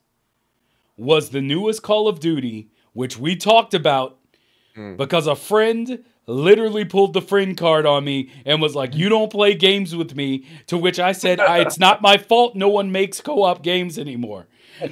was 0.97 1.29
the 1.29 1.41
newest 1.41 1.81
Call 1.81 2.07
of 2.07 2.19
Duty, 2.19 2.69
which 2.93 3.17
we 3.17 3.35
talked 3.35 3.73
about 3.73 4.17
Hmm. 4.73 4.95
because 4.95 5.27
a 5.27 5.35
friend 5.35 6.01
literally 6.27 6.85
pulled 6.85 7.11
the 7.11 7.21
friend 7.21 7.57
card 7.57 7.85
on 7.85 8.05
me 8.05 8.29
and 8.45 8.61
was 8.61 8.73
like, 8.73 8.95
"You 8.95 9.09
don't 9.09 9.29
play 9.29 9.53
games 9.53 9.93
with 9.93 10.15
me." 10.15 10.45
To 10.67 10.77
which 10.77 10.97
I 10.97 11.11
said, 11.11 11.41
I, 11.41 11.59
"It's 11.59 11.77
not 11.77 12.01
my 12.01 12.17
fault. 12.17 12.55
No 12.55 12.69
one 12.69 12.89
makes 12.89 13.19
co-op 13.19 13.63
games 13.63 13.99
anymore." 13.99 14.47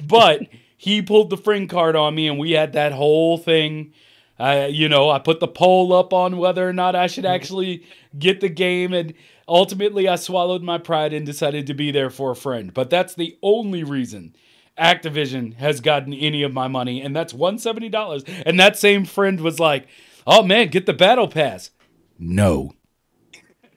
But 0.06 0.48
he 0.76 1.02
pulled 1.02 1.30
the 1.30 1.38
friend 1.38 1.70
card 1.70 1.96
on 1.96 2.14
me, 2.16 2.28
and 2.28 2.38
we 2.38 2.52
had 2.52 2.74
that 2.74 2.92
whole 2.92 3.38
thing. 3.38 3.94
I, 4.40 4.68
you 4.68 4.88
know, 4.88 5.10
I 5.10 5.20
put 5.20 5.40
the 5.40 5.48
poll 5.48 5.92
up 5.92 6.14
on 6.14 6.38
whether 6.38 6.68
or 6.68 6.74
not 6.74 6.96
I 6.96 7.08
should 7.08 7.26
mm-hmm. 7.26 7.34
actually 7.34 7.84
get 8.18 8.40
the 8.40 8.50
game, 8.50 8.94
and 8.94 9.14
ultimately, 9.48 10.08
I 10.08 10.16
swallowed 10.16 10.64
my 10.64 10.78
pride 10.78 11.14
and 11.14 11.26
decided 11.26 11.68
to 11.68 11.74
be 11.74 11.92
there 11.92 12.10
for 12.10 12.32
a 12.32 12.36
friend. 12.36 12.74
But 12.74 12.90
that's 12.90 13.14
the 13.14 13.38
only 13.44 13.84
reason 13.84 14.36
Activision 14.80 15.56
has 15.56 15.82
gotten 15.82 16.14
any 16.14 16.42
of 16.44 16.54
my 16.54 16.68
money, 16.68 17.02
and 17.02 17.16
that's 17.16 17.34
one 17.34 17.60
seventy 17.60 17.90
dollars. 17.90 18.24
And 18.46 18.60
that 18.60 18.78
same 18.80 19.04
friend 19.06 19.42
was 19.42 19.60
like, 19.60 19.88
"Oh 20.26 20.42
man, 20.42 20.70
get 20.70 20.86
the 20.86 20.94
battle 20.94 21.28
pass." 21.28 21.72
No. 22.18 22.74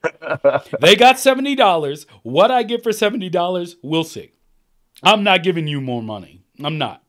they 0.80 0.96
got 0.96 1.18
seventy 1.18 1.56
dollars. 1.56 2.06
What 2.22 2.50
I 2.50 2.62
get 2.62 2.84
for 2.84 2.92
seventy 2.92 3.28
dollars, 3.28 3.76
we'll 3.82 4.04
see. 4.04 4.32
I'm 5.02 5.24
not 5.24 5.42
giving 5.42 5.66
you 5.66 5.80
more 5.80 6.02
money. 6.02 6.44
I'm 6.62 6.78
not. 6.78 7.02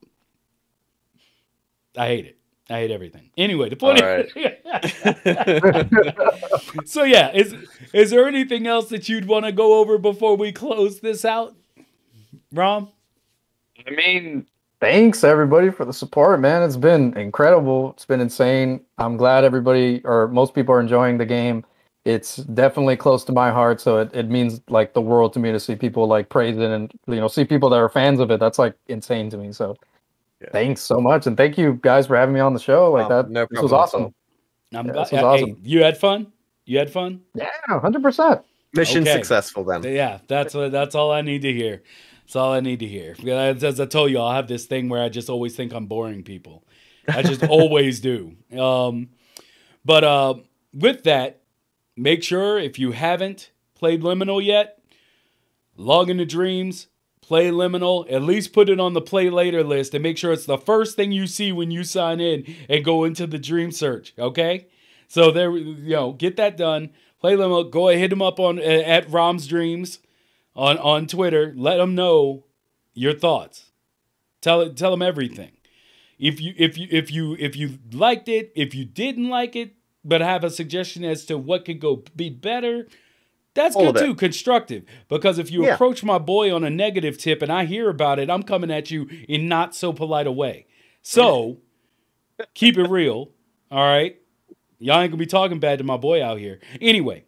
I 1.95 2.07
hate 2.07 2.25
it. 2.25 2.39
I 2.69 2.79
hate 2.79 2.91
everything. 2.91 3.29
Anyway, 3.37 3.69
the 3.69 3.75
point. 3.75 4.01
All 4.01 4.07
so 6.85 7.03
yeah, 7.03 7.31
is 7.33 7.55
is 7.91 8.09
there 8.09 8.27
anything 8.27 8.67
else 8.67 8.89
that 8.89 9.09
you'd 9.09 9.25
want 9.25 9.45
to 9.45 9.51
go 9.51 9.79
over 9.79 9.97
before 9.97 10.37
we 10.37 10.51
close 10.53 11.01
this 11.01 11.25
out, 11.25 11.55
Rom? 12.53 12.89
I 13.85 13.91
mean, 13.91 14.47
thanks 14.79 15.25
everybody 15.25 15.71
for 15.71 15.83
the 15.83 15.91
support, 15.91 16.39
man. 16.39 16.63
It's 16.63 16.77
been 16.77 17.17
incredible. 17.17 17.91
It's 17.91 18.05
been 18.05 18.21
insane. 18.21 18.81
I'm 18.97 19.17
glad 19.17 19.43
everybody 19.43 20.01
or 20.05 20.29
most 20.29 20.53
people 20.53 20.73
are 20.73 20.79
enjoying 20.79 21.17
the 21.17 21.25
game. 21.25 21.65
It's 22.05 22.37
definitely 22.37 22.97
close 22.97 23.23
to 23.25 23.31
my 23.33 23.51
heart, 23.51 23.81
so 23.81 23.99
it, 23.99 24.13
it 24.13 24.29
means 24.29 24.61
like 24.69 24.93
the 24.93 25.01
world 25.01 25.33
to 25.33 25.39
me 25.39 25.51
to 25.51 25.59
see 25.59 25.75
people 25.75 26.07
like 26.07 26.29
praise 26.29 26.57
it 26.57 26.69
and 26.69 26.91
you 27.07 27.15
know 27.15 27.27
see 27.27 27.43
people 27.43 27.69
that 27.71 27.77
are 27.77 27.89
fans 27.89 28.21
of 28.21 28.31
it. 28.31 28.39
That's 28.39 28.59
like 28.59 28.75
insane 28.87 29.29
to 29.31 29.37
me. 29.37 29.51
So 29.51 29.75
Yeah. 30.43 30.49
thanks 30.51 30.81
so 30.81 30.99
much, 30.99 31.25
and 31.27 31.35
thank 31.37 31.57
you 31.57 31.79
guys 31.81 32.07
for 32.07 32.15
having 32.15 32.33
me 32.35 32.39
on 32.41 32.53
the 32.53 32.59
show. 32.59 32.91
Like 32.91 33.05
Oh, 33.05 33.09
that, 33.23 33.29
no 33.29 33.47
this 33.49 33.61
was 33.61 33.71
awesome. 33.73 34.13
I'm 34.73 34.87
Yeah, 34.87 34.93
glad- 34.93 35.05
this 35.05 35.11
was 35.11 35.19
hey, 35.21 35.25
awesome. 35.25 35.57
you 35.63 35.83
had 35.83 35.97
fun. 35.97 36.31
You 36.65 36.77
had 36.79 36.89
fun. 36.91 37.21
Yeah, 37.35 37.49
hundred 37.67 38.01
percent. 38.01 38.41
Mission 38.73 39.03
Okay. 39.03 39.13
successful 39.13 39.63
then. 39.63 39.83
Yeah, 39.83 40.19
that's 40.27 40.53
what 40.53 40.71
that's 40.71 40.95
all 40.95 41.11
I 41.11 41.21
need 41.21 41.41
to 41.43 41.53
hear. 41.53 41.83
That's 42.21 42.35
all 42.35 42.53
I 42.53 42.59
need 42.61 42.79
to 42.79 42.87
hear. 42.87 43.15
As 43.27 43.79
I 43.79 43.85
told 43.85 44.09
you, 44.11 44.19
I 44.21 44.35
have 44.35 44.47
this 44.47 44.65
thing 44.65 44.89
where 44.89 45.01
I 45.03 45.09
just 45.09 45.29
always 45.29 45.55
think 45.55 45.73
I'm 45.73 45.85
boring 45.87 46.23
people. 46.23 46.63
I 47.07 47.21
just 47.21 47.43
always 47.49 47.99
do. 47.99 48.35
Um, 48.57 49.09
but 49.85 50.03
uh, 50.05 50.35
with 50.73 51.03
that, 51.03 51.41
make 51.97 52.23
sure 52.23 52.57
if 52.57 52.79
you 52.79 52.93
haven't 52.93 53.51
played 53.75 54.01
Liminal 54.01 54.43
yet, 54.43 54.79
log 55.75 56.09
into 56.09 56.25
Dreams, 56.25 56.87
play 57.23 57.49
Liminal, 57.49 58.05
at 58.11 58.21
least 58.21 58.53
put 58.53 58.69
it 58.69 58.79
on 58.79 58.93
the 58.93 59.01
play 59.01 59.29
later 59.29 59.63
list, 59.63 59.93
and 59.93 60.03
make 60.03 60.17
sure 60.17 60.33
it's 60.33 60.45
the 60.45 60.57
first 60.57 60.95
thing 60.95 61.11
you 61.11 61.25
see 61.25 61.51
when 61.51 61.71
you 61.71 61.83
sign 61.83 62.19
in 62.19 62.43
and 62.69 62.83
go 62.83 63.05
into 63.05 63.25
the 63.25 63.39
Dream 63.39 63.71
search. 63.71 64.13
Okay, 64.19 64.67
so 65.07 65.31
there, 65.31 65.55
you 65.55 65.95
know, 65.95 66.11
get 66.11 66.35
that 66.35 66.57
done. 66.57 66.91
Play 67.19 67.35
Liminal. 67.35 67.71
Go 67.71 67.87
ahead, 67.87 67.95
and 67.95 68.01
hit 68.01 68.09
them 68.09 68.21
up 68.21 68.39
on 68.39 68.59
at 68.59 69.09
Rom's 69.09 69.47
Dreams 69.47 69.99
on 70.55 70.77
on 70.77 71.07
Twitter. 71.07 71.53
Let 71.55 71.77
them 71.77 71.95
know 71.95 72.45
your 72.93 73.17
thoughts. 73.17 73.71
Tell. 74.41 74.69
Tell 74.71 74.91
them 74.91 75.01
everything. 75.01 75.51
If 76.19 76.41
you 76.41 76.53
if 76.57 76.77
you 76.77 76.87
if 76.91 77.09
you 77.11 77.37
if 77.39 77.55
you 77.55 77.79
liked 77.91 78.27
it, 78.27 78.51
if 78.55 78.75
you 78.75 78.83
didn't 78.83 79.29
like 79.29 79.55
it, 79.55 79.75
but 80.03 80.21
have 80.21 80.43
a 80.43 80.49
suggestion 80.49 81.03
as 81.05 81.25
to 81.25 81.37
what 81.37 81.63
could 81.63 81.79
go 81.79 82.03
be 82.15 82.29
better, 82.29 82.87
that's 83.53 83.75
All 83.75 83.91
good 83.91 83.99
too. 84.03 84.15
Constructive. 84.15 84.83
Because 85.09 85.37
if 85.37 85.51
you 85.51 85.65
Yeah. 85.65 85.73
approach 85.75 86.03
my 86.03 86.17
boy 86.17 86.53
on 86.53 86.63
a 86.63 86.69
negative 86.69 87.17
tip 87.17 87.41
and 87.41 87.51
I 87.51 87.65
hear 87.65 87.89
about 87.89 88.19
it, 88.19 88.29
I'm 88.29 88.43
coming 88.43 88.71
at 88.71 88.91
you 88.91 89.07
in 89.27 89.47
not 89.47 89.75
so 89.75 89.93
polite 89.93 90.27
a 90.27 90.31
way. 90.31 90.65
So 91.01 91.59
keep 92.53 92.77
it 92.77 92.89
real. 92.89 93.29
All 93.71 93.83
right. 93.85 94.17
Y'all 94.79 94.99
ain't 94.99 95.11
gonna 95.11 95.19
be 95.19 95.25
talking 95.25 95.59
bad 95.59 95.77
to 95.77 95.83
my 95.83 95.97
boy 95.97 96.23
out 96.23 96.39
here. 96.39 96.59
Anyway. 96.81 97.23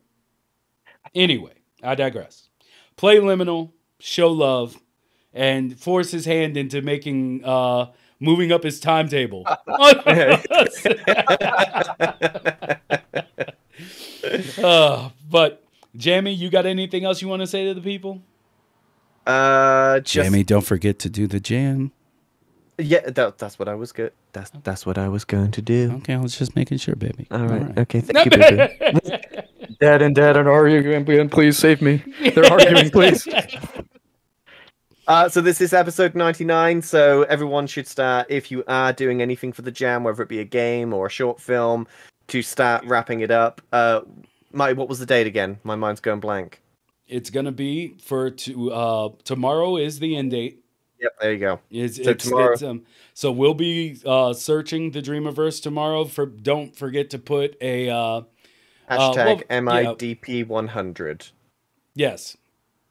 Anyway, 1.13 1.53
I 1.81 1.95
digress. 1.95 2.49
Play 2.97 3.17
liminal, 3.17 3.71
show 3.99 4.29
love, 4.31 4.77
and 5.33 5.79
force 5.79 6.11
his 6.11 6.25
hand 6.25 6.57
into 6.57 6.81
making 6.81 7.43
uh 7.45 7.87
moving 8.19 8.51
up 8.51 8.63
his 8.63 8.79
timetable. 8.79 9.45
uh, 14.57 15.09
but 15.29 15.64
Jamie, 15.97 16.33
you 16.33 16.49
got 16.49 16.65
anything 16.65 17.05
else 17.05 17.21
you 17.21 17.27
want 17.27 17.41
to 17.41 17.47
say 17.47 17.65
to 17.65 17.73
the 17.73 17.81
people? 17.81 18.21
uh, 19.25 19.99
just 20.01 20.47
don't 20.47 20.65
forget 20.65 20.99
to 20.99 21.09
do 21.09 21.27
the 21.27 21.39
jam. 21.39 21.91
yeah, 22.77 23.09
that, 23.09 23.37
that's 23.37 23.57
what 23.57 23.67
I 23.67 23.75
was 23.75 23.91
good. 23.91 24.13
That's 24.33 24.51
that's 24.63 24.85
what 24.85 24.97
I 24.97 25.07
was 25.07 25.23
going 25.25 25.51
to 25.51 25.61
do. 25.61 25.93
Okay, 25.97 26.13
I 26.13 26.17
was 26.17 26.37
just 26.37 26.55
making 26.55 26.77
sure, 26.77 26.95
baby. 26.95 27.25
All 27.31 27.47
right. 27.47 27.77
Okay. 27.77 28.01
Thank 28.01 28.25
you, 28.25 28.37
baby. 28.37 28.73
Dad 29.79 30.01
and 30.01 30.13
Dad 30.13 30.37
are 30.37 30.49
arguing. 30.51 31.29
Please 31.29 31.57
save 31.57 31.81
me. 31.81 32.03
They're 32.21 32.51
arguing. 32.51 32.89
Please. 32.91 33.27
Uh, 35.07 35.29
so 35.29 35.39
this 35.39 35.61
is 35.61 35.71
episode 35.71 36.15
99. 36.15 36.81
So 36.81 37.23
everyone 37.23 37.67
should 37.67 37.87
start, 37.87 38.25
if 38.27 38.49
you 38.49 38.63
are 38.67 38.91
doing 38.91 39.21
anything 39.21 39.53
for 39.53 39.61
the 39.61 39.69
jam, 39.69 40.03
whether 40.03 40.23
it 40.23 40.29
be 40.29 40.39
a 40.39 40.43
game 40.45 40.93
or 40.93 41.05
a 41.05 41.09
short 41.11 41.39
film, 41.39 41.87
to 42.29 42.41
start 42.41 42.83
wrapping 42.85 43.19
it 43.19 43.29
up. 43.29 43.61
Uh, 43.71 44.01
my, 44.55 44.73
what 44.73 44.89
was 44.89 44.99
the 44.99 45.05
date 45.05 45.27
again? 45.27 45.59
My 45.63 45.75
mind's 45.75 46.01
going 46.01 46.19
blank. 46.19 46.61
It's 47.07 47.29
gonna 47.29 47.51
be 47.51 47.95
for 48.01 48.31
to 48.31 48.71
uh 48.71 49.09
tomorrow 49.23 49.77
is 49.77 49.99
the 49.99 50.15
end 50.15 50.31
date. 50.31 50.63
Yep, 50.99 51.11
there 51.21 51.33
you 51.33 51.39
go. 51.39 51.59
It's, 51.69 51.97
So 52.03 52.09
it's, 52.09 52.23
tomorrow- 52.23 52.53
it's, 52.53 52.63
um, 52.63 52.83
so 53.13 53.31
we'll 53.31 53.53
be 53.53 53.99
uh, 54.05 54.33
searching 54.33 54.89
the 54.91 55.01
Dreamiverse 55.01 55.61
tomorrow. 55.61 56.05
For 56.05 56.25
don't 56.25 56.75
forget 56.75 57.09
to 57.11 57.19
put 57.19 57.57
a 57.61 57.89
uh, 57.89 58.21
well, 58.89 59.13
Hashtag 59.13 59.43
yeah. 59.49 59.59
MIDP100 59.59 61.31
yes, 61.95 62.37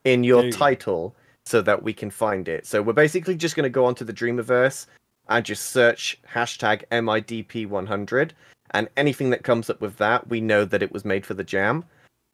in 0.03 0.23
your 0.23 0.45
you 0.45 0.51
go. 0.51 0.57
title 0.57 1.15
so 1.45 1.61
that 1.61 1.83
we 1.83 1.93
can 1.93 2.09
find 2.09 2.47
it. 2.47 2.65
So 2.65 2.81
we're 2.81 2.93
basically 2.93 3.35
just 3.35 3.55
going 3.55 3.65
to 3.65 3.69
go 3.69 3.85
onto 3.85 4.05
the 4.05 4.13
Dreamiverse 4.13 4.87
and 5.29 5.45
just 5.45 5.71
search 5.71 6.19
hashtag 6.31 6.83
MIDP100. 6.91 8.31
And 8.71 8.89
anything 8.97 9.29
that 9.29 9.43
comes 9.43 9.69
up 9.69 9.81
with 9.81 9.97
that, 9.97 10.27
we 10.27 10.41
know 10.41 10.65
that 10.65 10.83
it 10.83 10.91
was 10.91 11.05
made 11.05 11.25
for 11.25 11.33
the 11.33 11.43
jam. 11.43 11.85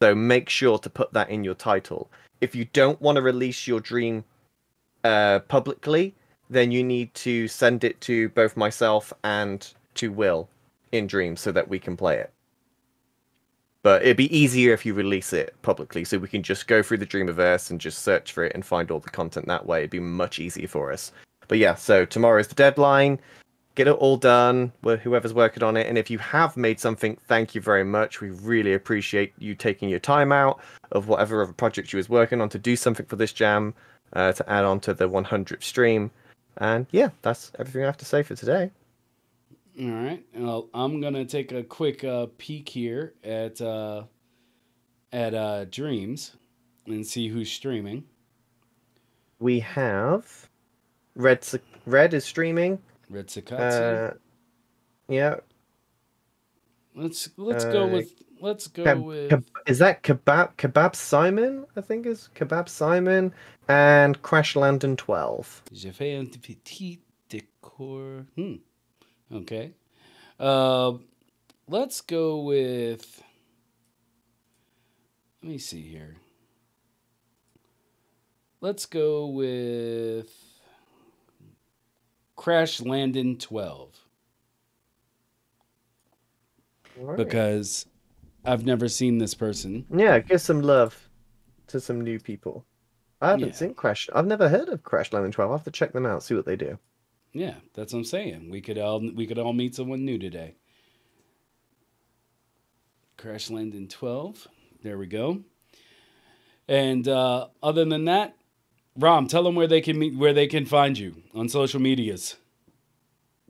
So 0.01 0.15
make 0.15 0.49
sure 0.49 0.79
to 0.79 0.89
put 0.89 1.13
that 1.13 1.29
in 1.29 1.43
your 1.43 1.53
title. 1.53 2.09
If 2.39 2.55
you 2.55 2.65
don't 2.73 2.99
want 3.01 3.17
to 3.17 3.21
release 3.21 3.67
your 3.67 3.79
dream 3.79 4.23
uh, 5.03 5.39
publicly, 5.47 6.15
then 6.49 6.71
you 6.71 6.83
need 6.83 7.13
to 7.13 7.47
send 7.47 7.83
it 7.83 8.01
to 8.01 8.29
both 8.29 8.57
myself 8.57 9.13
and 9.23 9.73
to 9.95 10.11
Will 10.11 10.49
in 10.91 11.07
Dream 11.07 11.35
so 11.35 11.51
that 11.51 11.67
we 11.67 11.79
can 11.79 11.95
play 11.95 12.17
it. 12.17 12.31
But 13.83 14.03
it'd 14.03 14.17
be 14.17 14.35
easier 14.35 14.73
if 14.73 14.85
you 14.85 14.93
release 14.93 15.33
it 15.33 15.55
publicly, 15.63 16.03
so 16.03 16.17
we 16.17 16.27
can 16.27 16.43
just 16.43 16.67
go 16.67 16.83
through 16.83 16.97
the 16.97 17.05
Dreamiverse 17.05 17.71
and 17.71 17.81
just 17.81 17.99
search 18.03 18.31
for 18.31 18.43
it 18.43 18.53
and 18.53 18.65
find 18.65 18.91
all 18.91 18.99
the 18.99 19.09
content 19.09 19.47
that 19.47 19.65
way. 19.65 19.79
It'd 19.79 19.89
be 19.89 19.99
much 19.99 20.39
easier 20.39 20.67
for 20.67 20.91
us. 20.91 21.11
But 21.47 21.57
yeah, 21.57 21.75
so 21.75 22.05
tomorrow's 22.05 22.47
the 22.47 22.55
deadline. 22.55 23.19
Get 23.75 23.87
it 23.87 23.91
all 23.91 24.17
done. 24.17 24.73
wh- 24.83 24.97
Whoever's 24.97 25.33
working 25.33 25.63
on 25.63 25.77
it, 25.77 25.87
and 25.87 25.97
if 25.97 26.09
you 26.09 26.17
have 26.19 26.57
made 26.57 26.79
something, 26.79 27.15
thank 27.27 27.55
you 27.55 27.61
very 27.61 27.83
much. 27.85 28.19
We 28.19 28.29
really 28.31 28.73
appreciate 28.73 29.33
you 29.39 29.55
taking 29.55 29.87
your 29.89 29.99
time 29.99 30.31
out 30.31 30.59
of 30.91 31.07
whatever 31.07 31.41
other 31.41 31.53
project 31.53 31.93
you 31.93 31.97
was 31.97 32.09
working 32.09 32.41
on 32.41 32.49
to 32.49 32.59
do 32.59 32.75
something 32.75 33.05
for 33.05 33.15
this 33.15 33.31
jam, 33.31 33.73
uh, 34.13 34.33
to 34.33 34.49
add 34.49 34.65
on 34.65 34.81
to 34.81 34.93
the 34.93 35.07
100th 35.07 35.63
stream. 35.63 36.11
And 36.57 36.85
yeah, 36.91 37.09
that's 37.21 37.51
everything 37.59 37.83
I 37.83 37.85
have 37.85 37.97
to 37.97 38.05
say 38.05 38.23
for 38.23 38.35
today. 38.35 38.71
all 39.79 39.89
right. 39.89 40.23
Well, 40.35 40.69
I'm 40.73 40.99
gonna 40.99 41.23
take 41.25 41.53
a 41.53 41.63
quick 41.63 42.03
uh, 42.03 42.27
peek 42.37 42.67
here 42.67 43.13
at 43.23 43.61
uh, 43.61 44.03
at 45.13 45.33
uh, 45.33 45.63
Dreams 45.65 46.35
and 46.87 47.07
see 47.07 47.29
who's 47.29 47.49
streaming. 47.49 48.03
We 49.39 49.61
have 49.61 50.49
Red. 51.15 51.47
Red 51.85 52.13
is 52.13 52.25
streaming. 52.25 52.79
Red 53.11 53.27
Sakatsu. 53.27 54.11
Uh, 54.11 54.13
yeah, 55.09 55.35
let's 56.95 57.29
let's 57.37 57.65
go 57.65 57.83
uh, 57.83 57.87
with 57.87 58.13
let's 58.39 58.67
go 58.67 58.83
Keb- 58.83 59.03
with 59.03 59.29
Keb- 59.29 59.43
is 59.67 59.79
that 59.79 60.01
kebab 60.01 60.55
kebab 60.55 60.95
Simon? 60.95 61.65
I 61.75 61.81
think 61.81 62.05
is 62.05 62.29
kebab 62.35 62.69
Simon 62.69 63.33
and 63.67 64.21
Crash 64.21 64.55
Landon 64.55 64.95
twelve. 64.95 65.61
Je 65.73 65.91
fais 65.91 66.17
un 66.17 66.27
petit 66.27 66.99
décor. 67.29 68.25
Hmm. 68.35 68.55
Okay. 69.33 69.73
Uh, 70.39 70.93
let's 71.67 71.99
go 72.01 72.39
with. 72.39 73.21
Let 75.43 75.51
me 75.51 75.57
see 75.57 75.81
here. 75.81 76.15
Let's 78.61 78.85
go 78.85 79.25
with 79.27 80.29
Crash 82.41 82.81
Landon 82.81 83.37
12 83.37 83.95
Alright. 86.99 87.17
because 87.17 87.85
I've 88.43 88.65
never 88.65 88.89
seen 88.89 89.19
this 89.19 89.35
person. 89.35 89.85
yeah, 89.95 90.17
give 90.17 90.41
some 90.41 90.61
love 90.63 91.07
to 91.67 91.79
some 91.79 92.01
new 92.01 92.19
people. 92.19 92.65
I 93.21 93.29
haven't 93.29 93.49
Yeah. 93.49 93.53
seen 93.53 93.73
Crash. 93.75 94.09
I've 94.15 94.25
never 94.25 94.49
heard 94.49 94.69
of 94.69 94.81
Crash 94.81 95.13
Landon 95.13 95.31
twelve. 95.31 95.49
I 95.49 95.51
will 95.51 95.57
have 95.59 95.65
to 95.65 95.71
check 95.71 95.93
them 95.93 96.07
out, 96.07 96.23
see 96.23 96.33
what 96.33 96.45
they 96.47 96.55
do. 96.55 96.79
Yeah, 97.31 97.57
that's 97.75 97.93
what 97.93 97.99
I'm 97.99 98.05
saying. 98.05 98.49
We 98.49 98.59
could 98.59 98.79
all 98.79 98.99
we 99.13 99.27
could 99.27 99.37
all 99.37 99.53
meet 99.53 99.75
someone 99.75 100.03
new 100.03 100.17
today. 100.17 100.55
Crash 103.17 103.51
Landon 103.51 103.87
12. 103.87 104.47
There 104.81 104.97
we 104.97 105.05
go. 105.05 105.43
And 106.67 107.07
uh, 107.07 107.49
other 107.61 107.85
than 107.85 108.05
that, 108.05 108.35
Rom, 109.01 109.27
tell 109.27 109.43
them 109.43 109.55
where 109.55 109.67
they 109.67 109.81
can 109.81 109.99
meet, 109.99 110.15
where 110.15 110.33
they 110.33 110.47
can 110.47 110.65
find 110.65 110.97
you 110.97 111.15
on 111.33 111.49
social 111.49 111.79
medias. 111.81 112.37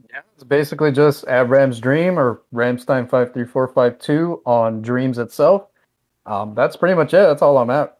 Yeah, 0.10 0.22
it's 0.36 0.44
basically 0.44 0.92
just 0.92 1.24
at 1.26 1.48
Ram's 1.50 1.80
Dream 1.80 2.18
or 2.18 2.42
Ramstein 2.54 3.10
five 3.10 3.34
three 3.34 3.46
four 3.46 3.68
five 3.68 4.00
two 4.00 4.42
on 4.46 4.82
Dreams 4.82 5.18
itself. 5.18 5.68
Um, 6.26 6.54
that's 6.56 6.76
pretty 6.76 6.96
much 6.96 7.14
it. 7.14 7.18
That's 7.18 7.42
all 7.42 7.58
I'm 7.58 7.70
at. 7.70 7.98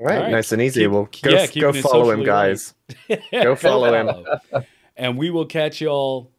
All 0.00 0.06
right, 0.06 0.16
All 0.16 0.22
right. 0.24 0.32
nice 0.32 0.52
and 0.52 0.60
easy. 0.62 0.82
Keep- 0.82 0.90
well, 0.90 1.08
go, 1.22 1.30
yeah, 1.30 1.46
go 1.46 1.72
follow 1.72 2.10
him, 2.10 2.24
guys. 2.24 2.74
Go 3.32 3.54
follow 3.54 3.92
him. 3.94 4.64
And 4.96 5.16
we 5.16 5.30
will 5.30 5.46
catch 5.46 5.80
y'all 5.80 6.30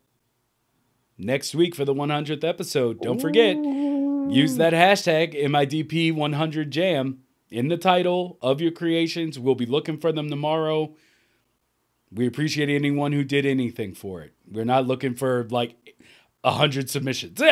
next 1.17 1.55
week 1.55 1.73
for 1.73 1.85
the 1.85 1.93
100th 1.93 2.43
episode. 2.43 3.01
Don't 3.01 3.19
forget, 3.21 3.55
use 3.55 4.57
that 4.57 4.73
hashtag 4.73 5.33
MIDP100Jam 5.45 7.17
in 7.53 7.67
the 7.67 7.77
title 7.77 8.37
of 8.41 8.59
your 8.59 8.71
creations. 8.71 9.37
We'll 9.37 9.53
be 9.55 9.67
looking 9.67 9.97
for 9.99 10.11
them 10.11 10.29
tomorrow. 10.29 10.95
We 12.11 12.25
appreciate 12.27 12.67
anyone 12.69 13.11
who 13.11 13.23
did 13.23 13.45
anything 13.45 13.93
for 13.93 14.21
it. 14.21 14.33
We're 14.51 14.65
not 14.65 14.87
looking 14.87 15.13
for 15.13 15.47
like 15.49 15.75
a 16.43 16.51
hundred 16.51 16.89
submissions. 16.89 17.39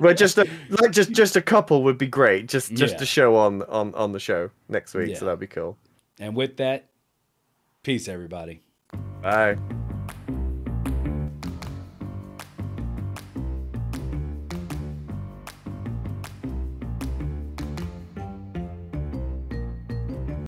Well, 0.00 0.14
just 0.14 0.38
a 0.38 0.46
like 0.70 0.92
just 0.92 1.10
just 1.12 1.36
a 1.36 1.42
couple 1.42 1.82
would 1.84 1.98
be 1.98 2.06
great. 2.06 2.48
Just 2.48 2.72
just 2.74 2.94
Yeah. 2.94 2.98
to 2.98 3.06
show 3.06 3.36
on 3.36 3.62
on 3.62 3.94
on 3.94 4.12
the 4.12 4.20
show 4.20 4.50
next 4.68 4.94
week. 4.94 5.10
Yeah. 5.10 5.16
So 5.16 5.24
that'd 5.24 5.40
be 5.40 5.46
cool. 5.46 5.76
and 6.20 6.36
with 6.36 6.56
that, 6.58 6.86
peace, 7.82 8.08
everybody. 8.08 8.60
Bye. 9.22 9.56